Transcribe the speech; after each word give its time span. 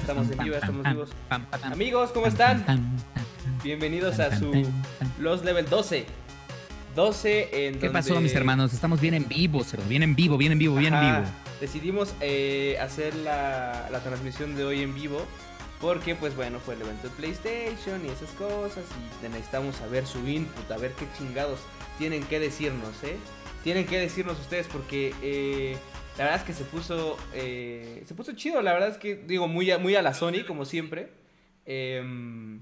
estamos 0.00 0.30
en 0.30 0.38
vivo, 0.38 0.52
ya 0.52 0.58
estamos 0.58 0.84
vivos. 0.84 1.10
Amigos, 1.62 2.10
¿cómo 2.12 2.26
están? 2.26 2.64
Bienvenidos 3.62 4.18
a 4.18 4.36
su 4.36 4.52
Los 5.18 5.44
Level 5.44 5.68
12. 5.68 6.06
12 6.96 7.66
en 7.68 7.78
¿Qué 7.78 7.90
pasó, 7.90 8.20
mis 8.20 8.34
hermanos? 8.34 8.72
Estamos 8.72 9.00
bien 9.00 9.14
en 9.14 9.28
vivo, 9.28 9.62
cerdo. 9.62 9.84
Bien 9.88 10.02
en 10.02 10.16
vivo, 10.16 10.36
bien 10.36 10.52
en 10.52 10.58
vivo, 10.58 10.76
bien 10.76 10.94
en 10.94 11.00
vivo. 11.00 11.24
Decidimos 11.60 12.14
eh, 12.20 12.78
hacer 12.80 13.14
la, 13.14 13.88
la 13.92 14.00
transmisión 14.00 14.56
de 14.56 14.64
hoy 14.64 14.82
en 14.82 14.94
vivo. 14.94 15.24
Porque, 15.80 16.14
pues 16.14 16.36
bueno, 16.36 16.58
fue 16.58 16.74
el 16.74 16.82
evento 16.82 17.08
de 17.08 17.14
PlayStation 17.14 18.04
y 18.04 18.08
esas 18.08 18.30
cosas. 18.36 18.84
Y 19.24 19.28
necesitamos 19.28 19.76
saber 19.76 20.06
su 20.06 20.26
input, 20.28 20.70
a 20.70 20.76
ver 20.76 20.92
qué 20.92 21.06
chingados 21.16 21.58
tienen 21.96 22.22
que 22.24 22.38
decirnos, 22.38 23.02
¿eh? 23.02 23.16
Tienen 23.64 23.86
que 23.86 23.98
decirnos 23.98 24.38
ustedes 24.40 24.66
porque 24.66 25.14
eh, 25.22 25.78
la 26.20 26.26
verdad 26.26 26.40
es 26.40 26.46
que 26.46 26.52
se 26.52 26.64
puso, 26.64 27.16
eh, 27.34 28.02
se 28.04 28.14
puso 28.14 28.32
chido. 28.32 28.62
La 28.62 28.72
verdad 28.72 28.90
es 28.90 28.98
que, 28.98 29.16
digo, 29.16 29.48
muy 29.48 29.70
a, 29.70 29.78
muy 29.78 29.94
a 29.96 30.02
la 30.02 30.14
Sony, 30.14 30.44
como 30.46 30.64
siempre. 30.64 31.08
Em, 31.66 32.60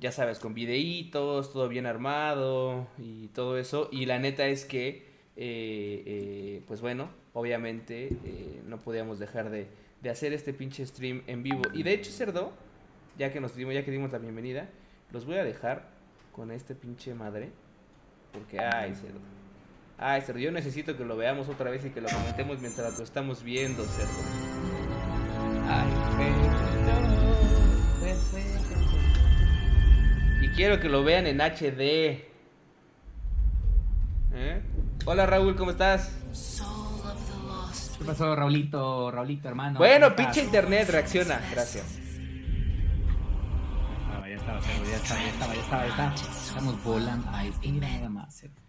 ya 0.00 0.12
sabes, 0.12 0.38
con 0.38 0.54
videitos, 0.54 1.52
todo 1.52 1.68
bien 1.68 1.86
armado 1.86 2.86
y 2.98 3.28
todo 3.28 3.58
eso. 3.58 3.88
Y 3.90 4.06
la 4.06 4.18
neta 4.18 4.46
es 4.46 4.64
que, 4.64 5.06
eh, 5.36 6.62
pues 6.66 6.80
bueno, 6.80 7.10
obviamente 7.32 8.10
no 8.66 8.78
podíamos 8.78 9.18
dejar 9.18 9.50
de 9.50 9.68
de 10.02 10.10
hacer 10.10 10.32
este 10.32 10.52
pinche 10.52 10.84
stream 10.84 11.22
en 11.26 11.42
vivo. 11.42 11.62
Y 11.72 11.84
de 11.84 11.94
hecho, 11.94 12.10
Cerdo, 12.10 12.52
ya 13.16 13.32
que 13.32 13.40
nos 13.40 13.54
dimos, 13.54 13.72
ya 13.74 13.84
que 13.84 13.90
dimos 13.90 14.10
la 14.12 14.18
bienvenida, 14.18 14.68
los 15.12 15.24
voy 15.24 15.36
a 15.36 15.44
dejar 15.44 15.88
con 16.32 16.50
este 16.50 16.74
pinche 16.74 17.14
madre. 17.14 17.50
Porque, 18.32 18.58
ay, 18.58 18.94
Cerdo. 18.94 19.20
Ay, 20.04 20.20
Cerdo, 20.22 20.40
yo 20.40 20.50
necesito 20.50 20.96
que 20.96 21.04
lo 21.04 21.16
veamos 21.16 21.48
otra 21.48 21.70
vez 21.70 21.84
y 21.84 21.90
que 21.90 22.00
lo 22.00 22.08
comentemos 22.08 22.60
mientras 22.60 22.98
lo 22.98 23.04
estamos 23.04 23.44
viendo, 23.44 23.84
Cerdo. 23.84 24.10
Ay, 25.68 25.86
Y 30.42 30.48
quiero 30.56 30.80
que 30.80 30.88
lo 30.88 31.04
vean 31.04 31.28
en 31.28 31.40
HD. 31.40 32.24
¿Eh? 34.34 34.62
Hola 35.04 35.26
Raúl, 35.26 35.54
¿cómo 35.54 35.70
estás? 35.70 36.18
¿Qué 37.98 38.04
pasó, 38.04 38.34
Raulito, 38.34 39.12
Raulito, 39.12 39.48
hermano? 39.48 39.78
Bueno, 39.78 40.16
pinche 40.16 40.42
internet, 40.42 40.88
reacciona. 40.90 41.40
Gracias. 41.52 42.00
Ah, 44.10 44.28
ya 44.28 44.34
estaba, 44.34 44.60
ya 44.60 44.96
estaba, 44.96 45.20
ya 45.20 45.28
estaba, 45.28 45.54
ya 45.54 45.60
estaba, 45.60 45.84
ya 45.84 45.90
estaba. 45.90 46.14
Estamos 46.14 46.82
volando. 46.82 47.30
Ahí 47.30 47.52
nada 47.70 48.08
más, 48.08 48.34
cerdo. 48.34 48.61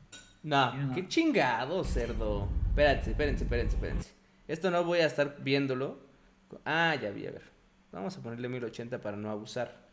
No, 0.44 0.92
qué 0.94 1.08
chingado, 1.08 1.84
cerdo. 1.84 2.50
Espérense, 2.70 3.12
espérense, 3.12 3.44
espérense, 3.44 3.76
espérense. 3.76 4.12
Esto 4.48 4.70
no 4.70 4.84
voy 4.84 5.00
a 5.00 5.06
estar 5.06 5.38
viéndolo. 5.42 6.00
Ah, 6.66 6.96
ya 7.02 7.10
vi, 7.12 7.26
a 7.26 7.32
ver. 7.32 7.44
Vamos 7.92 8.18
a 8.18 8.22
ponerle 8.22 8.50
1080 8.50 9.00
para 9.00 9.16
no 9.16 9.30
abusar. 9.30 9.84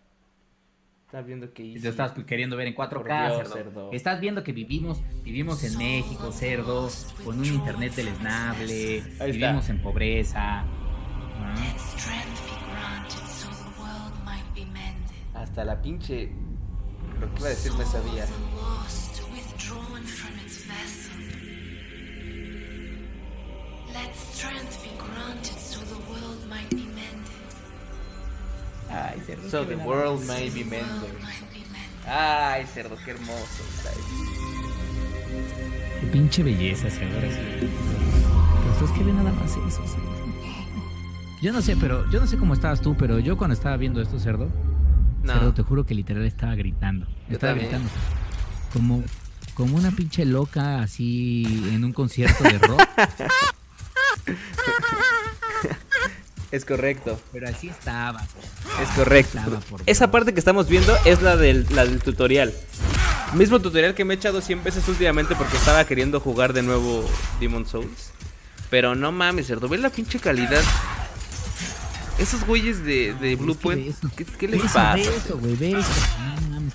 Estás 1.06 1.26
viendo 1.26 1.52
que 1.52 1.62
hice. 1.64 1.82
Te 1.82 1.88
estás 1.88 2.12
queriendo 2.24 2.56
ver 2.56 2.68
en 2.68 2.74
4K, 2.74 3.44
cerdo. 3.46 3.90
Estás 3.92 4.20
viendo 4.20 4.44
que 4.44 4.52
vivimos, 4.52 5.02
vivimos 5.24 5.62
en 5.64 5.76
México, 5.76 6.30
cerdo, 6.32 6.88
con 7.24 7.38
un 7.38 7.44
internet 7.44 7.94
deleznable, 7.94 9.02
vivimos 9.26 9.68
en 9.68 9.82
pobreza. 9.82 10.64
Hasta 15.34 15.64
la 15.64 15.82
pinche. 15.82 16.30
Lo 17.20 17.34
que 17.34 17.40
iba 17.40 17.46
a 17.46 17.50
decir 17.50 17.72
me 17.72 17.84
sabía. 17.84 18.24
Ay, 28.92 29.20
cerdo. 29.24 29.50
So 29.50 29.64
the 29.64 29.76
world 29.76 30.26
may 30.26 30.50
be 30.50 30.64
mended. 30.64 31.14
Ay, 32.06 32.66
cerdo, 32.66 32.96
qué 33.04 33.12
hermoso. 33.12 33.62
Qué 36.00 36.06
pinche 36.06 36.42
belleza, 36.42 36.90
cerdo. 36.90 37.20
Pero 37.20 38.86
es 38.86 38.90
que 38.92 39.04
ve 39.04 39.12
nada 39.12 39.32
más 39.32 39.50
eso, 39.50 39.86
cerdo. 39.86 40.10
Yo 41.40 41.52
no 41.52 41.62
sé, 41.62 41.76
pero 41.76 42.10
yo 42.10 42.20
no 42.20 42.26
sé 42.26 42.36
cómo 42.36 42.54
estabas 42.54 42.80
tú, 42.80 42.96
pero 42.96 43.18
yo 43.18 43.36
cuando 43.36 43.54
estaba 43.54 43.76
viendo 43.76 44.02
esto, 44.02 44.18
cerdo, 44.18 44.50
no. 45.22 45.32
cerdo, 45.32 45.54
te 45.54 45.62
juro 45.62 45.86
que 45.86 45.94
literal 45.94 46.24
estaba 46.24 46.54
gritando. 46.54 47.06
estaba 47.30 47.54
gritando. 47.54 47.88
Como, 48.72 49.02
como 49.54 49.76
una 49.76 49.90
pinche 49.90 50.24
loca 50.24 50.82
así 50.82 51.44
en 51.72 51.84
un 51.84 51.92
concierto 51.92 52.44
de 52.44 52.58
rock. 52.58 52.80
Es 56.50 56.64
correcto. 56.64 57.20
Pero 57.32 57.48
así 57.48 57.68
estaba. 57.68 58.20
Es 58.82 58.88
correcto. 58.96 59.38
Esa 59.86 60.10
parte 60.10 60.34
que 60.34 60.40
estamos 60.40 60.68
viendo 60.68 60.96
es 61.04 61.22
la 61.22 61.36
del, 61.36 61.64
la 61.70 61.84
del 61.84 62.02
tutorial. 62.02 62.52
Mismo 63.34 63.60
tutorial 63.60 63.94
que 63.94 64.04
me 64.04 64.14
he 64.14 64.16
echado 64.16 64.40
100 64.40 64.64
veces 64.64 64.88
últimamente 64.88 65.36
porque 65.36 65.56
estaba 65.56 65.84
queriendo 65.84 66.18
jugar 66.18 66.52
de 66.52 66.62
nuevo 66.62 67.08
Demon 67.38 67.66
Souls. 67.66 68.10
Pero 68.68 68.96
no 68.96 69.12
mames, 69.12 69.46
cerdo, 69.46 69.68
¿ves 69.68 69.80
la 69.80 69.90
pinche 69.90 70.18
calidad? 70.18 70.62
Esos 72.20 72.46
güeyes 72.46 72.84
de, 72.84 73.14
de 73.14 73.36
Blue 73.36 73.56
Point, 73.56 73.94
¿qué, 74.14 74.24
¿qué, 74.24 74.48
les 74.48 74.62
pasa? 74.62 74.96
eso, 74.98 75.38
güey, 75.38 75.56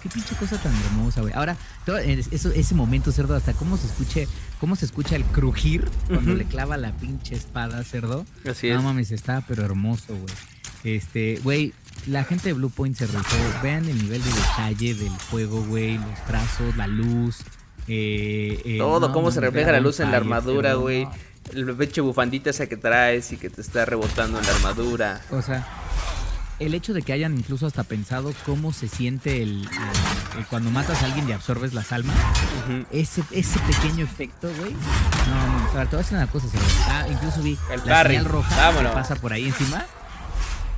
qué 0.06 0.10
pinche 0.10 0.36
cosa 0.36 0.58
tan 0.58 0.74
hermosa, 0.86 1.22
güey. 1.22 1.34
Ahora, 1.34 1.58
todo 1.86 1.98
eso, 1.98 2.52
ese 2.52 2.76
momento, 2.76 3.12
cerdo, 3.12 3.36
hasta 3.36 3.54
cómo 3.54 3.78
se 3.78 3.88
escuche, 3.88 4.28
cómo 4.60 4.76
se 4.76 4.86
escucha 4.86 5.16
el 5.16 5.24
crujir 5.24 5.90
cuando 6.08 6.34
le 6.34 6.46
clava 6.46 6.78
la 6.78 6.92
pinche 6.94 7.36
espada, 7.36 7.84
cerdo. 7.84 8.26
Así 8.50 8.70
es. 8.70 8.76
No 8.76 8.84
mames, 8.84 9.12
está 9.12 9.44
pero 9.48 9.64
hermoso, 9.64 10.16
güey. 10.16 10.34
Este, 10.84 11.40
güey, 11.44 11.74
la 12.08 12.24
gente 12.24 12.50
de 12.50 12.54
Blue 12.54 12.70
Point 12.70 12.96
se 12.96 13.08
rifó. 13.08 13.38
Vean 13.64 13.88
el 13.90 13.98
nivel 13.98 14.24
de 14.24 14.30
detalle 14.30 14.94
del 14.94 15.14
juego, 15.32 15.64
güey, 15.64 15.98
los 15.98 16.26
trazos, 16.26 16.76
la 16.78 16.88
luz. 16.88 17.40
Eh, 17.88 18.62
eh, 18.66 18.78
todo, 18.78 19.12
cómo 19.12 19.32
se 19.32 19.42
refleja 19.42 19.72
la 19.72 19.80
luz 19.80 20.00
en 20.00 20.12
la 20.12 20.18
armadura, 20.18 20.76
güey. 20.76 21.08
El 21.54 21.76
pinche 21.76 22.02
bufandita 22.02 22.50
esa 22.50 22.68
que 22.68 22.78
traes 22.78 23.32
y 23.32 23.38
que 23.38 23.50
te 23.50 23.62
está 23.62 23.86
rebotando 23.86 24.40
en 24.40 24.46
la 24.46 24.52
armadura. 24.52 25.22
O 25.32 25.42
sea, 25.42 25.66
el 26.60 26.74
hecho 26.74 26.94
de 26.94 27.02
que 27.02 27.14
hayan 27.14 27.38
incluso 27.38 27.68
hasta 27.68 27.84
pensado 27.84 28.34
cómo 28.46 28.72
se 28.72 28.88
siente 28.88 29.42
el, 29.42 29.68
cuando 30.50 30.72
matas 30.72 31.04
a 31.04 31.06
alguien 31.06 31.28
y 31.28 31.34
absorbes 31.34 31.74
las 31.74 31.92
almas, 31.92 32.16
ese, 32.92 33.24
ese 33.32 33.60
pequeño 33.60 34.04
efecto, 34.04 34.50
güey. 34.58 34.72
No, 34.72 35.48
no, 35.48 35.72
a 35.72 35.74
ver, 35.74 35.88
te 35.88 35.96
voy 35.96 36.00
a 36.00 36.04
decir 36.04 36.18
una 36.18 36.28
cosa, 36.28 36.48
Ah, 36.88 37.06
incluso 37.10 37.42
vi 37.42 37.58
la 37.86 38.04
señal 38.04 38.26
roja 38.26 38.72
que 38.82 38.90
pasa 38.90 39.16
por 39.16 39.34
ahí 39.34 39.48
encima. 39.48 39.86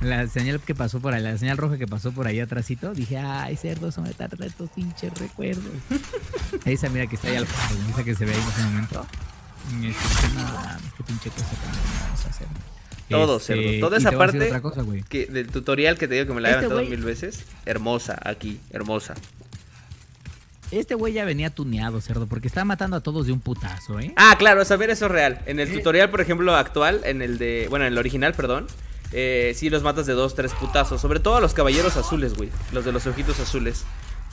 La 0.00 0.28
señal 0.28 0.60
que 0.60 0.76
pasó 0.76 1.00
por 1.00 1.12
ahí, 1.12 1.22
la 1.22 1.36
señal 1.38 1.56
roja 1.56 1.76
que 1.76 1.88
pasó 1.88 2.12
por 2.12 2.28
ahí 2.28 2.38
atrásito, 2.38 2.92
dije, 2.94 3.18
ay, 3.18 3.56
cerdo, 3.56 3.90
son 3.90 4.06
estos 4.06 4.70
pinches 4.70 5.12
recuerdos. 5.18 5.64
esa 6.64 6.88
mira 6.88 7.08
que 7.08 7.16
está 7.16 7.28
ahí 7.28 7.36
al 7.36 7.46
fondo, 7.46 7.90
esa 7.90 8.04
que 8.04 8.14
se 8.14 8.24
ve 8.24 8.32
ahí 8.32 8.40
en 8.40 8.48
ese 8.48 8.62
momento. 8.62 9.06
Este, 9.82 10.28
no, 10.34 10.46
qué 10.96 11.04
pinche 11.04 11.30
cosa 11.30 11.50
tan 11.50 12.04
hermosa, 12.04 12.32
cerdo. 12.32 12.52
Todo, 13.08 13.38
cerdo. 13.40 13.62
Este, 13.62 13.80
Toda 13.80 13.98
esa 13.98 14.12
parte 14.12 14.52
que, 15.08 15.26
del 15.26 15.48
tutorial 15.48 15.96
que 15.98 16.08
te 16.08 16.14
digo 16.14 16.26
que 16.26 16.34
me 16.34 16.40
la 16.40 16.48
he 16.48 16.52
este 16.52 16.66
aventado 16.66 16.88
mil 16.88 17.02
veces. 17.02 17.44
Hermosa, 17.64 18.18
aquí, 18.22 18.60
hermosa. 18.70 19.14
Este 20.70 20.94
güey 20.94 21.14
ya 21.14 21.24
venía 21.24 21.48
tuneado, 21.48 22.00
cerdo, 22.02 22.26
porque 22.26 22.48
estaba 22.48 22.66
matando 22.66 22.96
a 22.96 23.00
todos 23.00 23.26
de 23.26 23.32
un 23.32 23.40
putazo, 23.40 23.98
¿eh? 24.00 24.12
Ah, 24.16 24.36
claro, 24.38 24.64
saber 24.66 24.90
eso 24.90 25.06
es 25.06 25.10
real. 25.10 25.40
En 25.46 25.60
el 25.60 25.72
tutorial, 25.72 26.10
por 26.10 26.20
ejemplo, 26.20 26.54
actual, 26.54 27.00
en 27.04 27.22
el 27.22 27.38
de. 27.38 27.66
Bueno, 27.70 27.86
en 27.86 27.92
el 27.92 27.98
original, 27.98 28.34
perdón. 28.34 28.66
Eh, 29.12 29.54
sí 29.56 29.70
los 29.70 29.82
matas 29.82 30.04
de 30.04 30.12
dos, 30.12 30.34
tres 30.34 30.52
putazos. 30.52 31.00
Sobre 31.00 31.20
todo 31.20 31.36
a 31.36 31.40
los 31.40 31.54
caballeros 31.54 31.96
azules, 31.96 32.34
güey. 32.34 32.50
Los 32.72 32.84
de 32.84 32.92
los 32.92 33.06
ojitos 33.06 33.40
azules 33.40 33.84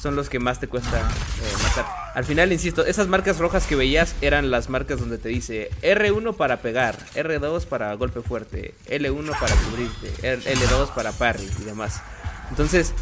son 0.01 0.15
los 0.15 0.29
que 0.29 0.39
más 0.39 0.59
te 0.59 0.67
cuesta 0.67 0.99
eh, 0.99 1.63
matar. 1.63 1.85
Al 2.13 2.23
final, 2.23 2.51
insisto, 2.51 2.85
esas 2.85 3.07
marcas 3.07 3.39
rojas 3.39 3.65
que 3.65 3.75
veías 3.75 4.15
eran 4.21 4.51
las 4.51 4.69
marcas 4.69 4.99
donde 4.99 5.17
te 5.17 5.29
dice 5.29 5.69
R1 5.81 6.35
para 6.35 6.61
pegar, 6.61 6.97
R2 7.15 7.65
para 7.65 7.93
golpe 7.95 8.21
fuerte, 8.21 8.73
L1 8.87 9.39
para 9.39 9.55
cubrirte, 9.55 10.39
L2 10.45 10.93
para 10.93 11.11
parry 11.11 11.49
y 11.61 11.63
demás. 11.63 12.01
Entonces, 12.49 12.93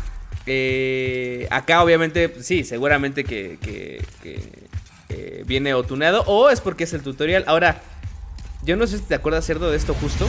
eh, 0.46 1.48
acá 1.52 1.84
obviamente, 1.84 2.34
sí, 2.42 2.64
seguramente 2.64 3.24
que, 3.24 3.60
que, 3.62 4.04
viene 5.46 5.74
otunado 5.74 6.24
o 6.26 6.50
es 6.50 6.62
porque 6.62 6.86
es 6.86 6.94
el 6.94 7.04
tutorial. 7.04 7.44
Ahora, 7.48 7.82
yo 8.64 8.78
no 8.78 8.88
sé 8.88 8.98
si 8.98 9.04
te 9.04 9.14
acuerdas, 9.14 9.46
Cerdo, 9.46 9.70
de 9.70 9.78
esto 9.78 9.94
justo. 9.94 10.28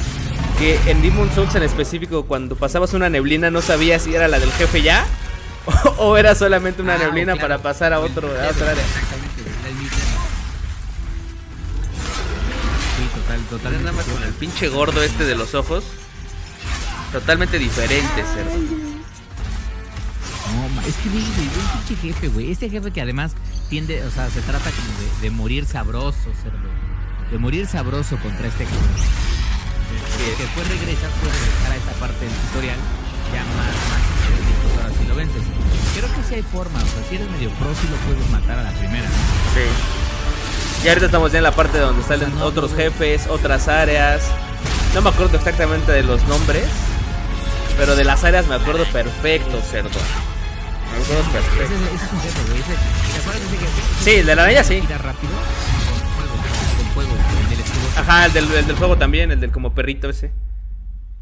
Que 0.58 0.78
en 0.90 1.00
Demon 1.02 1.31
Souls 1.32 1.55
en 1.55 1.62
específico, 1.62 2.26
cuando 2.26 2.56
pasabas 2.56 2.93
una 2.93 3.08
neblina, 3.08 3.50
no 3.50 3.62
sabías 3.62 4.02
si 4.02 4.14
era 4.14 4.28
la 4.28 4.40
del 4.40 4.50
jefe 4.52 4.82
ya 4.82 5.06
o, 5.99 6.16
era 6.16 6.34
solamente 6.34 6.82
una 6.82 6.94
ah, 6.94 6.99
neblina 6.99 7.37
para 7.37 7.58
pasar 7.58 7.93
a 7.93 8.00
otro 8.00 8.28
a 8.28 8.49
otra 8.49 8.70
área. 8.70 8.84
Sí, 12.96 13.08
total, 13.14 13.40
total. 13.49 13.72
Nada 13.82 13.93
más 13.93 14.05
con 14.05 14.22
el 14.22 14.32
pinche 14.34 14.69
gordo 14.69 15.02
este 15.02 15.25
de 15.25 15.34
los 15.34 15.55
ojos. 15.55 15.84
Totalmente 17.12 17.58
diferente, 17.58 18.25
cerdo. 18.34 18.58
No, 20.52 20.82
es 20.87 20.94
que 20.96 21.08
güey, 21.08 21.22
un 21.22 21.87
pinche 21.87 21.96
jefe, 22.02 22.28
güey. 22.28 22.52
Ese 22.52 22.69
jefe 22.69 22.90
que 22.90 23.00
además 23.00 23.32
tiende, 23.70 24.05
o 24.05 24.11
sea, 24.11 24.28
se 24.28 24.40
trata 24.43 24.70
como 24.70 25.20
de, 25.22 25.31
morir 25.31 25.64
sabroso, 25.64 26.19
cerdo. 26.43 26.69
De 27.31 27.38
morir 27.38 27.66
sabroso 27.66 28.19
contra 28.19 28.49
este 28.49 28.64
cabrón. 28.64 28.82
Que 30.19 30.43
después 30.43 30.69
regresas, 30.69 31.11
puedes 31.20 31.40
regresar 31.40 31.72
a 31.72 31.76
esta 31.76 31.93
parte 31.93 32.25
del 32.25 32.34
tutorial 32.34 32.78
ya 33.32 33.44
más, 33.44 33.75
más 33.90 34.04
lo 35.14 35.19
vences. 35.19 35.43
Creo 35.96 36.08
que 36.14 36.22
sí 36.28 36.34
hay 36.34 36.43
forma, 36.43 36.78
o 36.78 36.82
sea, 36.82 37.08
si 37.08 37.14
eres 37.16 37.31
medio 37.31 37.50
pro, 37.50 37.69
sí 37.75 37.87
lo 37.88 37.96
puedes 38.06 38.31
matar 38.31 38.58
a 38.58 38.62
la 38.64 38.70
primera. 38.72 39.08
Sí. 39.55 40.84
Y 40.84 40.88
ahorita 40.88 41.06
estamos 41.06 41.32
ya 41.32 41.38
en 41.38 41.44
la 41.44 41.52
parte 41.52 41.78
donde 41.78 42.02
salen 42.02 42.37
otros 42.43 42.75
jefes, 42.75 43.26
otras 43.28 43.69
áreas. 43.69 44.22
No 44.94 45.02
me 45.02 45.11
acuerdo 45.11 45.37
exactamente 45.38 45.93
de 45.93 46.02
los 46.02 46.22
nombres, 46.25 46.64
pero 47.78 47.96
de 47.96 48.05
las 48.05 48.22
áreas 48.25 48.46
me 48.46 48.55
acuerdo 48.56 48.84
perfecto, 48.87 49.61
cerdo. 49.70 49.88
Me 50.93 51.02
acuerdo 51.02 51.22
perfecto. 51.32 51.64
Ese, 51.64 51.75
es- 51.75 51.81
ese 51.94 52.05
es 52.06 52.12
un 52.12 52.20
jefe, 52.20 52.40
güey. 52.49 52.61
Ese, 52.61 52.72
¿Te 53.14 53.20
acuerdas 53.20 53.40
de 53.40 53.56
ese 53.56 53.58
jefe? 53.64 53.82
Sí, 54.05 54.11
el 54.16 54.26
de 54.26 54.37
la 54.37 54.43
araña 54.43 54.64
sí. 54.64 54.81
Tira 54.81 54.99
rápido 54.99 55.32
con 55.32 56.06
fuego, 56.14 56.34
con 56.76 56.87
fuego, 56.94 57.12
el 57.43 57.49
del 57.50 57.61
escudo. 57.61 58.00
Ajá, 58.00 58.26
el 58.26 58.32
del, 58.32 58.52
el 58.52 58.66
del 58.66 58.76
fuego 58.76 58.96
también, 58.99 59.31
el 59.32 59.40
del 59.40 59.50
como 59.52 59.75
perrito 59.75 60.08
ese. 60.11 60.32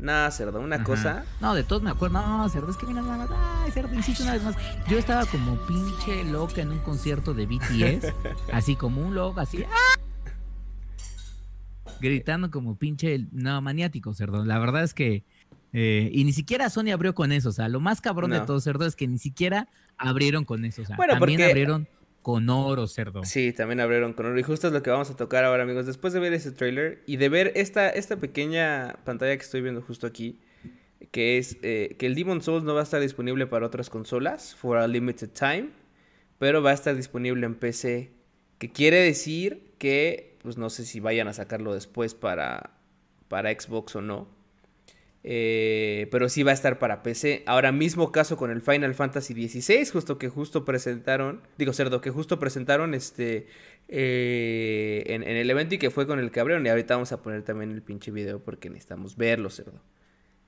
Nah, 0.02 0.28
cerdo, 0.32 0.60
una 0.60 0.76
Ajá. 0.76 0.84
cosa. 0.84 1.24
No, 1.40 1.54
de 1.54 1.62
todos 1.62 1.80
me 1.80 1.90
acuerdo. 1.90 2.20
No, 2.20 2.48
cerdo, 2.48 2.70
es 2.72 2.76
que 2.76 2.86
mira 2.86 3.02
nada 3.02 3.18
más. 3.18 3.30
Ay, 3.64 3.70
cerdo, 3.70 3.94
insisto 3.94 4.24
una 4.24 4.32
vez 4.32 4.42
más. 4.42 4.56
Yo 4.88 4.98
estaba 4.98 5.24
como 5.26 5.56
pinche 5.66 6.24
loca 6.24 6.60
en 6.60 6.72
un 6.72 6.80
concierto 6.80 7.32
de 7.34 7.46
BTS. 7.46 8.12
así 8.52 8.74
como 8.74 9.00
un 9.00 9.14
loco, 9.14 9.38
así. 9.38 9.62
¡ah! 9.62 10.00
Gritando 12.00 12.50
como 12.50 12.76
pinche. 12.76 13.26
No, 13.30 13.60
maniático, 13.62 14.12
cerdo. 14.12 14.44
La 14.44 14.58
verdad 14.58 14.82
es 14.82 14.92
que. 14.94 15.24
eh, 15.72 16.10
y 16.12 16.24
ni 16.24 16.32
siquiera 16.32 16.68
Sony 16.68 16.90
abrió 16.92 17.14
con 17.14 17.30
eso. 17.32 17.50
O 17.50 17.52
sea, 17.52 17.68
lo 17.68 17.80
más 17.80 18.00
cabrón 18.00 18.32
de 18.32 18.38
No. 18.38 18.44
todo, 18.46 18.60
cerdo, 18.60 18.86
es 18.86 18.96
que 18.96 19.06
ni 19.06 19.18
siquiera 19.18 19.68
abrieron 19.98 20.44
con 20.44 20.64
eso. 20.64 20.82
O 20.82 20.84
sea, 20.84 20.96
Bueno, 20.96 21.14
también 21.14 21.38
porque- 21.38 21.50
abrieron 21.50 21.88
con 22.22 22.48
oro, 22.48 22.86
cerdo. 22.86 23.24
Sí, 23.24 23.52
también 23.52 23.80
abrieron 23.80 24.12
con 24.12 24.26
oro. 24.26 24.38
Y 24.38 24.42
justo 24.42 24.68
es 24.68 24.72
lo 24.72 24.82
que 24.82 24.90
vamos 24.90 25.10
a 25.10 25.16
tocar 25.16 25.44
ahora, 25.44 25.64
amigos. 25.64 25.86
Después 25.86 26.12
de 26.12 26.20
ver 26.20 26.32
ese 26.32 26.52
trailer 26.52 27.02
y 27.06 27.16
de 27.16 27.28
ver 27.28 27.52
esta, 27.56 27.90
esta 27.90 28.16
pequeña 28.16 28.96
pantalla 29.04 29.36
que 29.36 29.42
estoy 29.42 29.60
viendo 29.60 29.82
justo 29.82 30.06
aquí, 30.06 30.40
que 31.10 31.38
es 31.38 31.58
eh, 31.62 31.96
que 31.98 32.06
el 32.06 32.14
Demon 32.14 32.40
Souls 32.40 32.64
no 32.64 32.74
va 32.74 32.80
a 32.80 32.84
estar 32.84 33.00
disponible 33.00 33.46
para 33.48 33.66
otras 33.66 33.90
consolas 33.90 34.54
for 34.54 34.78
a 34.78 34.86
limited 34.86 35.30
time, 35.30 35.70
pero 36.38 36.62
va 36.62 36.70
a 36.70 36.74
estar 36.74 36.94
disponible 36.94 37.44
en 37.44 37.56
PC. 37.56 38.12
Que 38.58 38.70
quiere 38.70 38.98
decir 38.98 39.74
que, 39.78 40.38
pues 40.42 40.56
no 40.56 40.70
sé 40.70 40.84
si 40.84 41.00
vayan 41.00 41.26
a 41.26 41.32
sacarlo 41.32 41.74
después 41.74 42.14
para, 42.14 42.78
para 43.26 43.50
Xbox 43.50 43.96
o 43.96 44.00
no. 44.00 44.28
Eh, 45.24 46.08
pero 46.10 46.28
sí 46.28 46.42
va 46.42 46.50
a 46.50 46.54
estar 46.54 46.78
para 46.78 47.02
PC. 47.02 47.44
Ahora 47.46 47.70
mismo 47.70 48.10
caso 48.10 48.36
con 48.36 48.50
el 48.50 48.60
Final 48.60 48.94
Fantasy 48.94 49.34
XVI, 49.34 49.86
justo 49.86 50.18
que 50.18 50.28
justo 50.28 50.64
presentaron, 50.64 51.42
digo 51.58 51.72
cerdo, 51.72 52.00
que 52.00 52.10
justo 52.10 52.40
presentaron 52.40 52.94
este 52.94 53.46
eh, 53.88 55.04
en, 55.06 55.22
en 55.22 55.36
el 55.36 55.48
evento 55.48 55.76
y 55.76 55.78
que 55.78 55.90
fue 55.90 56.06
con 56.06 56.18
el 56.18 56.32
abrieron. 56.36 56.66
Y 56.66 56.68
ahorita 56.68 56.94
vamos 56.94 57.12
a 57.12 57.22
poner 57.22 57.42
también 57.42 57.70
el 57.70 57.82
pinche 57.82 58.10
video 58.10 58.42
porque 58.42 58.68
necesitamos 58.68 59.16
verlo, 59.16 59.50
cerdo. 59.50 59.80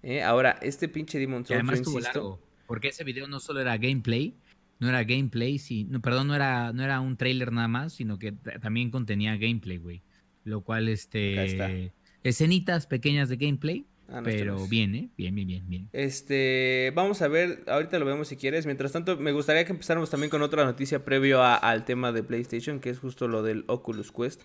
Eh, 0.03 0.23
ahora, 0.23 0.59
este 0.61 0.89
pinche 0.89 1.19
Demon 1.19 1.47
Souls, 1.47 1.61
además 1.61 1.83
yo 1.83 1.91
insisto, 1.93 2.01
largo. 2.01 2.41
Porque 2.67 2.89
ese 2.89 3.05
video 3.05 3.27
no 3.29 3.41
solo 3.41 3.61
era 3.61 3.77
gameplay, 3.79 4.37
no 4.79 4.89
era 4.89 5.05
gameplay, 5.05 5.59
sí, 5.59 5.85
no, 5.85 6.03
perdón, 6.03 6.29
no 6.29 6.35
era, 6.35 6.73
no 6.73 6.83
era 6.83 7.01
un 7.01 7.17
trailer 7.17 7.53
nada 7.53 7.69
más, 7.69 7.95
sino 7.95 8.19
que 8.19 8.33
también 8.33 8.91
contenía 8.91 9.37
gameplay, 9.37 9.79
güey. 9.79 10.03
Lo 10.45 10.63
cual, 10.63 10.89
este, 10.89 11.93
escenitas 12.23 12.87
pequeñas 12.87 13.29
de 13.31 13.37
gameplay, 13.37 13.87
Ah, 14.09 14.17
no, 14.19 14.25
pero 14.25 14.53
este 14.55 14.65
es. 14.65 14.71
bien, 14.71 14.95
¿eh? 14.95 15.09
Bien, 15.17 15.35
bien, 15.35 15.49
bien, 15.49 15.65
bien. 15.69 15.89
Este, 15.93 16.93
vamos 16.95 17.23
a 17.23 17.29
ver, 17.29 17.65
ahorita 17.67 17.99
lo 17.99 18.05
vemos 18.05 18.29
si 18.29 18.37
quieres. 18.37 18.67
Mientras 18.67 18.93
tanto, 18.93 19.17
me 19.17 19.33
gustaría 19.33 19.65
que 19.65 19.73
empezáramos 19.73 20.11
también 20.11 20.31
con 20.31 20.43
otra 20.43 20.65
noticia 20.65 21.05
previo 21.05 21.43
a- 21.43 21.57
al 21.57 21.85
tema 21.85 22.13
de 22.13 22.23
PlayStation, 22.23 22.81
que 22.81 22.91
es 22.91 22.99
justo 22.99 23.29
lo 23.29 23.43
del 23.43 23.65
Oculus 23.67 24.13
Quest, 24.13 24.43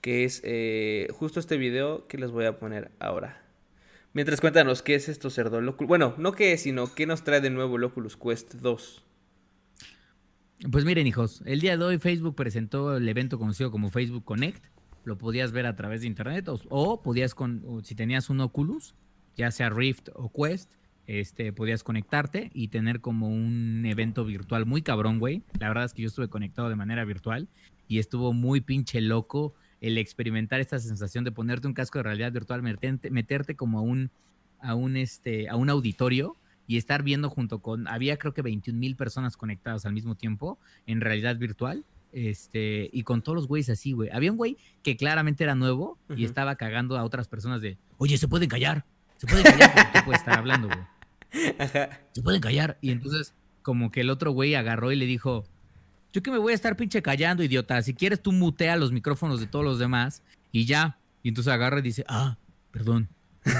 que 0.00 0.24
es 0.24 0.40
eh, 0.44 1.08
justo 1.12 1.40
este 1.40 1.56
video 1.58 2.06
que 2.08 2.18
les 2.18 2.30
voy 2.30 2.46
a 2.46 2.58
poner 2.58 2.90
ahora. 3.00 3.42
Mientras 4.14 4.40
cuéntanos 4.40 4.82
qué 4.82 4.94
es 4.94 5.08
esto, 5.08 5.30
cerdo. 5.30 5.58
Oculus- 5.60 5.88
Bueno, 5.88 6.14
no 6.18 6.32
qué 6.32 6.52
es, 6.52 6.62
sino 6.62 6.94
qué 6.94 7.06
nos 7.06 7.22
trae 7.24 7.40
de 7.40 7.50
nuevo 7.50 7.76
el 7.76 7.84
Oculus 7.84 8.16
Quest 8.16 8.54
2. 8.56 9.04
Pues 10.70 10.84
miren, 10.84 11.06
hijos, 11.06 11.42
el 11.44 11.60
día 11.60 11.76
de 11.76 11.84
hoy 11.84 11.98
Facebook 11.98 12.36
presentó 12.36 12.96
el 12.96 13.08
evento 13.08 13.38
conocido 13.38 13.70
como 13.70 13.90
Facebook 13.90 14.24
Connect. 14.24 14.64
Lo 15.04 15.18
podías 15.18 15.50
ver 15.50 15.66
a 15.66 15.74
través 15.74 16.02
de 16.02 16.06
internet 16.06 16.48
o, 16.48 16.60
o 16.68 17.02
podías, 17.02 17.34
con, 17.34 17.62
o 17.66 17.82
si 17.82 17.96
tenías 17.96 18.30
un 18.30 18.40
Oculus, 18.40 18.94
ya 19.36 19.50
sea 19.50 19.70
Rift 19.70 20.08
o 20.14 20.30
Quest, 20.30 20.72
este, 21.06 21.52
podías 21.52 21.82
conectarte 21.82 22.50
y 22.54 22.68
tener 22.68 23.00
como 23.00 23.28
un 23.28 23.84
evento 23.86 24.24
virtual 24.24 24.66
muy 24.66 24.82
cabrón, 24.82 25.18
güey. 25.18 25.42
La 25.58 25.68
verdad 25.68 25.84
es 25.84 25.94
que 25.94 26.02
yo 26.02 26.08
estuve 26.08 26.28
conectado 26.28 26.68
de 26.68 26.76
manera 26.76 27.04
virtual 27.04 27.48
y 27.88 27.98
estuvo 27.98 28.32
muy 28.32 28.60
pinche 28.60 29.00
loco 29.00 29.54
el 29.80 29.98
experimentar 29.98 30.60
esta 30.60 30.78
sensación 30.78 31.24
de 31.24 31.32
ponerte 31.32 31.66
un 31.66 31.74
casco 31.74 31.98
de 31.98 32.04
realidad 32.04 32.32
virtual, 32.32 32.62
meterte, 32.62 33.10
meterte 33.10 33.56
como 33.56 33.80
a 33.80 33.82
un, 33.82 34.10
a 34.60 34.74
un, 34.74 34.96
este, 34.96 35.48
a 35.48 35.56
un 35.56 35.70
auditorio 35.70 36.36
y 36.68 36.76
estar 36.76 37.02
viendo 37.02 37.28
junto 37.28 37.58
con, 37.60 37.88
había 37.88 38.16
creo 38.16 38.32
que 38.32 38.42
21 38.42 38.78
mil 38.78 38.94
personas 38.94 39.36
conectadas 39.36 39.84
al 39.84 39.92
mismo 39.92 40.14
tiempo 40.14 40.58
en 40.86 41.00
realidad 41.00 41.36
virtual. 41.36 41.84
Este, 42.12 42.90
y 42.92 43.04
con 43.04 43.22
todos 43.22 43.36
los 43.36 43.48
güeyes 43.48 43.70
así, 43.70 43.92
güey. 43.92 44.10
Había 44.10 44.30
un 44.30 44.36
güey 44.36 44.58
que 44.82 44.96
claramente 44.96 45.44
era 45.44 45.54
nuevo 45.54 45.98
y 46.14 46.24
estaba 46.24 46.56
cagando 46.56 46.98
a 46.98 47.04
otras 47.04 47.26
personas 47.26 47.62
de, 47.62 47.78
oye, 47.96 48.18
se 48.18 48.28
pueden 48.28 48.50
callar, 48.50 48.84
se 49.22 49.28
pueden 49.28 49.44
callar 49.44 49.72
porque 49.72 49.98
tú 49.98 50.04
puedes 50.04 50.20
estar 50.20 50.38
hablando, 50.38 50.66
güey. 50.66 51.54
Ajá. 51.60 52.00
Se 52.10 52.22
pueden 52.22 52.40
callar. 52.40 52.76
Y 52.80 52.90
entonces, 52.90 53.34
como 53.62 53.92
que 53.92 54.00
el 54.00 54.10
otro 54.10 54.32
güey 54.32 54.56
agarró 54.56 54.90
y 54.90 54.96
le 54.96 55.06
dijo, 55.06 55.44
yo 56.12 56.24
que 56.24 56.32
me 56.32 56.38
voy 56.38 56.50
a 56.50 56.56
estar 56.56 56.76
pinche 56.76 57.02
callando, 57.02 57.44
idiota. 57.44 57.80
Si 57.82 57.94
quieres, 57.94 58.20
tú 58.20 58.32
mutea 58.32 58.74
los 58.76 58.90
micrófonos 58.90 59.38
de 59.38 59.46
todos 59.46 59.64
los 59.64 59.78
demás 59.78 60.24
y 60.50 60.64
ya. 60.64 60.98
Y 61.22 61.28
entonces 61.28 61.52
agarra 61.52 61.78
y 61.78 61.82
dice, 61.82 62.04
ah, 62.08 62.36
perdón, 62.72 63.10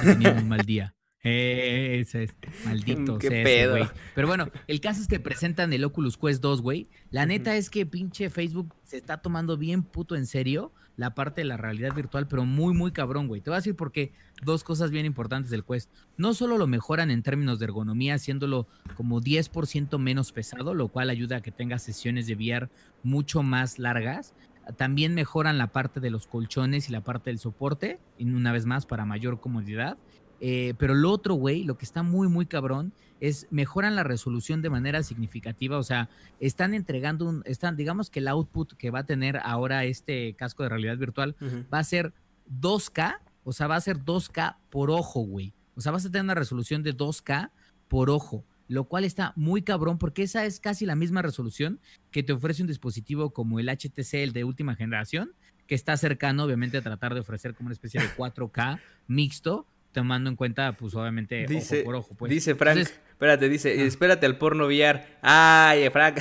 tenido 0.02 0.32
un 0.32 0.48
mal 0.48 0.66
día. 0.66 0.96
Ese 1.22 2.24
es, 2.24 2.34
maldito 2.64 3.18
Qué 3.18 3.28
sea 3.28 3.44
pedo. 3.44 3.76
güey. 3.76 3.88
Pero 4.16 4.26
bueno, 4.26 4.50
el 4.66 4.80
caso 4.80 5.00
es 5.00 5.06
que 5.06 5.20
presentan 5.20 5.72
el 5.72 5.84
Oculus 5.84 6.18
Quest 6.18 6.42
2, 6.42 6.60
güey. 6.60 6.88
La 7.12 7.24
neta 7.24 7.54
es 7.54 7.70
que 7.70 7.86
pinche 7.86 8.30
Facebook 8.30 8.74
se 8.82 8.96
está 8.96 9.18
tomando 9.18 9.56
bien 9.56 9.84
puto 9.84 10.16
en 10.16 10.26
serio 10.26 10.72
la 10.96 11.14
parte 11.14 11.40
de 11.40 11.46
la 11.46 11.56
realidad 11.56 11.94
virtual, 11.94 12.28
pero 12.28 12.44
muy, 12.44 12.74
muy 12.74 12.92
cabrón, 12.92 13.28
güey. 13.28 13.40
Te 13.40 13.50
voy 13.50 13.56
a 13.56 13.60
decir 13.60 13.76
por 13.76 13.92
qué. 13.92 14.12
Dos 14.42 14.64
cosas 14.64 14.90
bien 14.90 15.06
importantes 15.06 15.50
del 15.50 15.64
Quest. 15.64 15.90
No 16.16 16.34
solo 16.34 16.58
lo 16.58 16.66
mejoran 16.66 17.10
en 17.10 17.22
términos 17.22 17.58
de 17.58 17.66
ergonomía, 17.66 18.14
haciéndolo 18.14 18.66
como 18.96 19.20
10% 19.20 19.98
menos 19.98 20.32
pesado, 20.32 20.74
lo 20.74 20.88
cual 20.88 21.10
ayuda 21.10 21.36
a 21.36 21.40
que 21.40 21.52
tengas 21.52 21.82
sesiones 21.82 22.26
de 22.26 22.34
VR 22.34 22.68
mucho 23.02 23.42
más 23.42 23.78
largas. 23.78 24.34
También 24.76 25.14
mejoran 25.14 25.58
la 25.58 25.68
parte 25.68 26.00
de 26.00 26.10
los 26.10 26.26
colchones 26.26 26.88
y 26.88 26.92
la 26.92 27.02
parte 27.02 27.30
del 27.30 27.38
soporte, 27.38 27.98
y 28.18 28.24
una 28.24 28.52
vez 28.52 28.66
más, 28.66 28.86
para 28.86 29.04
mayor 29.04 29.40
comodidad. 29.40 29.96
Eh, 30.44 30.74
pero 30.76 30.96
lo 30.96 31.12
otro, 31.12 31.34
güey, 31.34 31.62
lo 31.62 31.78
que 31.78 31.84
está 31.84 32.02
muy, 32.02 32.26
muy 32.26 32.46
cabrón, 32.46 32.92
es 33.20 33.46
mejoran 33.52 33.94
la 33.94 34.02
resolución 34.02 34.60
de 34.60 34.70
manera 34.70 35.04
significativa. 35.04 35.78
O 35.78 35.84
sea, 35.84 36.10
están 36.40 36.74
entregando 36.74 37.28
un, 37.28 37.42
están, 37.46 37.76
digamos 37.76 38.10
que 38.10 38.18
el 38.18 38.26
output 38.26 38.72
que 38.72 38.90
va 38.90 38.98
a 38.98 39.06
tener 39.06 39.38
ahora 39.44 39.84
este 39.84 40.34
casco 40.34 40.64
de 40.64 40.68
realidad 40.68 40.98
virtual 40.98 41.36
va 41.72 41.78
a 41.78 41.84
ser 41.84 42.12
2K, 42.60 43.20
o 43.44 43.52
sea, 43.52 43.68
va 43.68 43.76
a 43.76 43.80
ser 43.80 43.98
2K 43.98 44.56
por 44.68 44.90
ojo, 44.90 45.20
güey. 45.20 45.54
O 45.76 45.80
sea, 45.80 45.92
vas 45.92 46.04
a 46.04 46.10
tener 46.10 46.24
una 46.24 46.34
resolución 46.34 46.82
de 46.82 46.96
2K 46.96 47.52
por 47.86 48.10
ojo, 48.10 48.44
lo 48.66 48.84
cual 48.88 49.04
está 49.04 49.32
muy 49.36 49.62
cabrón 49.62 49.96
porque 49.96 50.24
esa 50.24 50.44
es 50.44 50.58
casi 50.58 50.86
la 50.86 50.96
misma 50.96 51.22
resolución 51.22 51.78
que 52.10 52.24
te 52.24 52.32
ofrece 52.32 52.62
un 52.62 52.68
dispositivo 52.68 53.30
como 53.30 53.60
el 53.60 53.68
HTC, 53.68 54.14
el 54.14 54.32
de 54.32 54.42
última 54.42 54.74
generación, 54.74 55.34
que 55.68 55.76
está 55.76 55.96
cercano, 55.96 56.42
obviamente, 56.42 56.78
a 56.78 56.82
tratar 56.82 57.14
de 57.14 57.20
ofrecer 57.20 57.54
como 57.54 57.68
una 57.68 57.74
especie 57.74 58.00
de 58.00 58.08
4K 58.08 58.80
mixto, 59.06 59.68
tomando 59.92 60.30
en 60.30 60.36
cuenta, 60.36 60.72
pues, 60.72 60.94
obviamente, 60.94 61.46
Dice, 61.46 61.80
ojo 61.80 61.84
por 61.84 61.94
ojo. 61.94 62.14
Pues. 62.14 62.30
dice 62.30 62.54
Frank, 62.54 62.78
Entonces, 62.78 63.00
espérate, 63.10 63.48
dice, 63.48 63.86
espérate 63.86 64.26
al 64.26 64.38
porno 64.38 64.66
VR. 64.66 65.04
Ay, 65.22 65.88
Frank. 65.90 66.18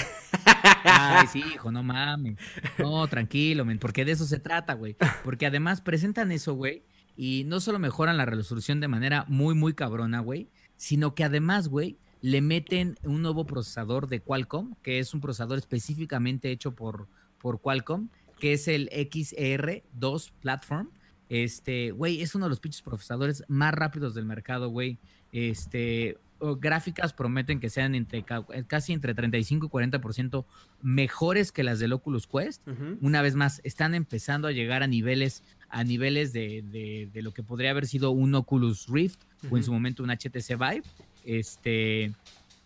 Ay, 0.83 1.27
sí, 1.27 1.39
hijo, 1.55 1.71
no 1.71 1.83
mames. 1.83 2.37
No, 2.77 3.07
tranquilo, 3.07 3.65
men, 3.65 3.79
porque 3.79 4.05
de 4.05 4.11
eso 4.11 4.25
se 4.25 4.39
trata, 4.39 4.73
güey. 4.73 4.95
Porque 5.23 5.45
además 5.45 5.81
presentan 5.81 6.31
eso, 6.31 6.53
güey, 6.53 6.83
y 7.15 7.43
no 7.45 7.59
solo 7.59 7.79
mejoran 7.79 8.17
la 8.17 8.25
resolución 8.25 8.79
de 8.79 8.87
manera 8.87 9.25
muy, 9.27 9.55
muy 9.55 9.73
cabrona, 9.73 10.19
güey, 10.19 10.49
sino 10.77 11.15
que 11.15 11.23
además, 11.23 11.67
güey, 11.67 11.97
le 12.21 12.41
meten 12.41 12.97
un 13.03 13.21
nuevo 13.21 13.45
procesador 13.45 14.07
de 14.07 14.19
Qualcomm, 14.21 14.75
que 14.83 14.99
es 14.99 15.13
un 15.13 15.21
procesador 15.21 15.57
específicamente 15.57 16.51
hecho 16.51 16.75
por, 16.75 17.07
por 17.39 17.61
Qualcomm, 17.61 18.09
que 18.39 18.53
es 18.53 18.67
el 18.67 18.89
XR2 18.89 20.31
Platform. 20.41 20.89
Este, 21.33 21.91
güey, 21.91 22.21
es 22.21 22.35
uno 22.35 22.45
de 22.45 22.49
los 22.49 22.59
pinches 22.59 22.81
procesadores 22.81 23.45
más 23.47 23.73
rápidos 23.73 24.13
del 24.13 24.25
mercado, 24.25 24.67
güey. 24.67 24.97
Este, 25.31 26.17
gráficas 26.59 27.13
prometen 27.13 27.61
que 27.61 27.69
sean 27.69 27.95
entre 27.95 28.23
ca- 28.23 28.45
casi 28.67 28.91
entre 28.91 29.13
35 29.13 29.67
y 29.67 29.69
40% 29.69 30.43
mejores 30.81 31.53
que 31.53 31.63
las 31.63 31.79
del 31.79 31.93
Oculus 31.93 32.27
Quest. 32.27 32.67
Una 32.99 33.21
vez 33.21 33.35
más, 33.35 33.61
están 33.63 33.95
empezando 33.95 34.49
a 34.49 34.51
llegar 34.51 34.83
a 34.83 34.87
niveles, 34.87 35.43
a 35.69 35.85
niveles 35.85 36.33
de, 36.33 36.63
de- 36.69 37.09
de 37.13 37.21
lo 37.21 37.31
que 37.33 37.43
podría 37.43 37.71
haber 37.71 37.87
sido 37.87 38.11
un 38.11 38.35
Oculus 38.35 38.87
Rift 38.89 39.21
o 39.49 39.55
en 39.57 39.63
su 39.63 39.71
momento 39.71 40.03
un 40.03 40.09
HTC 40.09 40.57
Vive. 40.57 40.83
Este, 41.23 42.13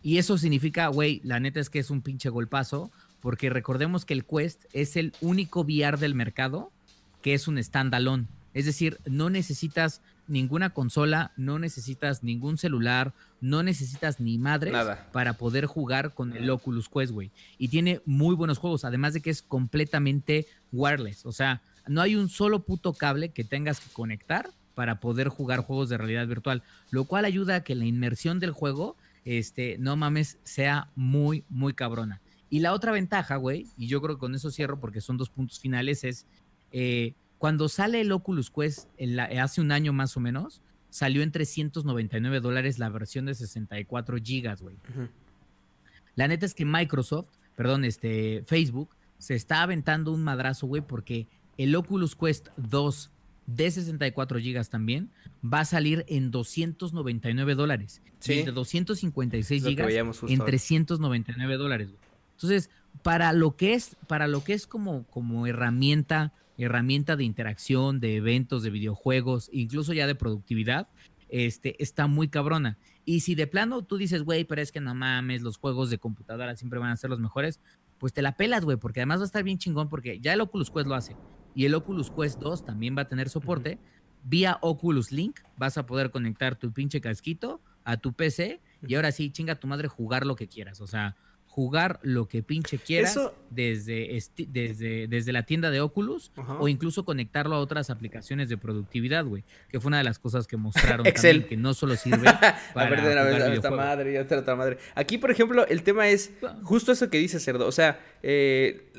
y 0.02 0.18
eso 0.18 0.40
significa, 0.40 0.88
güey, 0.88 1.22
la 1.24 1.40
neta 1.40 1.60
es 1.60 1.70
que 1.70 1.78
es 1.80 1.92
un 1.92 2.02
pinche 2.02 2.30
golpazo, 2.30 2.90
porque 3.20 3.52
recordemos 3.52 4.06
que 4.06 4.14
el 4.16 4.26
Quest 4.26 4.66
es 4.74 4.96
el 4.96 5.14
único 5.22 5.62
VR 5.62 5.98
del 6.00 6.16
mercado 6.16 6.72
que 7.22 7.34
es 7.34 7.48
un 7.48 7.62
standalone. 7.64 8.26
Es 8.56 8.66
decir, 8.66 9.00
no 9.06 9.30
necesitas 9.30 10.02
ninguna 10.28 10.70
consola, 10.72 11.34
no 11.36 11.60
necesitas 11.60 12.24
ningún 12.24 12.58
celular, 12.58 13.14
no 13.42 13.64
necesitas 13.64 14.22
ni 14.22 14.38
madre 14.38 14.72
para 15.12 15.34
poder 15.34 15.66
jugar 15.66 16.14
con 16.14 16.36
el 16.36 16.50
Oculus 16.50 16.88
Quest, 16.88 17.12
güey. 17.12 17.32
Y 17.58 17.68
tiene 17.68 18.02
muy 18.06 18.34
buenos 18.34 18.58
juegos, 18.58 18.86
además 18.86 19.14
de 19.14 19.22
que 19.22 19.30
es 19.30 19.42
completamente 19.42 20.48
wireless. 20.72 21.26
O 21.26 21.34
sea, 21.34 21.62
no 21.86 22.02
hay 22.02 22.16
un 22.16 22.30
solo 22.30 22.64
puto 22.64 22.94
cable 22.94 23.30
que 23.30 23.44
tengas 23.44 23.82
que 23.82 23.92
conectar 23.92 24.50
para 24.74 25.02
poder 25.02 25.28
jugar 25.28 25.60
juegos 25.60 25.90
de 25.90 25.98
realidad 25.98 26.26
virtual, 26.26 26.64
lo 26.92 27.04
cual 27.04 27.26
ayuda 27.26 27.56
a 27.58 27.64
que 27.64 27.76
la 27.76 27.86
inmersión 27.86 28.40
del 28.40 28.52
juego, 28.52 28.96
este, 29.26 29.78
no 29.80 29.98
mames, 29.98 30.40
sea 30.46 30.92
muy, 30.96 31.44
muy 31.50 31.74
cabrona. 31.74 32.22
Y 32.50 32.60
la 32.60 32.72
otra 32.72 32.94
ventaja, 32.94 33.36
güey, 33.36 33.68
y 33.78 33.88
yo 33.88 34.02
creo 34.02 34.16
que 34.16 34.22
con 34.22 34.34
eso 34.34 34.50
cierro 34.50 34.80
porque 34.80 35.02
son 35.02 35.18
dos 35.18 35.30
puntos 35.30 35.60
finales, 35.60 36.06
es 36.06 36.26
eh, 36.72 37.16
cuando 37.46 37.70
sale 37.70 38.02
el 38.02 38.12
Oculus 38.12 38.50
Quest 38.50 38.90
hace 39.40 39.62
un 39.62 39.72
año 39.72 39.94
más 39.94 40.18
o 40.18 40.20
menos, 40.20 40.64
salió 40.90 41.22
en 41.22 41.32
399 41.32 42.40
dólares 42.40 42.80
la 42.80 42.90
versión 42.90 43.28
de 43.28 43.36
64 43.36 44.18
gigas, 44.18 44.64
güey. 44.64 44.76
La 46.16 46.28
neta 46.28 46.48
es 46.48 46.56
que 46.56 46.66
Microsoft, 46.66 47.28
perdón, 47.56 47.86
este, 47.86 48.42
Facebook, 48.48 48.96
se 49.20 49.36
está 49.36 49.62
aventando 49.62 50.12
un 50.12 50.24
madrazo, 50.24 50.66
güey, 50.66 50.82
porque 50.82 51.28
el 51.60 51.76
Oculus 51.76 52.16
Quest 52.16 52.48
2 52.58 53.12
de 53.46 53.70
64 53.70 54.40
gigas 54.40 54.72
también 54.72 55.12
va 55.44 55.60
a 55.60 55.66
salir 55.66 56.04
en 56.08 56.32
299 56.32 57.54
dólares. 57.54 58.02
Sí. 58.18 58.42
de 58.42 58.52
256 58.54 59.64
gigas 59.64 59.94
en 60.28 60.40
399 60.40 61.58
dólares. 61.58 61.90
Entonces, 62.38 62.72
para 63.04 63.34
lo 63.34 63.56
que 63.56 63.76
es, 63.76 63.98
para 64.08 64.28
lo 64.28 64.44
que 64.44 64.54
es 64.54 64.66
como, 64.66 65.04
como 65.12 65.46
herramienta 65.46 66.34
herramienta 66.58 67.16
de 67.16 67.24
interacción, 67.24 68.00
de 68.00 68.16
eventos, 68.16 68.64
de 68.64 68.70
videojuegos, 68.70 69.50
incluso 69.52 69.94
ya 69.94 70.08
de 70.08 70.16
productividad, 70.16 70.88
este, 71.30 71.82
está 71.82 72.08
muy 72.08 72.28
cabrona. 72.28 72.78
Y 73.04 73.22
si 73.22 73.36
de 73.36 73.48
plano 73.48 73.84
tú 73.84 73.98
dices, 73.98 74.24
güey, 74.24 74.46
pero 74.46 74.62
es 74.62 74.72
que 74.72 74.82
no 74.82 74.96
mames, 74.96 75.42
los 75.42 75.58
juegos 75.58 75.90
de 75.90 75.98
computadora 75.98 76.56
siempre 76.56 76.80
van 76.80 76.92
a 76.92 76.98
ser 76.98 77.10
los 77.10 77.20
mejores, 77.20 77.60
pues 78.00 78.14
te 78.14 78.22
la 78.22 78.36
pelas, 78.36 78.66
güey, 78.66 78.78
porque 78.78 79.02
además 79.02 79.20
va 79.20 79.24
a 79.24 79.28
estar 79.28 79.44
bien 79.44 79.58
chingón 79.58 79.90
porque 79.90 80.20
ya 80.20 80.34
el 80.34 80.42
Oculus 80.42 80.72
Quest 80.72 80.88
lo 80.88 80.96
hace. 80.96 81.16
Y 81.54 81.66
el 81.66 81.76
Oculus 81.76 82.12
Quest 82.12 82.40
2 82.40 82.66
también 82.66 82.98
va 82.98 83.04
a 83.04 83.08
tener 83.08 83.30
soporte. 83.30 83.80
Vía 84.24 84.58
Oculus 84.62 85.12
Link 85.12 85.40
vas 85.58 85.78
a 85.78 85.86
poder 85.86 86.12
conectar 86.12 86.56
tu 86.56 86.72
pinche 86.74 87.00
casquito 87.00 87.62
a 87.84 87.98
tu 87.98 88.14
PC 88.14 88.60
y 88.86 88.96
ahora 88.96 89.12
sí, 89.12 89.30
chinga 89.30 89.56
tu 89.56 89.68
madre, 89.68 89.88
jugar 89.88 90.26
lo 90.26 90.36
que 90.36 90.48
quieras. 90.48 90.82
O 90.82 90.88
sea, 90.88 91.16
jugar 91.56 92.02
lo 92.04 92.28
que 92.28 92.44
pinche 92.44 92.78
quieras 92.78 93.18
desde, 93.50 94.22
desde, 94.50 95.08
desde 95.08 95.32
la 95.32 95.44
tienda 95.44 95.72
de 95.72 95.80
Oculus 95.80 96.34
o 96.60 96.68
incluso 96.68 97.06
conectarlo 97.06 97.56
a 97.56 97.60
otras 97.60 97.90
aplicaciones 97.90 98.50
de 98.50 98.58
productividad, 98.58 99.24
güey. 99.24 99.46
Que 99.70 99.80
fue 99.80 99.88
una 99.88 100.00
de 100.00 100.04
las 100.04 100.20
cosas 100.20 100.48
que 100.48 100.58
mostraron 100.58 101.06
Excel. 101.08 101.44
También, 101.44 101.50
que 101.50 101.56
no 101.56 101.74
solo 101.74 101.96
sirve 101.96 102.30
para 102.74 102.90
ver, 102.90 103.54
esta 103.54 103.72
madre, 103.72 104.20
otra 104.20 104.56
madre. 104.58 104.80
Aquí, 104.96 105.18
por 105.18 105.32
ejemplo, 105.32 105.66
el 105.68 105.84
tema 105.84 106.10
es 106.10 106.34
justo 106.64 106.92
eso 106.92 107.10
que 107.10 107.20
dice 107.20 107.40
Cerdo. 107.40 107.66
O 107.68 107.72
sea, 107.72 108.02
eh, 108.22 108.92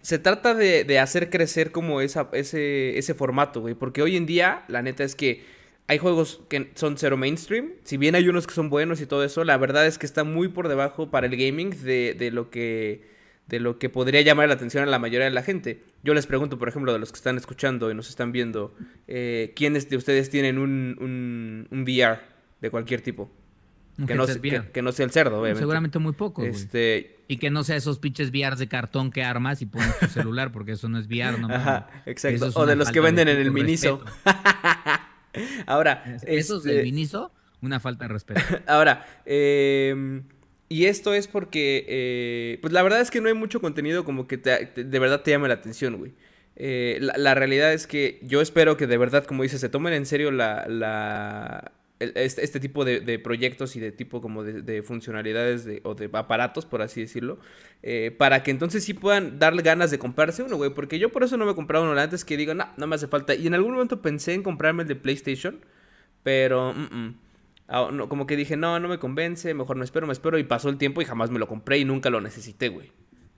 se 0.00 0.20
trata 0.20 0.54
de, 0.54 0.84
de, 0.84 1.00
hacer 1.00 1.28
crecer 1.28 1.72
como 1.72 2.02
esa, 2.02 2.28
ese, 2.34 2.98
ese 2.98 3.14
formato, 3.14 3.62
güey. 3.62 3.74
Porque 3.74 4.00
hoy 4.00 4.16
en 4.16 4.26
día, 4.26 4.62
la 4.68 4.82
neta 4.82 5.02
es 5.02 5.16
que 5.16 5.44
hay 5.90 5.98
juegos 5.98 6.40
que 6.48 6.70
son 6.76 6.96
cero 6.96 7.16
mainstream. 7.16 7.72
Si 7.82 7.96
bien 7.96 8.14
hay 8.14 8.28
unos 8.28 8.46
que 8.46 8.54
son 8.54 8.70
buenos 8.70 9.00
y 9.00 9.06
todo 9.06 9.24
eso, 9.24 9.42
la 9.42 9.56
verdad 9.56 9.88
es 9.88 9.98
que 9.98 10.06
está 10.06 10.22
muy 10.22 10.46
por 10.46 10.68
debajo 10.68 11.10
para 11.10 11.26
el 11.26 11.36
gaming 11.36 11.70
de, 11.82 12.30
lo 12.32 12.48
que 12.48 13.10
de 13.48 13.58
lo 13.58 13.80
que 13.80 13.88
podría 13.88 14.20
llamar 14.20 14.46
la 14.46 14.54
atención 14.54 14.84
a 14.84 14.86
la 14.86 15.00
mayoría 15.00 15.24
de 15.24 15.32
la 15.32 15.42
gente. 15.42 15.82
Yo 16.04 16.14
les 16.14 16.28
pregunto, 16.28 16.60
por 16.60 16.68
ejemplo, 16.68 16.92
de 16.92 17.00
los 17.00 17.10
que 17.10 17.16
están 17.16 17.36
escuchando 17.36 17.90
y 17.90 17.96
nos 17.96 18.08
están 18.08 18.30
viendo, 18.30 18.72
eh, 19.08 19.52
¿quiénes 19.56 19.90
de 19.90 19.96
ustedes 19.96 20.30
tienen 20.30 20.58
un, 20.58 21.66
un, 21.68 21.82
VR 21.82 22.20
de 22.60 22.70
cualquier 22.70 23.00
tipo? 23.00 23.28
Que 23.96 24.14
no, 24.14 24.26
que, 24.72 24.82
no, 24.82 24.92
sea 24.92 25.04
el 25.04 25.10
cerdo, 25.10 25.40
obviamente. 25.40 25.58
Seguramente 25.58 25.98
muy 25.98 26.12
poco. 26.12 26.44
Este... 26.44 27.16
Y 27.26 27.38
que 27.38 27.50
no 27.50 27.64
sea 27.64 27.74
esos 27.74 27.98
pinches 27.98 28.30
VRs 28.30 28.60
de 28.60 28.68
cartón 28.68 29.10
que 29.10 29.24
armas 29.24 29.60
y 29.60 29.66
pones 29.66 29.98
tu 29.98 30.06
celular, 30.08 30.52
porque 30.52 30.72
eso 30.72 30.88
no 30.88 30.98
es 30.98 31.06
VR, 31.06 31.38
no 31.38 31.52
Ajá, 31.52 31.88
exacto. 32.06 32.50
o 32.54 32.64
de 32.64 32.76
los 32.76 32.90
que 32.92 33.00
venden 33.00 33.26
en 33.26 33.38
el 33.38 33.50
Miniso. 33.50 34.04
Ahora, 35.66 36.18
eso 36.26 36.60
del 36.60 36.82
Vinizo, 36.82 37.32
este 37.34 37.66
una 37.66 37.80
falta 37.80 38.06
de 38.06 38.12
respeto. 38.12 38.40
Ahora, 38.66 39.06
em, 39.24 40.24
y 40.68 40.86
esto 40.86 41.14
es 41.14 41.28
porque, 41.28 41.84
eh, 41.88 42.58
pues 42.62 42.72
la 42.72 42.82
verdad 42.82 43.00
es 43.00 43.10
que 43.10 43.20
no 43.20 43.28
hay 43.28 43.34
mucho 43.34 43.60
contenido 43.60 44.04
como 44.04 44.26
que 44.26 44.36
de 44.36 44.98
verdad 44.98 45.22
te 45.22 45.30
llame 45.30 45.48
la 45.48 45.54
atención, 45.54 45.96
güey. 45.96 46.12
Eh, 46.56 46.98
la, 47.00 47.34
realidad 47.34 47.72
es 47.72 47.86
que 47.86 48.20
yo 48.22 48.42
espero 48.42 48.76
que 48.76 48.86
de 48.86 48.98
verdad, 48.98 49.24
como 49.24 49.42
dices, 49.42 49.60
se 49.60 49.70
tomen 49.70 49.94
en 49.94 50.04
serio 50.04 50.30
la, 50.30 51.72
este, 52.00 52.42
este, 52.42 52.60
tipo 52.60 52.84
de, 52.84 53.18
proyectos 53.18 53.76
y 53.76 53.80
de 53.80 53.92
tipo 53.92 54.22
como 54.22 54.42
de, 54.42 54.82
funcionalidades 54.82 55.68
o 55.82 55.94
de 55.94 56.10
aparatos, 56.14 56.64
por 56.64 56.80
así 56.80 57.02
decirlo, 57.02 57.38
eh, 57.82 58.14
para 58.16 58.42
que 58.42 58.50
entonces 58.50 58.82
sí 58.82 58.94
puedan 58.94 59.38
darle 59.38 59.62
ganas 59.62 59.90
de 59.90 59.98
comprarse 59.98 60.42
uno, 60.42 60.56
güey. 60.56 60.70
Porque 60.70 60.98
yo 60.98 61.12
por 61.12 61.22
eso 61.22 61.36
no 61.36 61.44
me 61.44 61.52
he 61.52 61.54
comprado 61.54 61.84
uno 61.84 61.98
antes 62.00 62.24
que 62.24 62.36
digo, 62.36 62.54
no, 62.54 62.66
no 62.76 62.86
me 62.86 62.94
hace 62.96 63.06
falta. 63.06 63.34
Y 63.34 63.46
en 63.46 63.54
algún 63.54 63.72
momento 63.72 64.00
pensé 64.00 64.32
en 64.32 64.42
comprarme 64.42 64.82
el 64.82 64.88
de 64.88 64.96
PlayStation, 64.96 65.60
pero 66.22 66.74
ah, 67.68 67.90
como 68.08 68.26
que 68.26 68.36
dije, 68.36 68.56
no, 68.56 68.80
no 68.80 68.88
me 68.88 68.98
convence, 68.98 69.52
mejor 69.52 69.76
no 69.76 69.84
espero, 69.84 70.06
me 70.06 70.14
espero. 70.14 70.38
Y 70.38 70.44
pasó 70.44 70.70
el 70.70 70.78
tiempo 70.78 71.02
y 71.02 71.04
jamás 71.04 71.30
me 71.30 71.38
lo 71.38 71.48
compré 71.48 71.78
y 71.78 71.84
nunca 71.84 72.08
lo 72.08 72.20
necesité, 72.20 72.68
güey. 72.68 72.90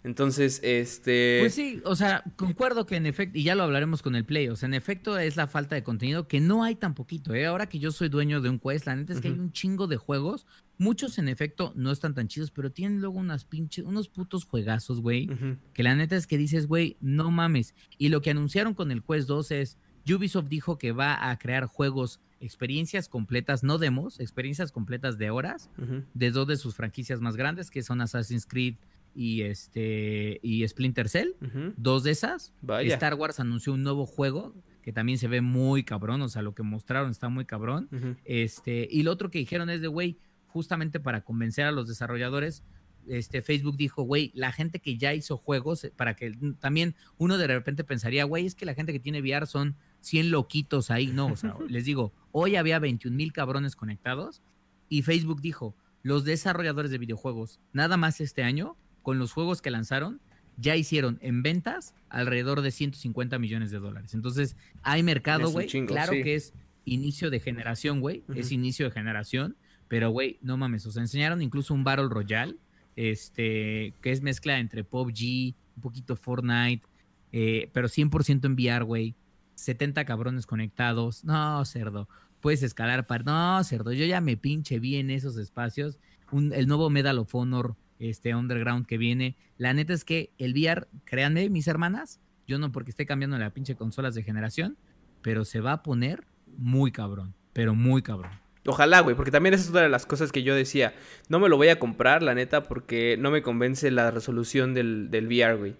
Entonces, 0.04 0.60
este... 0.64 1.38
Pues 1.40 1.54
sí, 1.54 1.80
o 1.84 1.94
sea, 1.94 2.24
concuerdo 2.36 2.86
que 2.86 2.96
en 2.96 3.06
efecto, 3.06 3.38
y 3.38 3.44
ya 3.44 3.54
lo 3.54 3.62
hablaremos 3.62 4.02
con 4.02 4.16
el 4.16 4.24
Play, 4.24 4.48
o 4.48 4.56
sea, 4.56 4.66
en 4.66 4.74
efecto 4.74 5.16
es 5.16 5.36
la 5.36 5.46
falta 5.46 5.76
de 5.76 5.84
contenido 5.84 6.26
que 6.26 6.40
no 6.40 6.64
hay 6.64 6.74
tan 6.74 6.94
poquito, 6.94 7.34
¿eh? 7.34 7.46
Ahora 7.46 7.68
que 7.68 7.78
yo 7.78 7.92
soy 7.92 8.08
dueño 8.08 8.40
de 8.40 8.48
un 8.48 8.58
Quest, 8.58 8.86
la 8.86 8.96
neta 8.96 9.12
es 9.12 9.20
que 9.20 9.28
hay 9.28 9.34
un 9.34 9.52
chingo 9.52 9.86
de 9.86 9.96
juegos, 9.96 10.46
muchos 10.76 11.18
en 11.18 11.28
efecto 11.28 11.72
no 11.76 11.92
están 11.92 12.14
tan 12.14 12.26
chidos, 12.26 12.50
pero 12.50 12.72
tienen 12.72 13.00
luego 13.00 13.18
unas 13.18 13.44
pinches, 13.44 13.84
unos 13.84 14.08
putos 14.08 14.44
juegazos, 14.44 15.00
güey, 15.00 15.30
que 15.72 15.84
la 15.84 15.94
neta 15.94 16.16
es 16.16 16.26
que 16.26 16.36
dices, 16.36 16.66
güey, 16.66 16.96
no 17.00 17.30
mames. 17.30 17.74
Y 17.96 18.08
lo 18.08 18.22
que 18.22 18.30
anunciaron 18.30 18.74
con 18.74 18.90
el 18.90 19.04
Quest 19.04 19.28
2 19.28 19.50
es, 19.52 19.78
Ubisoft 20.12 20.48
dijo 20.48 20.78
que 20.78 20.90
va 20.90 21.30
a 21.30 21.38
crear 21.38 21.66
juegos 21.66 22.18
experiencias 22.40 23.08
completas, 23.08 23.62
no 23.62 23.78
demos, 23.78 24.18
experiencias 24.18 24.72
completas 24.72 25.16
de 25.16 25.30
horas 25.30 25.70
de 26.12 26.30
dos 26.32 26.48
de 26.48 26.56
sus 26.56 26.74
franquicias 26.74 27.20
más 27.20 27.36
grandes, 27.36 27.70
que 27.70 27.84
son 27.84 28.00
Assassin's 28.00 28.46
Creed 28.46 28.74
y 29.14 29.42
este 29.42 30.40
y 30.42 30.66
Splinter 30.66 31.08
Cell, 31.08 31.30
dos 31.76 32.04
de 32.04 32.12
esas. 32.12 32.52
Star 32.84 33.14
Wars 33.14 33.40
anunció 33.40 33.72
un 33.72 33.82
nuevo 33.82 34.06
juego 34.06 34.54
que 34.82 34.92
también 34.92 35.18
se 35.18 35.28
ve 35.28 35.40
muy 35.40 35.84
cabrón, 35.84 36.22
o 36.22 36.28
sea, 36.28 36.42
lo 36.42 36.54
que 36.54 36.62
mostraron 36.62 37.10
está 37.10 37.28
muy 37.28 37.44
cabrón. 37.44 37.88
Este, 38.24 38.88
y 38.90 39.04
lo 39.04 39.12
otro 39.12 39.30
que 39.30 39.38
dijeron 39.38 39.70
es 39.70 39.80
de, 39.80 39.88
güey, 39.88 40.18
justamente 40.48 41.00
para 41.00 41.22
convencer 41.22 41.66
a 41.66 41.72
los 41.72 41.88
desarrolladores, 41.88 42.64
este 43.08 43.42
Facebook 43.42 43.76
dijo, 43.76 44.02
güey, 44.02 44.30
la 44.34 44.52
gente 44.52 44.78
que 44.78 44.96
ya 44.96 45.14
hizo 45.14 45.36
juegos, 45.36 45.88
para 45.96 46.14
que 46.14 46.32
también 46.60 46.94
uno 47.18 47.38
de 47.38 47.46
repente 47.46 47.84
pensaría, 47.84 48.24
güey, 48.24 48.46
es 48.46 48.54
que 48.54 48.66
la 48.66 48.74
gente 48.74 48.92
que 48.92 49.00
tiene 49.00 49.20
VR 49.20 49.46
son 49.46 49.76
100 50.00 50.30
loquitos 50.30 50.90
ahí, 50.90 51.08
no, 51.08 51.26
o 51.26 51.36
sea, 51.36 51.56
les 51.68 51.84
digo, 51.84 52.12
hoy 52.32 52.56
había 52.56 52.78
21 52.78 53.16
mil 53.16 53.32
cabrones 53.32 53.76
conectados 53.76 54.42
y 54.88 55.02
Facebook 55.02 55.40
dijo, 55.40 55.74
los 56.02 56.24
desarrolladores 56.24 56.90
de 56.90 56.98
videojuegos, 56.98 57.60
nada 57.72 57.96
más 57.96 58.20
este 58.20 58.42
año, 58.42 58.76
con 59.02 59.18
los 59.18 59.32
juegos 59.32 59.62
que 59.62 59.70
lanzaron, 59.70 60.20
ya 60.56 60.76
hicieron 60.76 61.18
en 61.22 61.42
ventas 61.42 61.94
alrededor 62.08 62.60
de 62.62 62.70
150 62.70 63.38
millones 63.38 63.70
de 63.70 63.78
dólares. 63.78 64.14
Entonces, 64.14 64.56
hay 64.82 65.02
mercado, 65.02 65.50
güey. 65.50 65.68
Claro 65.86 66.12
que 66.12 66.34
es 66.34 66.54
inicio 66.84 67.30
de 67.30 67.40
generación, 67.40 68.00
güey. 68.00 68.24
Es 68.34 68.52
inicio 68.52 68.86
de 68.86 68.92
generación. 68.92 69.56
Pero, 69.88 70.10
güey, 70.10 70.38
no 70.42 70.56
mames. 70.56 70.86
O 70.86 70.92
sea, 70.92 71.02
enseñaron 71.02 71.42
incluso 71.42 71.74
un 71.74 71.84
Battle 71.84 72.08
Royale. 72.08 72.56
Este, 72.94 73.94
que 74.02 74.12
es 74.12 74.20
mezcla 74.20 74.58
entre 74.58 74.84
PUBG, 74.84 75.54
un 75.76 75.82
poquito 75.82 76.16
Fortnite. 76.16 76.86
Eh, 77.32 77.70
pero 77.72 77.88
100% 77.88 78.44
en 78.44 78.52
VR, 78.52 78.84
güey. 78.84 79.16
70 79.54 80.04
cabrones 80.04 80.46
conectados. 80.46 81.24
No, 81.24 81.64
cerdo. 81.64 82.08
Puedes 82.40 82.62
escalar 82.62 83.06
para. 83.06 83.24
No, 83.24 83.64
cerdo. 83.64 83.92
Yo 83.92 84.04
ya 84.04 84.20
me 84.20 84.36
pinche 84.36 84.78
bien 84.78 85.10
en 85.10 85.16
esos 85.16 85.36
espacios. 85.38 85.98
el 86.32 86.66
nuevo 86.66 86.90
Medal 86.90 87.18
of 87.18 87.34
Honor 87.34 87.76
este 88.10 88.34
underground 88.34 88.86
que 88.86 88.98
viene. 88.98 89.36
La 89.58 89.74
neta 89.74 89.92
es 89.92 90.04
que 90.04 90.32
el 90.38 90.52
VR, 90.52 90.88
créanme, 91.04 91.48
mis 91.50 91.68
hermanas, 91.68 92.20
yo 92.46 92.58
no 92.58 92.72
porque 92.72 92.90
esté 92.90 93.06
cambiando 93.06 93.38
la 93.38 93.50
pinche 93.50 93.76
consolas 93.76 94.14
de 94.14 94.22
generación, 94.22 94.76
pero 95.22 95.44
se 95.44 95.60
va 95.60 95.72
a 95.72 95.82
poner 95.82 96.24
muy 96.56 96.92
cabrón, 96.92 97.34
pero 97.52 97.74
muy 97.74 98.02
cabrón. 98.02 98.32
Ojalá, 98.66 99.00
güey, 99.00 99.16
porque 99.16 99.32
también 99.32 99.54
esa 99.54 99.64
es 99.64 99.70
una 99.70 99.80
de 99.80 99.88
las 99.88 100.06
cosas 100.06 100.30
que 100.30 100.42
yo 100.42 100.54
decía. 100.54 100.94
No 101.28 101.40
me 101.40 101.48
lo 101.48 101.56
voy 101.56 101.68
a 101.68 101.78
comprar, 101.78 102.22
la 102.22 102.34
neta, 102.34 102.62
porque 102.64 103.16
no 103.18 103.30
me 103.30 103.42
convence 103.42 103.90
la 103.90 104.10
resolución 104.10 104.72
del, 104.74 105.10
del 105.10 105.26
VR, 105.26 105.56
güey. 105.56 105.76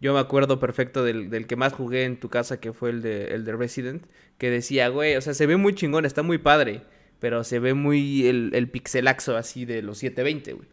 Yo 0.00 0.14
me 0.14 0.20
acuerdo 0.20 0.60
perfecto 0.60 1.04
del, 1.04 1.46
que 1.46 1.56
más 1.56 1.72
jugué 1.72 2.04
en 2.04 2.18
tu 2.18 2.30
casa, 2.30 2.58
que 2.58 2.72
fue 2.72 2.90
el 2.90 3.02
de, 3.02 3.34
el 3.34 3.44
de 3.44 3.52
Resident, 3.54 4.06
que 4.38 4.48
decía, 4.48 4.88
güey, 4.88 5.16
o 5.16 5.20
sea, 5.20 5.34
se 5.34 5.46
ve 5.46 5.56
muy 5.56 5.74
chingón, 5.74 6.06
está 6.06 6.22
muy 6.22 6.38
padre, 6.38 6.82
pero 7.18 7.44
se 7.44 7.58
ve 7.58 7.74
muy 7.74 8.26
el, 8.26 8.52
el 8.54 8.70
pixelaxo 8.70 9.36
así 9.36 9.66
de 9.66 9.82
los 9.82 9.98
720, 9.98 10.52
güey. 10.54 10.68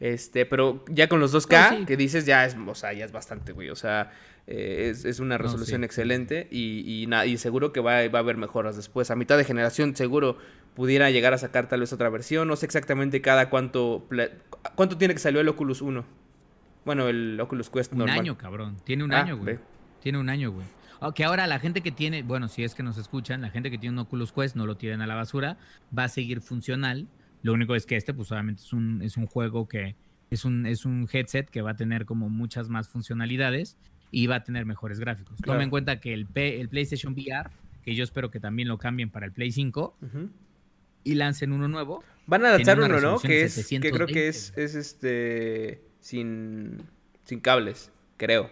Este, 0.00 0.46
pero 0.46 0.82
ya 0.88 1.08
con 1.08 1.20
los 1.20 1.34
2K 1.34 1.84
que 1.84 1.96
dices, 1.96 2.24
ya 2.24 2.46
es, 2.46 2.56
o 2.66 2.74
sea, 2.74 2.94
ya 2.94 3.04
es 3.04 3.12
bastante, 3.12 3.52
güey. 3.52 3.68
O 3.68 3.76
sea, 3.76 4.10
eh, 4.46 4.94
es, 5.04 5.20
una 5.20 5.36
resolución 5.36 5.84
excelente 5.84 6.48
y, 6.50 7.06
y, 7.06 7.14
y, 7.26 7.36
seguro 7.36 7.72
que 7.72 7.80
va, 7.80 8.08
va, 8.08 8.18
a 8.18 8.22
haber 8.22 8.38
mejoras 8.38 8.76
después. 8.76 9.10
A 9.10 9.14
mitad 9.16 9.36
de 9.36 9.44
generación 9.44 9.94
seguro 9.94 10.38
pudiera 10.74 11.10
llegar 11.10 11.34
a 11.34 11.38
sacar 11.38 11.68
tal 11.68 11.80
vez 11.80 11.92
otra 11.92 12.08
versión. 12.08 12.48
No 12.48 12.56
sé 12.56 12.64
exactamente 12.64 13.20
cada 13.20 13.50
cuánto... 13.50 14.08
¿Cuánto 14.74 14.96
tiene 14.96 15.12
que 15.12 15.20
salir 15.20 15.40
el 15.40 15.48
Oculus 15.48 15.82
1? 15.82 16.04
Bueno, 16.86 17.08
el 17.08 17.38
Oculus 17.38 17.68
Quest 17.68 17.92
normal. 17.92 18.16
Un 18.16 18.20
año, 18.20 18.38
cabrón. 18.38 18.76
Tiene 18.84 19.04
un 19.04 19.12
ah, 19.12 19.20
año, 19.20 19.36
güey. 19.36 19.58
Tiene 20.00 20.18
un 20.18 20.30
año, 20.30 20.50
güey. 20.50 20.66
Que 21.14 21.24
ahora 21.24 21.46
la 21.46 21.58
gente 21.58 21.82
que 21.82 21.92
tiene, 21.92 22.22
bueno, 22.22 22.48
si 22.48 22.64
es 22.64 22.74
que 22.74 22.82
nos 22.82 22.98
escuchan, 22.98 23.40
la 23.40 23.50
gente 23.50 23.70
que 23.70 23.78
tiene 23.78 23.94
un 23.94 23.98
Oculus 24.00 24.32
Quest 24.32 24.56
no 24.56 24.66
lo 24.66 24.76
tienen 24.76 25.00
a 25.00 25.06
la 25.06 25.14
basura, 25.14 25.56
va 25.96 26.04
a 26.04 26.08
seguir 26.08 26.40
funcional. 26.40 27.06
Lo 27.42 27.52
único 27.52 27.74
es 27.74 27.86
que 27.86 27.96
este, 27.96 28.14
pues 28.14 28.30
obviamente 28.32 28.62
es 28.62 28.72
un, 28.72 29.02
es 29.02 29.16
un 29.16 29.26
juego 29.26 29.68
que 29.68 29.96
es 30.30 30.44
un, 30.44 30.66
es 30.66 30.84
un 30.84 31.08
headset 31.10 31.48
que 31.48 31.62
va 31.62 31.72
a 31.72 31.76
tener 31.76 32.04
como 32.04 32.28
muchas 32.28 32.68
más 32.68 32.88
funcionalidades 32.88 33.76
y 34.10 34.26
va 34.26 34.36
a 34.36 34.44
tener 34.44 34.66
mejores 34.66 35.00
gráficos. 35.00 35.40
Tomen 35.40 35.62
en 35.62 35.70
cuenta 35.70 36.00
que 36.00 36.12
el, 36.12 36.26
el 36.34 36.68
PlayStation 36.68 37.12
VR, 37.14 37.50
que 37.82 37.94
yo 37.94 38.04
espero 38.04 38.30
que 38.30 38.40
también 38.40 38.68
lo 38.68 38.78
cambien 38.78 39.10
para 39.10 39.26
el 39.26 39.32
Play 39.32 39.52
5 39.52 39.96
y 41.04 41.14
lancen 41.14 41.52
uno 41.52 41.68
nuevo. 41.68 42.04
Van 42.26 42.44
a 42.44 42.50
lanzar 42.50 42.78
uno, 42.78 43.00
¿no? 43.00 43.18
Que, 43.18 43.42
es, 43.42 43.66
que 43.66 43.90
creo 43.90 44.06
que 44.06 44.28
es, 44.28 44.52
es 44.56 44.74
este 44.74 45.82
sin, 46.00 46.78
sin 47.24 47.40
cables, 47.40 47.90
creo. 48.16 48.50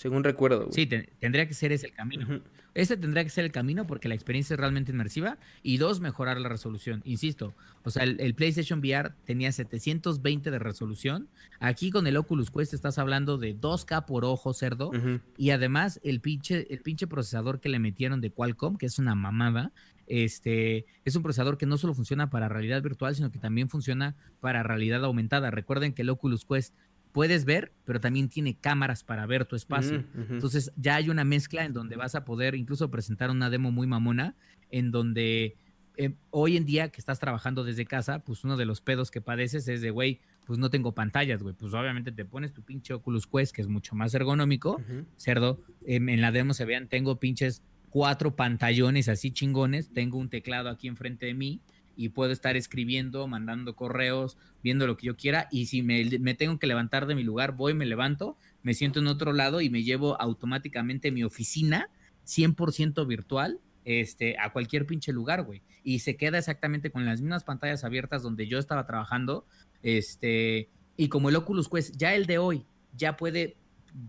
Según 0.00 0.24
recuerdo. 0.24 0.68
Sí, 0.72 0.86
tendría 0.86 1.46
que 1.46 1.52
ser 1.52 1.72
ese 1.72 1.88
el 1.88 1.92
camino. 1.92 2.40
Este 2.72 2.96
tendría 2.96 3.22
que 3.22 3.28
ser 3.28 3.44
el 3.44 3.52
camino 3.52 3.86
porque 3.86 4.08
la 4.08 4.14
experiencia 4.14 4.54
es 4.54 4.58
realmente 4.58 4.92
inmersiva. 4.92 5.36
Y 5.62 5.76
dos, 5.76 6.00
mejorar 6.00 6.40
la 6.40 6.48
resolución. 6.48 7.02
Insisto, 7.04 7.54
o 7.84 7.90
sea, 7.90 8.04
el, 8.04 8.34
PlayStation 8.34 8.78
VR 8.78 9.12
tenía 9.26 9.52
720 9.52 10.50
de 10.50 10.58
resolución. 10.58 11.28
Aquí 11.58 11.90
con 11.90 12.06
el 12.06 12.16
Oculus 12.16 12.50
Quest 12.50 12.72
estás 12.72 12.96
hablando 12.96 13.36
de 13.36 13.54
2K 13.54 14.06
por 14.06 14.24
ojo, 14.24 14.54
cerdo. 14.54 14.90
Y 15.36 15.50
además, 15.50 16.00
el 16.02 16.22
pinche, 16.22 16.66
el 16.72 16.80
pinche 16.80 17.06
procesador 17.06 17.60
que 17.60 17.68
le 17.68 17.78
metieron 17.78 18.22
de 18.22 18.30
Qualcomm, 18.30 18.78
que 18.78 18.86
es 18.86 18.98
una 18.98 19.14
mamada, 19.14 19.70
este, 20.10 20.86
es 21.04 21.14
un 21.14 21.22
procesador 21.22 21.56
que 21.56 21.66
no 21.66 21.78
solo 21.78 21.94
funciona 21.94 22.30
para 22.30 22.48
realidad 22.48 22.82
virtual, 22.82 23.14
sino 23.14 23.30
que 23.30 23.38
también 23.38 23.68
funciona 23.68 24.16
para 24.40 24.62
realidad 24.64 25.04
aumentada. 25.04 25.52
Recuerden 25.52 25.92
que 25.92 26.02
el 26.02 26.08
Oculus 26.08 26.44
Quest 26.44 26.74
puedes 27.12 27.44
ver, 27.44 27.72
pero 27.84 28.00
también 28.00 28.28
tiene 28.28 28.54
cámaras 28.54 29.04
para 29.04 29.26
ver 29.26 29.44
tu 29.44 29.56
espacio. 29.56 30.04
Entonces 30.30 30.72
ya 30.76 30.96
hay 30.96 31.10
una 31.10 31.24
mezcla 31.24 31.64
en 31.64 31.72
donde 31.72 31.96
vas 31.96 32.14
a 32.14 32.24
poder 32.24 32.54
incluso 32.54 32.90
presentar 32.90 33.30
una 33.30 33.50
demo 33.50 33.72
muy 33.72 33.86
mamona, 33.86 34.36
en 34.70 34.90
donde 34.90 35.56
eh, 35.96 36.14
hoy 36.30 36.56
en 36.56 36.64
día 36.64 36.88
que 36.90 37.00
estás 37.00 37.18
trabajando 37.18 37.64
desde 37.64 37.84
casa, 37.84 38.20
pues 38.20 38.44
uno 38.44 38.56
de 38.56 38.64
los 38.64 38.80
pedos 38.80 39.10
que 39.10 39.20
padeces 39.20 39.68
es 39.68 39.80
de, 39.80 39.90
güey, 39.90 40.20
pues 40.46 40.58
no 40.58 40.70
tengo 40.70 40.94
pantallas, 40.94 41.42
güey. 41.42 41.54
Pues 41.54 41.74
obviamente 41.74 42.12
te 42.12 42.24
pones 42.24 42.52
tu 42.52 42.62
pinche 42.62 42.94
Oculus 42.94 43.26
Quest, 43.26 43.54
que 43.54 43.62
es 43.62 43.68
mucho 43.68 43.94
más 43.94 44.14
ergonómico, 44.14 44.80
cerdo. 45.16 45.60
Em, 45.84 46.08
en 46.08 46.20
la 46.20 46.32
demo 46.32 46.54
se 46.54 46.64
vean, 46.64 46.88
tengo 46.88 47.18
pinches 47.18 47.62
cuatro 47.90 48.36
pantallones 48.36 49.08
así 49.08 49.32
chingones, 49.32 49.92
tengo 49.92 50.16
un 50.18 50.28
teclado 50.28 50.68
aquí 50.68 50.88
enfrente 50.88 51.26
de 51.26 51.34
mí 51.34 51.60
y 52.00 52.08
puedo 52.08 52.32
estar 52.32 52.56
escribiendo, 52.56 53.28
mandando 53.28 53.76
correos, 53.76 54.38
viendo 54.62 54.86
lo 54.86 54.96
que 54.96 55.08
yo 55.08 55.18
quiera. 55.18 55.48
Y 55.50 55.66
si 55.66 55.82
me, 55.82 56.34
tengo 56.34 56.58
que 56.58 56.66
levantar 56.66 57.04
de 57.04 57.14
mi 57.14 57.22
lugar, 57.22 57.52
voy, 57.52 57.74
me 57.74 57.84
levanto, 57.84 58.38
me 58.62 58.72
siento 58.72 59.00
en 59.00 59.06
otro 59.06 59.34
lado 59.34 59.60
y 59.60 59.68
me 59.68 59.82
llevo 59.82 60.18
automáticamente 60.18 61.10
mi 61.10 61.24
oficina 61.24 61.90
100% 62.26 63.06
virtual 63.06 63.60
este, 63.84 64.38
a 64.38 64.50
cualquier 64.50 64.86
pinche 64.86 65.12
lugar, 65.12 65.42
güey. 65.42 65.60
Y 65.84 65.98
se 65.98 66.16
queda 66.16 66.38
exactamente 66.38 66.90
con 66.90 67.04
las 67.04 67.20
mismas 67.20 67.44
pantallas 67.44 67.84
abiertas 67.84 68.22
donde 68.22 68.46
yo 68.46 68.58
estaba 68.58 68.86
trabajando. 68.86 69.44
Este, 69.82 70.70
y 70.96 71.10
como 71.10 71.28
el 71.28 71.36
Oculus 71.36 71.68
Quest, 71.68 71.96
ya 71.98 72.14
el 72.14 72.24
de 72.24 72.38
hoy, 72.38 72.64
ya 72.96 73.18
puede, 73.18 73.58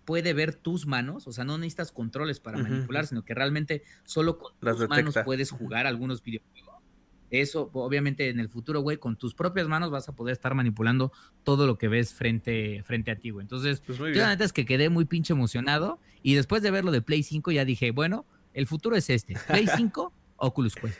puede 0.05 0.31
ver 0.31 0.55
tus 0.55 0.87
manos, 0.87 1.27
o 1.27 1.33
sea, 1.33 1.43
no 1.43 1.57
necesitas 1.57 1.91
controles 1.91 2.39
para 2.39 2.57
manipular, 2.57 3.05
sino 3.05 3.25
que 3.25 3.33
realmente 3.33 3.83
solo 4.05 4.39
con 4.39 4.53
tus 4.57 4.87
manos 4.87 5.15
puedes 5.25 5.51
jugar 5.51 5.87
algunos 5.87 6.23
videojuegos 6.23 6.70
eso, 7.31 7.69
obviamente, 7.73 8.29
en 8.29 8.39
el 8.39 8.49
futuro, 8.49 8.81
güey, 8.81 8.97
con 8.97 9.15
tus 9.15 9.33
propias 9.33 9.67
manos 9.67 9.89
vas 9.89 10.07
a 10.09 10.15
poder 10.15 10.33
estar 10.33 10.53
manipulando 10.53 11.11
todo 11.43 11.65
lo 11.65 11.77
que 11.77 11.87
ves 11.87 12.13
frente, 12.13 12.83
frente 12.83 13.09
a 13.09 13.15
ti, 13.15 13.29
güey. 13.29 13.45
Entonces, 13.45 13.81
pues 13.81 13.97
yo 13.97 14.21
la 14.21 14.29
neta 14.29 14.43
es 14.43 14.51
que 14.53 14.65
quedé 14.65 14.89
muy 14.89 15.05
pinche 15.05 15.33
emocionado. 15.33 15.99
Y 16.21 16.35
después 16.35 16.61
de 16.61 16.71
ver 16.71 16.83
lo 16.83 16.91
de 16.91 17.01
Play 17.01 17.23
5, 17.23 17.51
ya 17.51 17.65
dije, 17.65 17.91
bueno, 17.91 18.25
el 18.53 18.67
futuro 18.67 18.95
es 18.95 19.09
este. 19.09 19.35
Play 19.47 19.67
5, 19.75 20.13
Oculus 20.35 20.75
Quest. 20.75 20.99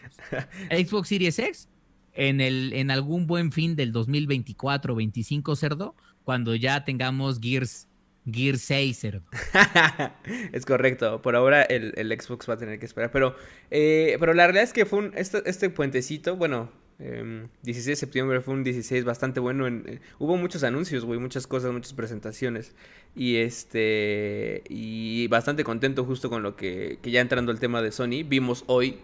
Xbox 0.72 1.10
Series 1.10 1.38
X, 1.38 1.70
en, 2.14 2.40
el, 2.40 2.74
en 2.74 2.92
algún 2.92 3.28
buen 3.28 3.52
fin 3.52 3.76
del 3.76 3.92
2024 3.92 4.96
25, 4.96 5.56
cerdo, 5.56 5.96
cuando 6.24 6.56
ya 6.56 6.86
tengamos 6.86 7.40
Gears 7.42 7.88
Gear 8.26 8.58
6, 8.58 9.08
es 10.52 10.66
correcto. 10.66 11.22
Por 11.22 11.36
ahora 11.36 11.64
el, 11.64 11.94
Xbox 12.20 12.48
va 12.50 12.54
a 12.54 12.58
tener 12.58 12.78
que 12.78 12.86
esperar. 12.86 13.12
Pero, 13.12 13.36
eh, 13.72 14.18
pero 14.20 14.34
la 14.34 14.46
realidad 14.46 14.64
es 14.64 14.74
que 14.74 14.86
fue 14.86 15.00
un, 15.00 15.14
este, 15.16 15.42
este 15.50 15.70
puentecito, 15.72 16.36
bueno, 16.36 16.70
16 17.00 17.88
em, 17.88 17.92
de 17.92 17.96
septiembre 17.96 18.42
fue 18.42 18.54
un 18.54 18.64
16 18.64 19.06
bastante 19.06 19.40
bueno. 19.40 19.66
En, 19.66 19.84
eh, 19.88 20.02
hubo 20.20 20.38
muchos 20.38 20.64
anuncios, 20.64 21.04
güey, 21.04 21.20
muchas 21.20 21.48
cosas, 21.48 21.72
muchas 21.72 21.94
presentaciones. 21.94 22.76
Y 23.16 23.38
este. 23.38 24.64
Y 24.70 25.28
bastante 25.28 25.64
contento 25.64 26.06
justo 26.06 26.30
con 26.30 26.44
lo 26.44 26.56
que, 26.56 27.00
que 27.02 27.10
ya 27.10 27.22
entrando 27.22 27.52
al 27.52 27.60
tema 27.60 27.82
de 27.82 27.92
Sony. 27.92 28.24
Vimos 28.26 28.64
hoy. 28.68 29.00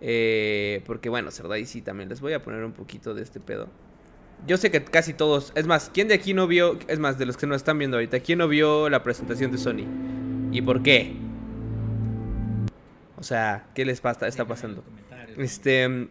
Eh, 0.00 0.82
porque 0.86 1.08
bueno, 1.08 1.30
y 1.58 1.66
sí 1.66 1.80
también 1.80 2.08
les 2.08 2.20
voy 2.20 2.32
a 2.32 2.42
poner 2.42 2.64
un 2.64 2.72
poquito 2.72 3.14
de 3.14 3.22
este 3.22 3.38
pedo 3.38 3.68
yo 4.46 4.56
sé 4.56 4.70
que 4.70 4.82
casi 4.82 5.12
todos, 5.14 5.52
es 5.54 5.66
más, 5.66 5.90
¿quién 5.92 6.08
de 6.08 6.14
aquí 6.14 6.34
no 6.34 6.46
vio, 6.46 6.78
es 6.88 6.98
más, 6.98 7.18
de 7.18 7.26
los 7.26 7.36
que 7.36 7.46
nos 7.46 7.56
están 7.56 7.78
viendo 7.78 7.96
ahorita, 7.96 8.20
¿quién 8.20 8.38
no 8.38 8.48
vio 8.48 8.88
la 8.88 9.02
presentación 9.02 9.52
de 9.52 9.58
Sony? 9.58 9.86
¿Y 10.50 10.62
por 10.62 10.82
qué? 10.82 11.16
O 13.16 13.22
sea, 13.22 13.66
¿qué 13.74 13.84
les 13.84 14.00
pasa, 14.00 14.26
está 14.26 14.44
pasando? 14.44 14.82
Este, 15.38 16.08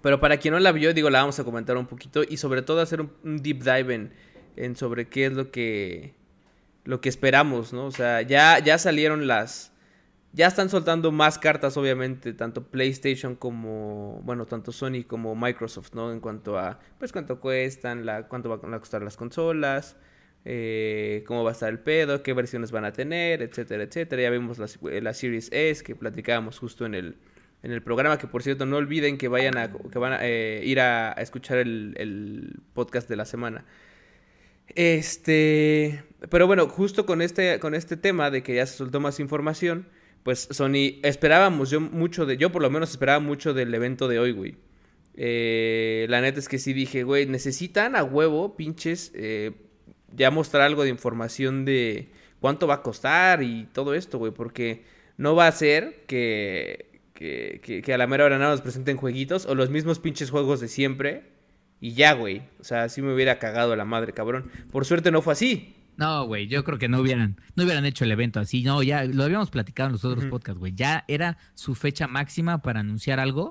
pero 0.00 0.20
para 0.20 0.38
quien 0.38 0.54
no 0.54 0.60
la 0.60 0.72
vio, 0.72 0.94
digo, 0.94 1.10
la 1.10 1.20
vamos 1.20 1.38
a 1.38 1.44
comentar 1.44 1.76
un 1.76 1.86
poquito 1.86 2.22
y 2.26 2.38
sobre 2.38 2.62
todo 2.62 2.80
hacer 2.80 3.02
un, 3.02 3.42
deep 3.42 3.62
dive 3.62 3.94
en, 3.94 4.12
en, 4.56 4.74
sobre 4.74 5.08
qué 5.08 5.26
es 5.26 5.32
lo 5.34 5.50
que, 5.50 6.14
lo 6.84 7.00
que 7.00 7.08
esperamos, 7.08 7.72
¿no? 7.72 7.84
O 7.84 7.90
sea, 7.90 8.22
ya, 8.22 8.58
ya 8.60 8.78
salieron 8.78 9.26
las 9.26 9.72
ya 10.32 10.46
están 10.46 10.68
soltando 10.68 11.10
más 11.10 11.38
cartas, 11.38 11.76
obviamente, 11.76 12.32
tanto 12.34 12.64
PlayStation 12.64 13.34
como, 13.34 14.20
bueno, 14.24 14.46
tanto 14.46 14.72
Sony 14.72 15.04
como 15.06 15.34
Microsoft, 15.34 15.94
¿no? 15.94 16.12
En 16.12 16.20
cuanto 16.20 16.58
a, 16.58 16.78
pues, 16.98 17.12
cuánto 17.12 17.40
cuestan, 17.40 18.04
la, 18.04 18.28
cuánto 18.28 18.48
van 18.48 18.74
a 18.74 18.78
costar 18.78 19.02
las 19.02 19.16
consolas, 19.16 19.96
eh, 20.44 21.24
cómo 21.26 21.44
va 21.44 21.50
a 21.50 21.52
estar 21.52 21.70
el 21.70 21.78
pedo, 21.78 22.22
qué 22.22 22.32
versiones 22.34 22.70
van 22.70 22.84
a 22.84 22.92
tener, 22.92 23.42
etcétera, 23.42 23.82
etcétera. 23.84 24.22
Ya 24.22 24.30
vimos 24.30 24.58
la, 24.58 25.14
Series 25.14 25.50
S 25.52 25.82
que 25.82 25.96
platicábamos 25.96 26.58
justo 26.58 26.86
en 26.86 26.94
el, 26.94 27.16
en 27.62 27.72
el 27.72 27.82
programa, 27.82 28.18
que 28.18 28.26
por 28.26 28.42
cierto, 28.42 28.66
no 28.66 28.76
olviden 28.76 29.18
que 29.18 29.28
vayan 29.28 29.56
a, 29.56 29.72
que 29.72 29.98
van 29.98 30.12
a 30.12 30.18
eh, 30.22 30.62
ir 30.64 30.80
a, 30.80 31.12
escuchar 31.12 31.58
el, 31.58 31.94
el 31.98 32.60
podcast 32.74 33.08
de 33.08 33.16
la 33.16 33.24
semana. 33.24 33.64
Este, 34.74 36.02
pero 36.28 36.46
bueno, 36.46 36.68
justo 36.68 37.06
con 37.06 37.22
este, 37.22 37.58
con 37.58 37.74
este 37.74 37.96
tema 37.96 38.30
de 38.30 38.42
que 38.42 38.54
ya 38.54 38.66
se 38.66 38.76
soltó 38.76 39.00
más 39.00 39.18
información, 39.20 39.88
pues 40.28 40.46
Sony, 40.50 41.00
esperábamos 41.04 41.70
yo 41.70 41.80
mucho 41.80 42.26
de, 42.26 42.36
yo 42.36 42.52
por 42.52 42.60
lo 42.60 42.68
menos 42.68 42.90
esperaba 42.90 43.18
mucho 43.18 43.54
del 43.54 43.72
evento 43.72 44.08
de 44.08 44.18
hoy, 44.18 44.32
güey. 44.32 44.56
Eh, 45.14 46.04
la 46.10 46.20
neta 46.20 46.38
es 46.38 46.50
que 46.50 46.58
sí 46.58 46.74
dije, 46.74 47.02
güey, 47.02 47.24
necesitan 47.24 47.96
a 47.96 48.04
huevo, 48.04 48.54
pinches, 48.54 49.10
eh, 49.14 49.52
ya 50.14 50.30
mostrar 50.30 50.64
algo 50.64 50.82
de 50.82 50.90
información 50.90 51.64
de 51.64 52.10
cuánto 52.40 52.66
va 52.66 52.74
a 52.74 52.82
costar 52.82 53.42
y 53.42 53.70
todo 53.72 53.94
esto, 53.94 54.18
güey, 54.18 54.30
porque 54.30 54.84
no 55.16 55.34
va 55.34 55.46
a 55.46 55.52
ser 55.52 56.04
que, 56.06 57.00
que, 57.14 57.62
que, 57.82 57.94
a 57.94 57.96
la 57.96 58.06
mera 58.06 58.26
hora 58.26 58.36
nada 58.36 58.50
nos 58.50 58.60
presenten 58.60 58.98
jueguitos 58.98 59.46
o 59.46 59.54
los 59.54 59.70
mismos 59.70 59.98
pinches 59.98 60.28
juegos 60.28 60.60
de 60.60 60.68
siempre 60.68 61.22
y 61.80 61.94
ya, 61.94 62.12
güey. 62.12 62.42
O 62.60 62.64
sea, 62.64 62.82
así 62.82 63.00
me 63.00 63.14
hubiera 63.14 63.38
cagado 63.38 63.74
la 63.76 63.86
madre, 63.86 64.12
cabrón. 64.12 64.50
Por 64.70 64.84
suerte 64.84 65.10
no 65.10 65.22
fue 65.22 65.32
así. 65.32 65.77
No, 65.98 66.26
güey, 66.26 66.46
yo 66.46 66.62
creo 66.62 66.78
que 66.78 66.88
no 66.88 67.00
hubieran, 67.00 67.40
no 67.56 67.64
hubieran 67.64 67.84
hecho 67.84 68.04
el 68.04 68.12
evento 68.12 68.38
así. 68.38 68.62
No, 68.62 68.84
ya 68.84 69.04
lo 69.04 69.24
habíamos 69.24 69.50
platicado 69.50 69.88
en 69.88 69.94
los 69.94 70.04
otros 70.04 70.26
podcasts, 70.26 70.56
güey. 70.56 70.72
Ya 70.72 71.04
era 71.08 71.38
su 71.54 71.74
fecha 71.74 72.06
máxima 72.06 72.62
para 72.62 72.80
anunciar 72.80 73.18
algo 73.18 73.50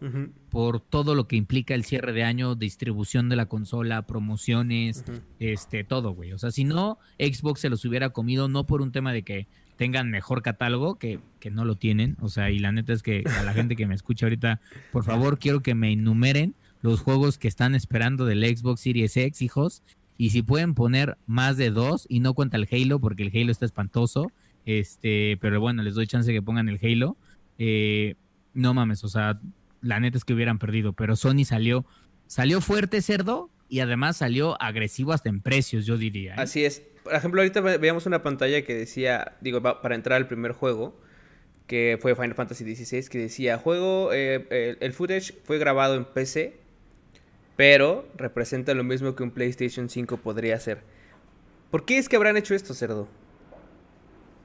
por 0.50 0.80
todo 0.80 1.14
lo 1.14 1.28
que 1.28 1.36
implica 1.36 1.76
el 1.76 1.84
cierre 1.84 2.14
de 2.14 2.24
año, 2.24 2.56
distribución 2.56 3.28
de 3.28 3.36
la 3.36 3.48
consola, 3.48 4.08
promociones, 4.08 5.04
este, 5.40 5.84
todo, 5.84 6.12
güey. 6.12 6.32
O 6.32 6.38
sea, 6.38 6.52
si 6.52 6.64
no, 6.64 7.00
Xbox 7.20 7.60
se 7.60 7.70
los 7.70 7.84
hubiera 7.84 8.12
comido, 8.12 8.48
no 8.48 8.66
por 8.66 8.82
un 8.82 8.94
tema 8.94 9.12
de 9.12 9.24
que 9.24 9.48
tengan 9.76 10.10
mejor 10.10 10.42
catálogo, 10.42 10.96
que, 10.96 11.20
que 11.42 11.52
no 11.52 11.66
lo 11.66 11.76
tienen. 11.76 12.16
O 12.22 12.30
sea, 12.30 12.50
y 12.50 12.60
la 12.60 12.72
neta 12.72 12.94
es 12.94 13.04
que 13.04 13.26
a 13.26 13.44
la 13.44 13.54
gente 13.54 13.76
que 13.76 13.88
me 13.88 13.94
escucha 13.94 14.26
ahorita, 14.26 14.62
por 14.94 15.04
favor, 15.04 15.38
quiero 15.38 15.62
que 15.62 15.76
me 15.76 15.92
enumeren 15.92 16.56
los 16.82 17.02
juegos 17.02 17.38
que 17.38 17.50
están 17.50 17.76
esperando 17.76 18.26
del 18.26 18.46
Xbox 18.46 18.80
Series 18.80 19.18
X, 19.18 19.42
hijos, 19.42 19.84
y 20.17 20.32
si 20.32 20.41
pueden 20.41 20.73
poner 20.73 21.17
más 21.25 21.58
de 21.58 21.69
dos, 21.69 22.06
y 22.10 22.19
no 22.19 22.34
cuenta 22.34 22.58
el 22.58 22.67
Halo, 22.71 22.99
porque 22.99 23.23
el 23.23 23.32
Halo 23.36 23.51
está 23.51 23.65
espantoso, 23.65 24.32
este, 24.65 25.38
pero 25.39 25.62
bueno, 25.62 25.84
les 25.84 25.95
doy 25.95 26.08
chance 26.08 26.32
que 26.32 26.41
pongan 26.41 26.69
el 26.69 26.80
Halo. 26.82 27.15
Eh, 27.58 28.15
no 28.53 28.73
mames, 28.73 29.03
o 29.03 29.10
sea, 29.10 29.39
la 29.82 29.99
neta 29.99 30.17
es 30.17 30.25
que 30.25 30.34
hubieran 30.34 30.60
perdido, 30.60 30.93
pero 30.93 31.15
Sony 31.15 31.45
salió, 31.45 31.86
salió 32.25 32.62
fuerte, 32.62 33.01
cerdo, 33.01 33.49
y 33.69 33.80
además 33.80 34.17
salió 34.17 34.62
agresivo 34.62 35.13
hasta 35.13 35.30
en 35.30 35.41
precios, 35.41 35.86
yo 35.86 35.97
diría. 35.97 36.34
¿eh? 36.34 36.39
Así 36.39 36.65
es. 36.65 36.82
Por 37.03 37.15
ejemplo, 37.15 37.41
ahorita 37.41 37.62
veíamos 37.62 38.06
una 38.06 38.21
pantalla 38.23 38.63
que 38.63 38.75
decía, 38.75 39.38
digo, 39.41 39.62
para 39.62 39.95
entrar 39.95 40.17
al 40.17 40.27
primer 40.27 40.51
juego, 40.51 40.99
que 41.67 41.97
fue 42.01 42.15
Final 42.15 42.34
Fantasy 42.34 42.75
XVI, 42.75 43.08
que 43.08 43.19
decía, 43.19 43.58
juego, 43.58 44.12
eh, 44.13 44.77
el, 44.80 44.93
footage 44.93 45.34
fue 45.43 45.58
grabado 45.58 45.95
en 45.95 46.06
PC, 46.06 46.58
pero 47.58 48.08
representa 48.15 48.74
lo 48.76 48.86
mismo 48.86 49.15
que 49.15 49.24
un 49.24 49.32
PlayStation 49.32 49.89
5 49.89 50.17
podría 50.17 50.56
hacer. 50.56 50.84
¿Por 51.72 51.84
qué 51.84 51.98
es 51.98 52.08
que 52.08 52.15
habrán 52.15 52.38
hecho 52.38 52.56
esto, 52.56 52.74
cerdo? 52.74 53.10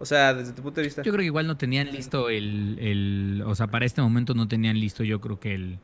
O 0.00 0.04
sea, 0.06 0.34
desde 0.34 0.52
tu 0.52 0.62
punto 0.62 0.80
de 0.80 0.86
vista. 0.86 1.02
Yo 1.02 1.12
creo 1.12 1.20
que 1.20 1.26
igual 1.26 1.46
no 1.46 1.56
tenían 1.56 1.92
listo 1.92 2.28
el, 2.28 2.78
el 2.80 3.44
o 3.46 3.54
sea, 3.54 3.68
para 3.68 3.84
este 3.86 4.02
momento 4.02 4.34
no 4.34 4.48
tenían 4.48 4.80
listo 4.80 5.04
yo 5.04 5.20
creo 5.20 5.38
que 5.38 5.54
el, 5.54 5.78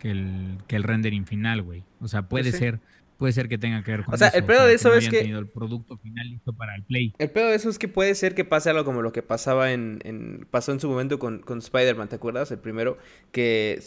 que 0.00 0.10
el, 0.10 0.58
que 0.66 0.74
el 0.74 0.82
rendering 0.82 1.26
final, 1.26 1.62
güey. 1.62 1.84
O 2.00 2.08
sea, 2.08 2.22
puede 2.22 2.50
pues 2.50 2.58
ser 2.58 2.80
puede 3.18 3.34
ser 3.34 3.48
que 3.48 3.58
tenga 3.58 3.84
que 3.84 3.90
ver 3.90 4.04
con 4.04 4.14
O 4.14 4.16
sea, 4.16 4.28
el 4.28 4.44
pedo 4.44 4.66
de 4.66 4.74
eso 4.74 4.94
es 4.94 5.08
que. 5.08 5.20
el 5.20 5.46
producto 5.46 5.98
final 5.98 6.28
listo 6.30 6.54
para 6.54 6.74
el 6.74 6.82
play. 6.82 7.12
El 7.18 7.30
pedo 7.30 7.50
de 7.50 7.54
eso 7.54 7.68
es 7.68 7.78
que 7.78 7.86
puede 7.86 8.14
ser 8.14 8.34
que 8.34 8.46
pase 8.46 8.70
algo 8.70 8.84
como 8.84 9.02
lo 9.02 9.12
que 9.12 9.22
pasaba 9.22 9.72
en. 9.72 10.00
en 10.04 10.46
pasó 10.50 10.72
en 10.72 10.80
su 10.80 10.88
momento 10.88 11.18
con, 11.18 11.40
con 11.40 11.58
Spider-Man, 11.58 12.08
¿te 12.08 12.16
acuerdas? 12.16 12.50
El 12.50 12.58
primero, 12.58 12.96
que 13.30 13.80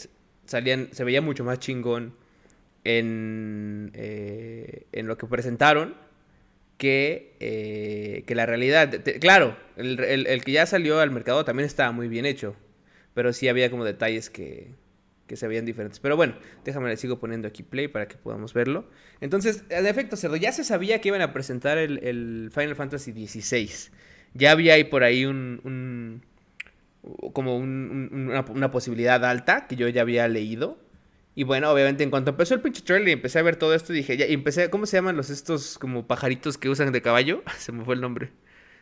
salían. 0.46 0.88
Se 0.92 1.02
veía 1.02 1.20
mucho 1.20 1.44
más 1.44 1.58
chingón 1.58 2.14
en. 2.84 3.90
Eh, 3.94 4.86
en 4.92 5.06
lo 5.06 5.18
que 5.18 5.26
presentaron. 5.26 5.96
Que, 6.78 7.36
eh, 7.40 8.24
que 8.26 8.34
la 8.34 8.46
realidad. 8.46 8.92
claro, 9.20 9.56
el, 9.76 10.00
el 10.00 10.44
que 10.44 10.52
ya 10.52 10.66
salió 10.66 11.00
al 11.00 11.10
mercado 11.12 11.44
también 11.44 11.66
estaba 11.66 11.92
muy 11.92 12.08
bien 12.08 12.26
hecho. 12.26 12.56
Pero 13.14 13.32
sí 13.32 13.48
había 13.48 13.70
como 13.70 13.84
detalles 13.84 14.28
que, 14.28 14.72
que 15.26 15.36
se 15.36 15.48
veían 15.48 15.64
diferentes. 15.64 16.00
Pero 16.00 16.16
bueno, 16.16 16.34
déjame 16.64 16.88
le 16.88 16.96
sigo 16.96 17.18
poniendo 17.18 17.48
aquí 17.48 17.62
play 17.62 17.88
para 17.88 18.08
que 18.08 18.16
podamos 18.16 18.52
verlo. 18.52 18.86
Entonces, 19.20 19.64
en 19.70 19.86
efecto, 19.86 20.16
Cerdo, 20.16 20.36
ya 20.36 20.52
se 20.52 20.64
sabía 20.64 21.00
que 21.00 21.08
iban 21.08 21.22
a 21.22 21.32
presentar 21.32 21.78
el, 21.78 22.50
Final 22.52 22.76
Fantasy 22.76 23.12
XVI. 23.12 23.90
Ya 24.34 24.50
había 24.50 24.74
ahí 24.74 24.84
por 24.84 25.04
ahí 25.04 25.24
un, 25.24 26.22
como 27.32 27.56
una, 27.56 28.70
posibilidad 28.70 29.24
alta 29.24 29.66
que 29.66 29.76
yo 29.76 29.88
ya 29.88 30.02
había 30.02 30.28
leído. 30.28 30.78
Y 31.34 31.44
bueno, 31.44 31.70
obviamente 31.70 32.04
en 32.04 32.10
cuanto 32.10 32.30
empezó 32.30 32.54
el 32.54 32.60
pinche 32.60 32.82
trailer 32.82 33.08
y 33.08 33.12
empecé 33.12 33.38
a 33.38 33.42
ver 33.42 33.56
todo 33.56 33.74
esto, 33.74 33.92
dije, 33.92 34.16
ya, 34.16 34.26
y 34.26 34.34
empecé, 34.34 34.70
¿cómo 34.70 34.86
se 34.86 34.96
llaman 34.96 35.16
los 35.16 35.30
estos 35.30 35.78
como 35.78 36.06
pajaritos 36.06 36.58
que 36.58 36.68
usan 36.68 36.92
de 36.92 37.02
caballo? 37.02 37.42
se 37.58 37.72
me 37.72 37.84
fue 37.84 37.94
el 37.94 38.00
nombre. 38.00 38.32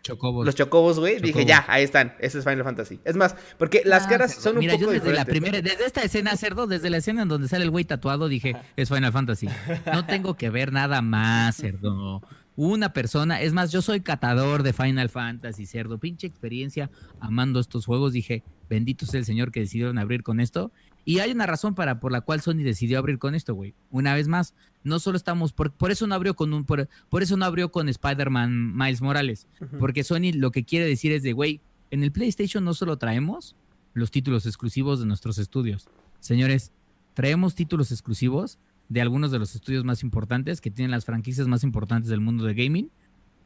Chocobos. 0.03 0.45
Los 0.45 0.57
chocobos, 0.57 0.99
güey. 0.99 1.21
Dije, 1.21 1.45
ya, 1.45 1.65
ahí 1.69 1.85
están. 1.85 2.17
Ese 2.19 2.38
es 2.38 2.45
Final 2.45 2.65
Fantasy. 2.65 2.99
Es 3.05 3.15
más, 3.15 3.37
porque 3.57 3.83
las 3.85 4.07
ah, 4.07 4.09
caras 4.09 4.35
son 4.35 4.59
un 4.59 4.67
poco 4.67 4.81
yo 4.81 4.91
desde 4.91 5.12
la 5.12 5.25
primera, 5.25 5.62
desde 5.62 5.87
esta 5.87 6.03
escena, 6.03 6.37
cerdo, 6.37 6.67
desde 6.67 6.91
la 6.91 6.97
escena 6.97 7.23
en 7.23 7.29
donde 7.29 7.47
sale 7.47 7.62
el 7.62 7.71
güey 7.71 7.85
tatuado, 7.85 8.29
dije, 8.29 8.57
es 8.77 8.88
Final 8.88 9.12
Fantasy. 9.12 9.49
No 9.87 10.05
tengo 10.05 10.37
que 10.37 10.51
ver 10.51 10.73
nada 10.73 11.03
más, 11.03 11.57
cerdo. 11.57 12.21
Una 12.55 12.93
persona, 12.93 13.41
es 13.41 13.53
más, 13.53 13.73
yo 13.73 13.81
soy 13.81 14.01
catador 14.01 14.62
de 14.62 14.73
Final 14.73 15.09
Fantasy, 15.09 15.65
cerdo. 15.65 15.99
Pinche 15.99 16.27
experiencia 16.27 16.91
amando 17.19 17.61
estos 17.61 17.87
juegos. 17.87 18.12
Dije, 18.12 18.43
bendito 18.69 19.07
sea 19.07 19.21
el 19.21 19.25
señor 19.25 19.53
que 19.53 19.61
decidieron 19.61 19.99
abrir 19.99 20.23
con 20.23 20.38
esto. 20.38 20.71
Y 21.05 21.19
hay 21.19 21.33
una 21.33 21.47
razón 21.47 21.75
para 21.75 21.99
por 21.99 22.12
la 22.12 22.21
cual 22.21 22.41
Sony 22.41 22.62
decidió 22.62 22.99
abrir 22.99 23.19
con 23.19 23.35
esto, 23.35 23.55
güey. 23.55 23.75
Una 23.91 24.15
vez 24.15 24.29
más, 24.29 24.55
no 24.85 25.01
solo 25.01 25.17
estamos 25.17 25.53
por, 25.53 25.73
por 25.73 25.91
eso 25.91 26.07
no 26.07 26.15
abrió 26.15 26.35
con 26.35 26.53
un 26.53 26.65
por, 26.65 26.88
eso 27.21 27.37
no 27.37 27.45
abrió 27.45 27.73
con 27.73 27.88
Spider-Man 27.88 28.77
Miles 28.77 29.03
Morales, 29.03 29.49
porque 29.81 30.05
Sony 30.05 30.33
lo 30.35 30.53
que 30.53 30.65
quiere 30.65 30.87
decir 30.87 31.12
es 31.12 31.23
de, 31.23 31.33
güey, 31.33 31.61
en 31.91 32.03
el 32.03 32.12
PlayStation 32.12 32.65
no 32.65 32.75
solo 32.75 32.99
traemos 32.99 33.57
los 33.95 34.11
títulos 34.11 34.47
exclusivos 34.47 35.01
de 35.01 35.07
nuestros 35.07 35.38
estudios. 35.38 35.88
Señores, 36.21 36.73
traemos 37.15 37.55
títulos 37.55 37.91
exclusivos 37.91 38.59
de 38.88 39.01
algunos 39.01 39.31
de 39.31 39.38
los 39.38 39.55
estudios 39.55 39.85
más 39.85 40.03
importantes 40.03 40.61
que 40.61 40.71
tienen 40.71 40.90
las 40.90 41.05
franquicias 41.05 41.49
más 41.49 41.64
importantes 41.64 42.11
del 42.11 42.21
mundo 42.21 42.45
de 42.45 42.55
gaming. 42.55 42.90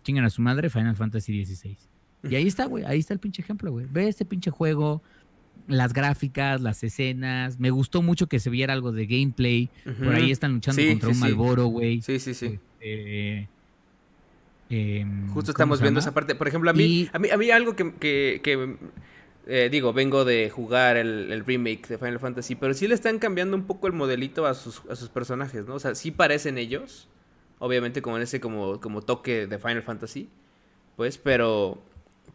Chingan 0.02 0.24
a 0.24 0.30
su 0.30 0.42
madre 0.42 0.70
Final 0.70 0.96
Fantasy 0.96 1.44
XVI. 1.44 1.76
Y 2.28 2.34
ahí 2.34 2.46
está, 2.46 2.66
güey, 2.66 2.84
ahí 2.84 2.98
está 2.98 3.14
el 3.14 3.20
pinche 3.20 3.42
ejemplo, 3.42 3.70
güey. 3.70 3.86
Ve 3.90 4.08
este 4.08 4.24
pinche 4.24 4.50
juego, 4.50 5.02
las 5.68 5.92
gráficas, 5.92 6.60
las 6.60 6.82
escenas. 6.82 7.58
Me 7.58 7.70
gustó 7.70 8.02
mucho 8.02 8.28
que 8.28 8.40
se 8.40 8.50
viera 8.50 8.72
algo 8.72 8.92
de 8.92 9.06
gameplay. 9.06 9.68
Por 9.98 10.14
ahí 10.14 10.30
están 10.30 10.54
luchando 10.54 10.82
contra 10.88 11.08
un 11.10 11.18
Malboro, 11.18 11.66
güey. 11.66 12.02
Sí, 12.02 12.18
sí, 12.18 12.34
sí. 12.34 12.58
Este, 12.80 13.48
em, 14.70 15.28
Justo 15.28 15.50
estamos 15.50 15.80
viendo 15.80 16.00
esa 16.00 16.14
parte. 16.14 16.34
Por 16.34 16.48
ejemplo, 16.48 16.70
a 16.70 16.72
mí, 16.72 17.08
a 17.12 17.18
mí, 17.18 17.30
a 17.30 17.36
mí 17.36 17.50
algo 17.50 17.74
que, 17.76 18.40
eh, 19.46 19.68
digo, 19.70 19.92
vengo 19.92 20.24
de 20.24 20.50
jugar 20.50 20.96
el, 20.96 21.44
remake 21.46 21.86
de 21.88 21.98
Final 21.98 22.18
Fantasy, 22.18 22.54
pero 22.54 22.74
sí 22.74 22.88
le 22.88 22.94
están 22.94 23.18
cambiando 23.18 23.56
un 23.56 23.66
poco 23.66 23.86
el 23.86 23.92
modelito 23.92 24.46
a 24.46 24.54
sus, 24.54 24.82
a 24.90 24.96
sus 24.96 25.08
personajes, 25.08 25.66
¿no? 25.66 25.74
O 25.74 25.78
sea, 25.78 25.94
sí 25.94 26.10
parecen 26.10 26.58
ellos. 26.58 27.08
Obviamente 27.58 28.02
como 28.02 28.18
en 28.18 28.22
ese 28.22 28.38
como, 28.38 28.80
como 28.80 29.00
toque 29.00 29.46
de 29.46 29.58
Final 29.58 29.82
Fantasy. 29.82 30.28
Pues, 30.96 31.16
pero 31.16 31.82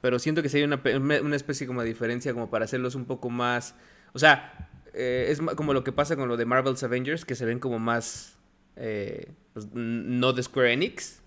pero 0.01 0.17
siento 0.17 0.41
que 0.41 0.49
sí 0.49 0.57
hay 0.57 0.63
una, 0.63 0.81
una 1.21 1.35
especie 1.35 1.67
como 1.67 1.81
de 1.81 1.87
diferencia 1.87 2.33
como 2.33 2.49
para 2.49 2.65
hacerlos 2.65 2.95
un 2.95 3.05
poco 3.05 3.29
más... 3.29 3.75
O 4.13 4.19
sea, 4.19 4.69
eh, 4.93 5.27
es 5.29 5.39
como 5.55 5.73
lo 5.73 5.83
que 5.83 5.91
pasa 5.91 6.15
con 6.15 6.27
lo 6.27 6.37
de 6.37 6.45
Marvel's 6.45 6.83
Avengers, 6.83 7.23
que 7.23 7.35
se 7.35 7.45
ven 7.45 7.59
como 7.59 7.77
más... 7.77 8.37
Eh, 8.77 9.31
pues, 9.53 9.67
no 9.73 10.33
de 10.33 10.41
Square 10.41 10.73
Enix. 10.73 11.21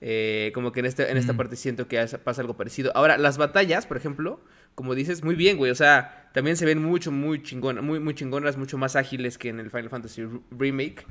Eh, 0.00 0.50
como 0.54 0.72
que 0.72 0.80
en, 0.80 0.86
este, 0.86 1.10
en 1.10 1.16
esta 1.18 1.34
parte 1.34 1.56
siento 1.56 1.86
que 1.86 2.04
pasa 2.24 2.40
algo 2.40 2.56
parecido. 2.56 2.90
Ahora, 2.94 3.18
las 3.18 3.36
batallas, 3.36 3.86
por 3.86 3.98
ejemplo, 3.98 4.40
como 4.74 4.94
dices, 4.94 5.22
muy 5.22 5.34
bien, 5.34 5.56
güey. 5.56 5.70
O 5.70 5.74
sea, 5.74 6.30
también 6.32 6.56
se 6.56 6.66
ven 6.66 6.82
mucho, 6.82 7.12
muy 7.12 7.42
chingonas, 7.42 7.84
muy, 7.84 8.00
muy 8.00 8.14
chingonas, 8.14 8.56
mucho 8.56 8.78
más 8.78 8.96
ágiles 8.96 9.38
que 9.38 9.48
en 9.48 9.60
el 9.60 9.70
Final 9.70 9.90
Fantasy 9.90 10.22
Remake. 10.50 11.06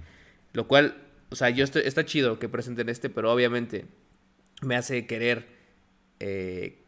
Lo 0.54 0.68
cual, 0.68 0.98
o 1.30 1.36
sea, 1.36 1.50
yo 1.50 1.64
estoy, 1.64 1.84
está 1.86 2.06
chido 2.06 2.40
que 2.40 2.50
presenten 2.50 2.90
este, 2.90 3.10
pero 3.10 3.32
obviamente 3.32 3.86
me 4.62 4.76
hace 4.76 5.08
querer 5.08 5.48
eh, 6.20 6.84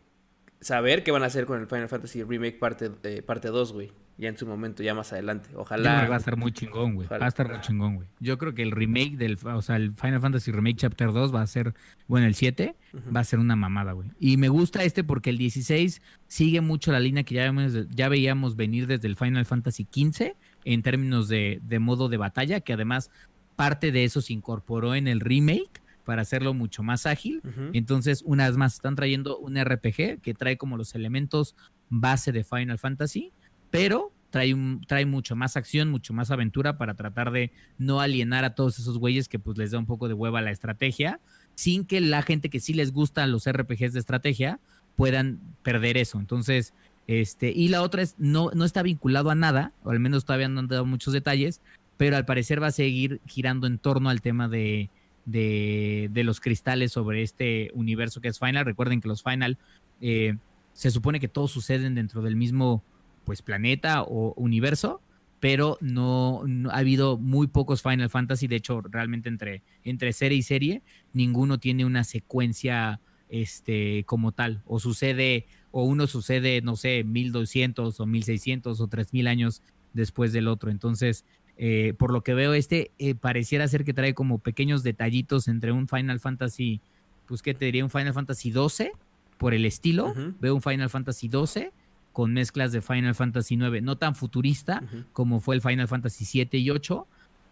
saber 0.61 1.03
qué 1.03 1.11
van 1.11 1.23
a 1.23 1.27
hacer 1.27 1.45
con 1.45 1.59
el 1.59 1.67
Final 1.67 1.89
Fantasy 1.89 2.23
Remake 2.23 2.59
parte, 2.59 2.91
eh, 3.03 3.21
parte 3.21 3.49
2, 3.49 3.73
güey. 3.73 3.91
Ya 4.17 4.29
en 4.29 4.37
su 4.37 4.47
momento, 4.47 4.81
ya 4.81 4.93
más 4.93 5.11
adelante. 5.11 5.49
Ojalá. 5.55 6.07
va 6.07 6.15
a 6.15 6.17
estar 6.17 6.37
muy 6.37 6.51
chingón, 6.51 6.95
güey. 6.95 7.07
Va 7.07 7.17
a 7.17 7.27
estar 7.27 7.49
muy 7.49 7.59
chingón, 7.59 7.95
güey. 7.95 8.07
Yo 8.19 8.37
creo 8.37 8.53
que 8.53 8.61
el 8.61 8.71
remake 8.71 9.17
del, 9.17 9.37
o 9.43 9.61
sea, 9.61 9.75
el 9.75 9.93
Final 9.93 10.21
Fantasy 10.21 10.51
Remake 10.51 10.77
Chapter 10.77 11.11
2 11.11 11.35
va 11.35 11.41
a 11.41 11.47
ser, 11.47 11.73
bueno, 12.07 12.25
el 12.25 12.35
7 12.35 12.75
va 13.13 13.19
a 13.19 13.23
ser 13.25 13.39
una 13.39 13.55
mamada, 13.55 13.91
güey. 13.91 14.09
Y 14.19 14.37
me 14.37 14.47
gusta 14.47 14.83
este 14.83 15.03
porque 15.03 15.29
el 15.29 15.37
16 15.37 16.01
sigue 16.27 16.61
mucho 16.61 16.91
la 16.91 16.99
línea 16.99 17.23
que 17.23 17.35
ya, 17.35 17.53
ya 17.89 18.07
veíamos 18.07 18.55
venir 18.55 18.87
desde 18.87 19.07
el 19.07 19.17
Final 19.17 19.45
Fantasy 19.45 19.83
15 19.83 20.35
en 20.63 20.81
términos 20.81 21.27
de, 21.27 21.59
de 21.63 21.79
modo 21.79 22.07
de 22.07 22.17
batalla, 22.17 22.61
que 22.61 22.73
además 22.73 23.11
parte 23.55 23.91
de 23.91 24.03
eso 24.05 24.21
se 24.21 24.33
incorporó 24.33 24.95
en 24.95 25.07
el 25.07 25.19
remake 25.19 25.81
para 26.05 26.21
hacerlo 26.21 26.53
mucho 26.53 26.83
más 26.83 27.05
ágil. 27.05 27.41
Entonces, 27.73 28.21
una 28.25 28.47
vez 28.47 28.57
más, 28.57 28.75
están 28.75 28.95
trayendo 28.95 29.37
un 29.39 29.61
RPG 29.61 30.21
que 30.21 30.33
trae 30.37 30.55
como 30.55 30.77
los 30.77 30.95
elementos 30.95 31.55
base 31.89 32.31
de 32.31 32.43
Final 32.43 32.77
Fantasy, 32.77 33.33
pero 33.71 34.11
trae, 34.29 34.53
un, 34.53 34.81
trae 34.87 35.05
mucho 35.05 35.35
más 35.35 35.57
acción, 35.57 35.89
mucho 35.89 36.13
más 36.13 36.31
aventura 36.31 36.77
para 36.77 36.95
tratar 36.95 37.31
de 37.31 37.51
no 37.77 38.01
alienar 38.01 38.45
a 38.45 38.55
todos 38.55 38.79
esos 38.79 38.97
güeyes 38.97 39.27
que 39.27 39.39
pues 39.39 39.57
les 39.57 39.71
da 39.71 39.79
un 39.79 39.85
poco 39.85 40.07
de 40.07 40.13
hueva 40.13 40.41
la 40.41 40.51
estrategia, 40.51 41.19
sin 41.55 41.85
que 41.85 42.01
la 42.01 42.21
gente 42.21 42.49
que 42.49 42.59
sí 42.59 42.73
les 42.73 42.91
gusta 42.91 43.27
los 43.27 43.49
RPGs 43.49 43.93
de 43.93 43.99
estrategia 43.99 44.59
puedan 44.95 45.39
perder 45.63 45.97
eso. 45.97 46.19
Entonces, 46.19 46.73
este, 47.07 47.51
y 47.51 47.69
la 47.69 47.81
otra 47.81 48.01
es, 48.01 48.15
no, 48.17 48.51
no 48.53 48.65
está 48.65 48.81
vinculado 48.81 49.29
a 49.29 49.35
nada, 49.35 49.73
o 49.83 49.91
al 49.91 49.99
menos 49.99 50.25
todavía 50.25 50.49
no 50.49 50.59
han 50.59 50.67
dado 50.67 50.85
muchos 50.85 51.13
detalles, 51.13 51.61
pero 51.97 52.17
al 52.17 52.25
parecer 52.25 52.61
va 52.61 52.67
a 52.67 52.71
seguir 52.71 53.21
girando 53.25 53.67
en 53.67 53.77
torno 53.77 54.09
al 54.09 54.21
tema 54.21 54.47
de 54.47 54.89
de, 55.25 56.21
los 56.23 56.39
cristales 56.39 56.91
sobre 56.91 57.21
este 57.21 57.71
universo 57.73 58.21
que 58.21 58.27
es 58.27 58.39
Final. 58.39 58.65
Recuerden 58.65 59.01
que 59.01 59.07
los 59.07 59.23
Final 59.23 59.57
eh, 60.01 60.37
se 60.73 60.91
supone 60.91 61.19
que 61.19 61.27
todos 61.27 61.51
suceden 61.51 61.95
dentro 61.95 62.21
del 62.21 62.35
mismo 62.35 62.83
pues 63.25 63.41
planeta 63.41 64.03
o 64.03 64.33
universo, 64.37 65.01
pero 65.39 65.77
no, 65.81 66.43
ha 66.71 66.77
habido 66.77 67.17
muy 67.17 67.47
pocos 67.47 67.81
Final 67.81 68.09
Fantasy. 68.09 68.47
De 68.47 68.55
hecho, 68.55 68.81
realmente 68.81 69.29
entre, 69.29 69.61
entre 69.83 70.13
serie 70.13 70.37
y 70.37 70.43
serie, 70.43 70.81
ninguno 71.13 71.59
tiene 71.59 71.85
una 71.85 72.03
secuencia 72.03 72.99
este, 73.29 74.03
como 74.05 74.31
tal. 74.31 74.61
O 74.65 74.79
sucede, 74.79 75.45
o 75.71 75.83
uno 75.83 76.07
sucede, 76.07 76.61
no 76.61 76.75
sé, 76.75 77.03
1200 77.03 77.99
o 77.99 78.05
1600 78.05 78.79
o 78.79 78.87
3000 78.87 79.27
años 79.27 79.61
después 79.93 80.31
del 80.33 80.47
otro. 80.47 80.71
Entonces, 80.71 81.25
eh, 81.57 81.93
por 81.97 82.11
lo 82.11 82.21
que 82.21 82.33
veo, 82.33 82.53
este 82.53 82.91
eh, 82.97 83.15
pareciera 83.15 83.67
ser 83.67 83.83
que 83.83 83.93
trae 83.93 84.13
como 84.13 84.39
pequeños 84.39 84.83
detallitos 84.83 85.47
entre 85.47 85.71
un 85.71 85.87
Final 85.87 86.19
Fantasy, 86.19 86.81
pues 87.27 87.41
que 87.41 87.53
te 87.53 87.65
diría 87.65 87.83
un 87.83 87.91
Final 87.91 88.13
Fantasy 88.13 88.51
12 88.51 88.93
por 89.37 89.53
el 89.53 89.65
estilo. 89.65 90.13
Veo 90.39 90.55
un 90.55 90.61
Final 90.61 90.89
Fantasy 90.89 91.27
12 91.27 91.71
con 92.15 92.31
mezclas 92.31 92.71
de 92.71 92.81
Final 92.81 93.13
Fantasy 93.13 93.57
9, 93.57 93.81
no 93.81 93.97
tan 93.97 94.15
futurista 94.15 94.81
como 95.11 95.41
fue 95.41 95.55
el 95.55 95.61
Final 95.61 95.89
Fantasy 95.89 96.23
7 96.23 96.57
y 96.57 96.69
8. 96.69 97.05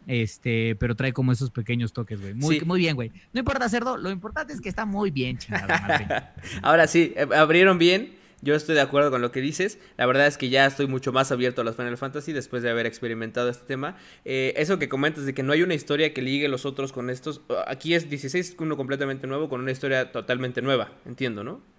Este, 0.07 0.77
pero 0.77 0.95
trae 0.95 1.11
como 1.11 1.33
esos 1.33 1.51
pequeños 1.51 1.91
toques, 1.91 2.21
güey. 2.21 2.33
Muy, 2.33 2.61
muy 2.61 2.79
bien, 2.79 2.95
güey. 2.95 3.11
No 3.33 3.39
importa, 3.39 3.67
cerdo, 3.67 3.97
lo 3.97 4.09
importante 4.09 4.53
es 4.53 4.61
que 4.61 4.69
está 4.69 4.85
muy 4.85 5.11
bien, 5.11 5.37
chingada 5.37 6.33
Ahora 6.61 6.87
sí, 6.87 7.13
eh, 7.17 7.27
abrieron 7.35 7.77
bien 7.77 8.15
Yo 8.41 8.55
estoy 8.55 8.75
de 8.75 8.81
acuerdo 8.81 9.11
con 9.11 9.21
lo 9.21 9.33
que 9.33 9.41
dices. 9.41 9.79
La 9.97 10.05
verdad 10.05 10.27
es 10.27 10.37
que 10.37 10.47
ya 10.47 10.65
estoy 10.65 10.87
mucho 10.87 11.11
más 11.11 11.33
abierto 11.33 11.59
a 11.59 11.65
los 11.65 11.75
Final 11.75 11.97
Fantasy 11.97 12.31
después 12.31 12.63
de 12.63 12.69
haber 12.69 12.85
experimentado 12.85 13.49
este 13.49 13.65
tema. 13.65 13.97
Eh, 14.23 14.53
eso 14.55 14.79
que 14.79 14.87
comentas 14.87 15.25
de 15.25 15.33
que 15.33 15.43
no 15.43 15.51
hay 15.51 15.61
una 15.61 15.73
historia 15.73 16.13
que 16.13 16.21
ligue 16.21 16.47
los 16.47 16.65
otros 16.65 16.93
con 16.93 17.09
estos. 17.09 17.41
Aquí 17.67 17.95
es 17.95 18.09
16, 18.09 18.55
uno 18.59 18.77
completamente 18.77 19.27
nuevo 19.27 19.49
con 19.49 19.59
una 19.59 19.71
historia 19.71 20.13
totalmente 20.13 20.61
nueva. 20.61 20.89
Entiendo, 21.05 21.43
¿no? 21.43 21.72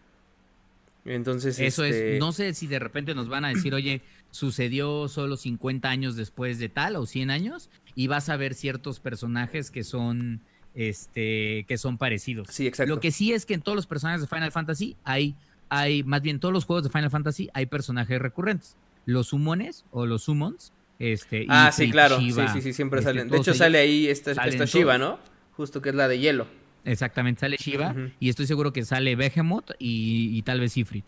Entonces. 1.04 1.58
Eso 1.58 1.84
es. 1.84 1.94
Este 1.94 2.18
no 2.18 2.32
sé 2.32 2.54
si 2.54 2.66
de 2.66 2.78
repente 2.78 3.14
nos 3.14 3.28
van 3.28 3.44
a 3.44 3.48
decir, 3.48 3.74
oye, 3.74 4.02
sucedió 4.30 5.08
solo 5.08 5.36
50 5.36 5.88
años 5.88 6.16
después 6.16 6.58
de 6.58 6.68
tal 6.68 6.96
o 6.96 7.06
100 7.06 7.30
años 7.30 7.70
y 7.94 8.06
vas 8.06 8.28
a 8.28 8.36
ver 8.36 8.54
ciertos 8.54 9.00
personajes 9.00 9.70
que 9.70 9.84
son. 9.84 10.40
Este, 10.76 11.64
que 11.68 11.78
son 11.78 11.98
parecidos. 11.98 12.48
Sí, 12.50 12.66
exacto. 12.66 12.92
Lo 12.92 13.00
que 13.00 13.12
sí 13.12 13.32
es 13.32 13.46
que 13.46 13.54
en 13.54 13.62
todos 13.62 13.76
los 13.76 13.86
personajes 13.86 14.20
de 14.20 14.26
Final 14.26 14.50
Fantasy 14.50 14.96
hay 15.04 15.36
hay, 15.68 16.02
más 16.04 16.22
bien 16.22 16.40
todos 16.40 16.52
los 16.52 16.64
juegos 16.64 16.84
de 16.84 16.90
Final 16.90 17.10
Fantasy 17.10 17.50
hay 17.52 17.66
personajes 17.66 18.20
recurrentes. 18.20 18.76
Los 19.06 19.28
sumones 19.28 19.84
o 19.90 20.06
los 20.06 20.24
summons. 20.24 20.72
Este, 20.98 21.46
ah, 21.48 21.72
sí, 21.72 21.90
claro. 21.90 22.18
sí, 22.18 22.32
sí, 22.32 22.60
sí, 22.62 22.72
siempre 22.72 23.00
este, 23.00 23.10
salen. 23.10 23.28
De 23.28 23.38
hecho, 23.38 23.54
sale 23.54 23.78
ahí 23.78 24.06
esta, 24.06 24.30
esta 24.30 24.64
Shiva, 24.64 24.98
¿no? 24.98 25.18
Justo 25.56 25.82
que 25.82 25.90
es 25.90 25.94
la 25.94 26.08
de 26.08 26.18
hielo. 26.18 26.46
Exactamente, 26.84 27.40
sale 27.40 27.56
Shiva. 27.56 27.94
Y 28.20 28.28
estoy 28.28 28.46
seguro 28.46 28.72
que 28.72 28.84
sale 28.84 29.16
Behemoth 29.16 29.72
y, 29.78 30.36
y 30.36 30.42
tal 30.42 30.60
vez 30.60 30.76
Ifrit. 30.76 31.04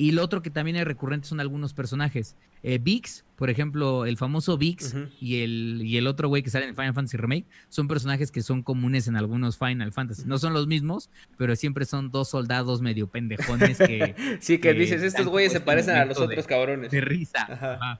Y 0.00 0.12
lo 0.12 0.24
otro 0.24 0.40
que 0.40 0.50
también 0.50 0.76
es 0.76 0.84
recurrente 0.84 1.28
son 1.28 1.40
algunos 1.40 1.74
personajes. 1.74 2.34
Eh, 2.62 2.78
Vix, 2.80 3.24
por 3.36 3.50
ejemplo, 3.50 4.06
el 4.06 4.16
famoso 4.16 4.56
Vix 4.56 4.94
y, 5.20 5.42
el, 5.42 5.82
y 5.84 5.98
el 5.98 6.06
otro 6.06 6.28
güey 6.28 6.42
que 6.42 6.50
sale 6.50 6.66
en 6.66 6.74
Final 6.74 6.94
Fantasy 6.94 7.16
Remake, 7.16 7.44
son 7.68 7.86
personajes 7.86 8.30
que 8.30 8.42
son 8.42 8.62
comunes 8.62 9.08
en 9.08 9.16
algunos 9.16 9.58
Final 9.58 9.92
Fantasy. 9.92 10.22
No 10.26 10.38
son 10.38 10.54
los 10.54 10.66
mismos, 10.66 11.10
pero 11.36 11.54
siempre 11.54 11.84
son 11.84 12.10
dos 12.10 12.30
soldados 12.30 12.80
medio 12.80 13.08
pendejones 13.08 13.78
que... 13.78 14.14
sí, 14.40 14.58
que, 14.58 14.72
dices, 14.72 15.02
estos 15.02 15.26
güeyes 15.26 15.52
se 15.52 15.60
parecen 15.60 15.96
a 15.96 16.04
los 16.06 16.18
otros 16.18 16.46
cabrones. 16.46 16.90
De 16.90 17.00
risa. 17.00 17.98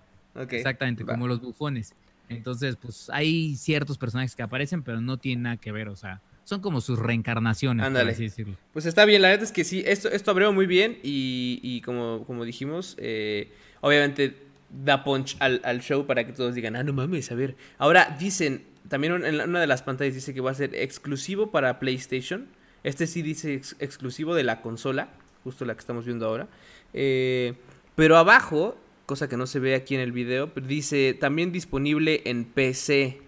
Exactamente, 0.48 1.04
como 1.04 1.28
los 1.28 1.40
bufones. 1.40 1.94
Entonces, 2.28 2.76
pues 2.76 3.10
hay 3.10 3.56
ciertos 3.56 3.98
personajes 3.98 4.36
que 4.36 4.42
aparecen, 4.42 4.82
pero 4.82 5.00
no 5.00 5.18
tienen 5.18 5.42
nada 5.42 5.56
que 5.56 5.72
ver, 5.72 5.88
o 5.88 5.96
sea 5.96 6.22
son 6.50 6.60
como 6.60 6.80
sus 6.80 6.98
reencarnaciones, 6.98 7.86
Ándale. 7.86 8.10
así 8.10 8.24
decirlo. 8.24 8.56
Pues 8.72 8.84
está 8.84 9.04
bien, 9.04 9.22
la 9.22 9.28
neta 9.28 9.44
es 9.44 9.52
que 9.52 9.62
sí, 9.62 9.84
esto, 9.86 10.08
esto 10.08 10.32
abrió 10.32 10.52
muy 10.52 10.66
bien 10.66 10.98
y, 11.00 11.80
como, 11.82 12.24
como 12.26 12.44
dijimos, 12.44 12.96
eh, 12.98 13.52
obviamente 13.80 14.36
da 14.68 15.04
punch 15.04 15.36
al, 15.38 15.80
show 15.80 16.06
para 16.06 16.26
que 16.26 16.32
todos 16.32 16.56
digan, 16.56 16.74
ah, 16.74 16.82
no 16.82 16.92
mames, 16.92 17.30
a 17.30 17.36
ver. 17.36 17.54
Ahora 17.78 18.16
dicen, 18.18 18.64
también 18.88 19.24
en 19.24 19.40
una 19.40 19.60
de 19.60 19.66
las 19.68 19.82
pantallas 19.82 20.14
dice 20.14 20.34
que 20.34 20.40
va 20.40 20.50
a 20.50 20.54
ser 20.54 20.74
exclusivo 20.74 21.52
para 21.52 21.78
PlayStation. 21.78 22.48
Este 22.82 23.06
sí 23.06 23.22
dice 23.22 23.54
exclusivo 23.78 24.34
de 24.34 24.42
la 24.42 24.60
consola, 24.60 25.08
justo 25.44 25.64
la 25.64 25.74
que 25.74 25.80
estamos 25.80 26.04
viendo 26.04 26.26
ahora. 26.26 26.48
Eh, 26.92 27.54
pero 27.94 28.16
abajo, 28.16 28.76
cosa 29.06 29.28
que 29.28 29.36
no 29.36 29.46
se 29.46 29.60
ve 29.60 29.76
aquí 29.76 29.94
en 29.94 30.00
el 30.00 30.10
video, 30.10 30.50
dice 30.66 31.14
también 31.14 31.52
disponible 31.52 32.22
en 32.24 32.44
PC. 32.44 33.22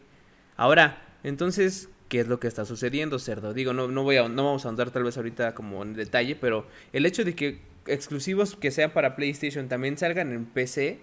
Ahora, 0.56 1.06
entonces, 1.22 1.88
qué 2.12 2.20
es 2.20 2.28
lo 2.28 2.38
que 2.38 2.46
está 2.46 2.66
sucediendo, 2.66 3.18
cerdo. 3.18 3.54
Digo, 3.54 3.72
no, 3.72 3.88
no, 3.88 4.02
voy 4.02 4.18
a, 4.18 4.28
no 4.28 4.44
vamos 4.44 4.66
a 4.66 4.68
andar 4.68 4.90
tal 4.90 5.02
vez 5.02 5.16
ahorita 5.16 5.54
como 5.54 5.82
en 5.82 5.94
detalle, 5.94 6.36
pero 6.36 6.66
el 6.92 7.06
hecho 7.06 7.24
de 7.24 7.34
que 7.34 7.60
exclusivos 7.86 8.54
que 8.54 8.70
sean 8.70 8.90
para 8.90 9.16
PlayStation 9.16 9.66
también 9.66 9.96
salgan 9.96 10.30
en 10.30 10.44
PC, 10.44 10.98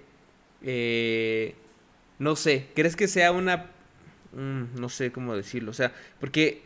eh, 0.62 1.56
no 2.20 2.36
sé, 2.36 2.68
¿crees 2.76 2.96
que 2.96 3.08
sea 3.08 3.32
una... 3.32 3.72
Mm, 4.34 4.80
no 4.80 4.88
sé 4.88 5.12
cómo 5.12 5.36
decirlo, 5.36 5.72
o 5.72 5.74
sea, 5.74 5.92
porque 6.20 6.62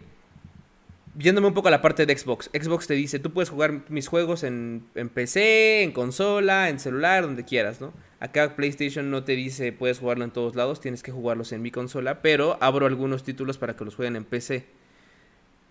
Viéndome 1.15 1.47
un 1.47 1.53
poco 1.53 1.67
a 1.67 1.71
la 1.71 1.81
parte 1.81 2.05
de 2.05 2.17
Xbox, 2.17 2.49
Xbox 2.53 2.87
te 2.87 2.95
dice, 2.95 3.19
tú 3.19 3.31
puedes 3.31 3.49
jugar 3.49 3.81
mis 3.89 4.07
juegos 4.07 4.43
en, 4.43 4.85
en 4.95 5.09
PC, 5.09 5.83
en 5.83 5.91
consola, 5.91 6.69
en 6.69 6.79
celular, 6.79 7.23
donde 7.23 7.45
quieras, 7.45 7.81
¿no? 7.81 7.93
Acá 8.19 8.55
PlayStation 8.55 9.11
no 9.11 9.23
te 9.23 9.33
dice 9.33 9.73
puedes 9.73 9.99
jugarlo 9.99 10.23
en 10.23 10.31
todos 10.31 10.55
lados, 10.55 10.79
tienes 10.79 11.03
que 11.03 11.11
jugarlos 11.11 11.51
en 11.51 11.61
mi 11.61 11.71
consola, 11.71 12.21
pero 12.21 12.57
abro 12.61 12.85
algunos 12.85 13.23
títulos 13.23 13.57
para 13.57 13.75
que 13.75 13.85
los 13.85 13.95
jueguen 13.95 14.15
en 14.15 14.23
PC. 14.23 14.65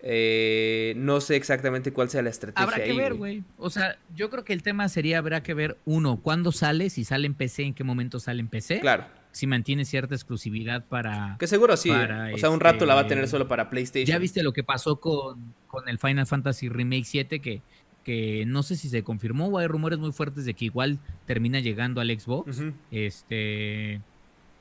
Eh, 0.05 0.93
no 0.97 1.21
sé 1.21 1.37
exactamente 1.37 1.93
cuál 1.93 2.09
sea 2.09 2.21
la 2.21 2.29
estrategia. 2.29 2.63
Habrá 2.63 2.83
que 2.83 2.93
ver, 2.93 3.13
güey. 3.13 3.43
O 3.57 3.69
sea, 3.69 3.97
yo 4.13 4.29
creo 4.29 4.43
que 4.43 4.51
el 4.51 4.61
tema 4.61 4.87
sería, 4.89 5.17
habrá 5.17 5.41
que 5.41 5.53
ver, 5.53 5.77
uno, 5.85 6.19
cuándo 6.21 6.51
sale, 6.51 6.89
si 6.89 7.05
sale 7.05 7.25
en 7.25 7.33
PC, 7.33 7.63
en 7.63 7.73
qué 7.73 7.83
momento 7.85 8.19
sale 8.19 8.41
en 8.41 8.49
PC. 8.49 8.81
Claro. 8.81 9.05
Si 9.33 9.45
mantiene 9.47 9.83
cierta 9.83 10.15
exclusividad 10.15 10.85
para... 10.85 11.35
Que 11.37 11.47
seguro 11.47 11.75
sí. 11.75 11.89
o 11.89 12.37
sea, 12.37 12.49
un 12.49 12.61
rato 12.61 12.85
la 12.85 12.95
va 12.95 13.01
a 13.01 13.07
tener 13.07 13.25
este, 13.25 13.31
solo 13.31 13.49
para 13.49 13.69
PlayStation. 13.69 14.05
Ya 14.05 14.17
viste 14.17 14.43
lo 14.43 14.53
que 14.53 14.63
pasó 14.63 15.01
con, 15.01 15.53
con 15.67 15.89
el 15.89 15.99
Final 15.99 16.25
Fantasy 16.25 16.69
Remake 16.69 17.03
7, 17.03 17.41
que 17.41 17.61
que 18.03 18.43
no 18.45 18.63
sé 18.63 18.75
si 18.75 18.89
se 18.89 19.03
confirmó 19.03 19.47
o 19.47 19.57
hay 19.57 19.67
rumores 19.67 19.97
muy 19.97 20.11
fuertes 20.11 20.45
de 20.45 20.53
que 20.53 20.65
igual 20.65 20.99
termina 21.25 21.59
llegando 21.59 22.01
al 22.01 22.09
Xbox. 22.19 22.61
Este. 22.91 24.01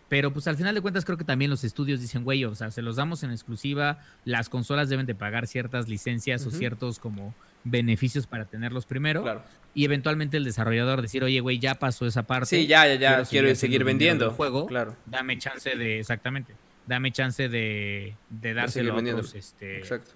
Pero 0.09 0.33
pues 0.33 0.47
al 0.47 0.57
final 0.57 0.75
de 0.75 0.83
cuentas 0.83 1.05
creo 1.05 1.17
que 1.17 1.25
también 1.25 1.51
los 1.51 1.65
estudios 1.65 2.01
dicen, 2.01 2.23
güey, 2.23 2.45
o 2.45 2.55
sea, 2.55 2.71
se 2.71 2.83
los 2.83 2.97
damos 2.97 3.23
en 3.23 3.31
exclusiva, 3.31 3.99
las 4.27 4.51
consolas 4.51 4.91
deben 4.91 5.07
de 5.07 5.15
pagar 5.15 5.47
ciertas 5.47 5.89
licencias 5.89 6.47
o 6.47 6.51
ciertos 6.51 6.99
como 6.99 7.35
beneficios 7.65 8.27
para 8.27 8.45
tenerlos 8.45 8.87
primero. 8.87 9.43
Y 9.75 9.85
eventualmente 9.85 10.37
el 10.37 10.45
desarrollador 10.45 11.01
decir, 11.01 11.25
oye, 11.25 11.41
güey, 11.41 11.59
ya 11.59 11.77
pasó 11.77 12.07
esa 12.07 12.25
parte. 12.25 12.47
Sí, 12.47 12.67
ya, 12.67 12.87
ya, 12.87 12.95
ya, 12.97 13.25
quiero, 13.25 13.55
seguir, 13.55 13.85
vendiendo. 13.85 14.27
El 14.27 14.33
juego, 14.33 14.67
claro. 14.67 14.97
Dame 15.07 15.39
chance 15.39 15.75
de, 15.75 15.99
exactamente, 15.99 16.55
dame 16.87 17.11
chance 17.11 17.49
de, 17.49 18.15
de 18.29 18.55
dárselo 18.55 18.95
a 18.95 18.97
otros, 18.97 19.35
este, 19.35 19.79
Exacto 19.79 20.13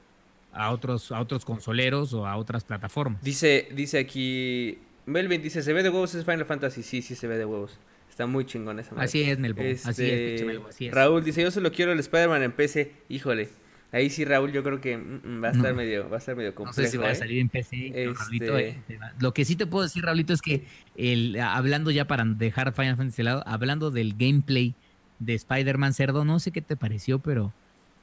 a 0.57 0.71
otros, 0.73 1.13
a 1.13 1.21
otros 1.21 1.45
consoleros 1.45 2.13
o 2.15 2.27
a 2.27 2.37
otras 2.37 2.65
plataformas. 2.65 3.23
Dice, 3.23 3.69
dice 3.73 3.99
aquí, 3.99 4.79
Melvin 5.05 5.43
dice, 5.43 5.63
¿se 5.63 5.73
ve 5.73 5.83
de 5.83 5.91
huevos 5.91 6.15
es 6.15 6.25
Final 6.25 6.47
Fantasy? 6.47 6.83
Sí, 6.83 7.03
sí 7.03 7.15
se 7.15 7.27
ve 7.29 7.37
de 7.37 7.45
huevos. 7.45 7.79
Está 8.09 8.27
muy 8.27 8.47
chingón 8.47 8.79
esa 8.81 8.93
madre. 8.93 9.05
Así 9.05 9.23
es, 9.23 9.39
Melbo. 9.39 9.61
así 9.61 9.77
es, 9.87 9.91
este, 9.91 10.59
así 10.69 10.87
es. 10.87 10.95
Raúl 10.95 11.23
dice, 11.23 11.43
yo 11.43 11.51
solo 11.51 11.71
quiero 11.71 11.93
el 11.93 12.01
Spider-Man 12.01 12.43
en 12.43 12.53
PC. 12.53 12.93
Híjole. 13.11 13.51
Ahí 13.97 14.11
sí, 14.11 14.27
Raúl, 14.27 14.53
yo 14.53 14.63
creo 14.63 14.79
que 14.79 14.99
mm, 14.99 15.21
mm, 15.25 15.43
va 15.43 15.49
a 15.49 15.53
estar 15.53 15.75
medio, 15.75 16.07
va 16.11 16.17
a 16.17 16.19
estar 16.19 16.37
medio 16.37 16.55
complejo. 16.55 16.79
No 16.79 16.85
sé 16.85 16.91
si 16.91 16.99
va 16.99 17.07
a 17.07 17.13
¿eh? 17.13 17.15
salir 17.15 17.39
en 17.39 17.49
PC. 17.49 17.93
Este... 17.95 18.69
Eh, 18.69 18.79
lo 19.21 19.33
que 19.33 19.47
sí 19.47 19.57
te 19.57 19.67
puedo 19.67 19.85
decir, 19.85 20.05
Raulito, 20.05 20.35
es 20.35 20.43
que 20.43 20.67
el, 20.97 21.41
hablando 21.41 21.91
ya 21.91 22.07
para 22.07 22.23
dejar 22.27 22.75
Final 22.75 22.99
Fantasy 22.99 23.17
de 23.17 23.25
lado, 23.25 23.43
hablando 23.47 23.91
del 23.91 24.15
gameplay 24.15 24.75
de 25.19 25.33
Spider-Man 25.33 25.95
Cerdo, 25.95 26.27
no 26.27 26.41
sé 26.41 26.51
qué 26.51 26.61
te 26.61 26.77
pareció, 26.77 27.21
pero 27.21 27.55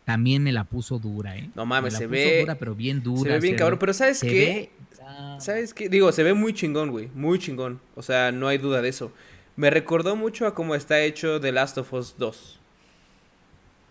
también 0.04 0.42
me 0.42 0.52
la 0.52 0.64
puso 0.64 0.98
dura, 0.98 1.38
¿eh? 1.38 1.52
No 1.54 1.68
mames, 1.68 1.94
se 1.94 2.08
ve. 2.08 2.40
dura, 2.40 2.56
pero 2.56 2.74
bien 2.74 3.04
dura. 3.04 3.22
Se 3.22 3.30
ve 3.30 3.40
bien 3.40 3.56
cabrón, 3.56 3.78
pero 3.78 3.94
¿sabes 3.94 4.22
qué? 4.22 4.72
¿Sabes 5.38 5.76
qué? 5.76 5.90
Digo, 5.90 6.12
se 6.12 6.24
ve 6.24 6.34
muy 6.34 6.54
chingón, 6.54 6.90
güey. 6.90 7.10
Muy 7.14 7.38
chingón. 7.38 7.80
O 7.94 8.02
sea, 8.02 8.32
no 8.32 8.48
hay 8.48 8.58
duda 8.58 8.82
de 8.82 8.90
eso. 8.90 9.12
Me 9.56 9.70
recordó 9.70 10.16
mucho 10.16 10.48
a 10.48 10.56
cómo 10.56 10.74
está 10.74 11.02
hecho 11.02 11.40
The 11.40 11.52
Last 11.52 11.78
of 11.78 11.94
Us 11.94 12.16
2. 12.18 12.62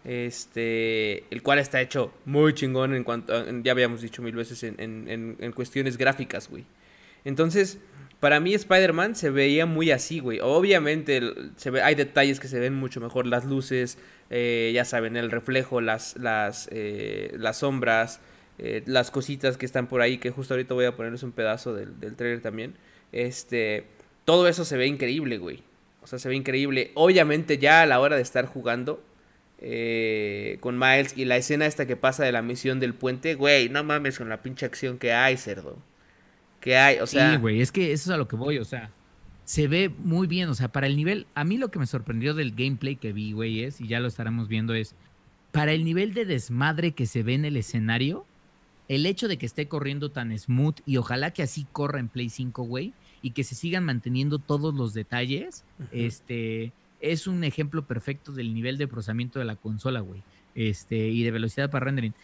Este. 0.04 1.24
El 1.30 1.42
cual 1.42 1.58
está 1.58 1.80
hecho 1.80 2.12
muy 2.24 2.54
chingón 2.54 2.94
en 2.94 3.04
cuanto. 3.04 3.32
ya 3.62 3.72
habíamos 3.72 4.00
dicho 4.02 4.22
mil 4.22 4.34
veces 4.34 4.62
en, 4.62 4.76
en, 4.78 5.36
en 5.38 5.52
cuestiones 5.52 5.96
gráficas, 5.96 6.48
güey. 6.48 6.64
Entonces 7.24 7.78
para 8.22 8.38
mí 8.38 8.54
Spider-Man 8.54 9.16
se 9.16 9.30
veía 9.30 9.66
muy 9.66 9.90
así, 9.90 10.20
güey. 10.20 10.38
Obviamente 10.40 11.20
se 11.56 11.70
ve, 11.70 11.82
hay 11.82 11.96
detalles 11.96 12.38
que 12.38 12.46
se 12.46 12.60
ven 12.60 12.72
mucho 12.72 13.00
mejor, 13.00 13.26
las 13.26 13.44
luces, 13.44 13.98
eh, 14.30 14.70
ya 14.72 14.84
saben, 14.84 15.16
el 15.16 15.28
reflejo, 15.28 15.80
las, 15.80 16.16
las, 16.18 16.68
eh, 16.70 17.34
las 17.36 17.58
sombras, 17.58 18.20
eh, 18.60 18.84
las 18.86 19.10
cositas 19.10 19.56
que 19.56 19.66
están 19.66 19.88
por 19.88 20.02
ahí, 20.02 20.18
que 20.18 20.30
justo 20.30 20.54
ahorita 20.54 20.72
voy 20.72 20.84
a 20.84 20.94
ponerles 20.94 21.24
un 21.24 21.32
pedazo 21.32 21.74
del, 21.74 21.98
del 21.98 22.14
trailer 22.14 22.40
también. 22.40 22.76
Este, 23.10 23.86
todo 24.24 24.46
eso 24.46 24.64
se 24.64 24.76
ve 24.76 24.86
increíble, 24.86 25.38
güey. 25.38 25.64
O 26.00 26.06
sea, 26.06 26.20
se 26.20 26.28
ve 26.28 26.36
increíble. 26.36 26.92
Obviamente 26.94 27.58
ya 27.58 27.82
a 27.82 27.86
la 27.86 27.98
hora 27.98 28.14
de 28.14 28.22
estar 28.22 28.46
jugando 28.46 29.02
con 30.61 30.79
Miles 30.79 31.16
y 31.16 31.25
la 31.25 31.37
escena 31.37 31.66
esta 31.66 31.87
que 31.87 31.96
pasa 31.96 32.25
de 32.25 32.33
la 32.33 32.42
misión 32.42 32.81
del 32.81 32.94
puente, 32.94 33.35
güey, 33.35 33.68
no 33.68 33.85
mames 33.85 34.18
con 34.18 34.29
la 34.29 34.42
pinche 34.42 34.66
acción 34.66 34.98
que 34.98 35.12
hay, 35.12 35.37
cerdo. 35.37 35.79
Que 36.61 36.77
hay, 36.77 36.98
o 36.98 37.07
sea... 37.07 37.33
Sí, 37.33 37.37
güey, 37.38 37.61
es 37.61 37.70
que 37.70 37.92
eso 37.92 38.11
es 38.11 38.14
a 38.14 38.16
lo 38.16 38.27
que 38.27 38.37
voy, 38.37 38.59
o 38.59 38.64
sea, 38.64 38.90
se 39.44 39.68
ve 39.68 39.88
muy 39.88 40.27
bien, 40.27 40.48
o 40.48 40.55
sea, 40.55 40.68
para 40.68 40.87
el 40.87 40.96
nivel, 40.96 41.27
a 41.35 41.44
mí 41.44 41.59
lo 41.59 41.70
que 41.70 41.79
me 41.79 41.87
sorprendió 41.87 42.35
del 42.35 42.53
gameplay 42.53 42.96
que 42.96 43.12
vi, 43.12 43.33
güey, 43.33 43.64
es, 43.64 43.81
y 43.81 43.88
ya 43.88 44.01
lo 44.01 44.09
estaremos 44.09 44.48
viendo, 44.48 44.75
es, 44.75 44.94
para 45.51 45.72
el 45.72 45.85
nivel 45.85 46.14
de 46.14 46.25
desmadre 46.25 46.92
que 46.92 47.07
se 47.07 47.22
ve 47.22 47.35
en 47.35 47.44
el 47.44 47.57
escenario, 47.57 48.25
el 48.88 49.07
hecho 49.07 49.29
de 49.29 49.38
que 49.38 49.46
esté 49.46 49.68
corriendo 49.68 50.11
tan 50.11 50.37
smooth 50.37 50.77
y 50.87 50.96
ojalá 50.96 51.33
que 51.33 51.42
así 51.42 51.66
corra 51.70 52.01
en 52.01 52.09
Play 52.09 52.31
5, 52.31 52.64
güey, 52.64 52.94
y 53.20 53.31
que 53.31 53.44
se 53.44 53.55
sigan 53.55 53.85
manteniendo 53.85 54.38
todos 54.38 54.75
los 54.75 54.94
detalles, 54.94 55.64
este, 55.92 56.72
es 57.02 57.26
un 57.26 57.44
ejemplo 57.44 57.86
perfecto 57.86 58.32
del 58.32 58.54
nivel 58.54 58.78
de 58.78 58.88
procesamiento 58.88 59.38
de 59.38 59.44
la 59.44 59.56
consola, 59.56 60.00
güey, 60.00 60.22
este, 60.54 61.08
y 61.08 61.22
de 61.22 61.30
velocidad 61.30 61.70
para 61.70 61.84
rendering 61.84 62.14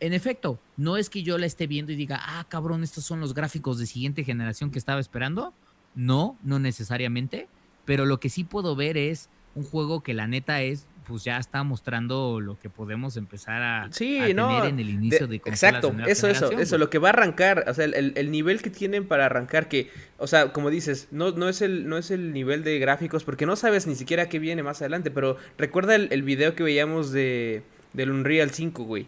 en 0.00 0.12
efecto, 0.12 0.58
no 0.76 0.96
es 0.96 1.10
que 1.10 1.22
yo 1.22 1.38
la 1.38 1.46
esté 1.46 1.66
viendo 1.66 1.92
y 1.92 1.96
diga, 1.96 2.20
ah, 2.22 2.46
cabrón, 2.48 2.82
estos 2.82 3.04
son 3.04 3.20
los 3.20 3.34
gráficos 3.34 3.78
de 3.78 3.86
siguiente 3.86 4.24
generación 4.24 4.70
que 4.70 4.78
estaba 4.78 5.00
esperando. 5.00 5.52
No, 5.94 6.36
no 6.42 6.58
necesariamente. 6.58 7.48
Pero 7.84 8.04
lo 8.04 8.20
que 8.20 8.28
sí 8.28 8.44
puedo 8.44 8.76
ver 8.76 8.96
es 8.96 9.28
un 9.54 9.64
juego 9.64 10.02
que 10.02 10.14
la 10.14 10.26
neta 10.26 10.62
es, 10.62 10.86
pues 11.06 11.24
ya 11.24 11.38
está 11.38 11.62
mostrando 11.62 12.40
lo 12.40 12.58
que 12.58 12.68
podemos 12.68 13.16
empezar 13.16 13.62
a, 13.62 13.88
sí, 13.92 14.18
a 14.18 14.34
no, 14.34 14.48
tener 14.48 14.64
en 14.70 14.80
el 14.80 14.90
inicio 14.90 15.26
de, 15.26 15.38
de 15.38 15.50
Exacto, 15.50 15.94
eso, 16.06 16.26
eso, 16.28 16.50
eso, 16.50 16.78
lo 16.78 16.90
que 16.90 16.98
va 16.98 17.08
a 17.08 17.12
arrancar, 17.12 17.64
o 17.68 17.74
sea, 17.74 17.84
el, 17.84 18.12
el, 18.16 18.30
nivel 18.30 18.62
que 18.62 18.70
tienen 18.70 19.06
para 19.06 19.26
arrancar, 19.26 19.68
que, 19.68 19.90
o 20.18 20.26
sea, 20.26 20.52
como 20.52 20.70
dices, 20.70 21.08
no, 21.10 21.32
no, 21.32 21.48
es 21.48 21.62
el, 21.62 21.88
no 21.88 21.96
es 21.98 22.10
el 22.10 22.32
nivel 22.32 22.64
de 22.64 22.78
gráficos, 22.78 23.24
porque 23.24 23.46
no 23.46 23.56
sabes 23.56 23.86
ni 23.86 23.94
siquiera 23.94 24.28
qué 24.28 24.38
viene 24.38 24.62
más 24.62 24.80
adelante, 24.82 25.10
pero 25.10 25.36
recuerda 25.58 25.94
el, 25.94 26.08
el 26.10 26.22
video 26.22 26.54
que 26.54 26.62
veíamos 26.62 27.12
de 27.12 27.62
del 27.96 28.10
Unreal 28.10 28.50
5, 28.50 28.84
güey. 28.84 29.06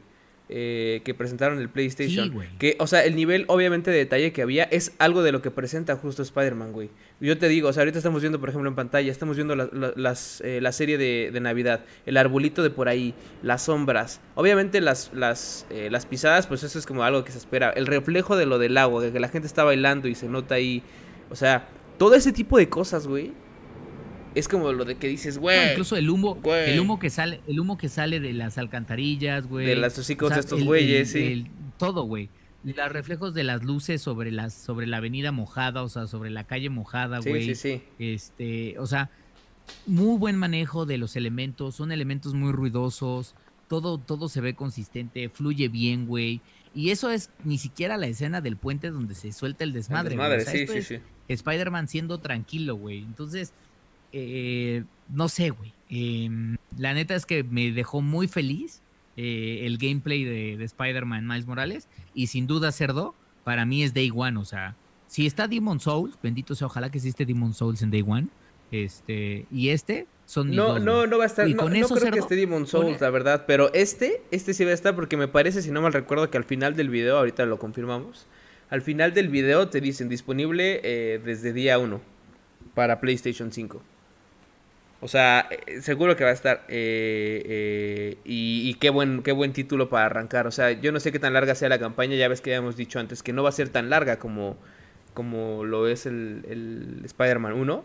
Eh, 0.50 1.02
que 1.04 1.12
presentaron 1.12 1.58
el 1.58 1.68
PlayStation. 1.68 2.32
que, 2.58 2.76
o 2.78 2.86
sea, 2.86 3.04
el 3.04 3.14
nivel 3.14 3.44
obviamente 3.48 3.90
de 3.90 3.98
detalle 3.98 4.32
que 4.32 4.40
había 4.40 4.64
es 4.64 4.92
algo 4.98 5.22
de 5.22 5.30
lo 5.30 5.42
que 5.42 5.50
presenta 5.50 5.94
justo 5.96 6.22
Spider-Man, 6.22 6.72
güey. 6.72 6.88
Yo 7.20 7.36
te 7.36 7.48
digo, 7.48 7.68
o 7.68 7.72
sea, 7.74 7.82
ahorita 7.82 7.98
estamos 7.98 8.22
viendo, 8.22 8.40
por 8.40 8.48
ejemplo, 8.48 8.70
en 8.70 8.74
pantalla, 8.74 9.12
estamos 9.12 9.36
viendo 9.36 9.54
la, 9.54 9.68
las, 9.94 10.40
eh, 10.40 10.60
la 10.62 10.72
serie 10.72 10.96
de, 10.96 11.30
de, 11.34 11.40
Navidad, 11.40 11.84
el 12.06 12.16
arbolito 12.16 12.62
de 12.62 12.70
por 12.70 12.88
ahí, 12.88 13.12
las 13.42 13.64
sombras. 13.64 14.22
Obviamente 14.36 14.80
las, 14.80 15.10
las, 15.12 15.66
eh, 15.68 15.88
las 15.90 16.06
pisadas, 16.06 16.46
pues 16.46 16.62
eso 16.62 16.78
es 16.78 16.86
como 16.86 17.02
algo 17.02 17.24
que 17.24 17.32
se 17.32 17.38
espera. 17.38 17.68
El 17.68 17.86
reflejo 17.86 18.34
de 18.34 18.46
lo 18.46 18.58
del 18.58 18.78
agua, 18.78 19.02
de 19.02 19.12
que 19.12 19.20
la 19.20 19.28
gente 19.28 19.46
está 19.46 19.64
bailando 19.64 20.08
y 20.08 20.14
se 20.14 20.28
nota 20.28 20.54
ahí. 20.54 20.82
O 21.28 21.36
sea, 21.36 21.68
todo 21.98 22.14
ese 22.14 22.32
tipo 22.32 22.56
de 22.56 22.70
cosas, 22.70 23.06
güey 23.06 23.32
es 24.34 24.48
como 24.48 24.72
lo 24.72 24.84
de 24.84 24.96
que 24.96 25.08
dices, 25.08 25.38
güey. 25.38 25.70
incluso 25.70 25.96
el 25.96 26.10
humo, 26.10 26.40
el 26.44 26.78
humo 26.80 26.98
que 26.98 27.10
sale, 27.10 27.40
el 27.46 27.60
humo 27.60 27.78
que 27.78 27.88
sale 27.88 28.20
de 28.20 28.32
las 28.32 28.58
alcantarillas, 28.58 29.46
güey. 29.46 29.66
De 29.66 29.76
las 29.76 29.98
hocicos 29.98 30.30
de 30.30 30.40
estos 30.40 30.62
güeyes, 30.62 31.10
sí. 31.10 31.46
todo, 31.76 32.02
güey. 32.02 32.28
Los 32.64 32.92
reflejos 32.92 33.34
de 33.34 33.44
las 33.44 33.62
luces 33.62 34.02
sobre 34.02 34.32
las, 34.32 34.52
sobre 34.52 34.86
la 34.86 34.98
avenida 34.98 35.32
mojada, 35.32 35.82
o 35.82 35.88
sea, 35.88 36.06
sobre 36.06 36.30
la 36.30 36.44
calle 36.44 36.70
mojada, 36.70 37.20
güey. 37.20 37.46
Sí, 37.46 37.54
sí, 37.54 37.78
sí. 37.78 37.82
Este, 37.98 38.78
o 38.78 38.86
sea, 38.86 39.10
muy 39.86 40.18
buen 40.18 40.36
manejo 40.36 40.86
de 40.86 40.98
los 40.98 41.16
elementos, 41.16 41.76
son 41.76 41.92
elementos 41.92 42.34
muy 42.34 42.52
ruidosos, 42.52 43.34
todo, 43.68 43.98
todo 43.98 44.28
se 44.28 44.40
ve 44.40 44.54
consistente, 44.54 45.28
fluye 45.28 45.68
bien, 45.68 46.06
güey. 46.06 46.40
Y 46.74 46.90
eso 46.90 47.10
es 47.10 47.30
ni 47.44 47.58
siquiera 47.58 47.96
la 47.96 48.06
escena 48.06 48.40
del 48.40 48.56
puente 48.56 48.90
donde 48.90 49.14
se 49.14 49.32
suelta 49.32 49.64
el 49.64 49.72
desmadre. 49.72 50.14
El 50.14 50.20
desmadre, 50.20 50.44
sí, 50.44 50.66
sí, 50.66 50.82
sí. 50.82 50.98
Spider-Man 51.28 51.88
siendo 51.88 52.18
tranquilo, 52.18 52.76
güey. 52.76 52.98
Entonces, 52.98 53.52
eh, 54.12 54.84
no 55.08 55.28
sé, 55.28 55.50
güey. 55.50 55.72
Em, 55.90 56.56
la 56.76 56.94
neta 56.94 57.14
es 57.14 57.26
que 57.26 57.42
me 57.44 57.72
dejó 57.72 58.00
muy 58.02 58.28
feliz 58.28 58.82
eh, 59.16 59.62
el 59.64 59.78
gameplay 59.78 60.24
de, 60.24 60.62
Spider-Man 60.62 61.26
Miles 61.26 61.46
Morales. 61.46 61.88
Y 62.14 62.28
sin 62.28 62.46
duda, 62.46 62.72
Cerdo, 62.72 63.14
para 63.44 63.64
mí 63.64 63.82
es 63.82 63.94
Day 63.94 64.10
One. 64.14 64.38
O 64.38 64.44
sea, 64.44 64.76
si 65.06 65.26
está 65.26 65.48
Demon 65.48 65.80
Souls, 65.80 66.16
bendito 66.22 66.54
sea, 66.54 66.66
ojalá 66.66 66.90
que 66.90 66.98
existe 66.98 67.24
Demon 67.24 67.54
Souls 67.54 67.82
en 67.82 67.90
Day 67.90 68.04
One. 68.06 68.28
Este, 68.70 69.46
y 69.50 69.70
este 69.70 70.06
son 70.26 70.54
No, 70.54 70.78
no, 70.78 71.06
no 71.06 71.18
va 71.18 71.24
a 71.24 71.26
estar. 71.26 71.48
No, 71.48 71.68
no 71.68 71.88
creo 71.88 72.12
que 72.12 72.18
esté 72.18 72.36
Demon 72.36 72.66
Souls, 72.66 73.00
la 73.00 73.10
verdad. 73.10 73.44
Pero 73.46 73.72
este, 73.72 74.22
este 74.30 74.54
sí 74.54 74.64
va 74.64 74.72
a 74.72 74.74
estar 74.74 74.94
porque 74.94 75.16
me 75.16 75.26
parece, 75.26 75.62
si 75.62 75.70
no 75.70 75.80
mal 75.80 75.92
recuerdo, 75.92 76.30
que 76.30 76.36
al 76.36 76.44
final 76.44 76.76
del 76.76 76.90
video, 76.90 77.16
ahorita 77.16 77.46
lo 77.46 77.58
confirmamos. 77.58 78.26
Al 78.70 78.82
final 78.82 79.14
del 79.14 79.28
video 79.30 79.68
te 79.68 79.80
dicen 79.80 80.10
disponible 80.10 80.80
eh, 80.84 81.18
desde 81.24 81.54
día 81.54 81.78
1 81.78 82.00
para 82.74 83.00
PlayStation 83.00 83.50
5. 83.50 83.82
O 85.00 85.06
sea, 85.06 85.48
eh, 85.50 85.80
seguro 85.80 86.16
que 86.16 86.24
va 86.24 86.30
a 86.30 86.32
estar. 86.32 86.64
Eh, 86.68 87.42
eh, 87.46 88.18
y, 88.24 88.74
qué 88.74 88.90
buen 88.90 89.22
qué 89.22 89.32
buen 89.32 89.52
título 89.52 89.88
para 89.88 90.06
arrancar. 90.06 90.46
O 90.46 90.50
sea, 90.50 90.72
yo 90.72 90.90
no 90.92 91.00
sé 91.00 91.12
qué 91.12 91.18
tan 91.18 91.32
larga 91.32 91.54
sea 91.54 91.68
la 91.68 91.78
campaña. 91.78 92.16
Ya 92.16 92.28
ves 92.28 92.40
que 92.40 92.50
ya 92.50 92.56
hemos 92.56 92.76
dicho 92.76 92.98
antes 92.98 93.22
que 93.22 93.32
no 93.32 93.42
va 93.42 93.50
a 93.50 93.52
ser 93.52 93.68
tan 93.68 93.90
larga 93.90 94.18
como, 94.18 94.56
como 95.14 95.64
lo 95.64 95.86
es 95.88 96.06
el, 96.06 96.44
el 96.48 97.02
Spider-Man 97.04 97.52
1. 97.52 97.84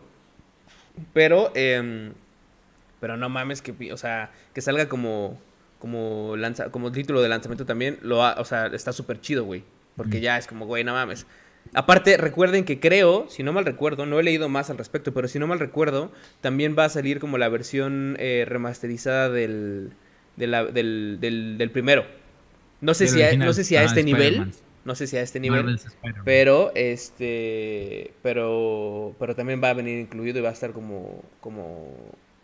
Pero, 1.13 1.52
em, 1.56 2.13
pero 2.99 3.17
no 3.17 3.30
mames 3.30 3.62
que, 3.62 3.93
o 3.93 3.97
sea, 3.97 4.32
que 4.54 4.62
salga 4.62 4.89
como, 4.89 5.39
como, 5.80 6.36
lanza, 6.38 6.69
como 6.71 6.91
título 6.91 7.21
de 7.21 7.30
lanzamiento 7.30 7.65
también. 7.65 7.99
Lo 8.02 8.19
o 8.19 8.45
sea, 8.45 8.67
está 8.67 8.91
súper 8.91 9.21
chido, 9.21 9.45
güey. 9.45 9.63
Porque 9.95 10.21
ya 10.21 10.39
es 10.39 10.47
como, 10.47 10.65
güey, 10.65 10.84
no 10.84 10.93
mames. 10.93 11.28
Aparte, 11.73 12.17
recuerden 12.17 12.65
que 12.65 12.80
creo, 12.80 13.28
si 13.30 13.41
no 13.41 13.52
mal 13.52 13.65
recuerdo, 13.65 14.06
no 14.06 14.19
he 14.19 14.23
leído 14.23 14.47
más 14.49 14.69
al 14.69 14.78
respecto, 14.78 15.13
pero 15.13 15.28
si 15.28 15.39
no 15.39 15.47
mal 15.47 15.60
recuerdo, 15.60 16.12
también 16.41 16.76
va 16.78 16.86
a 16.86 16.89
salir 16.89 17.19
como 17.19 17.38
la 17.38 17.49
versión 17.49 18.15
eh, 18.19 18.45
remasterizada 18.47 19.30
del, 19.30 19.91
del, 20.36 21.19
del, 21.19 21.71
primero. 21.71 22.06
No 22.82 22.93
sé, 22.93 23.08
si 23.08 23.21
a, 23.23 23.36
no 23.38 23.54
sé 23.54 23.63
si 23.63 23.76
a 23.76 23.82
ah, 23.82 23.84
este 23.86 24.04
nivel. 24.04 24.52
No 24.86 24.95
sé 24.95 25.08
si 25.08 25.17
a 25.17 25.21
este 25.21 25.39
nivel. 25.39 25.80
Pero 26.26 26.71
este. 26.76 28.13
Pero. 28.21 29.15
Pero 29.17 29.36
también 29.36 29.63
va 29.63 29.69
a 29.69 29.73
venir 29.73 29.99
incluido 29.99 30.39
y 30.39 30.41
va 30.41 30.49
a 30.49 30.54
estar 30.54 30.73
como. 30.73 31.23
como 31.39 31.95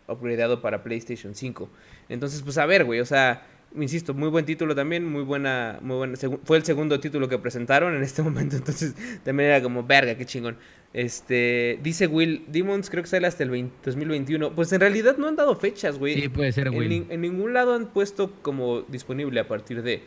upgradeado 0.08 0.60
para 0.60 0.82
PlayStation 0.82 1.34
5. 1.36 1.68
Entonces, 2.08 2.42
pues 2.42 2.58
a 2.58 2.66
ver, 2.66 2.84
güey. 2.84 3.00
O 3.00 3.06
sea 3.06 3.46
insisto, 3.76 4.14
muy 4.14 4.28
buen 4.28 4.44
título 4.44 4.74
también, 4.74 5.04
muy 5.04 5.22
buena, 5.22 5.78
muy 5.82 5.96
buena. 5.96 6.16
Fue 6.44 6.56
el 6.56 6.64
segundo 6.64 6.98
título 7.00 7.28
que 7.28 7.38
presentaron 7.38 7.94
en 7.94 8.02
este 8.02 8.22
momento, 8.24 8.56
entonces 8.56 8.94
también 9.24 9.50
era 9.50 9.62
como, 9.62 9.84
verga, 9.84 10.14
qué 10.16 10.24
chingón. 10.24 10.56
Este, 10.92 11.78
dice 11.84 12.08
Will, 12.08 12.44
Demons 12.48 12.90
creo 12.90 13.04
que 13.04 13.08
sale 13.08 13.26
hasta 13.26 13.44
el 13.44 13.70
2021. 13.84 14.54
Pues 14.54 14.72
en 14.72 14.80
realidad 14.80 15.16
no 15.18 15.28
han 15.28 15.36
dado 15.36 15.54
fechas, 15.54 15.98
güey. 15.98 16.20
Sí, 16.20 16.28
puede 16.28 16.52
ser, 16.52 16.70
Will. 16.70 17.06
En, 17.08 17.20
ningún 17.20 17.52
lado 17.52 17.74
han 17.74 17.86
puesto 17.86 18.32
como 18.42 18.82
disponible 18.82 19.40
a 19.40 19.46
partir 19.46 19.82
de. 19.82 20.02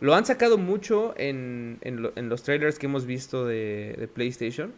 Lo 0.00 0.14
han 0.14 0.26
sacado 0.26 0.58
mucho 0.58 1.14
en, 1.16 1.78
en, 1.82 2.28
los 2.28 2.42
trailers 2.42 2.78
que 2.78 2.86
hemos 2.86 3.06
visto 3.06 3.46
de, 3.46 4.08
PlayStation. 4.14 4.72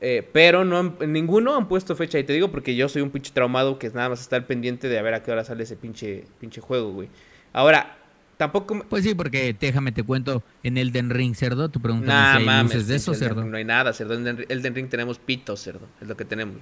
Eh, 0.00 0.28
pero 0.32 0.64
no 0.64 0.96
en 1.00 1.12
ninguno 1.12 1.56
han 1.56 1.68
puesto 1.68 1.94
fecha. 1.94 2.18
Y 2.18 2.24
te 2.24 2.32
digo 2.32 2.50
porque 2.50 2.74
yo 2.74 2.88
soy 2.88 3.00
un 3.00 3.10
pinche 3.10 3.32
traumado 3.32 3.78
que 3.78 3.88
nada 3.90 4.10
más 4.10 4.20
está 4.20 4.36
al 4.36 4.44
pendiente 4.44 4.88
de 4.88 4.98
a 4.98 5.02
ver 5.02 5.14
a 5.14 5.22
qué 5.22 5.30
hora 5.30 5.44
sale 5.44 5.62
ese 5.62 5.76
pinche, 5.76 6.24
pinche 6.40 6.60
juego, 6.60 6.92
güey. 6.92 7.08
Ahora, 7.54 7.96
tampoco... 8.36 8.84
Pues 8.88 9.04
sí, 9.04 9.14
porque 9.14 9.56
déjame 9.58 9.92
te 9.92 10.02
cuento, 10.02 10.42
en 10.62 10.76
Elden 10.76 11.08
Ring, 11.08 11.34
cerdo, 11.34 11.70
tu 11.70 11.80
pregunta 11.80 12.06
nah, 12.06 12.38
si 12.38 12.48
hay 12.48 12.62
luces 12.64 12.88
de 12.88 12.96
eso, 12.96 13.14
cerdo. 13.14 13.44
No 13.44 13.56
hay 13.56 13.64
nada, 13.64 13.94
cerdo. 13.94 14.14
En 14.14 14.44
Elden 14.48 14.74
Ring 14.74 14.88
tenemos 14.88 15.18
pito, 15.18 15.56
cerdo. 15.56 15.88
Es 16.02 16.08
lo 16.08 16.16
que 16.16 16.24
tenemos. 16.26 16.56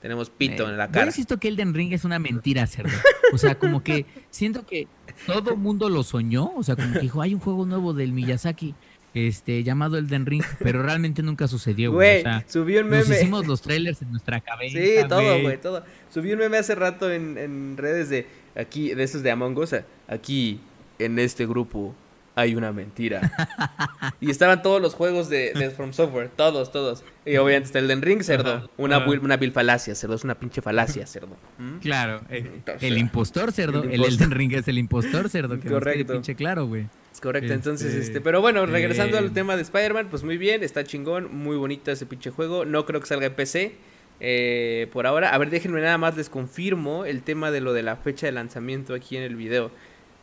Tenemos 0.00 0.28
pito 0.28 0.68
en 0.68 0.76
la 0.76 0.88
cara. 0.88 1.06
Yo 1.06 1.08
insisto 1.08 1.38
que 1.38 1.48
Elden 1.48 1.74
Ring 1.74 1.92
es 1.92 2.04
una 2.04 2.20
mentira, 2.20 2.66
cerdo. 2.68 2.92
O 3.32 3.38
sea, 3.38 3.56
como 3.56 3.82
que 3.82 4.06
siento 4.30 4.64
que 4.64 4.86
todo 5.26 5.50
el 5.50 5.56
mundo 5.56 5.88
lo 5.88 6.04
soñó. 6.04 6.52
O 6.54 6.62
sea, 6.62 6.76
como 6.76 6.92
que 6.92 7.00
dijo, 7.00 7.20
hay 7.22 7.34
un 7.34 7.40
juego 7.40 7.66
nuevo 7.66 7.92
del 7.92 8.12
Miyazaki 8.12 8.76
este, 9.14 9.64
llamado 9.64 9.98
Elden 9.98 10.26
Ring, 10.26 10.44
pero 10.60 10.80
realmente 10.82 11.22
nunca 11.24 11.48
sucedió, 11.48 11.90
güey. 11.90 12.20
O 12.20 12.22
sea, 12.22 12.44
subió 12.46 12.82
un 12.82 12.88
meme. 12.88 13.02
Nos 13.02 13.10
hicimos 13.10 13.46
los 13.48 13.62
trailers 13.62 14.00
en 14.02 14.12
nuestra 14.12 14.40
cabeza. 14.40 14.78
Sí, 14.78 15.08
todo, 15.08 15.40
güey, 15.40 15.60
todo. 15.60 15.82
Subí 16.08 16.32
un 16.32 16.38
meme 16.38 16.58
hace 16.58 16.76
rato 16.76 17.10
en, 17.10 17.36
en 17.36 17.76
redes 17.76 18.10
de 18.10 18.28
aquí, 18.56 18.94
de 18.94 19.02
esos 19.02 19.22
de 19.22 19.30
Among 19.30 19.56
Us, 19.58 19.74
aquí 20.08 20.60
en 20.98 21.18
este 21.18 21.46
grupo 21.46 21.94
hay 22.36 22.54
una 22.54 22.70
mentira. 22.70 23.32
y 24.20 24.30
estaban 24.30 24.62
todos 24.62 24.80
los 24.80 24.94
juegos 24.94 25.30
de, 25.30 25.72
From 25.74 25.94
Software, 25.94 26.28
todos, 26.28 26.70
todos. 26.70 27.02
Y 27.24 27.38
obviamente 27.38 27.66
está 27.68 27.78
el 27.78 27.88
Den 27.88 28.02
Ring, 28.02 28.22
cerdo. 28.22 28.70
Una, 28.76 29.06
una 29.06 29.38
vil 29.38 29.52
falacia, 29.52 29.94
cerdo. 29.94 30.14
Es 30.16 30.22
una 30.22 30.34
pinche 30.34 30.60
falacia, 30.60 31.06
cerdo. 31.06 31.34
¿Mm? 31.56 31.78
Claro. 31.78 32.20
Eh, 32.28 32.62
el, 32.82 32.98
impostor, 32.98 33.52
cerdo. 33.52 33.84
El, 33.84 34.04
Elden 34.04 34.32
Ring 34.32 34.52
es 34.52 34.68
el 34.68 34.76
impostor, 34.76 35.30
cerdo. 35.30 35.58
Que 35.58 35.70
Correcto. 35.70 36.12
pinche 36.12 36.34
claro, 36.34 36.66
güey. 36.66 36.86
Es 37.10 37.22
correcto. 37.22 37.54
Entonces, 37.54 37.94
este, 37.94 38.00
este 38.00 38.20
pero 38.20 38.42
bueno, 38.42 38.66
regresando 38.66 39.16
al 39.16 39.28
eh, 39.28 39.30
tema 39.30 39.56
de 39.56 39.62
Spider-Man, 39.62 40.08
pues 40.10 40.22
muy 40.22 40.36
bien, 40.36 40.62
está 40.62 40.84
chingón, 40.84 41.34
muy 41.34 41.56
bonito 41.56 41.90
ese 41.90 42.04
pinche 42.04 42.28
juego. 42.28 42.66
No 42.66 42.84
creo 42.84 43.00
que 43.00 43.06
salga 43.06 43.26
en 43.26 43.34
PC. 43.34 43.72
Eh, 44.20 44.88
por 44.92 45.06
ahora, 45.06 45.34
a 45.34 45.38
ver, 45.38 45.50
déjenme 45.50 45.80
nada 45.80 45.98
más 45.98 46.16
les 46.16 46.30
confirmo 46.30 47.04
el 47.04 47.22
tema 47.22 47.50
de 47.50 47.60
lo 47.60 47.72
de 47.72 47.82
la 47.82 47.96
fecha 47.96 48.26
de 48.26 48.32
lanzamiento 48.32 48.94
aquí 48.94 49.16
en 49.16 49.22
el 49.22 49.36
video. 49.36 49.70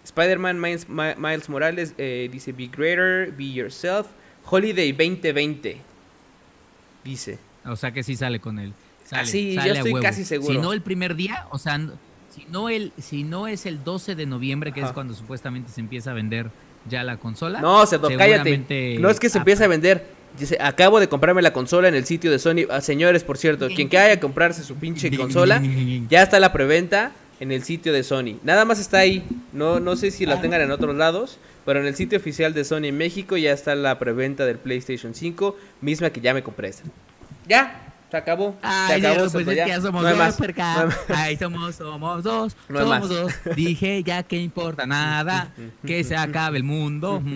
Spider-Man 0.03 0.59
Miles, 0.59 1.49
Morales 1.49 1.93
eh, 1.97 2.29
dice 2.31 2.51
Be 2.51 2.67
Greater, 2.67 3.31
Be 3.31 3.51
Yourself, 3.51 4.07
Holiday 4.49 4.91
2020. 4.91 5.77
Dice. 7.03 7.39
O 7.65 7.75
sea 7.75 7.91
que 7.91 8.03
sí 8.03 8.15
sale 8.15 8.39
con 8.39 8.59
él. 8.59 8.73
Sale, 9.05 9.25
sí, 9.25 9.55
yo 9.55 9.73
estoy 9.73 10.01
casi 10.01 10.25
seguro. 10.25 10.53
Si 10.53 10.59
no 10.59 10.73
el 10.73 10.81
primer 10.81 11.15
día, 11.15 11.47
o 11.51 11.57
sea, 11.57 11.79
si 12.29 12.45
no, 12.49 12.69
el, 12.69 12.91
si 12.97 13.23
no 13.23 13.47
es 13.47 13.65
el 13.65 13.83
12 13.83 14.15
de 14.15 14.25
noviembre, 14.25 14.71
que 14.71 14.81
es 14.81 14.91
cuando 14.91 15.13
supuestamente 15.13 15.71
se 15.71 15.81
empieza 15.81 16.11
a 16.11 16.13
vender 16.13 16.49
ya 16.89 17.03
la 17.03 17.17
consola. 17.17 17.61
No, 17.61 17.85
se 17.85 17.99
cállate. 17.99 18.97
No 18.99 19.09
es 19.09 19.19
que 19.19 19.29
se 19.29 19.37
empiece 19.37 19.63
a 19.63 19.67
vender 19.67 20.05
Dice, 20.37 20.57
acabo 20.59 20.99
de 20.99 21.07
comprarme 21.07 21.41
la 21.41 21.53
consola 21.53 21.87
en 21.87 21.95
el 21.95 22.05
sitio 22.05 22.31
de 22.31 22.39
Sony. 22.39 22.65
Ah, 22.69 22.81
señores, 22.81 23.23
por 23.23 23.37
cierto, 23.37 23.67
quien 23.67 23.89
que 23.89 23.97
haya 23.97 24.19
comprarse 24.19 24.63
su 24.63 24.75
pinche 24.75 25.09
consola, 25.17 25.61
ya 26.09 26.23
está 26.23 26.39
la 26.39 26.51
preventa 26.51 27.11
en 27.39 27.51
el 27.51 27.63
sitio 27.63 27.93
de 27.93 28.03
Sony. 28.03 28.39
Nada 28.43 28.65
más 28.65 28.79
está 28.79 28.99
ahí. 28.99 29.23
No, 29.51 29.79
no 29.79 29.95
sé 29.95 30.11
si 30.11 30.25
la 30.25 30.41
tengan 30.41 30.61
en 30.61 30.71
otros 30.71 30.95
lados, 30.95 31.37
pero 31.65 31.79
en 31.79 31.85
el 31.85 31.95
sitio 31.95 32.17
oficial 32.17 32.53
de 32.53 32.63
Sony 38.13 38.29
en 38.29 38.39
México 38.39 38.53
ya 38.53 38.53
está 38.53 38.53
la 38.53 38.53
preventa 38.53 38.53
del 38.53 38.53
PlayStation 38.53 38.53
5, 38.53 38.53
misma 38.53 38.53
que 38.53 38.53
ya 38.53 38.53
me 38.53 38.53
compré 38.53 38.53
esta. 38.53 38.53
Ya, 38.53 38.53
se 38.53 38.57
acabó. 38.57 38.57
Ay, 38.61 39.01
se 39.01 39.07
acabó. 39.07 39.31
pues 39.31 39.47
es 39.47 39.63
que 39.63 39.67
ya 39.67 39.81
somos 39.81 40.03
dos, 40.03 40.17
más. 40.17 40.37
Ay, 41.09 41.37
somos, 41.37 41.75
somos 41.75 42.23
dos. 42.23 42.55
somos 42.67 43.09
dos. 43.09 43.33
Dije 43.55 44.03
ya 44.03 44.23
que 44.23 44.37
importa 44.37 44.85
nada, 44.85 45.53
que 45.85 46.03
se 46.03 46.15
acabe 46.15 46.57
el 46.57 46.63
mundo. 46.63 47.21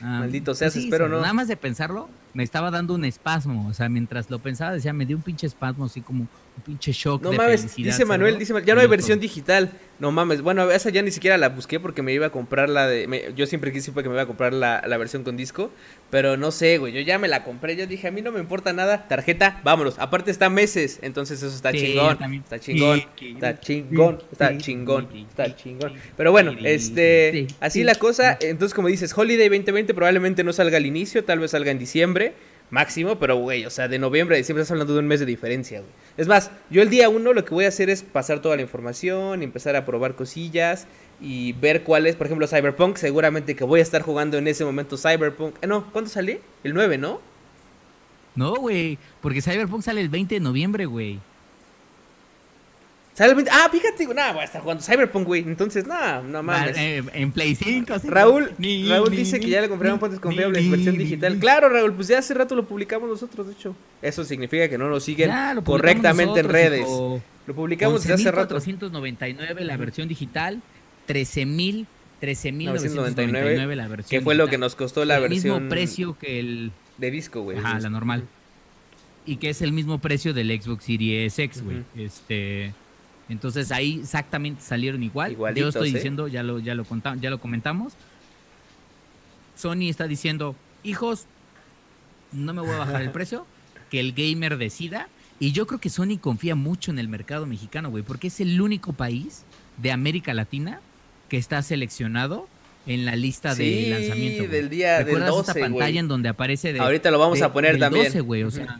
Ah, 0.00 0.20
Maldito 0.20 0.54
seas, 0.54 0.76
espero 0.76 1.08
no. 1.08 1.20
Nada 1.20 1.32
más 1.32 1.48
de 1.48 1.56
pensarlo, 1.56 2.08
me 2.34 2.42
estaba 2.42 2.70
dando 2.70 2.94
un 2.94 3.04
espasmo. 3.04 3.68
O 3.68 3.72
sea, 3.72 3.88
mientras 3.88 4.28
lo 4.28 4.40
pensaba, 4.40 4.72
decía, 4.72 4.92
me 4.92 5.06
dio 5.06 5.16
un 5.16 5.22
pinche 5.22 5.46
espasmo, 5.46 5.86
así 5.86 6.00
como 6.00 6.22
un 6.22 6.62
pinche 6.64 6.92
shock. 6.92 7.22
No 7.22 7.32
mames, 7.32 7.74
dice 7.76 8.04
Manuel, 8.04 8.38
dice 8.38 8.52
ya 8.66 8.74
no 8.74 8.80
hay 8.80 8.88
versión 8.88 9.20
digital. 9.20 9.72
No 10.00 10.10
mames, 10.10 10.42
bueno, 10.42 10.68
esa 10.72 10.90
ya 10.90 11.02
ni 11.02 11.12
siquiera 11.12 11.38
la 11.38 11.50
busqué 11.50 11.78
porque 11.78 12.02
me 12.02 12.12
iba 12.12 12.26
a 12.26 12.30
comprar 12.30 12.68
la 12.68 12.88
de. 12.88 13.32
yo 13.36 13.46
siempre 13.46 13.72
quise 13.72 13.92
que 13.92 14.08
me 14.08 14.14
iba 14.14 14.22
a 14.22 14.26
comprar 14.26 14.52
la, 14.52 14.82
la, 14.84 14.96
versión 14.96 15.22
con 15.22 15.36
disco. 15.36 15.70
Pero 16.10 16.36
no 16.36 16.50
sé, 16.50 16.78
güey, 16.78 16.92
yo 16.92 17.00
ya 17.00 17.18
me 17.20 17.28
la 17.28 17.44
compré. 17.44 17.76
Yo 17.76 17.86
dije, 17.86 18.08
a 18.08 18.10
mí 18.10 18.20
no 18.20 18.32
me 18.32 18.40
importa 18.40 18.72
nada. 18.72 19.06
Tarjeta, 19.06 19.60
vámonos. 19.62 20.00
Aparte 20.00 20.32
está 20.32 20.50
meses, 20.50 20.98
entonces 21.02 21.40
eso 21.40 21.54
está 21.54 21.72
chingón. 21.72 22.18
Está 22.34 22.58
chingón. 22.58 22.98
Está 23.20 23.60
chingón. 23.60 24.18
Está 24.32 24.58
chingón. 24.58 25.08
Está 25.14 25.56
chingón. 25.56 25.92
Pero 26.16 26.32
bueno, 26.32 26.52
este. 26.64 27.46
Así 27.60 27.84
la 27.84 27.94
cosa. 27.94 28.36
Entonces, 28.40 28.74
como 28.74 28.88
dices, 28.88 29.16
Holiday 29.16 29.48
2020 29.48 29.94
probablemente 29.94 30.42
no 30.42 30.52
salga 30.52 30.78
al 30.78 30.86
inicio, 30.86 31.22
tal 31.24 31.38
vez 31.38 31.52
salga 31.52 31.70
en 31.70 31.78
diciembre 31.78 32.23
máximo, 32.70 33.18
pero 33.18 33.36
güey, 33.36 33.66
o 33.66 33.70
sea, 33.70 33.88
de 33.88 33.98
noviembre 33.98 34.36
a 34.36 34.38
diciembre 34.38 34.62
estás 34.62 34.72
hablando 34.72 34.94
de 34.94 35.00
un 35.00 35.06
mes 35.06 35.20
de 35.20 35.26
diferencia, 35.26 35.80
güey. 35.80 35.92
Es 36.16 36.28
más, 36.28 36.50
yo 36.70 36.82
el 36.82 36.90
día 36.90 37.08
uno 37.08 37.32
lo 37.32 37.44
que 37.44 37.54
voy 37.54 37.64
a 37.64 37.68
hacer 37.68 37.90
es 37.90 38.02
pasar 38.02 38.40
toda 38.40 38.56
la 38.56 38.62
información, 38.62 39.42
empezar 39.42 39.74
a 39.76 39.84
probar 39.84 40.14
cosillas 40.14 40.86
y 41.20 41.52
ver 41.54 41.82
cuál 41.82 42.06
es, 42.06 42.16
por 42.16 42.26
ejemplo, 42.26 42.46
Cyberpunk, 42.46 42.96
seguramente 42.96 43.56
que 43.56 43.64
voy 43.64 43.80
a 43.80 43.82
estar 43.82 44.02
jugando 44.02 44.38
en 44.38 44.46
ese 44.46 44.64
momento 44.64 44.96
Cyberpunk. 44.96 45.56
Eh, 45.62 45.66
no, 45.66 45.90
¿cuándo 45.92 46.10
sale? 46.10 46.40
El 46.62 46.74
9, 46.74 46.98
¿no? 46.98 47.20
No, 48.36 48.54
güey, 48.56 48.98
porque 49.20 49.42
Cyberpunk 49.42 49.82
sale 49.82 50.00
el 50.00 50.08
20 50.08 50.36
de 50.36 50.40
noviembre, 50.40 50.86
güey. 50.86 51.20
Ah, 53.18 53.68
fíjate, 53.70 54.06
nada, 54.12 54.32
voy 54.32 54.42
a 54.42 54.44
estar 54.44 54.60
jugando 54.60 54.82
Cyberpunk, 54.82 55.26
güey. 55.26 55.42
Entonces, 55.42 55.86
nada, 55.86 56.20
no 56.22 56.42
mames. 56.42 56.76
Eh, 56.76 57.02
en 57.12 57.30
Play 57.30 57.54
5. 57.54 57.94
Raúl, 58.04 58.50
Raúl 58.88 59.10
dice 59.10 59.38
que 59.38 59.48
ya 59.48 59.60
le 59.60 59.68
compraron 59.68 60.00
fuentes 60.00 60.20
confiables 60.20 60.64
en 60.64 60.70
versión 60.70 60.98
digital. 60.98 61.38
Claro, 61.38 61.68
Raúl, 61.68 61.92
pues 61.94 62.08
ya 62.08 62.18
hace 62.18 62.34
rato 62.34 62.54
lo 62.54 62.66
publicamos 62.66 63.08
nosotros, 63.08 63.46
de 63.46 63.52
hecho. 63.52 63.76
Eso 64.02 64.24
significa 64.24 64.68
que 64.68 64.78
no 64.78 64.88
nos 64.88 65.04
siguen 65.04 65.30
correctamente 65.64 66.40
en 66.40 66.48
redes. 66.48 66.86
Lo 67.46 67.54
publicamos 67.54 68.02
desde 68.02 68.14
hace 68.14 68.30
rato. 68.32 68.54
499 68.54 69.64
la 69.64 69.76
versión 69.76 70.08
digital, 70.08 70.60
13.000 71.06 71.86
13.999 72.20 73.74
la 73.74 73.88
versión. 73.88 74.20
Que 74.20 74.24
fue 74.24 74.34
lo 74.34 74.48
que 74.48 74.58
nos 74.58 74.74
costó 74.74 75.04
la 75.04 75.18
versión. 75.18 75.56
El 75.56 75.60
mismo 75.60 75.68
precio 75.68 76.18
que 76.18 76.40
el. 76.40 76.72
De 76.96 77.10
disco, 77.10 77.42
güey. 77.42 77.58
Ajá, 77.58 77.78
la 77.80 77.90
normal. 77.90 78.24
Y 79.26 79.36
que 79.36 79.50
es 79.50 79.62
el 79.62 79.72
mismo 79.72 79.98
precio 79.98 80.32
del 80.32 80.48
Xbox 80.60 80.84
Series 80.84 81.38
X, 81.38 81.62
güey. 81.62 81.82
Este. 81.96 82.72
Entonces 83.28 83.72
ahí 83.72 84.00
exactamente 84.00 84.62
salieron 84.62 85.02
igual. 85.02 85.36
Yo 85.54 85.68
estoy 85.68 85.90
¿eh? 85.90 85.94
diciendo, 85.94 86.28
ya 86.28 86.42
lo, 86.42 86.58
ya 86.58 86.74
lo 86.74 86.84
contamos, 86.84 87.20
ya 87.20 87.30
lo 87.30 87.38
comentamos. 87.38 87.94
Sony 89.56 89.88
está 89.88 90.06
diciendo, 90.06 90.56
hijos, 90.82 91.26
no 92.32 92.52
me 92.52 92.60
voy 92.60 92.72
a 92.72 92.78
bajar 92.78 93.02
el 93.02 93.10
precio, 93.12 93.46
que 93.90 94.00
el 94.00 94.12
gamer 94.12 94.58
decida. 94.58 95.08
Y 95.40 95.52
yo 95.52 95.66
creo 95.66 95.80
que 95.80 95.90
Sony 95.90 96.18
confía 96.20 96.54
mucho 96.54 96.90
en 96.90 96.98
el 96.98 97.08
mercado 97.08 97.46
mexicano, 97.46 97.90
güey, 97.90 98.02
porque 98.02 98.28
es 98.28 98.40
el 98.40 98.60
único 98.60 98.92
país 98.92 99.44
de 99.78 99.90
América 99.90 100.32
Latina 100.32 100.80
que 101.28 101.36
está 101.36 101.60
seleccionado 101.62 102.48
en 102.86 103.04
la 103.04 103.16
lista 103.16 103.54
de 103.54 103.88
lanzamiento. 103.90 104.48
del 104.48 104.68
día 104.68 105.02
del 105.02 105.24
12, 105.24 105.50
esta 105.50 105.54
pantalla 105.54 106.00
en 106.00 106.08
donde 106.08 106.28
aparece 106.28 106.72
de, 106.72 106.80
Ahorita 106.80 107.10
lo 107.10 107.18
vamos 107.18 107.40
a 107.42 107.52
poner 107.52 107.78
también. 107.78 108.04
12, 108.04 108.20
güey, 108.20 108.42
o 108.44 108.50
sea, 108.50 108.78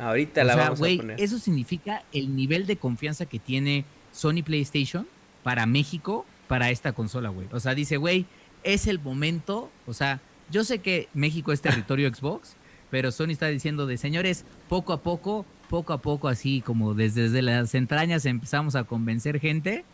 Ahorita 0.00 0.44
la 0.44 0.56
vamos 0.56 0.80
a 0.80 0.82
poner. 0.82 1.20
Eso 1.20 1.38
significa 1.38 2.04
el 2.12 2.34
nivel 2.34 2.66
de 2.66 2.76
confianza 2.76 3.26
que 3.26 3.38
tiene 3.38 3.84
Sony 4.12 4.42
PlayStation 4.44 5.06
para 5.42 5.66
México, 5.66 6.26
para 6.48 6.70
esta 6.70 6.92
consola, 6.92 7.28
güey. 7.28 7.46
O 7.52 7.60
sea, 7.60 7.74
dice, 7.74 7.96
güey, 7.96 8.26
es 8.62 8.86
el 8.86 8.98
momento. 8.98 9.70
O 9.86 9.94
sea, 9.94 10.20
yo 10.50 10.64
sé 10.64 10.78
que 10.78 11.08
México 11.14 11.52
es 11.52 11.60
territorio 11.60 12.08
Xbox, 12.14 12.56
pero 12.90 13.12
Sony 13.12 13.30
está 13.30 13.48
diciendo 13.48 13.86
de 13.86 13.98
señores, 13.98 14.44
poco 14.68 14.92
a 14.92 15.02
poco, 15.02 15.44
poco 15.68 15.92
a 15.92 15.98
poco, 15.98 16.28
así 16.28 16.60
como 16.60 16.94
desde, 16.94 17.22
desde 17.22 17.42
las 17.42 17.74
entrañas 17.74 18.24
empezamos 18.26 18.74
a 18.74 18.84
convencer 18.84 19.38
gente. 19.38 19.84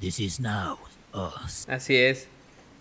This 0.00 0.20
is 0.20 0.40
now 0.40 0.78
us. 1.12 1.66
Así 1.68 1.96
es. 1.96 2.28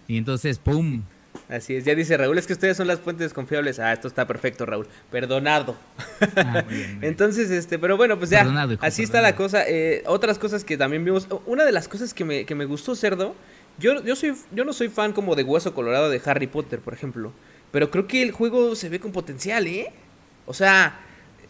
Y 0.08 0.18
entonces, 0.18 0.60
¡pum! 0.60 1.04
Así 1.50 1.76
es, 1.76 1.86
ya 1.86 1.96
dice 1.96 2.18
Raúl, 2.18 2.38
es 2.38 2.48
que 2.48 2.54
ustedes 2.54 2.78
son 2.78 2.88
las 2.88 3.00
fuentes 3.00 3.34
confiables. 3.34 3.80
Ah, 3.80 3.94
esto 3.94 4.08
está 4.08 4.28
perfecto, 4.28 4.66
Raúl. 4.66 4.88
Perdonado. 5.12 5.78
Ah, 6.36 6.64
Entonces, 7.02 7.52
este, 7.52 7.80
pero 7.80 7.98
bueno, 7.98 8.18
pues 8.18 8.30
ya, 8.30 8.68
así 8.82 9.04
está 9.04 9.22
la 9.22 9.36
cosa. 9.36 9.64
Eh, 9.68 10.04
otras 10.08 10.40
cosas 10.40 10.64
que 10.64 10.78
también 10.78 11.06
vimos. 11.06 11.28
Una 11.46 11.66
de 11.66 11.72
las 11.72 11.88
cosas 11.88 12.14
que 12.14 12.26
me, 12.26 12.46
que 12.46 12.56
me 12.56 12.66
gustó, 12.66 12.96
Cerdo, 12.96 13.36
yo, 13.78 14.04
yo, 14.04 14.16
soy, 14.16 14.34
yo 14.52 14.66
no 14.66 14.74
soy 14.74 14.90
fan 14.90 15.14
como 15.14 15.36
de 15.36 15.44
Hueso 15.44 15.74
Colorado 15.74 16.10
de 16.10 16.22
Harry 16.26 16.48
Potter, 16.48 16.80
por 16.80 16.94
ejemplo. 16.94 17.34
Pero 17.72 17.92
creo 17.92 18.08
que 18.08 18.24
el 18.24 18.32
juego 18.32 18.76
se 18.76 18.90
ve 18.90 19.00
con 19.00 19.12
potencial, 19.12 19.68
¿eh? 19.68 19.92
O 20.46 20.54
sea... 20.54 21.02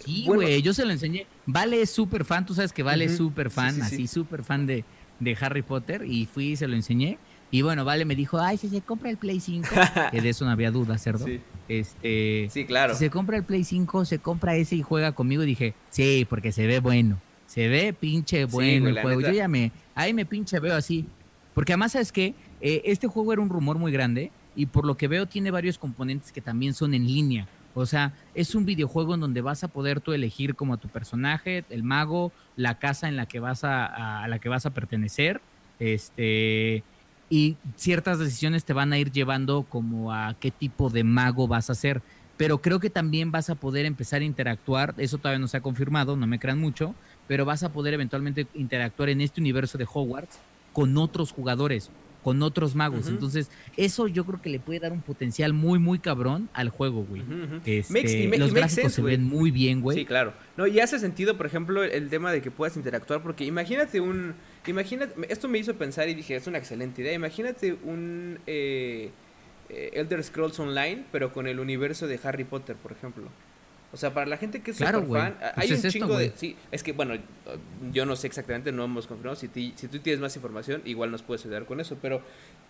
Sí, 0.04 0.26
güey, 0.26 0.62
yo 0.62 0.74
se 0.74 0.86
lo 0.86 0.92
enseñé. 0.92 1.26
Vale 1.46 1.82
es 1.82 1.90
súper 1.90 2.26
fan, 2.26 2.46
tú 2.46 2.54
sabes 2.54 2.74
que 2.74 2.84
Vale 2.84 3.06
es 3.06 3.16
súper 3.16 3.50
fan, 3.50 3.82
así 3.82 4.08
súper 4.08 4.44
fan 4.44 4.66
de, 4.66 4.84
de 5.20 5.38
Harry 5.40 5.62
Potter. 5.62 6.04
Y 6.06 6.26
fui 6.26 6.52
y 6.52 6.56
se 6.56 6.68
lo 6.68 6.76
enseñé. 6.76 7.18
Y 7.56 7.62
bueno, 7.62 7.86
Vale 7.86 8.04
me 8.04 8.18
dijo, 8.18 8.38
ay, 8.38 8.58
si 8.58 8.68
se 8.68 8.82
compra 8.82 9.10
el 9.10 9.16
Play 9.16 9.40
5, 9.40 9.70
que 10.12 10.20
de 10.20 10.28
eso 10.28 10.44
no 10.44 10.52
había 10.52 10.72
duda, 10.72 10.98
cerdo. 10.98 11.26
Sí. 11.26 11.40
Este, 11.70 12.50
sí, 12.52 12.66
claro. 12.66 12.96
Si 12.96 13.00
se 13.00 13.10
compra 13.10 13.38
el 13.38 13.46
Play 13.46 13.64
5, 13.64 14.04
se 14.04 14.20
compra 14.20 14.58
ese 14.58 14.76
y 14.76 14.82
juega 14.82 15.14
conmigo. 15.14 15.42
Y 15.42 15.46
dije, 15.46 15.74
sí, 15.90 16.28
porque 16.30 16.52
se 16.52 16.68
ve 16.68 16.82
bueno. 16.82 17.18
Se 17.48 17.70
ve 17.70 17.94
pinche 17.94 18.44
bueno 18.44 18.90
el 18.90 19.02
juego. 19.02 19.22
Yo 19.22 19.32
ya 19.32 19.48
me, 19.48 19.72
ahí 19.96 20.14
me 20.14 20.26
pinche 20.26 20.60
veo 20.60 20.76
así. 20.76 21.06
Porque 21.54 21.72
además, 21.72 21.94
¿sabes 21.94 22.12
qué? 22.12 22.36
Eh, 22.60 22.82
este 22.84 23.08
juego 23.08 23.32
era 23.32 23.42
un 23.42 23.48
rumor 23.48 23.78
muy 23.78 23.94
grande 23.94 24.34
y 24.54 24.66
por 24.66 24.86
lo 24.86 24.98
que 24.98 25.08
veo 25.08 25.26
tiene 25.26 25.50
varios 25.50 25.78
componentes 25.78 26.34
que 26.34 26.42
también 26.42 26.74
son 26.74 26.94
en 26.94 27.08
línea. 27.08 27.48
O 27.74 27.86
sea, 27.86 28.12
es 28.34 28.54
un 28.54 28.66
videojuego 28.66 29.14
en 29.14 29.22
donde 29.22 29.40
vas 29.40 29.64
a 29.64 29.70
poder 29.70 30.02
tú 30.02 30.12
elegir 30.12 30.56
como 30.56 30.74
a 30.74 30.78
tu 30.78 30.90
personaje, 30.90 31.64
el 31.70 31.84
mago, 31.84 32.34
la 32.58 32.80
casa 32.80 33.08
en 33.08 33.16
la 33.16 33.28
que 33.28 33.40
vas 33.40 33.64
a, 33.64 34.24
a 34.26 34.28
la 34.28 34.40
que 34.40 34.50
vas 34.50 34.66
a 34.66 34.72
pertenecer, 34.72 35.40
este, 35.80 36.84
y 37.30 37.58
ciertas 37.76 38.20
decisiones 38.20 38.66
te 38.66 38.74
van 38.74 38.94
a 38.94 39.00
ir 39.00 39.12
llevando 39.12 39.64
como 39.64 40.14
a 40.14 40.36
qué 40.40 40.52
tipo 40.52 40.90
de 40.90 41.04
mago 41.04 41.48
vas 41.48 41.70
a 41.70 41.76
ser. 41.76 42.02
Pero 42.38 42.62
creo 42.62 42.80
que 42.80 42.90
también 42.90 43.32
vas 43.32 43.50
a 43.50 43.56
poder 43.56 43.86
empezar 43.86 44.22
a 44.22 44.26
interactuar, 44.26 44.94
eso 44.98 45.18
todavía 45.18 45.40
no 45.40 45.48
se 45.48 45.58
ha 45.58 45.62
confirmado, 45.62 46.18
no 46.18 46.28
me 46.28 46.38
crean 46.38 46.60
mucho, 46.60 46.94
pero 47.28 47.46
vas 47.46 47.64
a 47.64 47.72
poder 47.72 47.94
eventualmente 47.94 48.46
interactuar 48.54 49.10
en 49.10 49.22
este 49.22 49.40
universo 49.40 49.78
de 49.78 49.88
Hogwarts 49.92 50.40
con 50.74 50.98
otros 50.98 51.32
jugadores, 51.32 51.92
con 52.22 52.44
otros 52.44 52.76
magos. 52.76 53.08
Entonces, 53.08 53.50
eso 53.78 54.08
yo 54.08 54.26
creo 54.26 54.42
que 54.42 54.50
le 54.50 54.60
puede 54.60 54.82
dar 54.82 54.92
un 54.92 55.02
potencial 55.02 55.54
muy, 55.54 55.80
muy 55.80 56.00
cabrón 56.00 56.50
al 56.54 56.70
juego, 56.70 57.06
güey. 57.06 57.24
Este, 57.66 58.38
los 58.38 58.54
gráficos 58.54 58.92
se 58.92 59.02
ven 59.02 59.24
muy 59.24 59.52
bien, 59.52 59.80
güey. 59.80 60.00
Sí, 60.00 60.06
claro. 60.06 60.34
No, 60.58 60.68
y 60.68 60.82
hace 60.82 61.00
sentido, 61.00 61.38
por 61.38 61.46
ejemplo, 61.46 61.84
el 61.84 62.10
tema 62.10 62.34
de 62.34 62.42
que 62.42 62.52
puedas 62.52 62.76
interactuar, 62.76 63.24
porque 63.24 63.46
imagínate 63.46 64.02
un 64.02 64.36
Imagínate, 64.68 65.14
esto 65.30 65.48
me 65.48 65.58
hizo 65.58 65.76
pensar 65.76 66.10
y 66.10 66.14
dije, 66.14 66.36
es 66.36 66.48
una 66.48 66.58
excelente 66.58 67.02
idea. 67.02 67.14
Imagínate 67.14 67.74
un 67.74 68.40
eh, 68.48 69.12
eh, 69.70 69.92
Elder 69.94 70.24
Scrolls 70.24 70.60
Online, 70.60 71.06
pero 71.12 71.34
con 71.34 71.48
el 71.48 71.60
universo 71.60 72.08
de 72.08 72.20
Harry 72.24 72.44
Potter, 72.44 72.76
por 72.76 72.92
ejemplo. 72.92 73.30
O 73.96 73.98
sea, 73.98 74.14
para 74.14 74.26
la 74.26 74.36
gente 74.36 74.62
que 74.62 74.72
es 74.72 74.78
claro, 74.78 75.02
super 75.02 75.22
fan, 75.22 75.38
pues 75.40 75.72
hay 75.72 75.72
un 75.72 75.90
chingo 75.90 76.18
de. 76.18 76.34
Sí, 76.36 76.58
es 76.70 76.84
que, 76.84 76.92
bueno, 76.92 77.14
yo 77.94 78.06
no 78.06 78.18
sé 78.18 78.28
exactamente, 78.28 78.74
no 78.74 78.84
hemos 78.84 79.08
confirmado. 79.08 79.38
Si, 79.38 79.48
si 79.48 79.88
tú 79.88 80.00
tienes 80.00 80.20
más 80.20 80.36
información, 80.36 80.82
igual 80.84 81.12
nos 81.12 81.22
puedes 81.22 81.46
ayudar 81.46 81.66
con 81.66 81.80
eso. 81.80 81.98
Pero, 82.02 82.22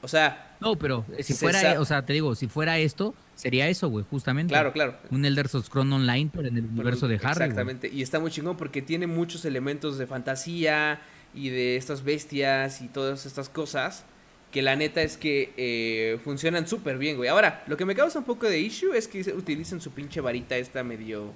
o 0.04 0.08
sea. 0.08 0.56
No, 0.60 0.76
pero 0.76 1.04
si 1.22 1.34
fuera, 1.34 1.82
o 1.82 1.86
sea, 1.86 2.06
te 2.06 2.14
digo, 2.14 2.36
si 2.36 2.48
fuera 2.48 2.78
esto, 2.78 3.16
sería 3.34 3.68
eso, 3.70 3.90
güey, 3.90 4.06
justamente. 4.08 4.52
Claro, 4.52 4.72
claro. 4.72 4.98
Un 5.10 5.26
Elder 5.26 5.48
Scrolls 5.48 5.92
Online, 5.92 6.30
pero 6.32 6.48
en 6.48 6.58
el 6.58 6.66
universo 6.66 7.08
de 7.08 7.16
Harry. 7.16 7.30
Exactamente. 7.30 7.90
Y 7.92 8.04
está 8.04 8.20
muy 8.20 8.30
chingón 8.30 8.56
porque 8.56 8.84
tiene 8.84 9.08
muchos 9.08 9.46
elementos 9.46 9.98
de 9.98 10.06
fantasía 10.06 11.02
y 11.36 11.50
de 11.50 11.76
estas 11.76 12.04
bestias 12.04 12.82
y 12.82 12.88
todas 12.88 13.26
estas 13.26 13.50
cosas 13.50 14.06
que 14.52 14.62
la 14.62 14.76
neta 14.76 15.02
es 15.02 15.18
que 15.18 15.54
eh, 15.58 16.18
funcionan 16.24 16.66
súper 16.66 16.98
bien, 16.98 17.18
güey. 17.18 17.30
Ahora, 17.30 17.64
lo 17.68 17.76
que 17.76 17.84
me 17.84 17.94
causa 17.94 18.20
un 18.20 18.26
poco 18.26 18.48
de 18.48 18.60
issue 18.60 18.96
es 18.96 19.08
que 19.08 19.20
utilizan 19.34 19.82
su 19.82 19.92
pinche 19.92 20.22
varita 20.22 20.56
esta 20.56 20.82
medio 20.82 21.34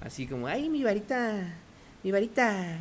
así 0.00 0.26
como, 0.26 0.46
ay, 0.46 0.68
mi 0.68 0.82
varita, 0.82 1.54
mi 2.06 2.12
varita. 2.12 2.78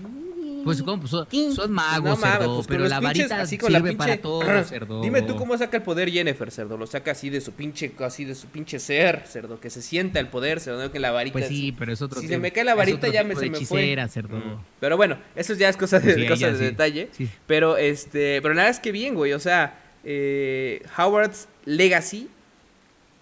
Pues, 0.63 0.83
¿cómo? 0.83 1.01
Pues, 1.01 1.11
son, 1.55 1.71
magos, 1.71 2.19
cerdo, 2.19 2.55
pues, 2.57 2.67
pero 2.67 2.87
la 2.87 2.99
varita 2.99 3.41
así 3.41 3.57
con 3.57 3.71
sirve 3.71 3.95
para 3.95 4.17
todo, 4.17 4.43
cerdo. 4.63 5.01
Dime 5.01 5.23
tú 5.23 5.35
cómo 5.35 5.57
saca 5.57 5.77
el 5.77 5.83
poder 5.83 6.11
Jennifer, 6.11 6.51
cerdo. 6.51 6.77
Lo 6.77 6.85
saca 6.85 7.11
así 7.11 7.31
de 7.31 7.41
su 7.41 7.51
pinche, 7.53 7.91
así 7.99 8.23
de 8.23 8.35
su 8.35 8.45
pinche 8.47 8.77
ser, 8.77 9.23
cerdo. 9.25 9.59
Que 9.59 9.71
se 9.71 9.81
sienta 9.81 10.19
el 10.19 10.27
poder, 10.27 10.59
cerdo, 10.59 10.91
que 10.91 10.99
la 10.99 11.09
varita. 11.09 11.33
Pues 11.33 11.47
sí, 11.47 11.71
pero 11.71 11.91
es 11.91 12.03
otro 12.03 12.21
Si 12.21 12.27
se 12.27 12.37
me 12.37 12.51
cae 12.51 12.63
la 12.63 12.75
varita 12.75 13.07
ya 13.07 13.23
me, 13.23 13.35
se 13.35 13.49
me 13.49 13.65
fue. 13.65 13.95
Cerdo. 14.09 14.37
Mm. 14.37 14.63
Pero 14.79 14.95
bueno, 14.95 15.17
eso 15.35 15.55
ya 15.55 15.69
es 15.69 15.77
cosa 15.77 15.99
de, 15.99 16.15
de 16.15 16.57
detalle. 16.57 17.09
Pero, 17.47 17.77
este, 17.77 18.43
pero 18.43 18.53
nada, 18.53 18.69
es 18.69 18.79
que 18.79 18.91
bien, 18.91 19.15
güey. 19.15 19.33
O 19.33 19.39
sea, 19.39 19.79
eh, 20.03 20.83
Howard's 20.95 21.47
Legacy 21.65 22.29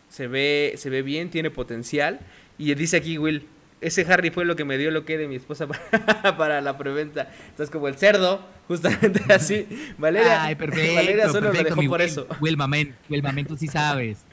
se 0.09 0.27
ve, 0.27 0.73
se 0.75 0.89
ve 0.89 1.01
bien, 1.01 1.29
tiene 1.29 1.49
potencial. 1.49 2.19
Y 2.57 2.73
dice 2.75 2.97
aquí 2.97 3.17
Will, 3.17 3.47
ese 3.83 4.05
Harry 4.11 4.29
fue 4.29 4.45
lo 4.45 4.55
que 4.55 4.65
me 4.65 4.77
dio 4.77 4.91
lo 4.91 5.05
que 5.05 5.17
de 5.17 5.27
mi 5.27 5.35
esposa 5.35 5.67
para, 6.37 6.61
la 6.61 6.77
preventa. 6.77 7.29
Entonces, 7.49 7.69
como 7.69 7.87
el 7.87 7.95
cerdo, 7.95 8.45
justamente 8.67 9.21
así. 9.33 9.67
Valeria, 9.97 10.43
Ay, 10.43 10.55
perfecto, 10.55 10.95
Valeria 10.95 11.27
solo 11.27 11.51
perfecto, 11.51 11.75
lo 11.75 11.81
dejó 11.81 11.91
por 11.91 12.01
eso. 12.01 12.27
Will 12.39 12.57
Mamen, 12.57 12.95
Will 13.09 13.23
Mamen, 13.23 13.45
tú 13.45 13.57
sí 13.57 13.67
sabes. 13.67 14.25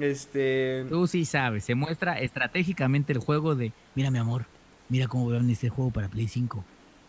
Este. 0.00 0.84
Tú 0.88 1.06
sí 1.06 1.24
sabes, 1.24 1.64
se 1.64 1.74
muestra 1.74 2.20
estratégicamente 2.20 3.12
el 3.12 3.18
juego 3.18 3.54
de, 3.54 3.72
mira 3.94 4.10
mi 4.10 4.18
amor, 4.18 4.46
mira 4.88 5.08
cómo 5.08 5.28
vean 5.28 5.48
este 5.48 5.68
juego 5.68 5.90
para 5.90 6.08
Play 6.08 6.28
5. 6.28 6.64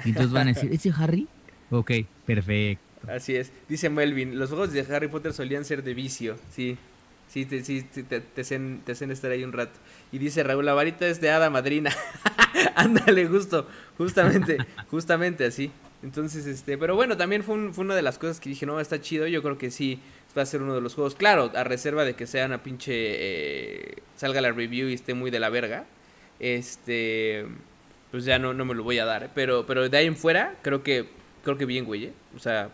Y 0.06 0.10
entonces 0.10 0.32
van 0.32 0.48
a 0.48 0.54
decir, 0.54 0.72
¿ese 0.72 0.92
Harry? 0.98 1.28
Ok, 1.70 1.92
perfecto. 2.26 2.84
Así 3.08 3.36
es. 3.36 3.52
Dice 3.68 3.90
Melvin, 3.90 4.40
los 4.40 4.50
juegos 4.50 4.72
de 4.72 4.82
Harry 4.82 5.08
Potter 5.08 5.34
solían 5.34 5.66
ser 5.66 5.84
de 5.84 5.94
vicio, 5.94 6.38
sí. 6.52 6.78
Sí, 7.30 7.46
te, 7.46 7.64
sí, 7.64 7.82
te, 7.82 8.04
te, 8.04 8.42
hacen, 8.42 8.82
te 8.86 8.94
hacen 8.94 9.12
estar 9.12 9.32
ahí 9.32 9.44
un 9.44 9.52
rato. 9.52 9.78
Y 10.12 10.20
dice 10.20 10.44
Raúl, 10.44 10.66
la 10.66 10.74
varita 10.74 11.08
es 11.08 11.20
de 11.22 11.30
hada 11.30 11.50
madrina. 11.50 11.92
Ándale, 12.76 13.28
justo, 13.28 13.68
justamente, 13.98 14.58
justamente 14.90 15.46
así. 15.46 15.72
Entonces, 16.04 16.46
este, 16.46 16.78
pero 16.78 16.96
bueno, 16.96 17.18
también 17.18 17.44
fue, 17.44 17.74
fue, 17.74 17.84
una 17.84 17.96
de 17.96 18.02
las 18.02 18.18
cosas 18.18 18.40
que 18.40 18.50
dije, 18.50 18.66
no, 18.66 18.80
está 18.80 19.02
chido, 19.02 19.28
yo 19.28 19.42
creo 19.42 19.58
que 19.58 19.72
sí 19.72 20.00
va 20.38 20.44
a 20.44 20.46
ser 20.46 20.62
uno 20.62 20.76
de 20.76 20.82
los 20.82 20.94
juegos. 20.94 21.16
Claro, 21.16 21.52
a 21.56 21.64
reserva 21.64 22.06
de 22.06 22.14
que 22.14 22.28
sea 22.28 22.46
una 22.46 22.64
pinche, 22.64 22.94
eh, 22.94 23.96
salga 24.16 24.40
la 24.42 24.52
review 24.52 24.90
y 24.90 24.94
esté 24.94 25.14
muy 25.14 25.32
de 25.32 25.40
la 25.40 25.50
verga. 25.50 25.86
Este, 26.40 27.46
pues 28.12 28.26
ya 28.26 28.38
no, 28.38 28.54
no 28.54 28.64
me 28.64 28.76
lo 28.76 28.84
voy 28.84 29.00
a 29.00 29.06
dar, 29.06 29.24
¿eh? 29.24 29.30
pero, 29.34 29.66
pero 29.66 29.90
de 29.90 29.98
ahí 29.98 30.06
en 30.06 30.16
fuera, 30.16 30.56
creo 30.62 30.84
que, 30.84 31.08
creo 31.44 31.58
que 31.58 31.66
bien, 31.66 31.86
güey, 31.86 32.06
¿eh? 32.06 32.14
O 32.36 32.40
sea, 32.40 32.70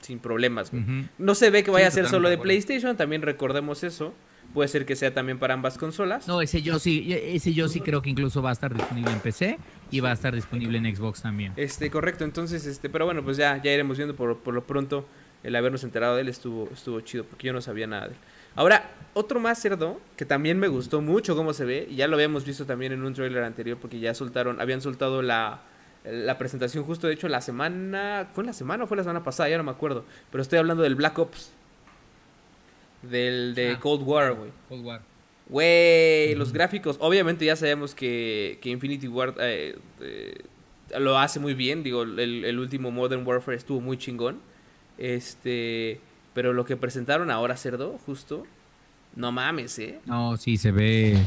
sin 0.00 0.18
problemas, 0.18 0.70
No 1.18 1.34
se 1.34 1.50
ve 1.50 1.62
que 1.64 1.70
vaya 1.70 1.88
a 1.88 1.90
ser 1.90 2.08
solo 2.08 2.28
de 2.28 2.36
PlayStation, 2.36 2.96
también 2.96 3.22
recordemos 3.22 3.82
eso. 3.84 4.12
Puede 4.54 4.68
ser 4.68 4.86
que 4.86 4.94
sea 4.94 5.12
también 5.12 5.38
para 5.38 5.52
ambas 5.52 5.76
consolas. 5.76 6.28
No, 6.28 6.40
ese 6.40 6.62
yo 6.62 6.78
sí, 6.78 7.12
ese 7.12 7.52
yo 7.52 7.68
sí 7.68 7.80
creo 7.80 8.00
que 8.00 8.08
incluso 8.08 8.40
va 8.40 8.50
a 8.50 8.52
estar 8.52 8.72
disponible 8.72 9.10
en 9.10 9.18
PC 9.18 9.58
y 9.90 9.98
va 9.98 10.10
a 10.10 10.12
estar 10.12 10.32
disponible 10.32 10.78
en 10.78 10.94
Xbox 10.94 11.22
también. 11.22 11.52
Este, 11.56 11.90
correcto, 11.90 12.24
entonces, 12.24 12.64
este, 12.64 12.88
pero 12.88 13.04
bueno, 13.04 13.24
pues 13.24 13.36
ya, 13.36 13.60
ya 13.60 13.72
iremos 13.72 13.96
viendo 13.96 14.14
por, 14.14 14.38
por 14.38 14.54
lo 14.54 14.64
pronto 14.64 15.06
el 15.42 15.56
habernos 15.56 15.84
enterado 15.84 16.14
de 16.14 16.22
él 16.22 16.28
estuvo, 16.28 16.68
estuvo 16.72 17.00
chido, 17.00 17.24
porque 17.24 17.48
yo 17.48 17.52
no 17.52 17.60
sabía 17.60 17.86
nada 17.86 18.06
de 18.06 18.12
él. 18.14 18.18
Ahora, 18.54 18.90
otro 19.12 19.40
más 19.40 19.60
cerdo, 19.60 20.00
que 20.16 20.24
también 20.24 20.58
me 20.58 20.68
gustó 20.68 21.00
mucho 21.00 21.36
cómo 21.36 21.52
se 21.52 21.64
ve, 21.64 21.88
y 21.90 21.96
ya 21.96 22.06
lo 22.06 22.14
habíamos 22.14 22.44
visto 22.44 22.64
también 22.64 22.92
en 22.92 23.04
un 23.04 23.12
trailer 23.12 23.42
anterior, 23.42 23.76
porque 23.78 23.98
ya 23.98 24.14
soltaron, 24.14 24.60
habían 24.60 24.80
soltado 24.80 25.20
la, 25.20 25.62
la 26.04 26.38
presentación 26.38 26.84
justo, 26.84 27.08
de 27.08 27.14
hecho, 27.14 27.28
la 27.28 27.40
semana, 27.40 28.28
¿fue 28.32 28.44
la 28.44 28.52
semana 28.52 28.84
o 28.84 28.86
fue 28.86 28.96
la 28.96 29.02
semana 29.02 29.24
pasada? 29.24 29.48
Ya 29.48 29.58
no 29.58 29.64
me 29.64 29.72
acuerdo, 29.72 30.04
pero 30.30 30.42
estoy 30.42 30.60
hablando 30.60 30.82
del 30.82 30.94
Black 30.94 31.18
Ops. 31.18 31.52
Del 33.10 33.54
de 33.54 33.72
ah. 33.72 33.80
Cold 33.80 34.02
War, 34.06 34.34
güey. 34.34 34.50
Cold 34.68 34.84
War. 34.84 35.02
Güey, 35.48 36.34
los 36.36 36.52
gráficos, 36.52 36.96
obviamente 37.00 37.44
ya 37.44 37.54
sabemos 37.54 37.94
que, 37.94 38.58
que 38.62 38.70
Infinity 38.70 39.08
War 39.08 39.34
eh, 39.38 39.78
eh, 40.00 40.42
lo 40.98 41.18
hace 41.18 41.38
muy 41.38 41.54
bien. 41.54 41.82
Digo, 41.82 42.02
el, 42.02 42.58
último 42.58 42.90
Modern 42.90 43.26
Warfare 43.26 43.56
estuvo 43.56 43.80
muy 43.80 43.98
chingón. 43.98 44.38
Este, 44.96 46.00
pero 46.32 46.52
lo 46.52 46.64
que 46.64 46.76
presentaron 46.76 47.30
ahora, 47.30 47.56
Cerdo, 47.56 47.98
justo, 48.06 48.46
no 49.16 49.32
mames, 49.32 49.78
¿eh? 49.78 50.00
No, 50.06 50.36
sí, 50.36 50.56
se 50.56 50.72
ve. 50.72 51.18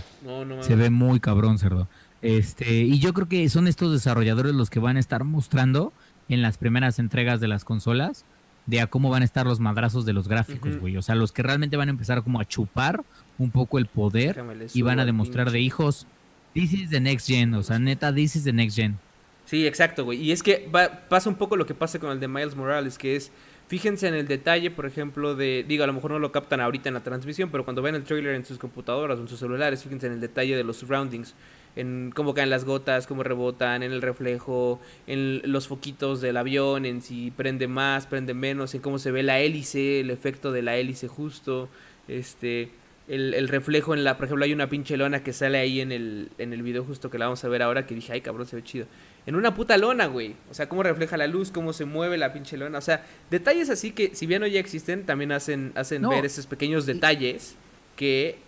Se 0.62 0.76
ve 0.76 0.90
muy 0.90 1.20
cabrón, 1.20 1.60
Cerdo. 1.60 1.88
Este, 2.22 2.74
y 2.74 3.00
yo 3.00 3.14
creo 3.14 3.30
que 3.30 3.48
son 3.50 3.68
estos 3.68 3.92
desarrolladores 3.92 4.54
los 4.56 4.72
que 4.72 4.80
van 4.80 4.98
a 4.98 5.00
estar 5.00 5.24
mostrando 5.24 5.94
en 6.30 6.42
las 6.42 6.58
primeras 6.58 6.98
entregas 6.98 7.40
de 7.40 7.48
las 7.48 7.64
consolas 7.64 8.26
de 8.68 8.82
a 8.82 8.88
cómo 8.88 9.10
van 9.10 9.24
a 9.24 9.26
estar 9.26 9.48
los 9.48 9.60
madrazos 9.60 10.06
de 10.06 10.14
los 10.14 10.28
gráficos, 10.28 10.78
güey. 10.78 10.98
O 10.98 11.02
sea, 11.02 11.16
los 11.16 11.32
que 11.32 11.42
realmente 11.42 11.78
van 11.78 11.88
a 11.88 11.92
empezar 11.92 12.22
como 12.22 12.40
a 12.40 12.46
chupar 12.46 13.04
un 13.40 13.50
poco 13.50 13.80
el 13.80 13.88
poder 13.88 14.44
y 14.74 14.82
van 14.82 15.00
a 15.00 15.06
demostrar 15.06 15.52
de 15.52 15.60
hijos, 15.60 16.06
this 16.54 16.74
is 16.74 16.90
the 16.90 17.00
next 17.00 17.28
gen, 17.28 17.54
o 17.54 17.64
sea, 17.64 17.80
neta, 17.80 18.14
this 18.14 18.36
is 18.36 18.44
the 18.44 18.54
next 18.54 18.76
gen. 18.76 19.00
Sí, 19.46 19.66
exacto, 19.66 20.04
güey. 20.04 20.22
Y 20.22 20.34
es 20.34 20.44
que 20.44 20.70
pasa 21.08 21.30
un 21.30 21.36
poco 21.36 21.56
lo 21.56 21.66
que 21.66 21.74
pasa 21.74 22.00
con 22.00 22.12
el 22.12 22.20
de 22.20 22.28
Miles 22.28 22.56
Morales, 22.56 22.98
que 22.98 23.16
es, 23.16 23.32
fíjense 23.70 24.10
en 24.10 24.14
el 24.14 24.28
detalle, 24.28 24.70
por 24.70 24.86
ejemplo, 24.86 25.36
de, 25.36 25.64
digo, 25.66 25.86
a 25.86 25.88
lo 25.88 25.94
mejor 25.94 26.12
no 26.12 26.20
lo 26.20 26.34
captan 26.34 26.60
ahorita 26.60 26.90
en 26.90 26.96
la 26.96 27.04
transmisión, 27.04 27.50
pero 27.50 27.64
cuando 27.64 27.82
ven 27.82 27.96
el 27.96 28.04
trailer 28.04 28.36
en 28.36 28.44
sus 28.44 28.58
computadoras 28.58 29.18
o 29.18 29.22
en 29.22 29.30
sus 29.30 29.40
celulares, 29.40 29.84
fíjense 29.84 30.08
en 30.08 30.14
el 30.14 30.20
detalle 30.20 30.58
de 30.58 30.66
los 30.66 30.76
surroundings 30.76 31.34
en 31.78 32.12
cómo 32.14 32.34
caen 32.34 32.50
las 32.50 32.66
gotas, 32.66 33.06
cómo 33.06 33.24
rebotan, 33.24 33.84
en 33.84 33.92
el 33.92 34.02
reflejo, 34.02 34.82
en 35.06 35.42
los 35.46 35.68
foquitos 35.68 36.22
del 36.22 36.36
avión, 36.36 36.86
en 36.86 37.02
si 37.02 37.32
prende 37.32 37.68
más, 37.68 38.08
prende 38.08 38.34
menos, 38.34 38.74
en 38.74 38.82
cómo 38.82 38.98
se 38.98 39.12
ve 39.12 39.22
la 39.22 39.40
hélice, 39.40 40.00
el 40.00 40.10
efecto 40.10 40.52
de 40.52 40.64
la 40.64 40.76
hélice 40.76 41.08
justo, 41.08 41.70
este, 42.08 42.72
el, 43.08 43.48
reflejo 43.48 43.94
en 43.94 44.04
la, 44.04 44.18
por 44.18 44.26
ejemplo, 44.26 44.44
hay 44.44 44.54
una 44.54 44.70
pinche 44.70 44.98
lona 44.98 45.24
que 45.24 45.34
sale 45.34 45.60
ahí 45.60 45.80
en 45.80 45.92
el, 45.92 46.30
en 46.40 46.52
el 46.52 46.64
video 46.64 46.84
justo 46.84 47.12
que 47.12 47.20
la 47.20 47.26
vamos 47.26 47.44
a 47.44 47.48
ver 47.48 47.62
ahora, 47.62 47.86
que 47.86 47.94
dije, 47.94 48.12
ay 48.12 48.22
cabrón, 48.22 48.48
se 48.48 48.56
ve 48.56 48.64
chido. 48.64 48.88
En 49.28 49.36
una 49.36 49.54
puta 49.54 49.78
lona, 49.78 50.08
güey. 50.08 50.36
O 50.50 50.54
sea, 50.54 50.68
cómo 50.68 50.84
refleja 50.84 51.16
la 51.16 51.28
luz, 51.28 51.52
cómo 51.52 51.74
se 51.74 51.86
mueve 51.86 52.18
la 52.18 52.34
pinche 52.34 52.58
lona. 52.58 52.78
O 52.78 52.82
sea, 52.82 53.06
detalles 53.30 53.70
así 53.70 53.92
que, 53.92 54.16
si 54.16 54.26
bien 54.26 54.42
hoy 54.42 54.52
ya 54.52 54.60
existen, 54.60 55.06
también 55.06 55.32
hacen, 55.32 55.74
hacen 55.76 56.02
ver 56.10 56.26
esos 56.26 56.48
pequeños 56.48 56.86
detalles 56.86 57.56
que 57.96 58.40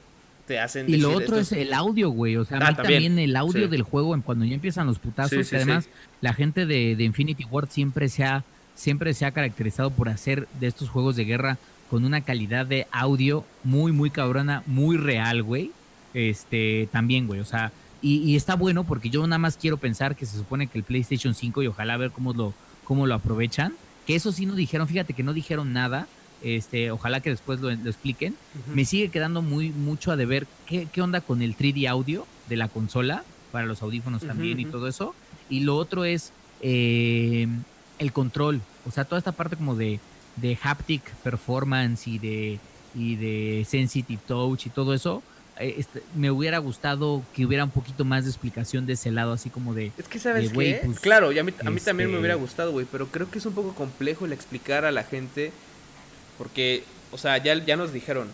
hacen. 0.58 0.90
Y 0.90 0.98
lo 0.98 1.12
otro 1.12 1.38
es 1.38 1.52
el 1.52 1.74
audio, 1.74 2.10
güey. 2.10 2.38
O 2.38 2.46
sea, 2.46 2.58
a 2.58 2.68
ah, 2.68 2.70
mí 2.72 2.78
también, 2.78 3.20
el 3.20 3.36
audio 3.36 3.68
del 3.68 3.84
juego, 3.84 4.20
cuando 4.24 4.46
ya 4.46 4.56
empiezan 4.56 4.88
los 4.88 4.98
putazos, 4.98 5.50
que 5.50 5.58
además 5.58 5.90
la 6.22 6.34
gente 6.34 6.66
de, 6.66 6.96
Infinity 7.04 7.44
Ward 7.44 7.70
siempre 7.70 8.10
se, 8.10 8.24
ha, 8.24 8.44
siempre 8.74 9.14
se 9.14 9.26
ha 9.26 9.32
caracterizado 9.32 9.92
por 9.92 10.10
hacer 10.10 10.48
de 10.60 10.68
estos 10.68 10.90
juegos 10.90 11.16
de 11.16 11.26
guerra 11.26 11.58
con 11.90 12.06
una 12.06 12.22
calidad 12.22 12.66
de 12.66 12.88
audio 12.92 13.44
muy, 13.64 13.92
muy 13.92 14.10
cabrona, 14.10 14.64
muy 14.66 14.98
real, 14.98 15.44
güey. 15.44 15.72
Este, 16.14 16.88
también, 16.92 17.28
güey. 17.28 17.42
O 17.42 17.46
sea, 17.46 17.72
y, 18.02 18.36
está 18.36 18.56
bueno 18.56 18.86
porque 18.86 19.10
yo 19.10 19.26
nada 19.28 19.40
más 19.40 19.58
quiero 19.58 19.78
pensar 19.78 20.16
que 20.16 20.26
se 20.26 20.38
supone 20.38 20.68
que 20.68 20.78
el 20.78 20.84
PlayStation 20.84 21.36
5 21.36 21.64
y 21.64 21.68
ojalá 21.68 21.98
ver 21.98 22.12
cómo 22.12 22.34
lo, 22.34 22.54
cómo 22.86 23.06
lo 23.06 23.16
aprovechan. 23.16 23.74
Que 24.08 24.16
eso 24.16 24.32
sí 24.32 24.46
no 24.46 24.56
dijeron, 24.56 24.88
fíjate 24.88 25.14
que 25.14 25.24
no 25.24 25.34
dijeron 25.34 25.74
nada 25.74 26.08
este, 26.44 26.92
ojalá 26.92 27.20
que 27.20 27.30
después 27.30 27.60
lo, 27.60 27.70
expliquen. 27.70 28.36
Me 28.74 28.86
sigue 28.86 29.10
quedando 29.10 29.42
muy 29.42 29.70
mucho 29.70 30.12
a 30.12 30.16
deber 30.16 30.48
qué, 30.66 30.88
qué 30.92 31.02
onda 31.02 31.22
con 31.22 31.42
el 31.42 31.56
3D 31.56 31.88
audio 31.88 32.26
de 32.48 32.58
la 32.58 32.68
consola, 32.68 33.24
para 33.52 33.66
los 33.66 33.82
audífonos 33.82 34.22
también 34.22 34.60
y 34.60 34.66
todo 34.66 34.88
eso. 34.88 35.16
Y 35.50 35.62
lo 35.62 35.76
otro 35.76 36.06
es 36.06 36.32
eh, 36.62 37.48
el 37.98 38.14
control, 38.14 38.62
o 38.88 38.92
sea, 38.92 39.06
toda 39.06 39.20
esta 39.20 39.32
parte 39.32 39.56
como 39.56 39.76
de, 39.76 40.00
de 40.36 40.58
haptic 40.62 41.04
performance 41.24 42.08
y 42.08 42.20
de, 42.20 42.60
y 42.96 43.16
de 43.16 43.66
sensitive 43.68 44.22
touch 44.28 44.68
y 44.68 44.70
todo 44.70 44.94
eso. 44.94 45.24
Eh, 45.60 45.76
este, 45.78 46.04
me 46.16 46.32
hubiera 46.32 46.58
gustado 46.60 47.24
que 47.34 47.46
hubiera 47.46 47.66
un 47.66 47.72
poquito 47.72 48.06
más 48.06 48.24
de 48.24 48.30
explicación 48.30 48.86
de 48.86 48.94
ese 48.94 49.12
lado, 49.12 49.34
así 49.34 49.50
como 49.50 49.74
de... 49.74 49.92
Es 49.98 50.08
que, 50.08 50.20
¿sabes 50.20 50.52
qué? 50.52 50.82
Pues, 50.86 51.00
claro, 51.00 51.32
y 51.32 51.40
a 51.40 51.44
mí, 51.44 51.54
a 51.66 51.70
mí 51.70 51.82
también 51.82 52.10
me 52.10 52.16
este 52.16 52.20
hubiera 52.20 52.36
gustado, 52.36 52.72
güey, 52.72 52.88
pero 52.90 53.08
creo 53.08 53.30
que 53.30 53.40
es 53.40 53.46
un 53.46 53.54
poco 53.54 53.74
complejo 53.74 54.26
el 54.26 54.32
explicar 54.32 54.86
a 54.86 54.92
la 54.92 55.04
gente 55.04 55.52
porque, 56.40 56.84
o 57.12 57.18
sea, 57.20 57.38
ya, 57.38 57.54
ya 57.54 57.76
nos 57.76 57.94
dijeron 57.94 58.30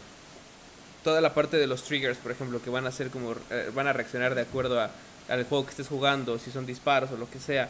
toda 1.04 1.20
la 1.22 1.34
parte 1.34 1.58
de 1.58 1.68
los 1.68 1.84
triggers, 1.84 2.18
por 2.18 2.32
ejemplo, 2.32 2.62
que 2.62 2.70
van 2.70 2.86
a 2.86 2.92
ser 2.92 3.10
como, 3.10 3.34
eh, 3.50 3.72
van 3.76 3.88
a 3.88 3.94
reaccionar 3.94 4.36
de 4.36 4.42
acuerdo 4.42 4.80
a, 4.80 4.92
al 5.28 5.44
juego 5.44 5.66
que 5.66 5.72
estés 5.72 5.88
jugando, 5.88 6.40
si 6.40 6.52
son 6.52 6.66
disparos 6.66 7.12
o 7.12 7.18
lo 7.18 7.30
que 7.30 7.40
sea. 7.40 7.70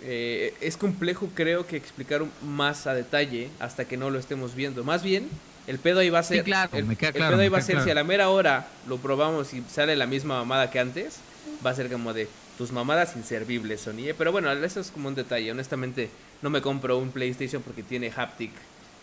Eh, 0.00 0.54
es 0.60 0.76
complejo, 0.76 1.28
creo, 1.34 1.66
que 1.66 1.76
explicar 1.76 2.24
más 2.42 2.86
a 2.86 2.94
detalle 2.94 3.50
hasta 3.60 3.84
que 3.84 3.96
no 3.96 4.10
lo 4.10 4.18
estemos 4.18 4.54
viendo. 4.54 4.84
Más 4.84 5.02
bien, 5.02 5.28
el 5.66 5.78
pedo 5.78 6.00
ahí 6.00 6.08
va 6.08 6.20
a 6.20 6.22
ser. 6.22 6.44
claro, 6.44 6.70
el, 6.72 6.86
me 6.86 6.96
queda 6.96 7.12
claro, 7.12 7.32
pedo 7.32 7.42
ahí 7.42 7.48
va 7.50 7.58
a 7.58 7.62
ser, 7.62 7.82
si 7.82 7.90
a 7.90 7.94
la 7.94 8.04
mera 8.04 8.30
hora 8.30 8.68
lo 8.88 8.96
probamos 8.96 9.52
y 9.52 9.62
sale 9.70 9.96
la 9.96 10.06
misma 10.06 10.38
mamada 10.38 10.70
que 10.70 10.78
antes, 10.78 11.18
va 11.64 11.70
a 11.70 11.74
ser 11.74 11.90
como 11.90 12.14
de 12.14 12.26
tus 12.56 12.72
mamadas 12.72 13.16
inservibles, 13.16 13.82
Sony. 13.82 14.14
Pero 14.16 14.32
bueno, 14.32 14.50
eso 14.50 14.80
es 14.80 14.90
como 14.90 15.08
un 15.08 15.14
detalle. 15.14 15.52
Honestamente, 15.52 16.08
no 16.40 16.48
me 16.48 16.62
compro 16.62 16.96
un 16.96 17.10
PlayStation 17.10 17.62
porque 17.62 17.82
tiene 17.82 18.10
haptic 18.14 18.52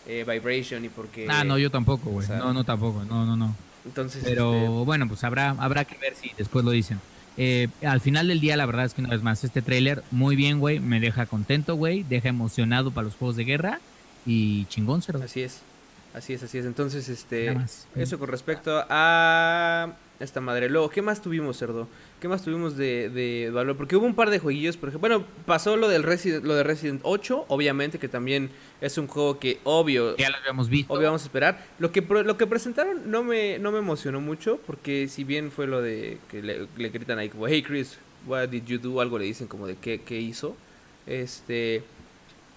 eh, 0.06 0.24
Vibration 0.28 0.84
y 0.84 0.88
porque... 0.88 1.26
Ah, 1.28 1.44
no, 1.44 1.58
yo 1.58 1.70
tampoco, 1.70 2.10
güey. 2.10 2.28
no, 2.28 2.52
no, 2.52 2.64
tampoco. 2.64 3.04
No, 3.04 3.24
no, 3.26 3.36
no. 3.36 3.54
Entonces... 3.84 4.22
Pero 4.24 4.54
este, 4.54 4.68
bueno, 4.68 5.08
pues 5.08 5.24
habrá, 5.24 5.50
habrá 5.58 5.84
que 5.84 5.96
ver 5.98 6.14
si 6.14 6.30
después 6.36 6.64
lo 6.64 6.70
dicen. 6.70 7.00
Eh, 7.36 7.68
al 7.84 8.00
final 8.00 8.28
del 8.28 8.40
día, 8.40 8.56
la 8.56 8.66
verdad 8.66 8.86
es 8.86 8.94
que 8.94 9.02
una 9.02 9.10
vez 9.10 9.22
más, 9.22 9.44
este 9.44 9.62
tráiler, 9.62 10.02
muy 10.10 10.36
bien, 10.36 10.58
güey, 10.58 10.80
me 10.80 11.00
deja 11.00 11.26
contento, 11.26 11.74
güey, 11.76 12.02
deja 12.02 12.28
emocionado 12.28 12.90
para 12.90 13.04
los 13.04 13.14
juegos 13.14 13.36
de 13.36 13.44
guerra 13.44 13.80
y 14.24 14.64
chingón, 14.66 15.02
cero. 15.02 15.20
Así 15.22 15.42
es, 15.42 15.60
así 16.14 16.32
es, 16.32 16.42
así 16.42 16.58
es. 16.58 16.64
Entonces, 16.64 17.08
este, 17.08 17.54
eso 17.94 18.18
con 18.18 18.28
respecto 18.28 18.84
a 18.88 19.92
esta 20.20 20.40
madre. 20.40 20.68
Luego, 20.68 20.88
¿qué 20.90 21.02
más 21.02 21.20
tuvimos, 21.20 21.58
cerdo? 21.58 21.88
¿Qué 22.20 22.28
más 22.28 22.42
tuvimos 22.42 22.76
de, 22.76 23.10
de, 23.10 23.50
valor? 23.50 23.76
Porque 23.76 23.96
hubo 23.96 24.06
un 24.06 24.14
par 24.14 24.30
de 24.30 24.38
jueguillos, 24.38 24.76
por 24.76 24.88
ejemplo. 24.88 25.08
Bueno, 25.08 25.26
pasó 25.44 25.76
lo 25.76 25.88
del 25.88 26.02
Resident, 26.02 26.44
lo 26.44 26.54
de 26.54 26.62
Resident 26.62 27.00
8, 27.04 27.46
obviamente, 27.48 27.98
que 27.98 28.08
también 28.08 28.50
es 28.80 28.96
un 28.98 29.06
juego 29.06 29.38
que 29.38 29.60
obvio. 29.64 30.16
Ya 30.16 30.30
lo 30.30 30.36
habíamos 30.36 30.68
visto. 30.68 30.92
Obvio 30.92 31.06
vamos 31.06 31.22
a 31.22 31.26
esperar. 31.26 31.64
Lo 31.78 31.92
que, 31.92 32.00
lo 32.00 32.36
que 32.36 32.46
presentaron 32.46 33.10
no 33.10 33.22
me, 33.22 33.58
no 33.58 33.72
me 33.72 33.78
emocionó 33.78 34.20
mucho, 34.20 34.58
porque 34.66 35.08
si 35.08 35.24
bien 35.24 35.50
fue 35.50 35.66
lo 35.66 35.82
de 35.82 36.18
que 36.30 36.42
le, 36.42 36.66
gritan 36.88 37.18
ahí 37.18 37.28
como, 37.28 37.46
hey 37.48 37.62
Chris, 37.62 37.98
what 38.26 38.48
did 38.48 38.64
you 38.64 38.78
do? 38.78 39.00
Algo 39.00 39.18
le 39.18 39.26
dicen 39.26 39.46
como 39.46 39.66
de 39.66 39.76
qué, 39.76 40.00
qué 40.02 40.18
hizo. 40.18 40.56
Este. 41.06 41.84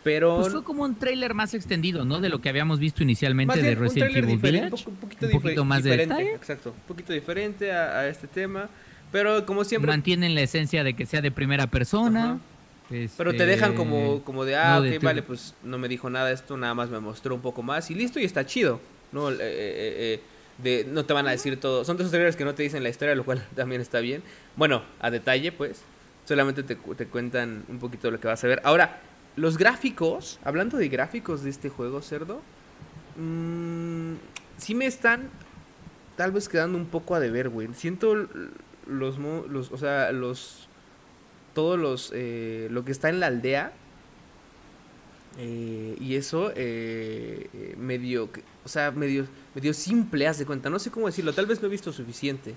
Pero... 0.03 0.37
Pues 0.37 0.53
fue 0.53 0.63
como 0.63 0.83
un 0.83 0.95
trailer 0.95 1.33
más 1.33 1.53
extendido, 1.53 2.05
¿no? 2.05 2.19
De 2.19 2.29
lo 2.29 2.39
que 2.39 2.49
habíamos 2.49 2.79
visto 2.79 3.03
inicialmente 3.03 3.61
de 3.61 3.75
Resident 3.75 4.15
Evil 4.15 4.37
Village. 4.37 4.85
Un, 4.87 4.95
poquito, 4.95 5.25
un 5.25 5.31
poquito 5.41 5.65
más 5.65 5.83
diferente, 5.83 6.33
Exacto, 6.33 6.71
un 6.71 6.87
poquito 6.87 7.13
diferente 7.13 7.71
a, 7.71 7.99
a 7.99 8.07
este 8.07 8.27
tema. 8.27 8.69
Pero 9.11 9.45
como 9.45 9.63
siempre. 9.63 9.91
Mantienen 9.91 10.35
la 10.35 10.41
esencia 10.41 10.83
de 10.83 10.93
que 10.93 11.05
sea 11.05 11.21
de 11.21 11.31
primera 11.31 11.67
persona. 11.67 12.39
Pero 13.17 13.35
te 13.35 13.45
dejan 13.45 13.75
como, 13.75 14.15
este, 14.15 14.23
como 14.23 14.45
de, 14.45 14.55
ah, 14.55 14.79
ok, 14.79 15.03
vale, 15.03 15.21
pues 15.21 15.53
no 15.63 15.77
me 15.77 15.87
dijo 15.87 16.09
nada 16.09 16.31
esto, 16.31 16.57
nada 16.57 16.73
más 16.73 16.89
me 16.89 16.99
mostró 16.99 17.35
un 17.35 17.41
poco 17.41 17.61
más 17.61 17.91
y 17.91 17.95
listo 17.95 18.19
y 18.19 18.23
está 18.23 18.45
chido. 18.45 18.79
¿no? 19.11 19.29
Eh, 19.31 19.35
eh, 19.39 19.39
eh, 19.41 20.21
de 20.57 20.85
no 20.89 21.05
te 21.05 21.13
van 21.13 21.27
a 21.27 21.31
decir 21.31 21.59
todo. 21.59 21.85
Son 21.85 21.97
de 21.97 22.03
esos 22.03 22.11
trailers 22.11 22.35
que 22.35 22.45
no 22.45 22.55
te 22.55 22.63
dicen 22.63 22.81
la 22.83 22.89
historia, 22.89 23.13
lo 23.15 23.25
cual 23.25 23.45
también 23.55 23.81
está 23.81 23.99
bien. 23.99 24.23
Bueno, 24.55 24.83
a 24.99 25.11
detalle, 25.11 25.51
pues. 25.51 25.81
Solamente 26.25 26.61
te, 26.61 26.75
te 26.75 27.07
cuentan 27.07 27.63
un 27.69 27.79
poquito 27.79 28.07
de 28.07 28.11
lo 28.11 28.19
que 28.19 28.27
vas 28.27 28.43
a 28.43 28.47
ver. 28.47 28.61
Ahora, 28.63 29.01
los 29.35 29.57
gráficos, 29.57 30.39
hablando 30.43 30.77
de 30.77 30.89
gráficos 30.89 31.43
de 31.43 31.49
este 31.49 31.69
juego, 31.69 32.01
cerdo, 32.01 32.41
mmm, 33.17 34.15
sí 34.57 34.75
me 34.75 34.85
están 34.85 35.29
tal 36.15 36.31
vez 36.31 36.49
quedando 36.49 36.77
un 36.77 36.85
poco 36.85 37.15
a 37.15 37.19
deber, 37.19 37.49
güey. 37.49 37.69
Siento 37.73 38.27
los, 38.85 39.17
los, 39.17 39.71
o 39.71 39.77
sea, 39.77 40.11
los, 40.11 40.67
todos 41.53 41.79
los, 41.79 42.11
eh, 42.13 42.67
lo 42.71 42.83
que 42.83 42.91
está 42.91 43.09
en 43.09 43.19
la 43.21 43.27
aldea. 43.27 43.71
Eh, 45.37 45.95
y 46.01 46.15
eso, 46.15 46.51
eh, 46.55 47.75
medio, 47.77 48.29
o 48.65 48.67
sea, 48.67 48.91
medio, 48.91 49.27
medio 49.55 49.73
simple, 49.73 50.27
haz 50.27 50.39
de 50.39 50.45
cuenta. 50.45 50.69
No 50.69 50.79
sé 50.79 50.91
cómo 50.91 51.07
decirlo, 51.07 51.33
tal 51.33 51.45
vez 51.45 51.61
no 51.61 51.67
he 51.67 51.71
visto 51.71 51.93
suficiente. 51.93 52.53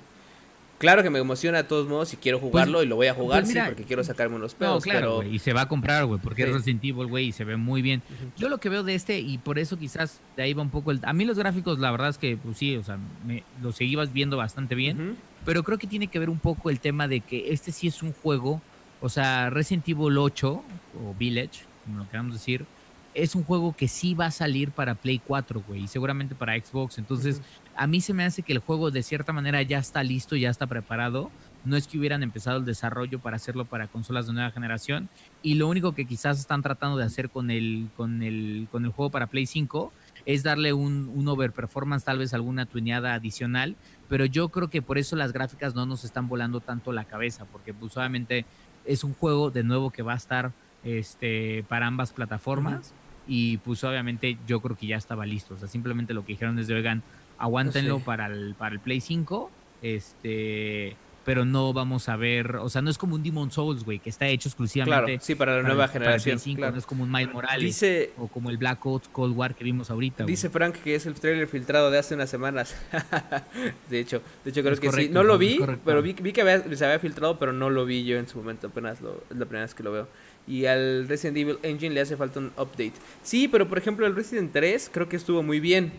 Claro 0.82 1.04
que 1.04 1.10
me 1.10 1.20
emociona 1.20 1.58
de 1.58 1.64
todos 1.64 1.86
modos 1.86 2.12
y 2.12 2.16
quiero 2.16 2.40
pues, 2.40 2.50
jugarlo 2.50 2.82
y 2.82 2.86
lo 2.86 2.96
voy 2.96 3.06
a 3.06 3.14
jugar, 3.14 3.44
pues 3.44 3.52
sí, 3.52 3.60
porque 3.64 3.84
quiero 3.84 4.02
sacarme 4.02 4.34
unos 4.34 4.56
pedos. 4.56 4.74
No, 4.74 4.80
claro, 4.80 5.22
y 5.22 5.38
se 5.38 5.52
va 5.52 5.60
a 5.60 5.68
comprar, 5.68 6.06
güey, 6.06 6.18
porque 6.20 6.42
es 6.42 6.52
Resident 6.52 6.82
Evil, 6.82 7.06
güey, 7.06 7.28
y 7.28 7.32
se 7.32 7.44
ve 7.44 7.56
muy 7.56 7.82
bien. 7.82 8.02
Yo 8.36 8.48
lo 8.48 8.58
que 8.58 8.68
veo 8.68 8.82
de 8.82 8.96
este, 8.96 9.20
y 9.20 9.38
por 9.38 9.60
eso 9.60 9.78
quizás 9.78 10.20
de 10.36 10.42
ahí 10.42 10.54
va 10.54 10.62
un 10.62 10.70
poco 10.70 10.90
el... 10.90 10.98
A 11.04 11.12
mí 11.12 11.24
los 11.24 11.38
gráficos, 11.38 11.78
la 11.78 11.92
verdad 11.92 12.08
es 12.08 12.18
que, 12.18 12.36
pues 12.36 12.58
sí, 12.58 12.74
o 12.74 12.82
sea, 12.82 12.98
me, 13.24 13.44
los 13.62 13.76
seguibas 13.76 14.12
viendo 14.12 14.36
bastante 14.36 14.74
bien, 14.74 15.16
pero 15.44 15.62
creo 15.62 15.78
que 15.78 15.86
tiene 15.86 16.08
que 16.08 16.18
ver 16.18 16.28
un 16.28 16.40
poco 16.40 16.68
el 16.68 16.80
tema 16.80 17.06
de 17.06 17.20
que 17.20 17.52
este 17.52 17.70
sí 17.70 17.86
es 17.86 18.02
un 18.02 18.12
juego, 18.12 18.60
o 19.00 19.08
sea, 19.08 19.50
Resident 19.50 19.88
Evil 19.88 20.18
8, 20.18 20.50
o 20.50 21.14
Village, 21.16 21.60
como 21.84 21.98
lo 21.98 22.08
queramos 22.08 22.32
decir, 22.32 22.66
es 23.14 23.36
un 23.36 23.44
juego 23.44 23.72
que 23.76 23.86
sí 23.86 24.14
va 24.14 24.26
a 24.26 24.30
salir 24.32 24.72
para 24.72 24.96
Play 24.96 25.20
4, 25.24 25.62
güey, 25.68 25.84
y 25.84 25.86
seguramente 25.86 26.34
para 26.34 26.58
Xbox. 26.58 26.98
Entonces, 26.98 27.40
a 27.76 27.86
mí 27.86 28.00
se 28.00 28.14
me 28.14 28.24
hace 28.24 28.42
que 28.42 28.52
el 28.52 28.58
juego 28.58 28.90
de 28.90 29.02
cierta 29.02 29.32
manera 29.32 29.62
ya 29.62 29.78
está 29.78 30.02
listo, 30.02 30.36
ya 30.36 30.50
está 30.50 30.66
preparado. 30.66 31.30
No 31.64 31.76
es 31.76 31.86
que 31.86 31.98
hubieran 31.98 32.22
empezado 32.22 32.58
el 32.58 32.64
desarrollo 32.64 33.20
para 33.20 33.36
hacerlo 33.36 33.64
para 33.64 33.86
consolas 33.86 34.26
de 34.26 34.32
nueva 34.32 34.50
generación. 34.50 35.08
Y 35.42 35.54
lo 35.54 35.68
único 35.68 35.92
que 35.92 36.04
quizás 36.04 36.40
están 36.40 36.62
tratando 36.62 36.96
de 36.96 37.04
hacer 37.04 37.30
con 37.30 37.50
el, 37.50 37.88
con 37.96 38.22
el, 38.22 38.68
con 38.70 38.84
el 38.84 38.90
juego 38.90 39.10
para 39.10 39.28
Play 39.28 39.46
5 39.46 39.92
es 40.26 40.42
darle 40.42 40.72
un, 40.72 41.10
un 41.14 41.28
overperformance, 41.28 42.04
tal 42.04 42.18
vez 42.18 42.34
alguna 42.34 42.66
tuneada 42.66 43.14
adicional. 43.14 43.76
Pero 44.08 44.24
yo 44.24 44.48
creo 44.48 44.68
que 44.68 44.82
por 44.82 44.98
eso 44.98 45.16
las 45.16 45.32
gráficas 45.32 45.74
no 45.74 45.86
nos 45.86 46.04
están 46.04 46.28
volando 46.28 46.60
tanto 46.60 46.92
la 46.92 47.04
cabeza, 47.04 47.44
porque 47.46 47.72
pues 47.72 47.96
obviamente 47.96 48.44
es 48.84 49.04
un 49.04 49.14
juego 49.14 49.50
de 49.50 49.62
nuevo 49.62 49.90
que 49.90 50.02
va 50.02 50.14
a 50.14 50.16
estar 50.16 50.52
este, 50.84 51.64
para 51.68 51.86
ambas 51.86 52.12
plataformas. 52.12 52.92
Y 53.26 53.58
pues 53.58 53.84
obviamente 53.84 54.36
yo 54.48 54.60
creo 54.60 54.76
que 54.76 54.88
ya 54.88 54.96
estaba 54.96 55.24
listo. 55.26 55.54
O 55.54 55.56
sea, 55.56 55.68
simplemente 55.68 56.12
lo 56.12 56.24
que 56.24 56.32
dijeron 56.32 56.56
desde, 56.56 56.74
oigan, 56.74 57.04
aguántenlo 57.38 58.00
para, 58.00 58.26
el, 58.26 58.54
para 58.54 58.74
el 58.74 58.80
Play 58.80 59.00
5. 59.00 59.50
Este, 59.82 60.96
pero 61.24 61.44
no 61.44 61.72
vamos 61.72 62.08
a 62.08 62.16
ver, 62.16 62.56
o 62.56 62.68
sea, 62.68 62.82
no 62.82 62.90
es 62.90 62.98
como 62.98 63.14
un 63.14 63.22
Demon 63.22 63.50
Souls, 63.50 63.84
güey, 63.84 63.98
que 63.98 64.10
está 64.10 64.26
hecho 64.26 64.48
exclusivamente 64.48 65.12
claro, 65.12 65.24
sí, 65.24 65.34
para 65.34 65.56
la 65.56 65.62
nueva 65.62 65.88
generación. 65.88 66.40
No 66.58 66.76
es 66.76 66.86
como 66.86 67.04
un 67.04 67.12
Miles 67.12 67.32
Morales 67.32 67.84
o 68.18 68.28
como 68.28 68.50
el 68.50 68.58
Black 68.58 68.84
Ops 68.84 69.08
Cold 69.08 69.36
War 69.36 69.54
que 69.54 69.64
vimos 69.64 69.90
ahorita. 69.90 70.24
Dice 70.24 70.50
Frank 70.50 70.76
que 70.76 70.94
es 70.94 71.06
el 71.06 71.14
trailer 71.14 71.46
filtrado 71.46 71.90
de 71.90 71.98
hace 71.98 72.14
unas 72.14 72.30
semanas. 72.30 72.74
de 73.90 74.00
hecho, 74.00 74.22
de 74.44 74.50
hecho 74.50 74.62
creo 74.62 74.76
que 74.76 74.90
sí. 74.90 75.08
No 75.08 75.22
lo 75.22 75.38
vi, 75.38 75.60
pero 75.84 76.02
vi, 76.02 76.12
vi 76.14 76.32
que 76.32 76.42
se 76.76 76.84
había 76.84 76.98
filtrado, 76.98 77.38
pero 77.38 77.52
no 77.52 77.70
lo 77.70 77.84
vi 77.84 78.04
yo 78.04 78.18
en 78.18 78.26
su 78.26 78.38
momento, 78.38 78.68
apenas 78.68 79.00
lo, 79.00 79.22
es 79.30 79.36
la 79.36 79.46
primera 79.46 79.64
vez 79.64 79.74
que 79.74 79.82
lo 79.82 79.92
veo. 79.92 80.08
Y 80.46 80.66
al 80.66 81.06
Resident 81.08 81.36
Evil 81.36 81.58
Engine 81.62 81.94
le 81.94 82.00
hace 82.00 82.16
falta 82.16 82.40
un 82.40 82.46
update. 82.56 82.94
Sí, 83.22 83.46
pero 83.46 83.68
por 83.68 83.78
ejemplo 83.78 84.06
el 84.06 84.16
Resident 84.16 84.52
3 84.52 84.90
creo 84.92 85.08
que 85.08 85.16
estuvo 85.16 85.42
muy 85.42 85.60
bien. 85.60 85.92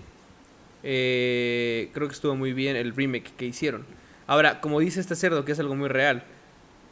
Eh, 0.83 1.89
creo 1.93 2.07
que 2.07 2.13
estuvo 2.13 2.35
muy 2.35 2.53
bien 2.53 2.75
el 2.75 2.95
remake 2.95 3.31
que 3.37 3.45
hicieron. 3.45 3.85
Ahora, 4.27 4.61
como 4.61 4.79
dice 4.79 4.99
este 4.99 5.15
cerdo, 5.15 5.45
que 5.45 5.53
es 5.53 5.59
algo 5.59 5.75
muy 5.75 5.89
real, 5.89 6.23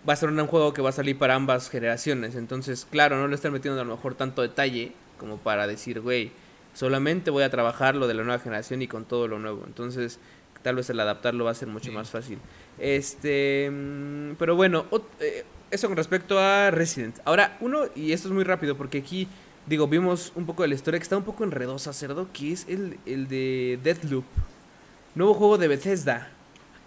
va 0.08 0.14
a 0.14 0.16
ser 0.16 0.30
un 0.30 0.48
juego 0.48 0.74
que 0.74 0.82
va 0.82 0.90
a 0.90 0.94
salir 0.94 1.18
para 1.18 1.36
ambas 1.36 1.70
generaciones. 1.70 2.36
Entonces, 2.36 2.88
claro, 2.90 3.18
no 3.18 3.28
le 3.28 3.36
están 3.36 3.54
metiendo 3.54 3.80
a 3.80 3.84
lo 3.84 3.96
mejor 3.96 4.16
tanto 4.16 4.42
detalle 4.42 4.94
como 5.18 5.38
para 5.38 5.68
decir, 5.68 6.02
güey, 6.02 6.32
solamente 6.74 7.30
voy 7.30 7.44
a 7.44 7.50
trabajar 7.50 7.96
lo 7.96 8.08
de 8.08 8.16
la 8.16 8.24
nueva 8.24 8.40
generación 8.40 8.82
y 8.82 8.88
con 8.88 9.06
todo 9.06 9.28
lo 9.28 9.40
nuevo. 9.40 9.64
Entonces, 9.68 10.20
tal 10.64 10.76
vez 10.76 10.90
el 10.90 11.00
adaptarlo 11.00 11.46
va 11.46 11.52
a 11.52 11.56
ser 11.56 11.68
mucho 11.68 11.92
más 11.92 12.10
fácil. 12.10 12.40
Este, 12.80 13.70
mm, 13.72 14.36
pero 14.40 14.56
bueno, 14.56 14.86
eh, 15.20 15.44
eso 15.70 15.88
con 15.88 15.98
respecto 15.98 16.40
a 16.40 16.72
Resident. 16.72 17.20
Ahora, 17.26 17.58
uno, 17.62 17.84
y 17.96 18.14
esto 18.14 18.28
es 18.28 18.34
muy 18.34 18.44
rápido 18.44 18.76
porque 18.76 19.00
aquí 19.00 19.28
digo, 19.66 19.88
vimos 19.88 20.32
un 20.36 20.46
poco 20.46 20.64
de 20.64 20.70
la 20.70 20.76
historia 20.76 21.00
que 21.00 21.04
está 21.04 21.18
un 21.18 21.24
poco 21.24 21.44
enredosa, 21.44 21.94
cerdo, 21.94 22.30
que 22.32 22.52
es 22.52 22.68
el, 22.68 22.98
el 23.06 23.28
de 23.28 23.80
Deathloop. 23.84 24.26
Nuevo 25.16 25.34
juego 25.34 25.58
de 25.58 25.68
Bethesda. 25.68 26.30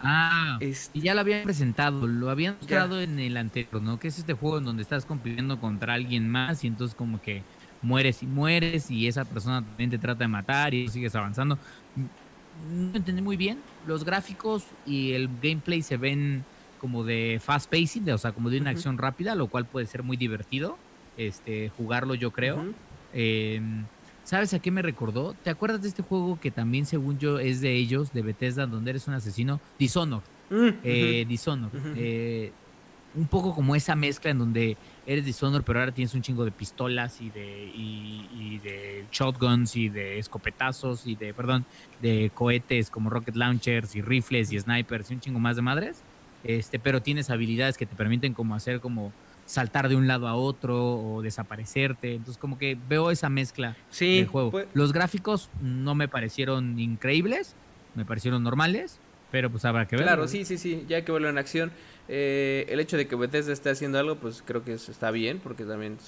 Ah, 0.01 0.59
y 0.61 1.01
ya 1.01 1.15
lo 1.15 1.21
habían 1.21 1.45
presentado, 1.45 2.07
lo 2.07 2.29
habían 2.29 2.57
mostrado 2.59 3.01
en 3.01 3.19
el 3.19 3.37
anterior, 3.39 3.81
¿no? 3.81 3.99
Que 3.99 4.09
es 4.09 4.19
este 4.19 4.35
juego 4.35 4.59
en 4.59 4.65
donde 4.65 4.83
estás 4.83 5.07
compitiendo 5.07 5.59
contra 5.61 5.95
alguien 5.95 6.29
más 6.29 6.63
y 6.63 6.67
entonces 6.67 6.95
como 6.95 7.23
que 7.23 7.43
mueres 7.81 8.23
y 8.23 8.27
mueres 8.27 8.91
y 8.91 9.09
esa 9.09 9.25
persona 9.25 9.65
también 9.65 9.91
te 9.91 9.99
trata 9.99 10.25
de 10.25 10.29
matar 10.29 10.75
y 10.75 10.89
sigues 10.89 11.15
avanzando. 11.15 11.59
No 12.71 12.97
entendí 12.97 13.23
muy 13.23 13.39
bien. 13.39 13.61
Los 13.87 14.05
gráficos 14.05 14.65
y 14.85 15.13
el 15.13 15.29
gameplay 15.43 15.81
se 15.81 15.97
ven 15.97 16.45
como 16.81 17.03
de 17.03 17.41
fast 17.43 17.71
pacing, 17.71 18.11
o 18.11 18.19
sea, 18.19 18.33
como 18.33 18.51
de 18.51 18.61
una 18.61 18.71
acción 18.71 18.99
rápida, 18.99 19.35
lo 19.35 19.47
cual 19.47 19.65
puede 19.65 19.87
ser 19.87 20.03
muy 20.03 20.19
divertido 20.19 20.77
este, 21.17 21.71
jugarlo, 21.77 22.15
yo 22.15 22.31
creo. 22.31 22.65
Em, 23.13 23.85
¿Sabes 24.25 24.55
a 24.55 24.59
qué 24.59 24.71
me 24.71 24.81
recordó? 24.81 25.35
¿Te 25.35 25.51
acuerdas 25.51 25.83
de 25.83 25.89
este 25.89 26.03
juego 26.03 26.41
que 26.41 26.51
también, 26.51 26.87
según 26.87 27.19
yo, 27.19 27.39
es 27.39 27.61
de 27.61 27.75
ellos, 27.75 28.13
de 28.13 28.23
Bethesda, 28.23 28.67
donde 28.67 28.91
eres 28.91 29.07
un 29.07 29.15
asesino? 29.15 29.61
Dishonored. 29.79 30.25
Mm, 30.51 30.69
eh, 30.83 31.25
Dishonored. 31.29 31.73
Eh, 31.97 32.53
un 33.15 33.27
poco 33.27 33.55
como 33.55 33.77
esa 33.77 33.95
mezcla 33.95 34.31
en 34.31 34.39
donde 34.39 34.77
eres 35.07 35.25
Dishonored, 35.25 35.63
pero 35.65 35.79
ahora 35.79 35.93
tienes 35.93 36.15
un 36.15 36.23
chingo 36.23 36.45
de 36.45 36.51
pistolas 36.51 37.21
y 37.21 37.31
de, 37.31 37.71
y, 37.75 38.59
de 38.65 39.05
shotguns 39.13 39.77
y 39.77 39.89
de 39.89 40.19
escopetazos 40.19 41.07
y 41.07 41.17
de, 41.17 41.35
perdón, 41.35 41.65
de 42.01 42.31
cohetes 42.35 42.91
como 42.91 43.11
rocket 43.11 43.37
launchers 43.37 43.95
y 43.95 44.03
rifles 44.03 44.53
y 44.53 44.59
snipers 44.59 45.11
y 45.11 45.15
un 45.15 45.21
chingo 45.21 45.39
más 45.39 45.57
de 45.57 45.63
madres. 45.63 46.03
Este, 46.45 46.79
pero 46.79 47.03
tienes 47.03 47.31
habilidades 47.31 47.77
que 47.77 47.87
te 47.87 47.95
permiten 47.95 48.35
como 48.35 48.55
hacer 48.55 48.81
como 48.81 49.13
saltar 49.47 49.89
de 49.89 49.97
un 49.97 50.07
lado 50.07 50.29
a 50.29 50.35
otro 50.35 50.97
o 50.97 51.23
desaparecerte. 51.23 52.15
Entonces, 52.15 52.39
como 52.39 52.59
que 52.59 52.79
veo 52.89 53.11
esa 53.11 53.29
mezcla 53.29 53.77
sí, 53.91 54.19
del 54.19 54.27
juego. 54.27 54.51
Pues 54.51 54.67
Los 54.75 54.93
gráficos 54.93 55.51
no 55.61 55.95
me 55.95 56.09
parecieron 56.09 56.79
increíbles, 56.79 57.55
me 57.95 58.05
parecieron 58.05 58.43
normales, 58.43 58.99
pero 59.31 59.51
pues 59.51 59.65
habrá 59.65 59.87
que 59.87 59.97
ver. 59.97 60.05
Claro, 60.05 60.29
sí, 60.29 60.45
sí, 60.45 60.59
sí, 60.59 60.85
ya 60.89 61.05
que 61.05 61.13
vuelvo 61.13 61.29
en 61.29 61.39
acción. 61.39 61.73
Eh, 62.09 62.67
el 62.69 62.81
hecho 62.81 62.97
de 62.97 63.07
que 63.07 63.17
Bethesda 63.17 63.53
esté 63.53 63.71
haciendo 63.71 63.99
algo, 63.99 64.17
pues 64.17 64.43
creo 64.45 64.65
que 64.65 64.75
está 64.75 65.11
bien, 65.11 65.41
porque 65.43 65.65
también 65.65 65.99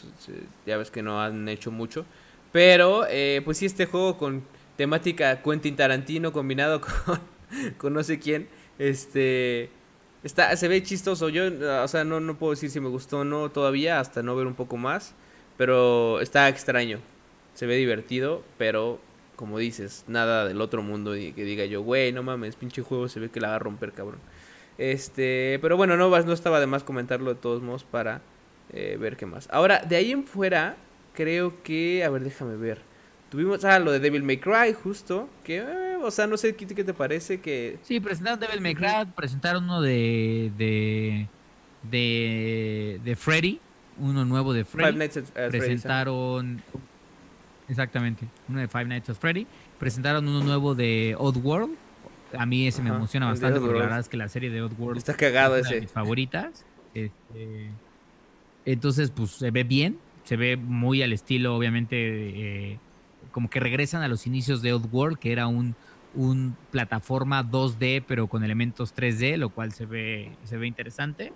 ya 0.66 0.76
ves 0.76 0.90
que 0.90 1.02
no 1.02 1.22
han 1.22 1.48
hecho 1.48 1.70
mucho. 1.70 2.04
Pero, 2.52 3.06
eh, 3.08 3.42
pues 3.44 3.58
sí, 3.58 3.66
este 3.66 3.86
juego 3.86 4.16
con 4.18 4.42
temática 4.76 5.42
Quentin 5.42 5.76
Tarantino 5.76 6.32
combinado 6.32 6.80
con, 7.06 7.20
con 7.78 7.94
no 7.94 8.02
sé 8.02 8.18
quién, 8.18 8.48
este 8.78 9.70
Está, 10.26 10.56
se 10.56 10.66
ve 10.66 10.82
chistoso. 10.82 11.28
Yo, 11.28 11.44
o 11.84 11.88
sea, 11.88 12.02
no, 12.02 12.18
no 12.18 12.36
puedo 12.36 12.50
decir 12.50 12.68
si 12.68 12.80
me 12.80 12.88
gustó 12.88 13.20
o 13.20 13.24
no 13.24 13.48
todavía, 13.52 14.00
hasta 14.00 14.24
no 14.24 14.34
ver 14.34 14.48
un 14.48 14.54
poco 14.54 14.76
más. 14.76 15.14
Pero 15.56 16.20
está 16.20 16.48
extraño. 16.48 16.98
Se 17.54 17.66
ve 17.66 17.76
divertido, 17.76 18.42
pero 18.58 18.98
como 19.36 19.58
dices, 19.58 20.04
nada 20.08 20.44
del 20.44 20.60
otro 20.60 20.82
mundo 20.82 21.12
que 21.12 21.44
diga 21.44 21.64
yo, 21.66 21.82
güey, 21.82 22.10
no 22.10 22.24
mames, 22.24 22.56
pinche 22.56 22.82
juego 22.82 23.08
se 23.08 23.20
ve 23.20 23.28
que 23.30 23.40
la 23.40 23.50
va 23.50 23.54
a 23.56 23.58
romper, 23.60 23.92
cabrón. 23.92 24.18
Este, 24.78 25.58
pero 25.62 25.76
bueno, 25.76 25.96
no, 25.96 26.08
no 26.08 26.32
estaba 26.32 26.58
de 26.58 26.66
más 26.66 26.82
comentarlo 26.82 27.32
de 27.32 27.40
todos 27.40 27.62
modos 27.62 27.84
para 27.84 28.20
eh, 28.72 28.96
ver 28.98 29.16
qué 29.16 29.26
más. 29.26 29.48
Ahora, 29.52 29.80
de 29.80 29.94
ahí 29.94 30.10
en 30.10 30.24
fuera, 30.24 30.76
creo 31.14 31.62
que, 31.62 32.02
a 32.02 32.10
ver, 32.10 32.24
déjame 32.24 32.56
ver. 32.56 32.80
Tuvimos, 33.30 33.64
ah, 33.64 33.78
lo 33.78 33.92
de 33.92 34.00
Devil 34.00 34.24
May 34.24 34.38
Cry, 34.38 34.72
justo, 34.72 35.28
que, 35.44 35.58
eh, 35.58 35.85
o 36.06 36.10
sea, 36.10 36.26
no 36.26 36.36
sé 36.36 36.54
qué, 36.56 36.66
qué, 36.66 36.84
te 36.84 36.94
parece 36.94 37.40
que... 37.40 37.78
Sí, 37.82 38.00
presentaron 38.00 38.40
Devil 38.40 38.60
May 38.60 38.74
Cry, 38.74 39.06
presentaron 39.14 39.64
uno 39.64 39.80
de, 39.80 40.52
de, 40.56 41.28
de, 41.82 43.00
de 43.04 43.16
Freddy, 43.16 43.60
uno 43.98 44.24
nuevo 44.24 44.52
de 44.52 44.64
Freddy. 44.64 45.08
presentaron, 45.50 46.62
exactamente, 47.68 48.26
uno 48.48 48.60
de 48.60 48.68
Five 48.68 48.86
Nights 48.86 49.10
at 49.10 49.16
Freddy. 49.16 49.46
Presentaron 49.78 50.26
uno 50.26 50.42
nuevo 50.42 50.74
de 50.74 51.14
Odd 51.18 51.36
World. 51.38 51.74
A 52.36 52.46
mí 52.46 52.66
ese 52.66 52.82
me 52.82 52.90
emociona 52.90 53.26
bastante 53.26 53.60
porque 53.60 53.74
la 53.74 53.84
verdad 53.84 54.00
es 54.00 54.08
que 54.08 54.16
la 54.16 54.28
serie 54.28 54.50
de 54.50 54.62
Odd 54.62 54.72
World 54.78 54.98
está 54.98 55.14
cagado 55.14 55.56
es 55.56 55.66
una 55.66 55.76
de 55.76 55.80
mis 55.82 55.92
favoritas. 55.92 56.64
Este, 56.94 57.70
entonces, 58.64 59.10
pues 59.10 59.30
se 59.30 59.50
ve 59.50 59.64
bien, 59.64 59.98
se 60.24 60.36
ve 60.36 60.56
muy 60.56 61.02
al 61.02 61.12
estilo, 61.12 61.56
obviamente, 61.56 61.96
eh, 61.96 62.78
como 63.30 63.48
que 63.50 63.60
regresan 63.60 64.02
a 64.02 64.08
los 64.08 64.26
inicios 64.26 64.62
de 64.62 64.74
World, 64.74 65.18
que 65.18 65.30
era 65.30 65.46
un, 65.46 65.76
un 66.16 66.56
plataforma 66.70 67.44
2D, 67.44 68.02
pero 68.06 68.26
con 68.26 68.42
elementos 68.42 68.94
3D, 68.94 69.36
lo 69.36 69.50
cual 69.50 69.72
se 69.72 69.86
ve, 69.86 70.32
se 70.44 70.56
ve 70.56 70.66
interesante. 70.66 71.32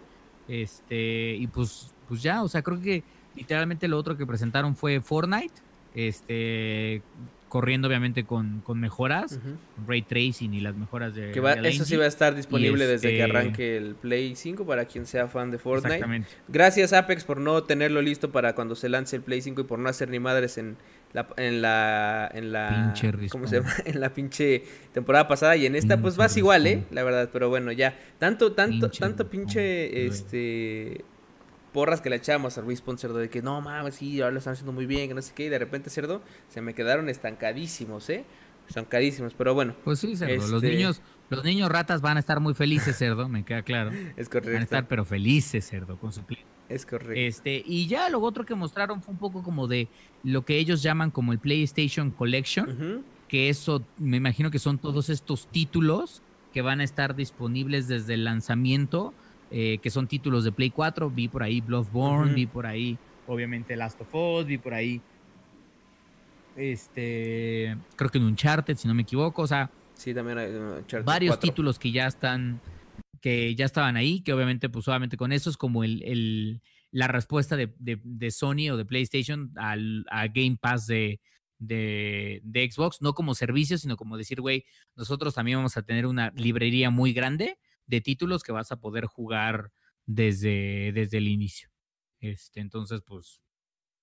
Este, 0.48 1.36
y 1.38 1.46
pues, 1.46 1.94
pues 2.08 2.22
ya, 2.22 2.42
o 2.42 2.48
sea, 2.48 2.62
creo 2.62 2.80
que 2.80 3.04
literalmente 3.36 3.86
lo 3.86 3.98
otro 3.98 4.16
que 4.16 4.26
presentaron 4.26 4.74
fue 4.74 5.00
Fortnite. 5.00 5.54
Este, 5.94 7.02
corriendo 7.50 7.88
obviamente 7.88 8.24
con, 8.24 8.60
con 8.60 8.80
mejoras, 8.80 9.38
ray 9.86 10.02
tracing 10.02 10.54
y 10.54 10.60
las 10.60 10.76
mejoras 10.76 11.14
de... 11.14 11.32
Que 11.32 11.40
eso 11.68 11.84
sí 11.84 11.96
va 11.96 12.04
a 12.04 12.08
estar 12.08 12.34
disponible 12.34 12.86
desde 12.86 13.08
que 13.08 13.20
este 13.20 13.30
arranque 13.30 13.76
el 13.76 13.96
Play 13.96 14.36
5 14.36 14.64
para 14.64 14.86
quien 14.86 15.04
sea 15.04 15.26
fan 15.26 15.50
de 15.50 15.58
Fortnite. 15.58 15.96
Exactamente. 15.96 16.28
Gracias 16.48 16.92
Apex 16.92 17.24
por 17.24 17.40
no 17.40 17.64
tenerlo 17.64 18.00
listo 18.00 18.30
para 18.30 18.54
cuando 18.54 18.76
se 18.76 18.88
lance 18.88 19.16
el 19.16 19.22
Play 19.22 19.42
5 19.42 19.60
y 19.60 19.64
por 19.64 19.80
no 19.80 19.88
hacer 19.88 20.08
ni 20.08 20.20
madres 20.20 20.58
en 20.58 20.76
la 21.12 21.28
en 21.36 21.62
la 21.62 22.30
en 22.32 22.52
la 22.52 22.94
¿cómo 23.30 23.46
se 23.46 23.56
llama? 23.56 23.72
en 23.84 24.00
la 24.00 24.12
pinche 24.12 24.64
temporada 24.92 25.26
pasada 25.26 25.56
y 25.56 25.66
en 25.66 25.74
esta 25.74 26.00
pues 26.00 26.16
vas 26.16 26.36
igual, 26.36 26.66
eh, 26.66 26.84
la 26.90 27.02
verdad, 27.02 27.30
pero 27.32 27.48
bueno, 27.48 27.72
ya 27.72 27.98
tanto 28.18 28.52
tanto 28.52 28.90
tanto 28.90 29.28
pinche 29.28 30.06
este 30.06 31.04
porras 31.72 32.00
que 32.00 32.10
le 32.10 32.16
echamos 32.16 32.58
a 32.58 32.62
Respawn 32.62 32.98
Cerdo 32.98 33.18
de 33.18 33.28
que 33.28 33.42
no 33.42 33.60
mames, 33.60 33.96
sí, 33.96 34.20
ahora 34.20 34.32
lo 34.32 34.38
están 34.38 34.54
haciendo 34.54 34.72
muy 34.72 34.86
bien, 34.86 35.08
que 35.08 35.14
no 35.14 35.22
sé 35.22 35.32
qué, 35.34 35.44
y 35.44 35.48
de 35.48 35.58
repente 35.58 35.90
Cerdo 35.90 36.22
se 36.48 36.60
me 36.60 36.74
quedaron 36.74 37.08
estancadísimos, 37.08 38.10
¿eh? 38.10 38.24
Estancadísimos, 38.68 39.34
pero 39.34 39.54
bueno. 39.54 39.74
Pues 39.84 39.98
sí, 39.98 40.16
Cerdo, 40.16 40.34
los 40.34 40.62
este 40.62 40.70
niños 40.70 41.02
los 41.28 41.44
niños 41.44 41.70
ratas 41.70 42.00
van 42.00 42.16
a 42.16 42.20
estar 42.20 42.40
muy 42.40 42.54
felices, 42.54 42.98
Cerdo, 42.98 43.28
me 43.28 43.44
queda 43.44 43.62
claro. 43.62 43.92
Es 44.16 44.28
correcto. 44.28 44.50
Van 44.50 44.60
a 44.60 44.64
estar 44.64 44.88
pero 44.88 45.04
felices, 45.04 45.68
Cerdo, 45.68 45.96
con 45.98 46.12
su 46.12 46.22
Es 46.70 46.86
correcto. 46.86 47.12
Este, 47.14 47.62
y 47.66 47.86
ya 47.86 48.08
lo 48.08 48.20
otro 48.20 48.46
que 48.46 48.54
mostraron 48.54 49.02
fue 49.02 49.12
un 49.12 49.18
poco 49.18 49.42
como 49.42 49.66
de 49.66 49.88
lo 50.24 50.44
que 50.46 50.56
ellos 50.56 50.82
llaman 50.82 51.10
como 51.10 51.32
el 51.32 51.38
PlayStation 51.38 52.10
Collection, 52.10 53.04
que 53.28 53.50
eso 53.50 53.84
me 53.98 54.16
imagino 54.16 54.50
que 54.50 54.58
son 54.58 54.78
todos 54.78 55.10
estos 55.10 55.46
títulos 55.48 56.22
que 56.54 56.62
van 56.62 56.80
a 56.80 56.84
estar 56.84 57.14
disponibles 57.14 57.88
desde 57.88 58.14
el 58.14 58.24
lanzamiento 58.24 59.12
eh, 59.52 59.78
que 59.82 59.90
son 59.90 60.06
títulos 60.06 60.44
de 60.44 60.52
Play 60.52 60.70
4. 60.70 61.10
Vi 61.10 61.28
por 61.28 61.42
ahí 61.42 61.60
Bloodborne, 61.60 62.34
vi 62.34 62.46
por 62.46 62.66
ahí, 62.66 62.96
obviamente, 63.26 63.74
Last 63.76 64.00
of 64.00 64.14
Us, 64.14 64.46
vi 64.46 64.58
por 64.58 64.74
ahí. 64.74 65.00
Este. 66.56 67.76
Creo 67.96 68.10
que 68.10 68.18
en 68.18 68.24
Uncharted, 68.24 68.76
si 68.76 68.86
no 68.86 68.94
me 68.94 69.02
equivoco. 69.02 69.42
O 69.42 69.46
sea. 69.46 69.70
Sí, 69.94 70.14
también 70.14 70.38
hay 70.38 71.02
Varios 71.02 71.38
títulos 71.40 71.78
que 71.78 71.90
ya 71.90 72.06
están. 72.06 72.60
Que 73.20 73.54
ya 73.54 73.66
estaban 73.66 73.96
ahí, 73.96 74.22
que 74.22 74.32
obviamente, 74.32 74.68
pues 74.68 74.84
solamente 74.84 75.16
con 75.16 75.32
eso 75.32 75.50
es 75.50 75.56
como 75.56 75.84
el, 75.84 76.62
la 76.90 77.06
respuesta 77.06 77.56
de, 77.56 77.72
de, 77.78 78.30
Sony 78.30 78.70
o 78.72 78.76
de 78.76 78.84
PlayStation 78.84 79.52
al, 79.56 80.04
a 80.10 80.28
Game 80.28 80.56
Pass 80.60 80.86
de, 80.86 81.20
de, 81.58 82.40
de, 82.42 82.70
Xbox, 82.70 83.02
no 83.02 83.12
como 83.12 83.34
servicio, 83.34 83.78
sino 83.78 83.96
como 83.96 84.16
decir, 84.16 84.40
güey, 84.40 84.64
nosotros 84.96 85.34
también 85.34 85.58
vamos 85.58 85.76
a 85.76 85.82
tener 85.82 86.06
una 86.06 86.32
librería 86.34 86.90
muy 86.90 87.12
grande 87.12 87.58
de 87.86 88.00
títulos 88.00 88.42
que 88.42 88.52
vas 88.52 88.72
a 88.72 88.80
poder 88.80 89.04
jugar 89.04 89.70
desde, 90.06 90.92
desde 90.92 91.18
el 91.18 91.28
inicio. 91.28 91.68
Este, 92.20 92.60
entonces, 92.60 93.02
pues, 93.06 93.40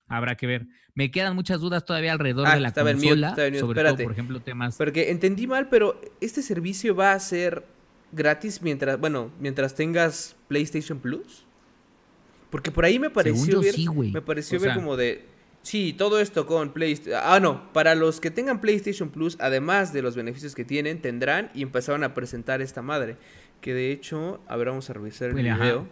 habrá 0.08 0.36
que 0.36 0.48
ver. 0.48 0.68
Me 0.94 1.12
quedan 1.12 1.36
muchas 1.36 1.60
dudas 1.60 1.86
todavía 1.86 2.14
alrededor 2.14 2.48
ah, 2.48 2.56
de 2.56 2.62
la 2.62 2.74
consola, 2.74 3.36
sobre 3.60 3.84
todo, 3.84 3.98
por 3.98 4.12
ejemplo, 4.12 4.40
temas... 4.42 4.78
Porque 4.78 5.12
entendí 5.12 5.48
mal, 5.48 5.70
pero 5.70 6.00
este 6.22 6.42
servicio 6.42 6.96
va 6.96 7.14
a 7.14 7.20
ser 7.20 7.66
gratis 8.12 8.62
mientras, 8.62 9.00
bueno, 9.00 9.32
mientras 9.40 9.76
tengas 9.76 10.36
PlayStation 10.48 11.00
Plus. 11.00 11.46
Porque 12.50 12.72
por 12.72 12.86
ahí 12.86 12.98
me 13.00 13.10
pareció 13.10 13.62
ver, 13.62 13.76
me 14.14 14.22
pareció 14.22 14.60
ver 14.60 14.74
como 14.74 14.96
de 14.96 15.26
sí, 15.64 15.94
todo 15.94 16.20
esto 16.20 16.46
con 16.46 16.72
PlayStation. 16.72 17.22
Ah, 17.24 17.40
no, 17.40 17.72
para 17.74 17.94
los 17.94 18.22
que 18.22 18.32
tengan 18.32 18.62
PlayStation 18.62 19.10
Plus, 19.10 19.36
además 19.40 19.92
de 19.92 20.02
los 20.02 20.16
beneficios 20.16 20.56
que 20.56 20.64
tienen, 20.64 21.02
tendrán 21.02 21.52
y 21.54 21.62
empezaron 21.62 22.04
a 22.04 22.14
presentar 22.14 22.62
esta 22.62 22.82
madre. 22.82 23.18
Que 23.60 23.74
de 23.74 23.92
hecho, 23.92 24.40
a 24.48 24.56
ver, 24.56 24.68
vamos 24.70 24.90
a 24.90 24.94
revisar 24.94 25.30
el 25.30 25.36
video. 25.36 25.88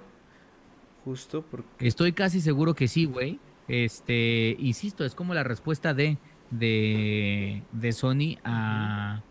Justo 1.04 1.44
porque. 1.44 1.88
Estoy 1.88 2.14
casi 2.14 2.40
seguro 2.40 2.74
que 2.74 2.88
sí, 2.88 3.06
güey. 3.06 3.40
Este, 3.68 4.56
insisto, 4.60 5.04
es 5.04 5.16
como 5.16 5.34
la 5.34 5.44
respuesta 5.44 5.94
de, 5.94 6.18
de, 6.52 7.64
de 7.72 7.92
Sony 7.92 8.38
a, 8.44 9.24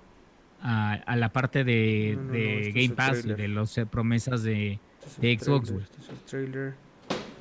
a, 0.65 1.17
la 1.17 1.33
parte 1.33 1.63
de, 1.63 2.19
de 2.33 2.69
este 2.69 2.81
Game 2.81 2.95
Pass, 2.95 3.25
de 3.25 3.49
las 3.49 3.77
eh, 3.77 3.87
promesas 3.87 4.43
de, 4.43 4.81
de 5.19 5.39
Xbox, 5.39 5.71
güey. 5.71 5.85
Este 5.85 6.01
es 6.01 6.09
el 6.09 6.19
trailer 6.21 6.75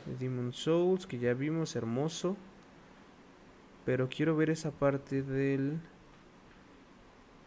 de 0.05 0.15
Demon 0.19 0.51
Souls 0.51 1.07
que 1.07 1.17
ya 1.17 1.33
vimos, 1.33 1.75
hermoso. 1.75 2.35
Pero 3.85 4.09
quiero 4.09 4.35
ver 4.35 4.49
esa 4.49 4.71
parte 4.71 5.23
del. 5.23 5.79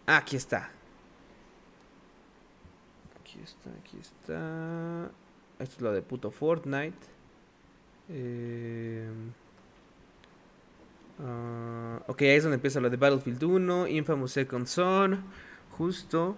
Ah, 0.06 0.18
aquí 0.18 0.36
está. 0.36 0.70
Aquí 3.20 3.38
está, 3.42 3.70
aquí 3.70 3.98
está. 4.00 5.10
Esto 5.58 5.76
es 5.76 5.80
lo 5.80 5.92
de 5.92 6.02
puto 6.02 6.30
Fortnite. 6.30 6.96
Eh, 8.08 9.08
uh, 11.18 12.10
ok, 12.10 12.22
ahí 12.22 12.28
es 12.28 12.44
donde 12.44 12.56
empieza 12.56 12.80
lo 12.80 12.88
de 12.88 12.96
Battlefield 12.96 13.42
1, 13.42 13.88
Infamous 13.88 14.32
Second 14.32 14.66
Son, 14.66 15.24
justo. 15.76 16.36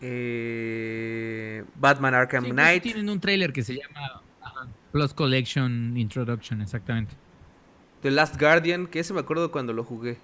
Eh, 0.00 1.64
Batman 1.76 2.14
Arkham 2.14 2.44
sí, 2.44 2.50
Knight. 2.50 2.82
Tienen 2.82 3.08
un 3.08 3.20
trailer 3.20 3.52
que 3.52 3.62
se 3.62 3.74
llama 3.74 4.22
Plus 4.92 5.14
Collection 5.14 5.96
Introduction, 5.96 6.60
exactamente. 6.60 7.14
The 8.02 8.10
Last 8.10 8.38
Guardian, 8.40 8.86
que 8.86 9.00
ese 9.00 9.14
me 9.14 9.20
acuerdo 9.20 9.50
cuando 9.50 9.72
lo 9.72 9.84
jugué. 9.84 10.18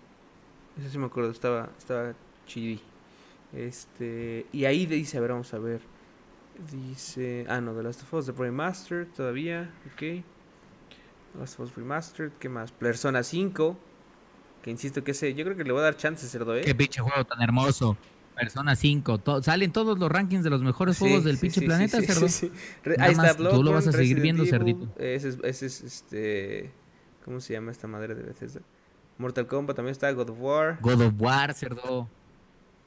Ese 0.79 0.91
sí 0.91 0.99
me 0.99 1.07
acuerdo, 1.07 1.31
estaba, 1.31 1.71
estaba 1.79 2.15
chidi. 2.47 2.81
Este, 3.53 4.47
y 4.53 4.65
ahí 4.65 4.87
dice, 4.87 5.19
a 5.19 5.21
ver, 5.21 5.31
vamos 5.31 5.53
a 5.53 5.59
ver. 5.59 5.81
Dice, 6.71 7.47
ah, 7.49 7.61
no, 7.61 7.75
The 7.75 7.83
Last 7.83 8.03
of 8.03 8.15
Us, 8.15 8.27
The 8.27 8.33
Remastered, 8.33 9.09
todavía, 9.09 9.71
ok. 9.93 9.99
The 9.99 10.23
Last 11.39 11.59
of 11.59 11.67
Us 11.67 11.77
Remastered, 11.77 12.33
¿qué 12.39 12.49
más? 12.49 12.73
Persona 12.73 13.23
5, 13.23 13.79
que 14.63 14.71
insisto 14.71 15.05
que 15.05 15.11
ese, 15.11 15.35
yo 15.35 15.45
creo 15.45 15.57
que 15.57 15.65
le 15.65 15.73
voy 15.73 15.81
a 15.81 15.85
dar 15.85 15.97
chance, 15.97 16.27
cerdo, 16.27 16.57
¿eh? 16.57 16.63
Qué 16.63 16.75
pinche 16.75 17.01
juego 17.01 17.25
tan 17.25 17.43
hermoso. 17.43 17.97
Persona 18.35 18.75
5, 18.75 19.21
salen 19.43 19.73
todos 19.73 19.99
los 19.99 20.11
rankings 20.11 20.43
de 20.43 20.49
los 20.49 20.63
mejores 20.63 20.99
juegos 20.99 21.23
del 21.25 21.37
pinche 21.37 21.61
planeta, 21.61 22.01
cerdo. 22.01 22.27
Ahí 22.99 23.13
está 23.13 23.37
Tú 23.37 23.63
lo 23.63 23.73
vas 23.73 23.87
a 23.87 23.93
seguir 23.93 24.21
viendo, 24.21 24.47
cerdito. 24.47 24.89
Ese 24.97 25.29
es, 25.29 25.39
ese 25.43 25.67
es, 25.67 25.83
este, 25.83 26.71
¿cómo 27.25 27.41
se 27.41 27.53
llama 27.53 27.71
esta 27.71 27.87
madre 27.87 28.15
de 28.15 28.23
Bethesda? 28.23 28.63
Mortal 29.19 29.47
Kombat 29.47 29.77
también 29.77 29.93
está, 29.93 30.11
God 30.13 30.31
of 30.31 30.41
War. 30.41 30.79
God 30.81 31.03
of 31.03 31.15
War, 31.19 31.53
cerdo. 31.53 32.09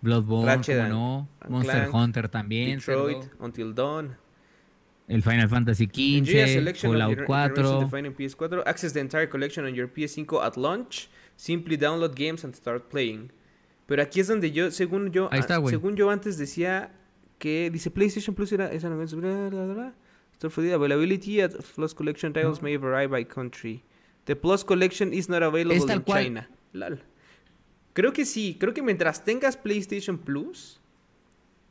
Bloodborne, 0.02 0.90
no. 0.90 1.28
Monster 1.50 1.90
Hunter 1.92 2.30
también. 2.30 2.78
Detroit, 2.78 3.26
Until 3.40 3.74
Dawn. 3.74 4.16
El 5.08 5.22
Final 5.22 5.50
Fantasy 5.50 5.86
XV, 5.86 6.76
Fallout 6.80 7.26
4. 7.26 7.90
PS4. 7.90 8.64
Access 8.66 8.94
the 8.94 9.00
entire 9.00 9.28
collection 9.28 9.66
on 9.66 9.74
your 9.76 9.88
PS5 9.88 10.44
at 10.44 10.58
launch. 10.58 11.10
Simply 11.36 11.78
download 11.78 12.16
games 12.16 12.44
and 12.44 12.56
start 12.56 12.90
playing. 12.90 13.32
Pero 13.88 14.02
aquí 14.02 14.20
es 14.20 14.28
donde 14.28 14.52
yo, 14.52 14.72
según 14.72 15.12
yo, 15.12 15.30
según 15.70 15.96
yo 15.96 16.10
antes 16.10 16.38
decía 16.38 16.92
que 17.38 17.70
dice 17.70 17.92
PlayStation 17.92 18.34
Plus 18.34 18.52
era 18.52 18.72
esa 18.72 18.90
no 18.90 18.96
Availability 20.42 21.42
at 21.42 21.52
Plus 21.76 21.94
Collection 21.94 22.34
titles 22.34 22.62
may 22.62 22.78
vary 22.78 23.08
by 23.08 23.24
country. 23.26 23.84
The 24.26 24.36
Plus 24.36 24.64
Collection 24.64 25.14
is 25.14 25.30
not 25.30 25.44
available 25.44 25.92
in 25.92 26.04
China. 26.04 26.50
Lal. 26.74 27.02
Creo 27.94 28.12
que 28.12 28.26
sí, 28.26 28.58
creo 28.60 28.74
que 28.74 28.82
mientras 28.82 29.24
tengas 29.24 29.56
PlayStation 29.56 30.18
Plus, 30.18 30.82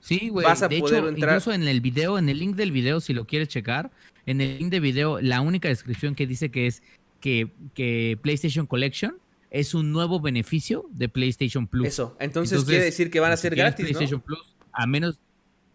sí, 0.01 0.31
güey. 0.31 0.47
Vas 0.47 0.63
a 0.63 0.69
de 0.69 0.79
poder 0.79 0.99
hecho, 1.01 1.09
entrar. 1.09 1.31
Incluso 1.31 1.53
en 1.53 1.65
el 1.65 1.81
video, 1.81 2.17
en 2.17 2.29
el 2.29 2.39
link 2.39 2.57
del 2.57 2.73
video, 2.73 3.01
si 3.01 3.13
lo 3.13 3.27
quieres 3.27 3.49
checar, 3.49 3.91
en 4.25 4.41
el 4.41 4.59
link 4.59 4.71
de 4.71 4.81
video, 4.81 5.21
la 5.21 5.41
única 5.41 5.69
descripción 5.69 6.15
que 6.15 6.27
dice 6.27 6.51
que 6.51 6.67
es 6.67 6.83
que, 7.21 7.51
que 7.75 8.19
PlayStation 8.23 8.67
Collection 8.67 9.17
es 9.55 9.73
un 9.73 9.93
nuevo 9.93 10.19
beneficio 10.19 10.85
de 10.91 11.09
PlayStation 11.09 11.69
Plus. 11.69 11.87
Eso, 11.87 12.17
entonces, 12.19 12.65
quiere 12.65 12.87
decir 12.87 13.09
que 13.09 13.21
van 13.21 13.31
a 13.31 13.37
ser 13.37 13.55
gratis, 13.55 13.87
PlayStation 13.87 14.21
Plus, 14.21 14.57
a 14.73 14.85
menos, 14.89 15.21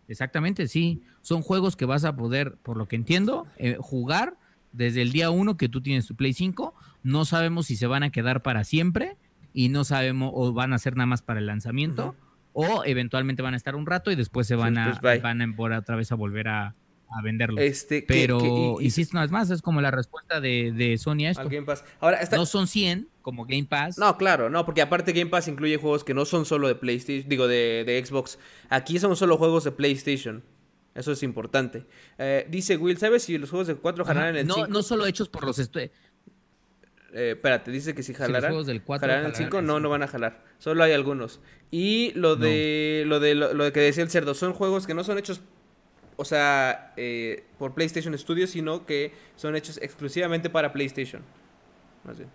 exactamente, 0.09 0.67
sí. 0.67 1.01
Son 1.21 1.41
juegos 1.41 1.77
que 1.77 1.85
vas 1.85 2.03
a 2.03 2.13
poder, 2.17 2.57
por 2.61 2.75
lo 2.75 2.89
que 2.89 2.97
entiendo, 2.97 3.47
eh, 3.55 3.77
jugar 3.79 4.35
desde 4.73 5.01
el 5.01 5.13
día 5.13 5.29
uno 5.29 5.55
que 5.55 5.69
tú 5.69 5.79
tienes 5.79 6.05
tu 6.07 6.15
Play 6.17 6.33
5. 6.33 6.75
No 7.03 7.23
sabemos 7.23 7.67
si 7.67 7.77
se 7.77 7.87
van 7.87 8.03
a 8.03 8.09
quedar 8.09 8.41
para 8.41 8.65
siempre 8.65 9.15
y 9.53 9.69
no 9.69 9.85
sabemos 9.85 10.31
o 10.35 10.51
van 10.51 10.73
a 10.73 10.77
ser 10.77 10.97
nada 10.97 11.07
más 11.07 11.21
para 11.21 11.39
el 11.39 11.45
lanzamiento 11.45 12.15
o 12.51 12.83
eventualmente 12.83 13.41
van 13.41 13.53
a 13.53 13.57
estar 13.57 13.77
un 13.77 13.85
rato 13.85 14.11
y 14.11 14.15
después 14.15 14.45
se 14.45 14.55
van 14.55 14.77
a 14.77 14.99
pues, 14.99 15.21
van 15.21 15.41
a 15.41 15.77
otra 15.77 15.95
vez 15.95 16.11
a 16.11 16.15
volver 16.15 16.49
a, 16.49 16.75
a 17.11 17.21
venderlo. 17.21 17.61
Este, 17.61 18.03
Pero 18.07 18.77
insisto 18.81 19.15
una 19.15 19.21
vez 19.21 19.31
más, 19.31 19.49
es 19.49 19.61
como 19.61 19.81
la 19.81 19.91
respuesta 19.91 20.39
de, 20.39 20.71
de 20.71 20.97
Sony 20.97 21.25
a 21.25 21.31
esto. 21.31 21.49
Game 21.49 21.63
Pass. 21.63 21.83
Ahora, 21.99 22.19
No 22.31 22.45
son 22.45 22.67
100 22.67 23.07
como 23.21 23.45
Game 23.45 23.65
Pass. 23.65 23.97
No, 23.97 24.17
claro, 24.17 24.49
no, 24.49 24.65
porque 24.65 24.81
aparte 24.81 25.13
Game 25.13 25.29
Pass 25.29 25.47
incluye 25.47 25.77
juegos 25.77 26.03
que 26.03 26.13
no 26.13 26.25
son 26.25 26.45
solo 26.45 26.67
de 26.67 26.75
PlayStation, 26.75 27.27
digo, 27.27 27.47
de, 27.47 27.83
de 27.85 28.03
Xbox. 28.05 28.39
Aquí 28.69 28.99
son 28.99 29.15
solo 29.15 29.37
juegos 29.37 29.63
de 29.63 29.71
PlayStation. 29.71 30.43
Eso 30.95 31.11
es 31.11 31.23
importante. 31.23 31.85
Eh, 32.17 32.45
dice 32.49 32.77
Will, 32.77 32.97
¿sabes 32.97 33.23
si 33.23 33.37
los 33.37 33.49
juegos 33.49 33.67
de 33.67 33.75
4 33.75 34.05
jalarán 34.05 34.35
el 34.35 34.47
no, 34.47 34.67
No 34.67 34.83
solo 34.83 35.05
hechos 35.05 35.29
por 35.29 35.45
los... 35.45 35.59
Eh, 37.11 37.31
espérate, 37.31 37.71
dice 37.71 37.95
que 37.95 38.03
si 38.03 38.13
jalarán, 38.13 38.53
jalarán 38.99 39.25
el 39.25 39.35
5, 39.35 39.61
no, 39.61 39.79
no 39.79 39.89
van 39.89 40.03
a 40.03 40.07
jalar. 40.07 40.43
Solo 40.59 40.83
hay 40.83 40.91
algunos. 40.91 41.39
Y 41.71 42.11
lo 42.13 42.35
de, 42.35 43.03
lo 43.07 43.19
de 43.19 43.35
lo, 43.35 43.53
de 43.63 43.71
que 43.71 43.79
decía 43.79 44.03
el 44.03 44.09
cerdo, 44.09 44.33
son 44.33 44.53
juegos 44.53 44.85
que 44.85 44.93
no 44.93 45.03
son 45.03 45.17
hechos, 45.17 45.41
o 46.19 46.25
sea, 46.25 46.93
eh, 46.97 47.43
por 47.57 47.73
PlayStation 47.73 48.17
Studios, 48.17 48.49
sino 48.49 48.85
que 48.85 49.13
son 49.35 49.55
hechos 49.55 49.79
exclusivamente 49.81 50.49
para 50.49 50.73
PlayStation. 50.73 51.21
Más 52.03 52.17
bien. 52.17 52.29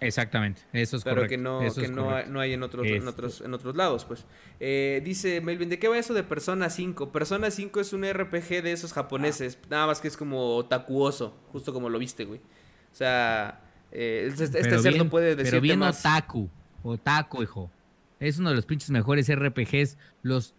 Exactamente, 0.00 0.62
eso 0.72 0.96
es 0.96 1.04
pero 1.04 1.14
correcto. 1.16 1.30
que 1.30 1.38
no, 1.38 1.62
eso 1.62 1.80
que 1.80 1.86
es 1.86 1.92
no, 1.92 2.12
hay, 2.12 2.24
no 2.28 2.40
hay 2.40 2.52
en 2.54 2.62
otros, 2.64 2.84
en 2.88 2.94
Este- 2.96 3.08
otros, 3.08 3.40
en 3.40 3.54
otros 3.54 3.76
lados, 3.76 4.04
pues. 4.04 4.24
Eh, 4.58 5.00
dice 5.04 5.40
Melvin, 5.40 5.68
¿de 5.68 5.78
qué 5.78 5.86
va 5.86 5.96
eso 5.96 6.12
de 6.12 6.24
Persona 6.24 6.70
5? 6.70 7.12
Persona 7.12 7.52
5 7.52 7.78
es 7.80 7.92
un 7.92 8.02
RPG 8.04 8.62
de 8.62 8.72
esos 8.72 8.92
japoneses, 8.92 9.58
nada 9.70 9.86
más 9.86 10.00
que 10.00 10.08
es 10.08 10.16
como 10.16 10.56
otakuoso, 10.56 11.36
justo 11.52 11.72
como 11.72 11.88
lo 11.88 12.00
viste, 12.00 12.24
güey. 12.24 12.40
O 12.40 12.94
sea, 12.96 13.60
eh, 13.92 14.26
este, 14.28 14.44
este 14.44 14.62
Pero 14.62 14.82
cerdo 14.82 14.96
bien- 14.96 15.10
puede 15.10 15.26
Pero 15.36 15.44
decirte 15.44 15.60
bien 15.60 15.78
más. 15.78 16.00
otaku. 16.00 16.50
Otaku, 16.82 17.42
hijo. 17.44 17.70
Es 18.18 18.38
uno 18.38 18.50
de 18.50 18.56
los 18.56 18.66
pinches 18.66 18.90
mejores 18.90 19.28
RPGs, 19.28 19.96
los 20.22 20.52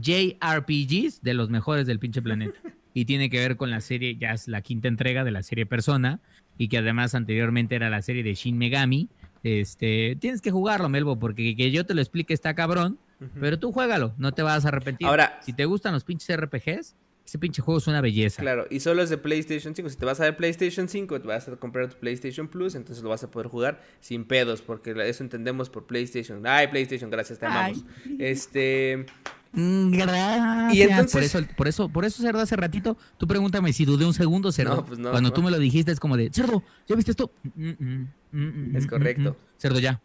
JRPGs 0.00 1.22
de 1.22 1.34
los 1.34 1.50
mejores 1.50 1.86
del 1.86 1.98
pinche 1.98 2.22
planeta. 2.22 2.58
y 2.94 3.04
tiene 3.04 3.30
que 3.30 3.38
ver 3.38 3.56
con 3.56 3.70
la 3.70 3.80
serie, 3.80 4.16
ya 4.16 4.32
es 4.32 4.48
la 4.48 4.60
quinta 4.62 4.88
entrega 4.88 5.24
de 5.24 5.30
la 5.30 5.42
serie 5.42 5.66
Persona, 5.66 6.20
y 6.58 6.68
que 6.68 6.78
además 6.78 7.14
anteriormente 7.14 7.74
era 7.74 7.90
la 7.90 8.02
serie 8.02 8.22
de 8.22 8.34
Shin 8.34 8.58
Megami. 8.58 9.08
Este, 9.42 10.16
tienes 10.20 10.40
que 10.40 10.50
jugarlo, 10.50 10.88
Melbo, 10.88 11.18
porque 11.18 11.56
que 11.56 11.70
yo 11.70 11.86
te 11.86 11.94
lo 11.94 12.00
explique 12.00 12.34
está 12.34 12.54
cabrón, 12.54 12.98
pero 13.40 13.58
tú 13.58 13.72
juégalo, 13.72 14.14
no 14.18 14.32
te 14.32 14.42
vas 14.42 14.64
a 14.64 14.68
arrepentir. 14.68 15.06
Ahora- 15.06 15.38
si 15.42 15.52
te 15.52 15.64
gustan 15.64 15.94
los 15.94 16.04
pinches 16.04 16.36
RPGs, 16.36 16.96
ese 17.24 17.38
pinche 17.38 17.62
juego 17.62 17.78
es 17.78 17.86
una 17.86 18.00
belleza. 18.00 18.42
Claro, 18.42 18.66
y 18.68 18.80
solo 18.80 19.02
es 19.02 19.08
de 19.08 19.16
PlayStation 19.16 19.74
5. 19.74 19.88
Si 19.88 19.96
te 19.96 20.04
vas 20.04 20.20
a 20.20 20.24
ver 20.24 20.36
PlayStation 20.36 20.88
5, 20.88 21.20
te 21.20 21.28
vas 21.28 21.48
a 21.48 21.56
comprar 21.56 21.88
tu 21.88 21.96
PlayStation 21.96 22.48
Plus, 22.48 22.74
entonces 22.74 23.02
lo 23.02 23.10
vas 23.10 23.22
a 23.22 23.30
poder 23.30 23.46
jugar 23.46 23.80
sin 24.00 24.24
pedos, 24.24 24.60
porque 24.60 24.94
eso 25.06 25.22
entendemos 25.22 25.70
por 25.70 25.86
PlayStation. 25.86 26.44
Ay, 26.46 26.66
PlayStation, 26.66 27.10
gracias, 27.10 27.38
te 27.38 27.46
amamos. 27.46 27.84
Este, 28.18 29.06
Gracias. 29.52 30.74
Y 30.74 30.82
entonces- 30.82 31.12
Por 31.12 31.22
eso, 31.22 31.40
por 31.56 31.68
eso, 31.68 31.88
por 31.88 32.04
eso, 32.04 32.22
Cerdo, 32.22 32.40
hace 32.40 32.56
ratito, 32.56 32.96
tú 33.18 33.26
pregúntame 33.26 33.72
si 33.72 33.84
dudé 33.84 34.04
un 34.06 34.14
segundo, 34.14 34.50
Cerdo. 34.52 34.76
No, 34.76 34.84
pues 34.86 34.98
no, 34.98 35.10
Cuando 35.10 35.28
no. 35.30 35.34
tú 35.34 35.42
me 35.42 35.50
lo 35.50 35.58
dijiste, 35.58 35.92
es 35.92 36.00
como 36.00 36.16
de, 36.16 36.30
Cerdo, 36.32 36.62
¿ya 36.88 36.96
viste 36.96 37.10
esto? 37.10 37.30
Mm, 37.54 37.68
mm, 37.70 38.08
mm, 38.32 38.38
mm, 38.72 38.76
Es 38.76 38.84
mm, 38.84 38.88
correcto. 38.88 39.22
mm, 39.30 39.34
mm. 39.34 39.58
Cerdo, 39.58 39.78
ya. 39.78 40.00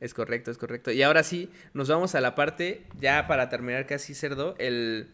Es 0.00 0.12
correcto, 0.12 0.50
es 0.50 0.58
correcto. 0.58 0.90
Y 0.90 1.02
ahora 1.02 1.22
sí, 1.22 1.48
nos 1.72 1.88
vamos 1.88 2.14
a 2.14 2.20
la 2.20 2.34
parte, 2.34 2.84
ya 3.00 3.26
para 3.26 3.48
terminar 3.48 3.86
casi 3.86 4.14
cerdo, 4.14 4.54
el. 4.58 5.08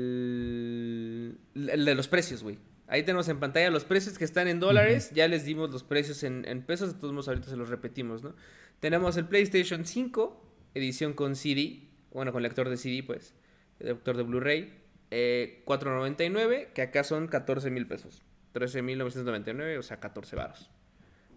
El. 0.00 1.38
El 1.54 1.84
de 1.84 1.94
los 1.94 2.08
precios, 2.08 2.42
güey. 2.42 2.58
Ahí 2.88 3.04
tenemos 3.04 3.28
en 3.28 3.38
pantalla 3.38 3.70
los 3.70 3.84
precios 3.84 4.18
que 4.18 4.24
están 4.24 4.48
en 4.48 4.58
dólares. 4.60 5.10
Ya 5.14 5.28
les 5.28 5.44
dimos 5.44 5.70
los 5.70 5.84
precios 5.84 6.22
en, 6.24 6.44
en 6.48 6.62
pesos, 6.62 6.92
de 6.94 6.98
todos 7.00 7.12
modos 7.14 7.28
ahorita 7.28 7.48
se 7.48 7.56
los 7.56 7.68
repetimos, 7.68 8.22
¿no? 8.22 8.34
Tenemos 8.80 9.16
el 9.16 9.26
PlayStation 9.26 9.84
5, 9.84 10.44
edición 10.74 11.12
con 11.12 11.36
CD, 11.36 11.82
bueno, 12.12 12.32
con 12.32 12.42
lector 12.42 12.68
de 12.68 12.76
CD, 12.76 13.02
pues, 13.02 13.34
lector 13.78 14.16
de 14.16 14.22
Blu-ray, 14.22 14.72
eh, 15.10 15.62
4.99, 15.66 16.72
que 16.72 16.82
acá 16.82 17.04
son 17.04 17.28
14 17.28 17.70
mil 17.70 17.86
pesos. 17.86 18.22
13.999, 18.54 19.78
o 19.78 19.82
sea, 19.82 20.00
14 20.00 20.36
varos. 20.36 20.70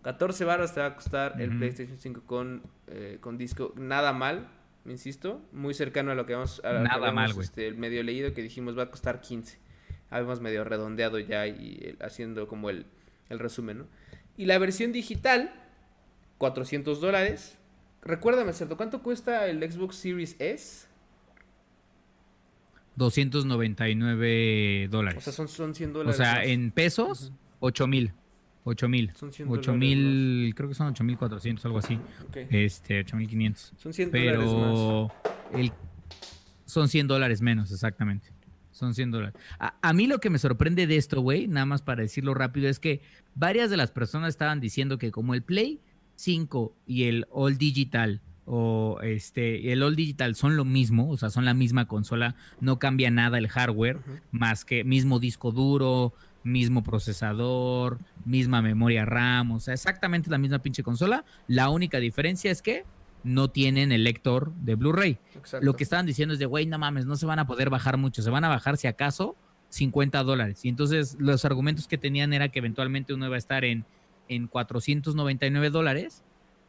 14 0.03 0.45
varos 0.45 0.73
te 0.73 0.81
va 0.81 0.87
a 0.87 0.95
costar 0.95 1.39
el. 1.41 1.57
PlayStation 1.57 1.97
5 1.97 2.23
con, 2.25 2.63
eh, 2.87 3.17
con 3.21 3.37
disco. 3.37 3.73
Nada 3.77 4.11
mal, 4.13 4.47
insisto. 4.85 5.41
Muy 5.51 5.73
cercano 5.73 6.11
a 6.11 6.15
lo 6.15 6.25
que 6.25 6.33
vamos 6.33 6.59
a 6.65 6.71
que 6.71 6.79
Nada 6.79 7.11
mal, 7.11 7.33
güey. 7.33 7.45
este, 7.45 7.71
medio 7.71 8.03
leído 8.03 8.33
que 8.33 8.41
dijimos 8.41 8.77
va 8.77 8.83
a 8.83 8.91
costar 8.91 9.21
15. 9.21 9.59
Habíamos 10.09 10.41
medio 10.41 10.63
redondeado 10.63 11.19
ya 11.19 11.47
y 11.47 11.79
eh, 11.81 11.95
haciendo 12.01 12.47
como 12.47 12.69
el, 12.69 12.85
el 13.29 13.39
resumen, 13.39 13.79
¿no? 13.79 13.87
Y 14.35 14.45
la 14.45 14.57
versión 14.57 14.91
digital, 14.91 15.53
400 16.37 16.99
dólares. 16.99 17.57
Recuérdame, 18.05 18.53
Cerdo, 18.53 18.75
¿cuánto 18.77 19.01
cuesta 19.01 19.47
el 19.47 19.59
Xbox 19.71 19.95
Series 19.95 20.35
S? 20.39 20.87
299 22.95 24.85
O 24.87 24.91
dólares. 24.91 25.23
sea, 25.23 25.33
son, 25.33 25.47
son 25.47 25.73
100 25.73 25.89
O 25.89 25.93
dólares. 25.93 26.17
sea, 26.17 26.35
más. 26.35 26.45
en 26.47 26.71
pesos, 26.71 27.31
8 27.59 27.87
mil. 27.87 28.13
8 28.65 28.87
mil. 28.89 29.11
Son 29.15 29.31
100 29.31 29.47
8 29.49 29.73
mil, 29.73 30.53
creo 30.55 30.69
que 30.69 30.75
son 30.75 30.87
8 30.87 31.03
mil 31.03 31.17
400, 31.17 31.65
algo 31.65 31.79
así. 31.79 31.95
Ok. 32.29 32.37
Este, 32.49 32.99
8 32.99 33.15
mil 33.17 33.27
500. 33.27 33.73
Son 33.77 33.93
100 33.93 34.11
dólares 34.11 34.39
más. 34.39 34.51
Pero 34.51 35.11
el, 35.53 35.71
son 36.65 36.87
100 36.87 37.07
dólares 37.07 37.41
menos, 37.41 37.71
exactamente. 37.71 38.29
Son 38.71 38.93
100 38.93 39.11
dólares. 39.11 39.35
A, 39.59 39.75
a 39.81 39.93
mí 39.93 40.07
lo 40.07 40.19
que 40.19 40.29
me 40.29 40.39
sorprende 40.39 40.87
de 40.87 40.95
esto, 40.97 41.21
güey, 41.21 41.47
nada 41.47 41.65
más 41.65 41.81
para 41.81 42.01
decirlo 42.03 42.33
rápido, 42.33 42.69
es 42.69 42.79
que 42.79 43.01
varias 43.35 43.69
de 43.69 43.77
las 43.77 43.91
personas 43.91 44.29
estaban 44.29 44.59
diciendo 44.59 44.97
que 44.97 45.11
como 45.11 45.33
el 45.33 45.43
Play 45.43 45.79
5 46.15 46.75
y 46.85 47.03
el 47.03 47.27
All 47.31 47.57
Digital 47.57 48.21
o 48.45 48.99
este 49.01 49.71
el 49.71 49.83
All 49.83 49.95
Digital 49.95 50.35
son 50.35 50.57
lo 50.57 50.65
mismo, 50.65 51.09
o 51.09 51.17
sea, 51.17 51.29
son 51.29 51.45
la 51.45 51.53
misma 51.53 51.87
consola, 51.87 52.35
no 52.59 52.79
cambia 52.79 53.09
nada 53.09 53.37
el 53.37 53.47
hardware, 53.47 53.99
más 54.31 54.65
que 54.65 54.83
mismo 54.83 55.19
disco 55.19 55.51
duro, 55.51 56.13
mismo 56.43 56.83
procesador, 56.83 57.99
misma 58.25 58.61
memoria 58.61 59.05
RAM, 59.05 59.51
o 59.51 59.59
sea, 59.59 59.73
exactamente 59.73 60.29
la 60.29 60.37
misma 60.37 60.59
pinche 60.59 60.83
consola. 60.83 61.25
La 61.47 61.69
única 61.69 61.99
diferencia 61.99 62.51
es 62.51 62.61
que 62.61 62.85
no 63.23 63.49
tienen 63.49 63.91
el 63.91 64.03
lector 64.03 64.53
de 64.55 64.75
Blu-ray. 64.75 65.17
Lo 65.61 65.75
que 65.75 65.83
estaban 65.83 66.05
diciendo 66.05 66.33
es 66.33 66.39
de, 66.39 66.45
güey, 66.45 66.65
no 66.65 66.77
mames, 66.77 67.05
no 67.05 67.15
se 67.15 67.25
van 67.25 67.39
a 67.39 67.47
poder 67.47 67.69
bajar 67.69 67.97
mucho, 67.97 68.21
se 68.21 68.29
van 68.29 68.43
a 68.43 68.49
bajar 68.49 68.75
si 68.77 68.87
acaso 68.87 69.37
50 69.69 70.23
dólares. 70.23 70.65
Y 70.65 70.69
entonces 70.69 71.15
los 71.19 71.45
argumentos 71.45 71.87
que 71.87 71.97
tenían 71.97 72.33
era 72.33 72.49
que 72.49 72.59
eventualmente 72.59 73.13
uno 73.13 73.25
iba 73.25 73.35
a 73.35 73.39
estar 73.39 73.63
en, 73.63 73.85
en 74.29 74.47
499 74.47 75.69
dólares 75.69 76.23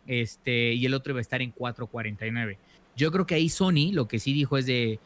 este, 0.07 0.75
y 0.75 0.85
el 0.87 0.95
otro 0.95 1.13
iba 1.13 1.19
a 1.19 1.23
estar 1.23 1.43
en 1.43 1.51
449. 1.51 2.59
Yo 2.97 3.11
creo 3.11 3.27
que 3.27 3.35
ahí 3.35 3.49
Sony 3.49 3.93
lo 3.93 4.07
que 4.09 4.19
sí 4.19 4.33
dijo 4.33 4.57
es 4.59 4.67
de, 4.67 4.99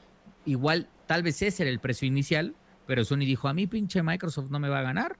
igual, 0.44 0.88
tal 1.07 1.22
vez 1.22 1.40
ese 1.42 1.62
era 1.62 1.70
el 1.70 1.78
precio 1.80 2.07
inicial, 2.07 2.55
pero 2.86 3.05
Sony 3.05 3.18
dijo, 3.18 3.49
a 3.49 3.55
mí 3.55 3.66
pinche 3.66 4.03
Microsoft 4.03 4.51
no 4.51 4.59
me 4.59 4.68
va 4.68 4.80
a 4.80 4.82
ganar, 4.82 5.16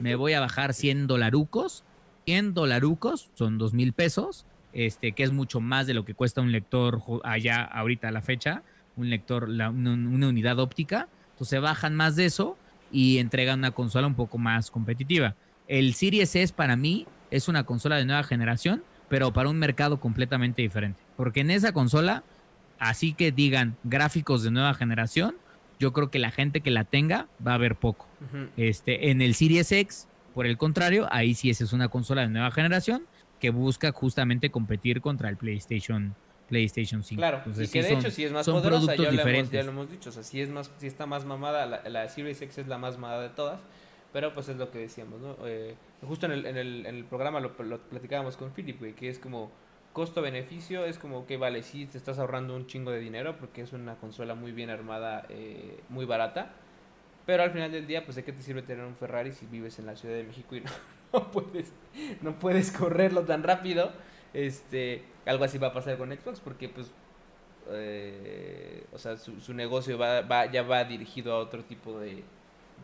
me 0.00 0.14
voy 0.16 0.32
a 0.34 0.40
bajar 0.40 0.74
100 0.74 1.06
dolarucos, 1.06 1.84
100 2.26 2.54
dolarucos, 2.54 3.30
son 3.34 3.58
2 3.58 3.72
mil 3.74 3.92
pesos, 3.92 4.44
este, 4.72 5.12
que 5.12 5.22
es 5.22 5.32
mucho 5.32 5.60
más 5.60 5.86
de 5.86 5.94
lo 5.94 6.04
que 6.04 6.14
cuesta 6.14 6.40
un 6.40 6.52
lector 6.52 7.00
allá 7.24 7.62
ahorita 7.62 8.08
a 8.08 8.12
la 8.12 8.22
fecha, 8.22 8.62
un 8.96 9.08
lector, 9.10 9.48
la- 9.48 9.70
una, 9.70 9.92
una 9.94 10.28
unidad 10.28 10.58
óptica, 10.58 11.08
entonces 11.32 11.60
bajan 11.60 11.94
más 11.94 12.16
de 12.16 12.26
eso 12.26 12.56
y 12.90 13.18
entregan 13.18 13.58
una 13.60 13.70
consola 13.72 14.06
un 14.06 14.14
poco 14.14 14.38
más 14.38 14.70
competitiva. 14.70 15.34
El 15.72 15.94
Series 15.94 16.36
S 16.36 16.52
para 16.52 16.76
mí 16.76 17.06
es 17.30 17.48
una 17.48 17.64
consola 17.64 17.96
de 17.96 18.04
nueva 18.04 18.22
generación, 18.24 18.84
pero 19.08 19.32
para 19.32 19.48
un 19.48 19.56
mercado 19.58 20.00
completamente 20.00 20.60
diferente, 20.60 21.00
porque 21.16 21.40
en 21.40 21.50
esa 21.50 21.72
consola, 21.72 22.24
así 22.78 23.14
que 23.14 23.32
digan 23.32 23.78
gráficos 23.82 24.42
de 24.42 24.50
nueva 24.50 24.74
generación, 24.74 25.34
yo 25.78 25.94
creo 25.94 26.10
que 26.10 26.18
la 26.18 26.30
gente 26.30 26.60
que 26.60 26.70
la 26.70 26.84
tenga 26.84 27.26
va 27.44 27.54
a 27.54 27.58
ver 27.58 27.76
poco. 27.76 28.06
Este, 28.58 29.10
en 29.10 29.22
el 29.22 29.34
Series 29.34 29.72
X, 29.72 30.08
por 30.34 30.44
el 30.46 30.58
contrario, 30.58 31.08
ahí 31.10 31.32
sí 31.32 31.48
esa 31.48 31.64
es 31.64 31.72
una 31.72 31.88
consola 31.88 32.20
de 32.20 32.28
nueva 32.28 32.50
generación 32.50 33.06
que 33.40 33.48
busca 33.48 33.92
justamente 33.92 34.50
competir 34.50 35.00
contra 35.00 35.30
el 35.30 35.38
PlayStation, 35.38 36.14
PlayStation 36.50 37.02
5. 37.02 37.18
Claro, 37.18 37.38
Entonces, 37.38 37.70
y 37.70 37.72
que 37.72 37.82
sí 37.82 37.88
de 37.88 37.94
son- 37.94 38.00
hecho 38.00 38.10
sí 38.10 38.24
es 38.24 38.32
más 38.32 38.44
son 38.44 38.56
poderosa, 38.60 38.80
productos 38.94 39.06
ya 39.06 39.10
lo, 39.10 39.10
hemos, 39.10 39.24
diferentes. 39.24 39.52
ya 39.52 39.62
lo 39.62 39.70
hemos 39.70 39.90
dicho, 39.90 40.10
o 40.10 40.12
sea, 40.12 40.22
sí, 40.22 40.38
es 40.42 40.50
más, 40.50 40.70
sí 40.76 40.86
está 40.86 41.06
más 41.06 41.24
mamada, 41.24 41.64
la, 41.64 41.88
la 41.88 42.08
Series 42.10 42.42
X 42.42 42.58
es 42.58 42.66
la 42.68 42.76
más 42.76 42.98
mamada 42.98 43.22
de 43.22 43.30
todas, 43.30 43.60
pero 44.12 44.34
pues 44.34 44.48
es 44.48 44.56
lo 44.56 44.70
que 44.70 44.78
decíamos, 44.78 45.20
¿no? 45.20 45.36
Eh, 45.46 45.76
justo 46.02 46.26
en 46.26 46.32
el, 46.32 46.46
en, 46.46 46.56
el, 46.56 46.86
en 46.86 46.96
el 46.96 47.04
programa 47.04 47.40
lo, 47.40 47.54
platicábamos 47.56 48.36
con 48.36 48.52
Philip, 48.52 48.94
que 48.96 49.08
es 49.08 49.18
como 49.18 49.50
costo-beneficio, 49.92 50.84
es 50.84 50.98
como 50.98 51.26
que 51.26 51.36
vale, 51.36 51.62
sí 51.62 51.86
te 51.86 51.98
estás 51.98 52.18
ahorrando 52.18 52.56
un 52.56 52.66
chingo 52.66 52.90
de 52.90 52.98
dinero 53.00 53.36
porque 53.38 53.62
es 53.62 53.72
una 53.72 53.96
consola 53.96 54.34
muy 54.34 54.52
bien 54.52 54.70
armada, 54.70 55.26
eh, 55.28 55.80
muy 55.88 56.04
barata, 56.06 56.52
pero 57.26 57.42
al 57.44 57.52
final 57.52 57.70
del 57.72 57.86
día, 57.86 58.04
pues 58.04 58.16
de 58.16 58.24
qué 58.24 58.32
te 58.32 58.42
sirve 58.42 58.62
tener 58.62 58.84
un 58.84 58.96
Ferrari 58.96 59.32
si 59.32 59.46
vives 59.46 59.78
en 59.78 59.86
la 59.86 59.96
Ciudad 59.96 60.14
de 60.16 60.24
México 60.24 60.56
y 60.56 60.60
no, 60.62 60.70
no 61.12 61.30
puedes, 61.30 61.72
no 62.20 62.38
puedes 62.38 62.72
correrlo 62.72 63.24
tan 63.24 63.42
rápido. 63.42 63.92
Este, 64.34 65.04
algo 65.26 65.44
así 65.44 65.58
va 65.58 65.68
a 65.68 65.72
pasar 65.74 65.98
con 65.98 66.10
Xbox 66.10 66.40
porque 66.40 66.68
pues 66.68 66.90
eh, 67.70 68.86
o 68.92 68.98
sea, 68.98 69.16
su, 69.16 69.40
su 69.40 69.54
negocio 69.54 69.98
va, 69.98 70.22
va- 70.22 70.46
ya 70.50 70.62
va 70.62 70.84
dirigido 70.84 71.34
a 71.34 71.38
otro 71.38 71.64
tipo 71.64 71.98
de, 72.00 72.24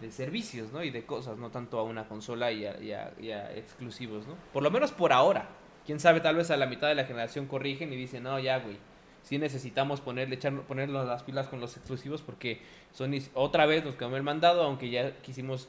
de 0.01 0.11
servicios, 0.11 0.73
¿no? 0.73 0.83
Y 0.85 0.91
de 0.91 1.05
cosas, 1.05 1.39
no 1.39 1.51
tanto 1.51 1.79
a 1.79 1.83
una 1.83 2.07
consola 2.09 2.53
y 2.53 2.65
a, 2.67 2.81
y 2.81 2.93
a- 2.93 3.13
y 3.21 3.31
a 3.33 3.55
exclusivos, 3.57 4.27
¿no? 4.27 4.35
Por 4.53 4.63
lo 4.63 4.71
menos 4.71 4.93
por 4.93 5.13
ahora. 5.13 5.49
Quién 5.87 5.99
sabe, 6.01 6.21
tal 6.21 6.37
vez 6.37 6.51
a 6.51 6.57
la 6.57 6.67
mitad 6.67 6.89
de 6.89 6.95
la 6.95 7.05
generación 7.05 7.47
corrigen 7.47 7.93
y 7.93 7.97
dicen, 7.97 8.23
no, 8.25 8.39
ya, 8.39 8.59
güey. 8.59 8.77
Sí 9.23 9.39
necesitamos 9.39 10.01
ponerle, 10.01 10.37
echar, 10.37 10.53
ponernos 10.63 11.07
las 11.07 11.23
pilas 11.23 11.49
con 11.49 11.61
los 11.61 11.77
exclusivos 11.77 12.23
porque 12.23 12.61
Sony 12.93 13.19
otra 13.35 13.67
vez 13.67 13.85
nos 13.85 13.97
quedó 13.97 14.17
el 14.17 14.23
mandado, 14.23 14.63
aunque 14.63 14.91
ya 14.91 15.17
quisimos 15.23 15.69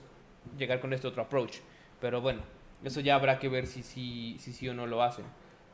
llegar 0.58 0.80
con 0.80 0.94
este 0.94 1.08
otro 1.08 1.24
approach. 1.24 1.58
Pero 2.00 2.22
bueno, 2.22 2.42
eso 2.84 3.00
ya 3.02 3.16
habrá 3.16 3.40
que 3.40 3.50
ver 3.50 3.66
si 3.68 3.82
sí 3.84 4.36
si, 4.40 4.54
sí 4.54 4.70
o 4.70 4.74
no 4.74 4.86
lo 4.88 5.02
hacen. 5.02 5.26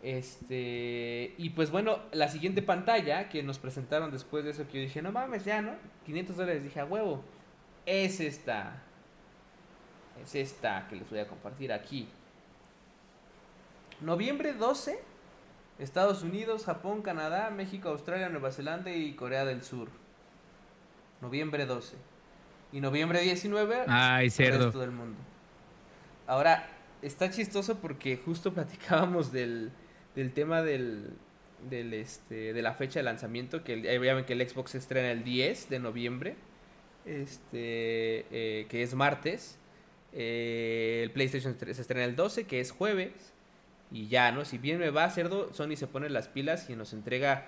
Este, 0.01 1.33
y 1.37 1.49
pues 1.51 1.71
bueno, 1.71 1.99
la 2.11 2.27
siguiente 2.29 2.61
pantalla 2.61 3.29
que 3.29 3.43
nos 3.43 3.59
presentaron 3.59 4.11
después 4.11 4.43
de 4.45 4.51
eso, 4.51 4.67
que 4.67 4.73
yo 4.77 4.81
dije, 4.81 5.01
no 5.01 5.11
mames, 5.11 5.45
ya, 5.45 5.61
¿no? 5.61 5.71
500 6.05 6.37
dólares, 6.37 6.63
dije, 6.63 6.79
a 6.79 6.85
huevo, 6.85 7.23
es 7.85 8.19
esta. 8.19 8.81
Es 10.23 10.35
esta 10.35 10.87
que 10.87 10.95
les 10.95 11.09
voy 11.09 11.19
a 11.19 11.27
compartir 11.27 11.73
aquí. 11.73 12.07
Noviembre 14.01 14.53
12, 14.53 14.99
Estados 15.79 16.23
Unidos, 16.23 16.65
Japón, 16.65 17.01
Canadá, 17.01 17.49
México, 17.49 17.89
Australia, 17.89 18.29
Nueva 18.29 18.51
Zelanda 18.51 18.91
y 18.91 19.13
Corea 19.13 19.45
del 19.45 19.63
Sur. 19.63 19.89
Noviembre 21.21 21.65
12. 21.65 21.95
Y 22.71 22.81
noviembre 22.81 23.21
19, 23.21 23.85
Ay, 23.87 24.25
el 24.25 24.31
cerdo. 24.31 24.65
resto 24.65 24.79
del 24.79 24.91
mundo. 24.91 25.17
Ahora, 26.27 26.67
está 27.01 27.29
chistoso 27.29 27.77
porque 27.77 28.17
justo 28.17 28.53
platicábamos 28.53 29.31
del, 29.31 29.71
del 30.15 30.33
tema 30.33 30.61
del, 30.61 31.13
del 31.69 31.93
este, 31.93 32.53
de 32.53 32.61
la 32.61 32.73
fecha 32.73 32.99
de 32.99 33.03
lanzamiento, 33.03 33.63
que 33.63 33.81
ya 33.81 34.25
que 34.25 34.33
el 34.33 34.49
Xbox 34.49 34.71
se 34.71 34.77
estrena 34.79 35.11
el 35.11 35.23
10 35.23 35.69
de 35.69 35.79
noviembre, 35.79 36.35
este, 37.05 38.25
eh, 38.31 38.67
que 38.69 38.83
es 38.83 38.93
martes. 38.93 39.57
Eh, 40.13 41.01
el 41.03 41.11
PlayStation 41.11 41.57
se 41.59 41.81
estrena 41.81 42.05
el 42.05 42.15
12, 42.15 42.45
que 42.45 42.59
es 42.59 42.71
jueves. 42.71 43.33
Y 43.91 44.07
ya, 44.07 44.31
¿no? 44.31 44.45
Si 44.45 44.57
bien 44.57 44.79
me 44.79 44.89
va, 44.89 45.09
cerdo, 45.09 45.53
Sony 45.53 45.75
se 45.75 45.87
pone 45.87 46.09
las 46.09 46.27
pilas 46.27 46.69
y 46.69 46.75
nos 46.75 46.93
entrega 46.93 47.47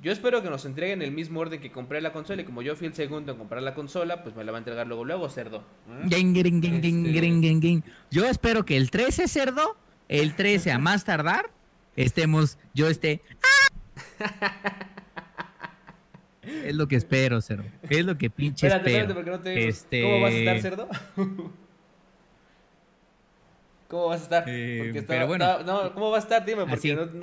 yo 0.00 0.12
espero 0.12 0.42
que 0.42 0.50
nos 0.50 0.64
entreguen 0.64 1.02
el 1.02 1.10
mismo 1.10 1.40
orden 1.40 1.60
que 1.60 1.72
compré 1.72 2.00
la 2.00 2.12
consola 2.12 2.42
y 2.42 2.44
como 2.44 2.62
yo 2.62 2.76
fui 2.76 2.86
el 2.86 2.94
segundo 2.94 3.32
en 3.32 3.38
comprar 3.38 3.62
la 3.62 3.74
consola, 3.74 4.22
pues 4.22 4.36
me 4.36 4.44
la 4.44 4.52
va 4.52 4.58
a 4.58 4.60
entregar 4.60 4.86
luego, 4.86 5.04
luego, 5.04 5.28
cerdo. 5.28 5.64
Este. 7.72 7.82
Yo 8.10 8.24
espero 8.26 8.64
que 8.64 8.76
el 8.76 8.90
13, 8.92 9.26
cerdo, 9.26 9.76
el 10.08 10.36
13 10.36 10.70
a 10.70 10.78
más 10.78 11.04
tardar, 11.04 11.50
estemos, 11.96 12.58
yo 12.74 12.88
esté... 12.88 13.22
es 16.64 16.74
lo 16.74 16.88
que 16.88 16.96
espero, 16.96 17.40
cerdo. 17.40 17.64
Es 17.88 18.04
lo 18.04 18.18
que 18.18 18.30
pinche 18.30 18.66
espero. 18.66 19.20
Este... 19.44 20.02
¿Cómo 20.02 20.20
vas 20.20 20.32
a 20.32 20.36
estar, 20.36 20.60
cerdo? 20.60 20.88
¿Cómo 23.88 24.06
vas 24.08 24.20
a 24.20 24.24
estar? 24.24 24.44
Eh, 24.46 24.80
porque 24.84 24.98
está, 24.98 25.14
pero 25.14 25.26
bueno, 25.26 25.62
no, 25.62 25.94
¿cómo 25.94 26.10
vas 26.10 26.24
a 26.24 26.26
estar? 26.26 26.44
Dime, 26.44 26.66
porque 26.66 26.94
no... 26.94 27.08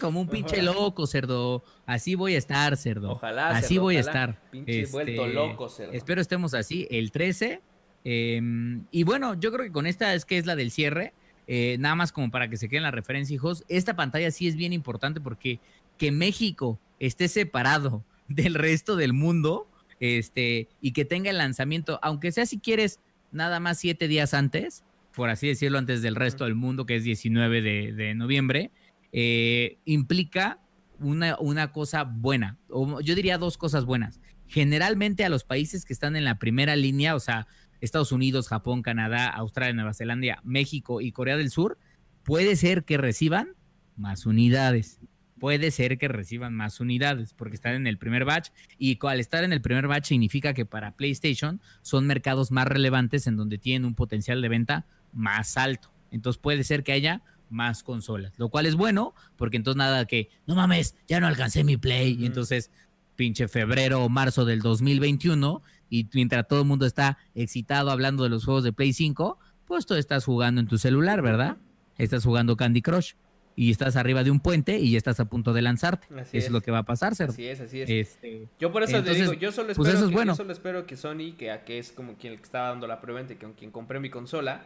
como 0.00 0.20
un 0.20 0.28
pinche 0.28 0.60
loco, 0.62 1.06
cerdo. 1.06 1.62
Así 1.86 2.16
voy 2.16 2.34
a 2.34 2.38
estar, 2.38 2.76
cerdo. 2.76 3.12
Ojalá. 3.12 3.50
Así 3.50 3.78
voy 3.78 3.96
a 3.96 4.00
estar. 4.00 4.40
Pinche 4.50 4.86
vuelto 4.86 5.24
este, 5.24 5.34
loco, 5.34 5.68
cerdo. 5.68 5.92
Espero 5.92 6.20
estemos 6.20 6.54
así 6.54 6.88
el 6.90 7.12
13. 7.12 7.60
Em, 8.02 8.86
y 8.90 9.04
bueno, 9.04 9.34
yo 9.34 9.52
creo 9.52 9.64
que 9.64 9.72
con 9.72 9.86
esta 9.86 10.14
es 10.14 10.24
que 10.24 10.38
es 10.38 10.46
la 10.46 10.56
del 10.56 10.72
cierre. 10.72 11.12
Eh, 11.46 11.76
nada 11.78 11.94
más 11.94 12.12
como 12.12 12.30
para 12.30 12.48
que 12.48 12.56
se 12.56 12.68
queden 12.68 12.82
la 12.82 12.90
referencia, 12.90 13.34
hijos. 13.34 13.64
Esta 13.68 13.94
pantalla 13.94 14.30
sí 14.30 14.48
es 14.48 14.56
bien 14.56 14.72
importante 14.72 15.20
porque 15.20 15.60
que 16.00 16.10
México 16.12 16.80
esté 16.98 17.28
separado 17.28 18.06
del 18.28 18.54
resto 18.54 18.96
del 18.96 19.12
mundo 19.12 19.70
este, 20.00 20.68
y 20.80 20.92
que 20.92 21.04
tenga 21.04 21.28
el 21.28 21.36
lanzamiento, 21.36 22.00
aunque 22.02 22.32
sea 22.32 22.46
si 22.46 22.58
quieres 22.58 23.00
nada 23.32 23.60
más 23.60 23.78
siete 23.78 24.08
días 24.08 24.32
antes, 24.32 24.82
por 25.14 25.28
así 25.28 25.46
decirlo, 25.46 25.76
antes 25.76 26.00
del 26.00 26.16
resto 26.16 26.44
del 26.44 26.54
mundo, 26.54 26.86
que 26.86 26.96
es 26.96 27.04
19 27.04 27.60
de, 27.60 27.92
de 27.92 28.14
noviembre, 28.14 28.70
eh, 29.12 29.76
implica 29.84 30.58
una, 31.00 31.36
una 31.38 31.70
cosa 31.70 32.04
buena, 32.04 32.56
o 32.70 33.02
yo 33.02 33.14
diría 33.14 33.36
dos 33.36 33.58
cosas 33.58 33.84
buenas. 33.84 34.20
Generalmente 34.46 35.24
a 35.24 35.28
los 35.28 35.44
países 35.44 35.84
que 35.84 35.92
están 35.92 36.16
en 36.16 36.24
la 36.24 36.38
primera 36.38 36.76
línea, 36.76 37.14
o 37.14 37.20
sea, 37.20 37.46
Estados 37.82 38.10
Unidos, 38.10 38.48
Japón, 38.48 38.80
Canadá, 38.80 39.28
Australia, 39.28 39.74
Nueva 39.74 39.92
Zelanda, 39.92 40.40
México 40.44 41.02
y 41.02 41.12
Corea 41.12 41.36
del 41.36 41.50
Sur, 41.50 41.78
puede 42.24 42.56
ser 42.56 42.84
que 42.84 42.96
reciban 42.96 43.50
más 43.96 44.24
unidades. 44.24 45.00
Puede 45.40 45.70
ser 45.70 45.96
que 45.96 46.06
reciban 46.06 46.54
más 46.54 46.80
unidades 46.80 47.32
porque 47.32 47.54
están 47.54 47.74
en 47.74 47.86
el 47.86 47.96
primer 47.96 48.26
batch 48.26 48.50
y 48.78 48.98
al 49.00 49.20
estar 49.20 49.42
en 49.42 49.54
el 49.54 49.62
primer 49.62 49.88
batch 49.88 50.08
significa 50.08 50.52
que 50.52 50.66
para 50.66 50.94
PlayStation 50.96 51.62
son 51.80 52.06
mercados 52.06 52.50
más 52.50 52.68
relevantes 52.68 53.26
en 53.26 53.36
donde 53.36 53.56
tienen 53.56 53.86
un 53.86 53.94
potencial 53.94 54.42
de 54.42 54.48
venta 54.50 54.86
más 55.14 55.56
alto. 55.56 55.90
Entonces 56.10 56.38
puede 56.38 56.62
ser 56.62 56.84
que 56.84 56.92
haya 56.92 57.22
más 57.48 57.82
consolas, 57.82 58.32
lo 58.36 58.50
cual 58.50 58.66
es 58.66 58.76
bueno, 58.76 59.14
porque 59.36 59.56
entonces 59.56 59.78
nada 59.78 60.04
que, 60.04 60.28
no 60.46 60.54
mames, 60.54 60.94
ya 61.08 61.20
no 61.20 61.26
alcancé 61.26 61.64
mi 61.64 61.76
Play, 61.76 62.16
y 62.20 62.26
entonces 62.26 62.70
pinche 63.16 63.48
febrero 63.48 64.04
o 64.04 64.08
marzo 64.08 64.44
del 64.44 64.60
2021, 64.60 65.62
y 65.88 66.06
mientras 66.14 66.46
todo 66.46 66.60
el 66.60 66.66
mundo 66.66 66.86
está 66.86 67.18
excitado 67.34 67.90
hablando 67.90 68.22
de 68.22 68.28
los 68.28 68.44
juegos 68.44 68.62
de 68.62 68.72
Play 68.72 68.92
5, 68.92 69.38
pues 69.66 69.86
tú 69.86 69.94
estás 69.94 70.24
jugando 70.24 70.60
en 70.60 70.68
tu 70.68 70.78
celular, 70.78 71.22
¿verdad? 71.22 71.56
Estás 71.98 72.24
jugando 72.24 72.56
Candy 72.56 72.82
Crush 72.82 73.14
y 73.56 73.70
estás 73.70 73.96
arriba 73.96 74.24
de 74.24 74.30
un 74.30 74.40
puente 74.40 74.78
y 74.78 74.92
ya 74.92 74.98
estás 74.98 75.20
a 75.20 75.26
punto 75.26 75.52
de 75.52 75.62
lanzarte. 75.62 76.06
eso 76.18 76.30
es. 76.32 76.50
lo 76.50 76.60
que 76.60 76.70
va 76.70 76.78
a 76.78 76.82
pasar, 76.84 77.14
Cerdo. 77.14 77.32
Así 77.32 77.46
es, 77.46 77.60
así 77.60 77.80
es. 77.80 77.90
Este, 77.90 78.48
yo 78.58 78.72
por 78.72 78.82
eso 78.82 79.02
te 79.02 79.14
digo, 79.14 79.32
yo 79.34 79.52
solo 79.52 79.74
pues 79.74 79.88
espero, 79.88 80.08
que, 80.08 80.14
bueno. 80.14 80.32
yo 80.32 80.36
solo 80.36 80.52
espero 80.52 80.86
que 80.86 80.96
Sony, 80.96 81.34
que, 81.36 81.58
que 81.66 81.78
es 81.78 81.92
como 81.92 82.14
quien 82.14 82.34
estaba 82.34 82.68
dando 82.68 82.86
la 82.86 83.00
preventa, 83.00 83.34
que 83.34 83.44
con 83.44 83.52
quien 83.52 83.70
compré 83.70 84.00
mi 84.00 84.10
consola, 84.10 84.62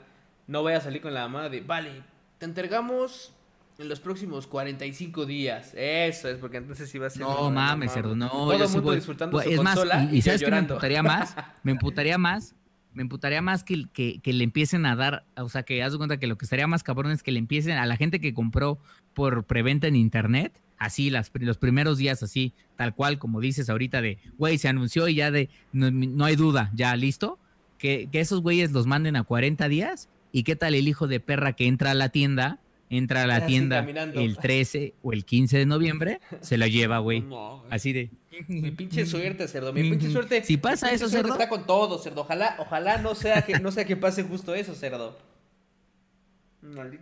no 0.47 0.63
vaya 0.63 0.79
a 0.79 0.81
salir 0.81 1.01
con 1.01 1.15
la 1.15 1.29
mamá 1.29 1.49
de, 1.49 1.61
vale, 1.61 1.91
te 2.39 2.45
entregamos 2.45 3.33
en 3.79 3.89
los 3.89 4.01
próximos 4.01 4.47
45 4.47 5.27
días. 5.27 5.73
Eso 5.75 6.29
es, 6.29 6.39
porque 6.39 6.59
entonces 6.59 6.95
iba 6.95 7.07
a 7.07 7.11
ser. 7.11 7.23
No 7.23 7.51
mames, 7.51 7.93
cerdo, 7.93 8.15
no. 8.15 8.29
Todo 8.29 8.53
el 8.53 8.69
mundo 8.69 8.93
disfrutando 8.93 9.41
su 9.41 9.49
es 9.49 9.57
consola 9.57 9.97
más, 9.97 10.13
y, 10.13 10.23
sabes 10.23 10.43
que 10.43 10.51
me 10.51 10.59
emputaría 10.59 11.03
más, 11.03 11.37
me 11.63 11.73
emputaría 11.73 12.19
más, 12.19 12.55
me 12.95 13.03
emputaría 13.03 13.43
más 13.43 13.65
que, 13.65 13.87
que, 13.93 14.33
le 14.33 14.45
empiecen 14.45 14.87
a 14.87 14.97
dar, 14.97 15.25
o 15.37 15.49
sea, 15.49 15.65
que 15.65 15.83
haz 15.83 15.93
de 15.93 15.99
cuenta 15.99 16.19
que 16.19 16.27
lo 16.27 16.39
que 16.39 16.47
estaría 16.47 16.67
más 16.67 16.83
cabrón 16.83 17.13
es 17.13 17.23
que 17.23 17.33
le 17.33 17.39
empiecen 17.39 17.77
a 17.77 17.87
la 17.87 17.97
gente 17.97 18.21
que 18.21 18.35
compró 18.35 18.79
por 19.13 19.45
preventa 19.45 19.87
en 19.87 19.97
internet, 19.97 20.61
así 20.79 21.11
las, 21.11 21.31
los 21.35 21.59
primeros 21.59 21.99
días, 21.99 22.23
así, 22.23 22.55
tal 22.77 22.95
cual, 22.95 23.19
como 23.19 23.41
dices 23.41 23.69
ahorita 23.69 24.01
de, 24.01 24.19
güey, 24.39 24.59
se 24.59 24.69
anunció 24.69 25.09
y 25.09 25.17
ya 25.17 25.31
de, 25.31 25.51
no, 25.73 25.91
no 25.91 26.25
hay 26.25 26.37
duda, 26.37 26.71
ya 26.75 26.97
listo, 26.97 27.39
que, 27.79 28.09
que 28.11 28.21
esos 28.21 28.41
güeyes 28.41 28.73
los 28.73 28.87
manden 28.87 29.17
a 29.17 29.25
40 29.25 29.69
días 29.69 30.09
¿Y 30.35 30.43
qué 30.43 30.57
tal 30.57 30.75
el 30.75 30.89
hijo 30.89 31.07
de 31.07 31.21
perra 31.21 31.53
que 31.53 31.69
entra 31.69 31.93
a 31.93 31.95
la 31.95 32.09
tienda? 32.09 32.59
Entra 32.91 33.23
a 33.23 33.27
la 33.27 33.47
tienda 33.47 33.81
el 33.81 34.37
13 34.37 34.95
o 35.03 35.13
el 35.13 35.25
15 35.25 35.59
de 35.59 35.67
noviembre, 35.67 36.21
se 36.41 36.59
la 36.59 36.69
lleva, 36.69 36.99
güey. 36.99 37.25
Así 37.71 37.93
de. 37.93 38.11
Mi 38.49 38.71
pinche 38.73 39.07
suerte, 39.07 39.49
cerdo. 39.49 39.73
Mi 39.73 39.83
pinche 39.83 40.11
suerte. 40.11 40.43
Si 40.45 40.57
pasa 40.57 40.93
eso, 40.93 41.09
cerdo. 41.09 41.33
Está 41.33 41.49
con 41.49 41.67
todo, 41.67 41.99
cerdo. 41.99 42.23
Ojalá, 42.23 42.57
ojalá 42.59 42.99
no 42.99 43.15
sea 43.15 43.43
que, 43.43 43.59
no 43.61 43.71
sea 43.73 43.85
que 43.85 43.97
pase 43.97 44.23
justo 44.23 44.55
eso, 44.55 44.75
cerdo. 44.75 45.19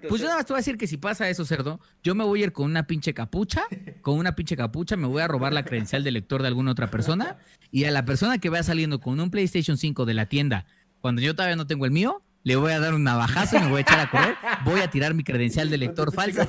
pues 0.09 0.21
yo 0.21 0.27
nada 0.27 0.39
más 0.39 0.47
te 0.47 0.53
voy 0.53 0.59
a 0.59 0.61
decir 0.61 0.77
que 0.77 0.87
si 0.87 0.99
pasa 0.99 1.29
eso, 1.29 1.45
cerdo, 1.45 1.81
yo 2.03 2.15
me 2.15 2.25
voy 2.25 2.43
a 2.43 2.45
ir 2.45 2.53
con 2.53 2.67
una 2.67 2.87
pinche 2.87 3.15
capucha, 3.15 3.65
con 4.03 4.19
una 4.19 4.35
pinche 4.35 4.57
capucha, 4.57 4.97
me 4.97 5.07
voy 5.07 5.23
a 5.23 5.29
robar 5.29 5.53
la 5.53 5.65
credencial 5.65 6.05
de 6.05 6.11
lector 6.11 6.43
de 6.43 6.49
alguna 6.49 6.73
otra 6.73 6.91
persona 6.91 7.39
y 7.71 7.85
a 7.85 7.91
la 7.91 8.05
persona 8.05 8.39
que 8.39 8.51
vaya 8.51 8.63
saliendo 8.63 9.01
con 9.01 9.19
un 9.19 9.31
PlayStation 9.31 9.77
5 9.77 10.05
de 10.05 10.15
la 10.15 10.27
tienda, 10.27 10.67
cuando 11.01 11.23
yo 11.23 11.35
todavía 11.35 11.57
no 11.57 11.67
tengo 11.67 11.87
el 11.87 11.91
mío, 11.93 12.23
le 12.45 12.57
voy 12.57 12.73
a 12.73 12.81
dar 12.81 12.95
un 12.95 13.05
navajazo 13.05 13.57
y 13.57 13.61
me 13.61 13.69
voy 13.69 13.79
a 13.79 13.83
echar 13.83 14.01
a 14.01 14.11
correr, 14.11 14.37
voy 14.65 14.81
a 14.81 14.91
tirar 14.91 15.15
mi 15.15 15.25
credencial 15.25 15.71
de 15.71 15.79
lector 15.79 16.13
falsa. 16.13 16.47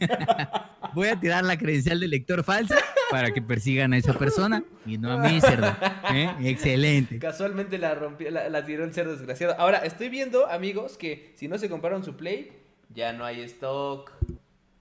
voy 0.94 1.08
a 1.08 1.18
tirar 1.18 1.44
la 1.44 1.58
credencial 1.58 2.00
de 2.00 2.08
lector 2.08 2.44
falsa 2.44 2.76
para 3.10 3.30
que 3.30 3.40
persigan 3.40 3.92
a 3.92 3.96
esa 3.96 4.12
persona 4.14 4.62
y 4.86 4.98
no 4.98 5.12
a 5.12 5.18
mí, 5.18 5.40
cerdo. 5.40 5.74
¿eh? 6.12 6.34
Excelente. 6.42 7.18
Casualmente 7.18 7.78
la 7.78 7.94
rompió, 7.94 8.30
la, 8.30 8.64
tiró 8.64 8.84
el 8.84 8.92
cerdo 8.92 9.12
desgraciado. 9.12 9.54
Ahora, 9.58 9.78
estoy 9.78 10.08
viendo, 10.08 10.48
amigos, 10.48 10.96
que 10.96 11.32
si 11.36 11.48
no 11.48 11.58
se 11.58 11.68
compraron 11.68 12.04
su 12.04 12.16
Play, 12.16 12.52
ya 12.94 13.12
no 13.12 13.24
hay 13.24 13.40
stock. 13.42 14.12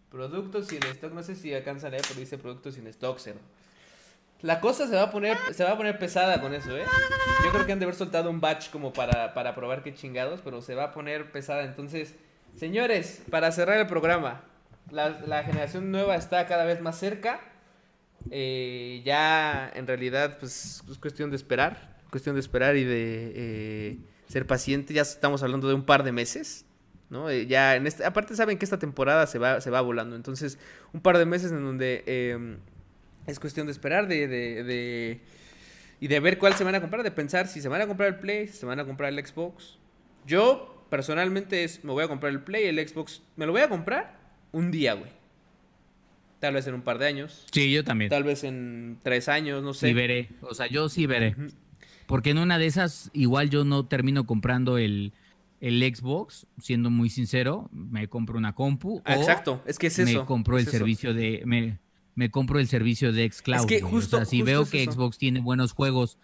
Productos 0.10 0.68
sin 0.68 0.84
stock, 0.84 1.14
no 1.14 1.24
sé 1.24 1.36
si 1.36 1.54
alcanzan 1.54 1.94
a 1.94 1.98
pero 1.98 2.20
dice 2.20 2.38
productos 2.38 2.76
sin 2.76 2.88
stock, 2.88 3.20
cerdo. 3.20 3.42
La 4.42 4.60
cosa 4.60 4.88
se 4.88 4.96
va 4.96 5.04
a 5.04 5.12
poner, 5.12 5.38
se 5.52 5.64
va 5.64 5.72
a 5.72 5.78
poner 5.78 5.98
pesada 5.98 6.40
con 6.42 6.54
eso, 6.54 6.78
¿eh? 6.78 6.86
Yo 7.44 7.52
creo 7.52 7.66
que 7.66 7.72
han 7.72 7.80
de 7.80 7.86
haber 7.86 7.96
soltado 7.96 8.30
un 8.30 8.40
batch 8.40 8.70
como 8.70 8.94
para, 8.94 9.34
para 9.34 9.56
probar 9.56 9.82
qué 9.82 9.94
chingados, 9.94 10.42
pero 10.44 10.62
se 10.62 10.76
va 10.76 10.86
a 10.86 10.92
poner 10.92 11.32
pesada. 11.32 11.64
Entonces, 11.64 12.14
señores, 12.56 13.24
para 13.32 13.52
cerrar 13.52 13.80
el 13.80 13.88
programa, 13.88 14.44
la, 14.92 15.44
generación 15.44 15.92
nueva 15.92 16.16
está 16.16 16.46
cada 16.46 16.66
vez 16.66 16.82
más 16.82 16.98
cerca. 16.98 17.42
Eh, 18.30 19.02
ya 19.06 19.72
en 19.74 19.88
realidad, 19.88 20.38
pues 20.40 20.84
es 20.90 20.98
cuestión 20.98 21.30
de 21.30 21.36
esperar, 21.36 21.98
cuestión 22.10 22.36
de 22.36 22.42
esperar 22.42 22.76
y 22.76 22.84
de 22.84 23.32
eh, 23.36 23.98
ser 24.28 24.46
paciente. 24.46 24.94
Ya 24.94 25.02
estamos 25.02 25.44
hablando 25.44 25.68
de 25.68 25.74
un 25.74 25.84
par 25.84 26.04
de 26.04 26.12
meses, 26.12 26.66
¿no? 27.10 27.30
Eh, 27.30 27.48
ya 27.48 27.76
en 27.76 27.88
este, 27.88 28.06
aparte 28.06 28.36
saben 28.36 28.58
que 28.58 28.66
esta 28.66 28.80
temporada 28.80 29.28
se 29.28 29.40
va, 29.40 29.62
se 29.62 29.70
va 29.70 29.82
volando, 29.82 30.16
entonces 30.16 30.58
un 30.94 31.02
par 31.02 31.18
de 31.18 31.26
meses 31.26 31.52
en 31.52 31.64
donde 31.64 32.04
em, 32.06 32.58
es 33.28 33.40
cuestión 33.40 33.68
de 33.68 33.74
esperar, 33.74 34.08
de, 34.08 34.28
de, 34.28 34.64
de, 34.64 35.22
y 36.00 36.08
de 36.08 36.20
ver 36.20 36.38
cuál 36.38 36.54
se 36.56 36.64
van 36.64 36.76
a 36.76 36.82
comprar, 36.82 37.04
de 37.04 37.12
pensar 37.12 37.48
si 37.48 37.62
se 37.62 37.68
van 37.68 37.82
a 37.82 37.88
comprar 37.88 38.10
el 38.10 38.16
Play, 38.16 38.48
si 38.48 38.54
se 38.54 38.66
van 38.66 38.80
a 38.80 38.86
comprar 38.86 39.14
el 39.14 39.26
Xbox. 39.26 39.78
Yo, 40.26 40.86
personalmente, 40.90 41.64
es, 41.64 41.84
me 41.84 41.92
voy 41.92 42.04
a 42.04 42.08
comprar 42.08 42.32
el 42.32 42.42
Play, 42.42 42.66
el 42.66 42.88
Xbox, 42.88 43.22
me 43.36 43.46
lo 43.46 43.52
voy 43.52 43.62
a 43.62 43.70
comprar 43.70 44.18
un 44.52 44.72
día, 44.72 44.94
güey. 44.94 45.12
Tal 46.40 46.54
vez 46.54 46.68
en 46.68 46.76
un 46.76 46.82
par 46.82 47.00
de 47.00 47.08
años. 47.08 47.46
Sí, 47.52 47.72
yo 47.72 47.84
también. 47.84 48.10
Tal 48.10 48.24
vez 48.24 48.44
en 48.44 49.00
tres 49.02 49.28
años, 49.28 49.64
no 49.64 49.74
sé. 49.74 49.88
Sí 49.88 49.94
veré, 49.94 50.30
o 50.42 50.54
sea, 50.54 50.68
yo 50.68 50.88
sí 50.88 51.06
veré. 51.06 51.36
Porque 52.06 52.30
en 52.30 52.38
una 52.38 52.58
de 52.58 52.68
esas, 52.68 53.10
igual 53.14 53.50
yo 53.50 53.66
no 53.66 53.86
termino 53.88 54.26
comprando 54.26 54.78
el, 54.78 55.14
el 55.60 55.82
Xbox, 55.94 56.46
siendo 56.60 56.90
muy 56.90 57.10
sincero, 57.10 57.70
me 57.74 58.08
compro 58.08 58.38
una 58.38 58.54
compu. 58.54 59.02
exacto, 59.06 59.62
es 59.66 59.78
que 59.78 59.88
es 59.88 60.00
eso. 60.00 60.22
Me 60.22 60.26
compro 60.26 60.58
el 60.58 60.68
servicio 60.68 61.14
de 61.14 61.42
me 61.46 61.80
compro 62.30 62.60
el 62.60 62.68
servicio 62.68 63.14
de 63.14 63.30
Xcloud. 63.32 63.62
Es 63.62 63.66
que 63.66 63.82
justo, 63.82 64.18
o 64.18 64.20
sea, 64.20 64.26
si 64.26 64.42
veo 64.42 64.66
que 64.66 64.84
Xbox 64.84 65.18
tiene 65.18 65.40
buenos 65.40 65.72
juegos, 65.72 66.18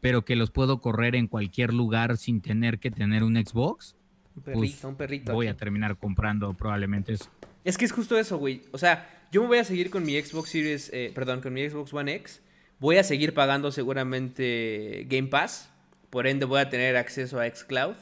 pero 0.00 0.24
que 0.24 0.36
los 0.36 0.50
puedo 0.50 0.80
correr 0.80 1.16
en 1.16 1.26
cualquier 1.26 1.72
lugar 1.74 2.16
sin 2.16 2.40
tener 2.40 2.78
que 2.78 2.90
tener 2.90 3.24
un 3.24 3.34
Xbox, 3.36 3.96
un 4.36 4.42
perrito, 4.42 4.58
pues 4.58 4.84
un 4.84 4.96
perrito. 4.96 5.32
Voy 5.32 5.48
a 5.48 5.56
terminar 5.56 5.96
comprando 5.96 6.54
probablemente 6.54 7.14
eso. 7.14 7.30
Es 7.64 7.76
que 7.76 7.84
es 7.84 7.92
justo 7.92 8.18
eso, 8.18 8.38
güey. 8.38 8.62
O 8.70 8.78
sea, 8.78 9.26
yo 9.32 9.42
me 9.42 9.48
voy 9.48 9.58
a 9.58 9.64
seguir 9.64 9.90
con 9.90 10.04
mi 10.04 10.20
Xbox 10.20 10.50
Series, 10.50 10.90
eh, 10.92 11.10
perdón, 11.14 11.40
con 11.40 11.52
mi 11.52 11.68
Xbox 11.68 11.92
One 11.92 12.14
X. 12.14 12.40
Voy 12.78 12.98
a 12.98 13.02
seguir 13.02 13.34
pagando 13.34 13.72
seguramente 13.72 15.06
Game 15.08 15.28
Pass 15.28 15.70
por 16.10 16.26
ende 16.26 16.44
voy 16.46 16.60
a 16.60 16.70
tener 16.70 16.96
acceso 16.96 17.40
a 17.40 17.48
xCloud 17.48 17.96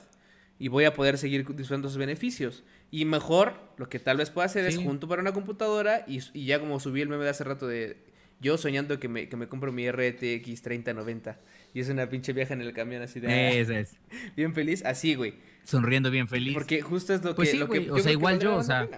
y 0.59 0.69
voy 0.69 0.85
a 0.85 0.95
poder 0.95 1.19
seguir 1.19 1.45
disfrutando 1.45 1.89
sus 1.89 1.99
beneficios. 1.99 2.63
Y 2.91 3.05
mejor, 3.05 3.55
lo 3.77 3.89
que 3.89 3.99
tal 3.99 4.19
vez 4.19 4.31
pueda 4.31 4.47
hacer 4.47 4.65
es 4.65 4.79
junto 4.79 5.09
para 5.09 5.21
una 5.21 5.33
computadora 5.33 6.05
y, 6.07 6.21
y, 6.33 6.47
ya 6.47 6.61
como 6.61 6.81
subí 6.81 7.01
el 7.01 7.09
meme 7.09 7.25
de 7.25 7.31
hace 7.31 7.45
rato 7.45 7.67
de 7.67 7.97
yo 8.41 8.59
soñando 8.59 9.01
que 9.01 9.09
me, 9.09 9.29
que 9.29 9.37
me 9.37 9.49
compro 9.49 9.73
mi 9.73 9.91
RTX 9.91 10.63
3090 10.63 11.39
y 11.75 11.81
es 11.81 11.89
una 11.89 12.09
pinche 12.09 12.33
vieja 12.33 12.55
en 12.55 12.61
el 12.61 12.73
camión 12.73 13.03
así 13.03 13.21
de... 13.21 13.33
Ah, 13.33 13.51
es, 13.53 13.97
Bien 14.37 14.55
feliz, 14.55 14.85
así, 14.85 15.15
güey. 15.15 15.35
Sonriendo 15.65 16.11
bien 16.11 16.29
feliz. 16.29 16.55
Porque 16.55 16.81
justo 16.83 17.15
es 17.15 17.25
lo 17.25 17.35
pues 17.35 17.51
que... 17.51 17.59
lo 17.59 17.69
que 17.69 17.91
o 17.91 17.99
sea, 17.99 18.13
igual 18.13 18.39
yo, 18.39 18.57
o 18.57 18.63
sea... 18.63 18.89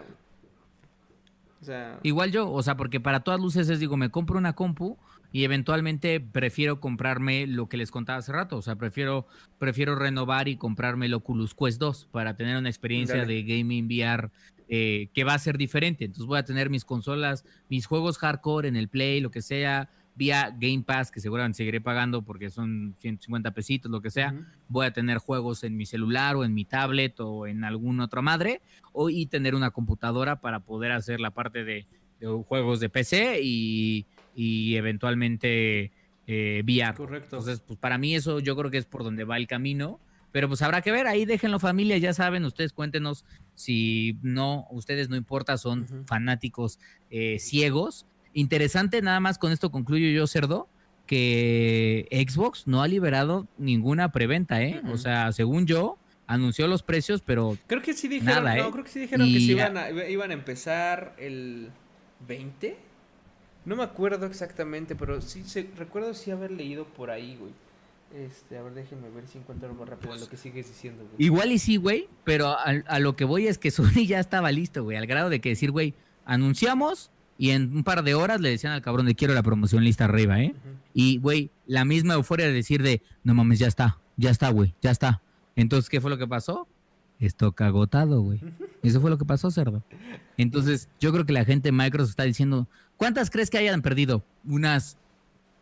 O 1.60 1.64
sea... 1.64 1.98
Igual 2.02 2.30
yo, 2.30 2.50
o 2.50 2.62
sea, 2.62 2.76
porque 2.76 3.00
para 3.00 3.20
todas 3.20 3.40
luces 3.40 3.68
es, 3.68 3.80
digo, 3.80 3.96
me 3.96 4.10
compro 4.10 4.38
una 4.38 4.54
compu 4.54 4.98
y 5.32 5.44
eventualmente 5.44 6.20
prefiero 6.20 6.80
comprarme 6.80 7.46
lo 7.46 7.68
que 7.68 7.76
les 7.76 7.90
contaba 7.90 8.18
hace 8.18 8.32
rato, 8.32 8.56
o 8.56 8.62
sea, 8.62 8.76
prefiero, 8.76 9.26
prefiero 9.58 9.94
renovar 9.94 10.48
y 10.48 10.56
comprarme 10.56 11.06
el 11.06 11.14
Oculus 11.14 11.54
Quest 11.54 11.78
2 11.78 12.08
para 12.10 12.36
tener 12.36 12.56
una 12.56 12.68
experiencia 12.68 13.24
de 13.24 13.42
gaming 13.42 13.86
VR 13.86 14.30
eh, 14.68 15.08
que 15.14 15.24
va 15.24 15.34
a 15.34 15.38
ser 15.38 15.56
diferente. 15.56 16.04
Entonces 16.04 16.26
voy 16.26 16.38
a 16.38 16.44
tener 16.44 16.70
mis 16.70 16.84
consolas, 16.84 17.44
mis 17.68 17.86
juegos 17.86 18.18
hardcore 18.18 18.68
en 18.68 18.76
el 18.76 18.88
Play, 18.88 19.20
lo 19.20 19.30
que 19.30 19.42
sea, 19.42 19.90
vía 20.14 20.54
Game 20.58 20.82
Pass, 20.82 21.10
que 21.10 21.20
seguramente 21.20 21.58
seguiré 21.58 21.80
pagando 21.80 22.22
porque 22.22 22.50
son 22.50 22.94
150 22.98 23.52
pesitos, 23.52 23.90
lo 23.90 24.02
que 24.02 24.10
sea. 24.10 24.34
Voy 24.68 24.86
a 24.86 24.92
tener 24.92 25.18
juegos 25.18 25.62
en 25.62 25.76
mi 25.76 25.86
celular 25.86 26.36
o 26.36 26.44
en 26.44 26.54
mi 26.54 26.64
tablet 26.64 27.20
o 27.20 27.46
en 27.46 27.64
alguna 27.64 28.04
otra 28.04 28.20
madre, 28.20 28.60
o, 28.92 29.08
y 29.10 29.26
tener 29.26 29.54
una 29.54 29.70
computadora 29.70 30.40
para 30.40 30.60
poder 30.60 30.92
hacer 30.92 31.20
la 31.20 31.30
parte 31.30 31.64
de 31.64 31.86
juegos 32.46 32.80
de 32.80 32.88
PC 32.88 33.40
y 33.42 34.06
y 34.38 34.76
eventualmente 34.76 35.90
eh, 36.28 36.62
VR. 36.64 36.94
Correcto. 36.94 37.36
Entonces, 37.36 37.60
pues 37.66 37.76
para 37.76 37.98
mí 37.98 38.14
eso 38.14 38.38
yo 38.38 38.56
creo 38.56 38.70
que 38.70 38.78
es 38.78 38.84
por 38.84 39.02
donde 39.02 39.24
va 39.24 39.36
el 39.36 39.48
camino. 39.48 39.98
Pero 40.30 40.46
pues 40.46 40.62
habrá 40.62 40.82
que 40.82 40.92
ver, 40.92 41.06
ahí 41.06 41.24
déjenlo 41.24 41.58
familia, 41.58 41.96
ya 41.96 42.12
saben, 42.12 42.44
ustedes 42.44 42.74
cuéntenos 42.74 43.24
si 43.54 44.18
no, 44.20 44.68
ustedes 44.70 45.08
no 45.08 45.16
importa, 45.16 45.56
son 45.56 45.86
fanáticos 46.06 46.78
eh, 47.10 47.38
ciegos. 47.40 48.06
Interesante, 48.34 49.00
nada 49.00 49.20
más 49.20 49.38
con 49.38 49.52
esto 49.52 49.72
concluyo 49.72 50.06
yo, 50.10 50.26
Cerdo, 50.26 50.68
que 51.06 52.06
Xbox 52.12 52.66
no 52.66 52.82
ha 52.82 52.88
liberado 52.88 53.48
ninguna 53.56 54.12
preventa, 54.12 54.62
¿eh? 54.62 54.82
O 54.92 54.98
sea, 54.98 55.32
según 55.32 55.66
yo, 55.66 55.96
anunció 56.26 56.68
los 56.68 56.82
precios, 56.82 57.22
pero 57.22 57.56
creo 57.66 57.80
que 57.80 57.94
sí 57.94 58.06
dijeron, 58.06 58.44
nada, 58.44 58.56
no, 58.56 58.68
¿eh? 58.68 58.70
creo 58.70 58.84
que 58.84 58.90
sí 58.90 59.00
dijeron 59.00 59.26
que 59.26 59.38
iban 59.38 59.78
a, 59.78 59.90
iban 59.90 60.30
a 60.30 60.34
empezar 60.34 61.16
el 61.18 61.70
20 62.28 62.87
no 63.68 63.76
me 63.76 63.82
acuerdo 63.82 64.24
exactamente, 64.26 64.96
pero 64.96 65.20
sí 65.20 65.44
recuerdo 65.76 66.14
sí 66.14 66.30
haber 66.30 66.50
leído 66.50 66.86
por 66.86 67.10
ahí, 67.10 67.36
güey. 67.36 67.52
Este, 68.14 68.56
a 68.56 68.62
ver, 68.62 68.72
déjenme 68.72 69.10
ver 69.10 69.28
si 69.28 69.36
encuentro 69.36 69.68
algo 69.68 69.84
rápido 69.84 70.14
en 70.14 70.20
lo 70.20 70.28
que 70.28 70.38
sigues 70.38 70.66
diciendo, 70.66 71.04
güey. 71.04 71.14
Igual 71.18 71.52
y 71.52 71.58
sí, 71.58 71.76
güey, 71.76 72.08
pero 72.24 72.56
a, 72.58 72.98
lo 72.98 73.14
que 73.14 73.26
voy 73.26 73.46
es 73.46 73.58
que 73.58 73.70
Sony 73.70 74.06
ya 74.06 74.20
estaba 74.20 74.50
listo, 74.50 74.84
güey, 74.84 74.96
al 74.96 75.06
grado 75.06 75.28
de 75.28 75.42
que 75.42 75.50
decir, 75.50 75.70
güey, 75.70 75.94
anunciamos 76.24 77.10
y 77.36 77.50
en 77.50 77.76
un 77.76 77.84
par 77.84 78.02
de 78.02 78.14
horas 78.14 78.40
le 78.40 78.48
decían 78.48 78.72
al 78.72 78.80
cabrón 78.80 79.04
de 79.04 79.14
quiero 79.14 79.34
la 79.34 79.42
promoción 79.42 79.84
lista 79.84 80.06
arriba, 80.06 80.40
¿eh? 80.40 80.54
Y, 80.94 81.18
güey, 81.18 81.50
la 81.66 81.84
misma 81.84 82.14
euforia 82.14 82.46
de 82.46 82.54
decir 82.54 82.82
de, 82.82 83.02
no 83.22 83.34
mames, 83.34 83.58
ya 83.58 83.66
está, 83.66 83.98
ya 84.16 84.30
está, 84.30 84.48
güey, 84.48 84.74
ya 84.80 84.90
está. 84.90 85.20
Entonces, 85.54 85.90
¿qué 85.90 86.00
fue 86.00 86.10
lo 86.10 86.16
que 86.16 86.26
pasó? 86.26 86.66
Stock 87.20 87.60
agotado, 87.60 88.22
güey. 88.22 88.40
Eso 88.82 89.00
fue 89.02 89.10
lo 89.10 89.18
que 89.18 89.26
pasó, 89.26 89.50
cerdo. 89.50 89.84
Entonces, 90.38 90.88
yo 91.00 91.12
creo 91.12 91.26
que 91.26 91.32
la 91.32 91.44
gente 91.44 91.68
de 91.68 91.72
Microsoft 91.72 92.10
está 92.10 92.22
diciendo, 92.22 92.68
¿cuántas 92.98 93.30
crees 93.30 93.48
que 93.48 93.56
hayan 93.56 93.80
perdido? 93.80 94.22
Unas 94.46 94.98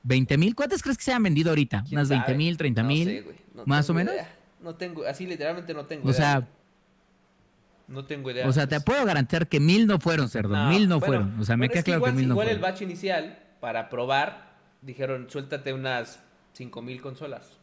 20 0.03 0.37
mil. 0.39 0.57
¿Cuántas 0.57 0.83
crees 0.83 0.99
que 0.99 1.05
se 1.05 1.13
han 1.13 1.23
vendido 1.23 1.51
ahorita? 1.51 1.85
¿Unas 1.93 2.09
20 2.09 2.35
mil, 2.35 2.57
30 2.57 2.83
mil? 2.83 3.25
¿Más 3.65 3.89
o 3.89 3.95
menos? 3.95 4.15
No 4.61 4.75
tengo, 4.75 5.07
así 5.07 5.27
literalmente 5.27 5.73
no 5.73 5.85
tengo 5.85 6.09
o 6.09 6.13
sea, 6.13 6.49
no 7.89 8.05
tengo 8.05 8.31
idea. 8.31 8.49
O 8.49 8.53
sea, 8.53 8.67
te 8.67 8.81
puedo 8.81 9.05
garantizar 9.05 9.47
que 9.47 9.61
mil 9.61 9.87
no 9.87 10.01
fueron, 10.01 10.29
cerdo. 10.29 10.57
mil 10.67 10.89
no 10.89 11.01
fueron. 11.01 11.39
O 11.39 11.45
sea, 11.45 11.57
me 11.57 11.69
queda 11.69 11.83
claro 11.83 12.03
que 12.03 12.13
mil 12.13 12.27
no 12.29 12.35
fueron. 12.35 12.55
Igual 12.55 12.69
el 12.69 12.73
batch 12.73 12.83
inicial, 12.83 13.39
para 13.61 13.89
probar, 13.89 14.55
dijeron, 14.83 15.29
suéltate 15.31 15.73
unas 15.73 16.21
5 16.55 16.83
mil 16.83 17.01
consolas. 17.01 17.59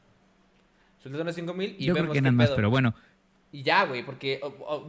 Suéltate 1.01 1.23
unas 1.23 1.35
5 1.35 1.53
mil 1.53 1.75
y 1.77 1.85
Yo 1.85 1.93
creo 1.93 2.11
que 2.11 2.19
eran 2.19 2.35
más, 2.35 2.51
pero 2.51 2.69
bueno. 2.69 2.93
Y 3.51 3.63
ya, 3.63 3.85
güey, 3.85 4.03
porque, 4.05 4.39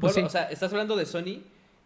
pues 0.00 0.16
o, 0.16 0.28
sea, 0.28 0.44
estás 0.44 0.72
hablando 0.72 0.96
de 0.96 1.04
Sony 1.04 1.42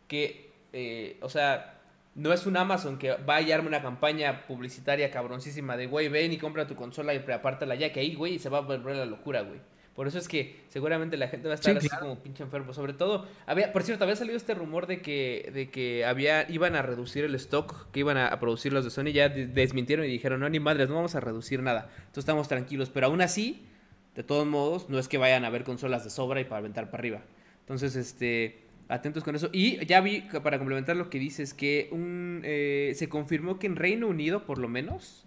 que, 0.06 0.52
eh, 0.72 1.18
o 1.22 1.28
sea, 1.28 1.77
no 2.14 2.32
es 2.32 2.46
un 2.46 2.56
Amazon 2.56 2.98
que 2.98 3.12
va 3.12 3.34
a 3.34 3.36
hallarme 3.38 3.68
una 3.68 3.82
campaña 3.82 4.46
publicitaria 4.46 5.10
cabroncísima 5.10 5.76
de, 5.76 5.86
güey, 5.86 6.08
ven 6.08 6.32
y 6.32 6.38
compra 6.38 6.66
tu 6.66 6.74
consola 6.74 7.14
y 7.14 7.20
preapártala 7.20 7.74
ya, 7.74 7.92
que 7.92 8.00
ahí, 8.00 8.14
güey, 8.14 8.38
se 8.38 8.48
va 8.48 8.58
a 8.58 8.62
volver 8.62 8.96
la 8.96 9.06
locura, 9.06 9.42
güey. 9.42 9.60
Por 9.98 10.06
eso 10.06 10.18
es 10.18 10.28
que 10.28 10.60
seguramente 10.68 11.16
la 11.16 11.26
gente 11.26 11.48
va 11.48 11.54
a 11.54 11.56
estar 11.56 11.76
así 11.76 11.88
como 11.88 12.20
pinche 12.20 12.44
enfermo. 12.44 12.72
Sobre 12.72 12.92
todo, 12.92 13.26
había, 13.46 13.72
por 13.72 13.82
cierto, 13.82 14.04
había 14.04 14.14
salido 14.14 14.36
este 14.36 14.54
rumor 14.54 14.86
de 14.86 15.02
que, 15.02 15.50
de 15.52 15.70
que 15.70 16.04
había, 16.04 16.48
iban 16.48 16.76
a 16.76 16.82
reducir 16.82 17.24
el 17.24 17.34
stock 17.34 17.90
que 17.90 17.98
iban 17.98 18.16
a, 18.16 18.38
producir 18.38 18.72
los 18.72 18.84
de 18.84 18.92
Sony. 18.92 19.10
Ya 19.12 19.28
desmintieron 19.28 20.06
y 20.06 20.08
dijeron, 20.08 20.38
no, 20.38 20.48
ni 20.48 20.60
madres, 20.60 20.88
no 20.88 20.94
vamos 20.94 21.16
a 21.16 21.20
reducir 21.20 21.64
nada. 21.64 21.90
Entonces 21.96 22.18
estamos 22.18 22.46
tranquilos. 22.46 22.90
Pero 22.90 23.08
aún 23.08 23.20
así, 23.20 23.66
de 24.14 24.22
todos 24.22 24.46
modos, 24.46 24.88
no 24.88 25.00
es 25.00 25.08
que 25.08 25.18
vayan 25.18 25.44
a 25.44 25.48
haber 25.48 25.64
consolas 25.64 26.04
de 26.04 26.10
sobra 26.10 26.40
y 26.40 26.44
para 26.44 26.58
aventar 26.58 26.92
para 26.92 27.00
arriba. 27.00 27.22
Entonces, 27.62 27.96
este, 27.96 28.67
atentos 28.88 29.24
con 29.24 29.36
eso. 29.36 29.50
Y 29.52 29.84
ya 29.86 30.00
vi, 30.00 30.22
para 30.42 30.58
complementar 30.58 30.96
lo 30.96 31.10
que 31.10 31.18
dices, 31.18 31.54
que 31.54 31.88
un, 31.92 32.42
eh, 32.44 32.92
se 32.94 33.08
confirmó 33.08 33.58
que 33.58 33.66
en 33.66 33.76
Reino 33.76 34.08
Unido, 34.08 34.44
por 34.44 34.58
lo 34.58 34.68
menos, 34.68 35.26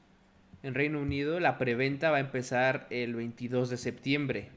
en 0.63 0.73
Reino 0.73 0.99
Unido, 0.99 1.39
la 1.39 1.57
preventa 1.57 2.11
va 2.11 2.17
a 2.17 2.21
empezar 2.21 2.87
el 2.89 3.15
22 3.15 3.69
de 3.69 3.77
septiembre. 3.77 4.49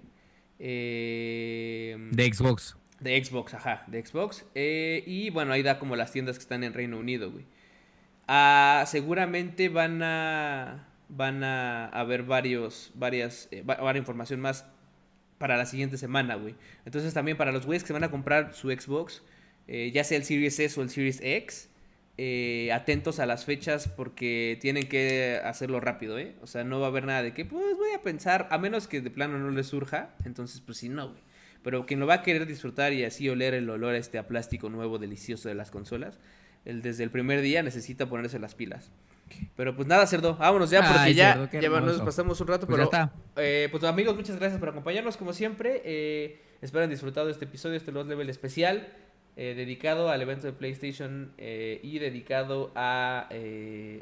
Eh, 0.59 1.97
de 2.11 2.33
Xbox. 2.33 2.77
De 3.01 3.23
Xbox, 3.23 3.55
ajá, 3.55 3.85
de 3.87 4.05
Xbox. 4.05 4.47
Eh, 4.55 5.03
y 5.07 5.31
bueno, 5.31 5.53
ahí 5.53 5.63
da 5.63 5.79
como 5.79 5.97
las 5.97 6.13
tiendas 6.13 6.37
que 6.37 6.43
están 6.43 6.65
en 6.65 6.73
Reino 6.73 6.99
Unido, 6.99 7.31
güey. 7.31 7.45
Ah, 8.27 8.85
seguramente 8.87 9.69
van 9.69 10.03
a 10.03 10.89
van 11.09 11.45
a 11.45 11.87
haber 11.89 12.23
varios, 12.23 12.91
varias, 12.95 13.49
eh, 13.51 13.63
varias 13.63 13.97
información 13.97 14.41
más 14.41 14.67
para 15.39 15.57
la 15.57 15.67
siguiente 15.67 15.99
semana, 15.99 16.37
güey. 16.37 16.55
Entonces 16.85 17.15
también 17.15 17.37
para 17.37 17.53
los 17.53 17.67
güeyes 17.67 17.83
que 17.83 17.89
se 17.89 17.93
van 17.93 18.05
a 18.05 18.11
comprar 18.11 18.55
su 18.55 18.71
Xbox, 18.71 19.23
eh, 19.67 19.91
ya 19.93 20.05
sea 20.05 20.19
el 20.19 20.25
Series 20.25 20.59
S 20.59 20.79
o 20.79 20.83
el 20.83 20.91
Series 20.91 21.21
X, 21.23 21.71
eh, 22.17 22.71
atentos 22.73 23.19
a 23.19 23.27
las 23.27 23.45
fechas 23.45 23.89
porque 23.89 24.57
tienen 24.61 24.89
que 24.89 25.41
hacerlo 25.43 25.81
rápido, 25.81 26.19
¿eh? 26.19 26.37
O 26.43 26.47
sea, 26.47 26.63
no 26.63 26.79
va 26.79 26.87
a 26.87 26.89
haber 26.91 27.07
nada 27.07 27.23
de 27.23 27.35
que, 27.35 27.45
pues 27.45 27.77
voy 27.77 27.91
a 27.93 28.03
pensar, 28.03 28.47
a 28.51 28.59
menos 28.59 28.87
que 28.87 29.01
de 29.01 29.11
plano 29.11 29.39
no 29.39 29.51
les 29.51 29.67
surja, 29.67 30.15
entonces 30.25 30.61
pues 30.61 30.79
sí, 30.79 30.89
no, 30.89 31.09
güey. 31.09 31.21
Pero 31.65 31.87
quien 31.87 31.99
lo 31.99 32.07
va 32.07 32.15
a 32.15 32.23
querer 32.23 32.47
disfrutar 32.47 32.93
y 32.93 33.05
así 33.05 33.29
oler 33.29 33.55
el 33.55 33.69
olor 33.71 33.95
a 33.95 33.99
este 33.99 34.19
a 34.19 34.29
plástico 34.29 34.69
nuevo 34.69 34.99
delicioso 34.99 35.49
de 35.49 35.55
las 35.55 35.71
consolas, 35.71 36.21
el, 36.65 36.83
desde 36.83 37.05
el 37.05 37.11
primer 37.11 37.41
día 37.41 37.63
necesita 37.63 38.07
ponerse 38.07 38.39
las 38.39 38.55
pilas. 38.55 38.93
Pero 39.57 39.75
pues 39.77 39.87
nada, 39.87 40.07
cerdo, 40.07 40.37
vámonos 40.37 40.71
ya 40.71 40.81
porque 40.81 41.15
ya, 41.15 41.49
ya 41.53 41.69
nos 41.69 42.01
pasamos 42.01 42.41
un 42.41 42.47
rato. 42.47 42.67
Pues 42.67 42.77
pero, 42.77 42.91
ya 42.91 43.05
está. 43.05 43.13
Eh, 43.37 43.69
pues 43.71 43.85
amigos, 43.85 44.17
muchas 44.17 44.37
gracias 44.37 44.59
por 44.59 44.69
acompañarnos 44.69 45.17
como 45.17 45.33
siempre. 45.33 45.83
Eh, 45.85 46.41
espero 46.61 46.81
hayan 46.81 46.91
disfrutado 46.91 47.27
de 47.27 47.33
este 47.33 47.45
episodio, 47.45 47.77
este 47.77 47.93
Lost 47.93 48.09
Level 48.09 48.29
especial. 48.29 48.89
Eh, 49.37 49.55
dedicado 49.57 50.11
al 50.11 50.23
evento 50.23 50.47
de 50.47 50.53
PlayStation 50.53 51.33
eh, 51.39 51.81
y 51.83 51.99
dedicado 51.99 52.71
a, 52.77 53.29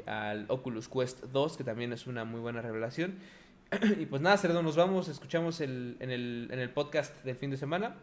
al 0.05 0.45
Oculus 0.47 0.87
Quest 0.87 1.23
2, 1.31 1.57
que 1.57 1.63
también 1.63 1.91
es 1.91 2.05
una 2.05 2.23
muy 2.23 2.39
buena 2.39 2.61
revelación. 2.61 3.15
y 3.99 4.05
pues 4.05 4.21
nada, 4.21 4.37
cerdo, 4.37 4.61
nos 4.61 4.75
vamos, 4.75 5.07
escuchamos 5.07 5.59
el, 5.61 5.97
en, 5.99 6.11
el, 6.11 6.49
en 6.51 6.59
el 6.59 6.69
podcast 6.69 7.23
del 7.23 7.35
fin 7.35 7.49
de 7.49 7.57
semana. 7.57 7.95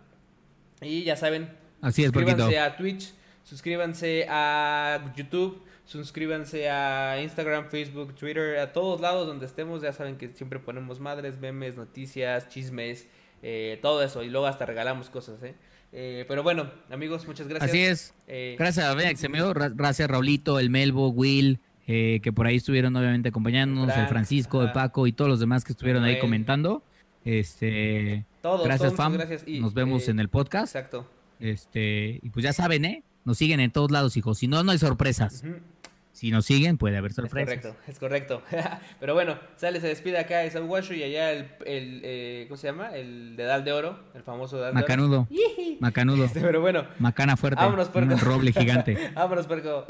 Y 0.80 1.04
ya 1.04 1.14
saben, 1.14 1.50
Así 1.80 2.02
es, 2.02 2.08
suscríbanse 2.08 2.58
a 2.58 2.76
Twitch, 2.76 3.12
suscríbanse 3.44 4.26
a 4.28 5.12
YouTube 5.16 5.62
Suscríbanse 5.90 6.70
a 6.70 7.20
Instagram, 7.20 7.68
Facebook, 7.68 8.14
Twitter, 8.14 8.58
a 8.60 8.72
todos 8.72 9.00
lados 9.00 9.26
donde 9.26 9.44
estemos. 9.44 9.82
Ya 9.82 9.92
saben 9.92 10.18
que 10.18 10.28
siempre 10.28 10.60
ponemos 10.60 11.00
madres, 11.00 11.40
memes, 11.40 11.76
noticias, 11.76 12.48
chismes, 12.48 13.08
eh, 13.42 13.76
todo 13.82 14.00
eso. 14.00 14.22
Y 14.22 14.30
luego 14.30 14.46
hasta 14.46 14.64
regalamos 14.66 15.10
cosas, 15.10 15.42
¿eh? 15.42 15.56
¿eh? 15.90 16.24
pero 16.28 16.44
bueno, 16.44 16.70
amigos, 16.92 17.26
muchas 17.26 17.48
gracias. 17.48 17.68
Así 17.68 17.80
es. 17.80 18.14
Eh, 18.28 18.54
gracias 18.56 18.86
a 18.86 19.16
Xemeo, 19.16 19.52
gracias 19.52 20.08
Raulito, 20.08 20.60
el 20.60 20.70
Melbo, 20.70 21.08
Will, 21.08 21.58
que 21.84 22.32
por 22.32 22.46
ahí 22.46 22.54
estuvieron 22.54 22.94
obviamente 22.94 23.30
acompañándonos, 23.30 23.96
el 23.96 24.06
Francisco, 24.06 24.62
el 24.62 24.70
Paco 24.70 25.08
y 25.08 25.12
todos 25.12 25.28
los 25.28 25.40
demás 25.40 25.64
que 25.64 25.72
estuvieron 25.72 26.04
ahí 26.04 26.20
comentando. 26.20 26.84
Este, 27.24 28.26
todos, 28.42 28.62
gracias, 28.62 28.94
Fam. 28.94 29.18
Nos 29.58 29.74
vemos 29.74 30.06
en 30.06 30.20
el 30.20 30.28
podcast. 30.28 30.76
Exacto. 30.76 31.10
Este, 31.40 32.20
y 32.22 32.30
pues 32.30 32.44
ya 32.44 32.52
saben, 32.52 32.84
¿eh? 32.84 33.02
Nos 33.24 33.38
siguen 33.38 33.58
en 33.58 33.72
todos 33.72 33.90
lados, 33.90 34.16
hijos. 34.16 34.38
Si 34.38 34.46
no, 34.46 34.62
no 34.62 34.70
hay 34.70 34.78
sorpresas. 34.78 35.42
Si 36.20 36.30
nos 36.30 36.44
siguen, 36.44 36.76
puede 36.76 36.98
haber 36.98 37.14
sorpresas. 37.14 37.54
Es 37.54 37.62
correcto, 37.62 37.80
es 37.88 37.98
correcto. 37.98 38.42
Pero 39.00 39.14
bueno, 39.14 39.38
sale, 39.56 39.80
se 39.80 39.86
despide 39.86 40.18
acá 40.18 40.40
de 40.40 40.60
Washu 40.60 40.92
y 40.92 41.02
allá 41.02 41.32
el, 41.32 41.48
el 41.64 42.02
eh, 42.04 42.44
¿cómo 42.46 42.58
se 42.58 42.66
llama? 42.66 42.94
El 42.94 43.36
dedal 43.36 43.64
de 43.64 43.72
oro, 43.72 43.98
el 44.12 44.22
famoso 44.22 44.58
dedal 44.58 44.74
Macanudo. 44.74 45.26
de 45.30 45.36
oro. 45.38 45.76
Macanudo. 45.80 46.26
Este, 46.26 46.42
pero 46.42 46.60
bueno. 46.60 46.84
Macana 46.98 47.38
fuerte. 47.38 47.64
Vámonos, 47.64 47.88
puerco. 47.88 48.12
Un 48.12 48.20
roble 48.20 48.52
gigante. 48.52 48.98
Vámonos, 49.14 49.46
puerco. 49.46 49.86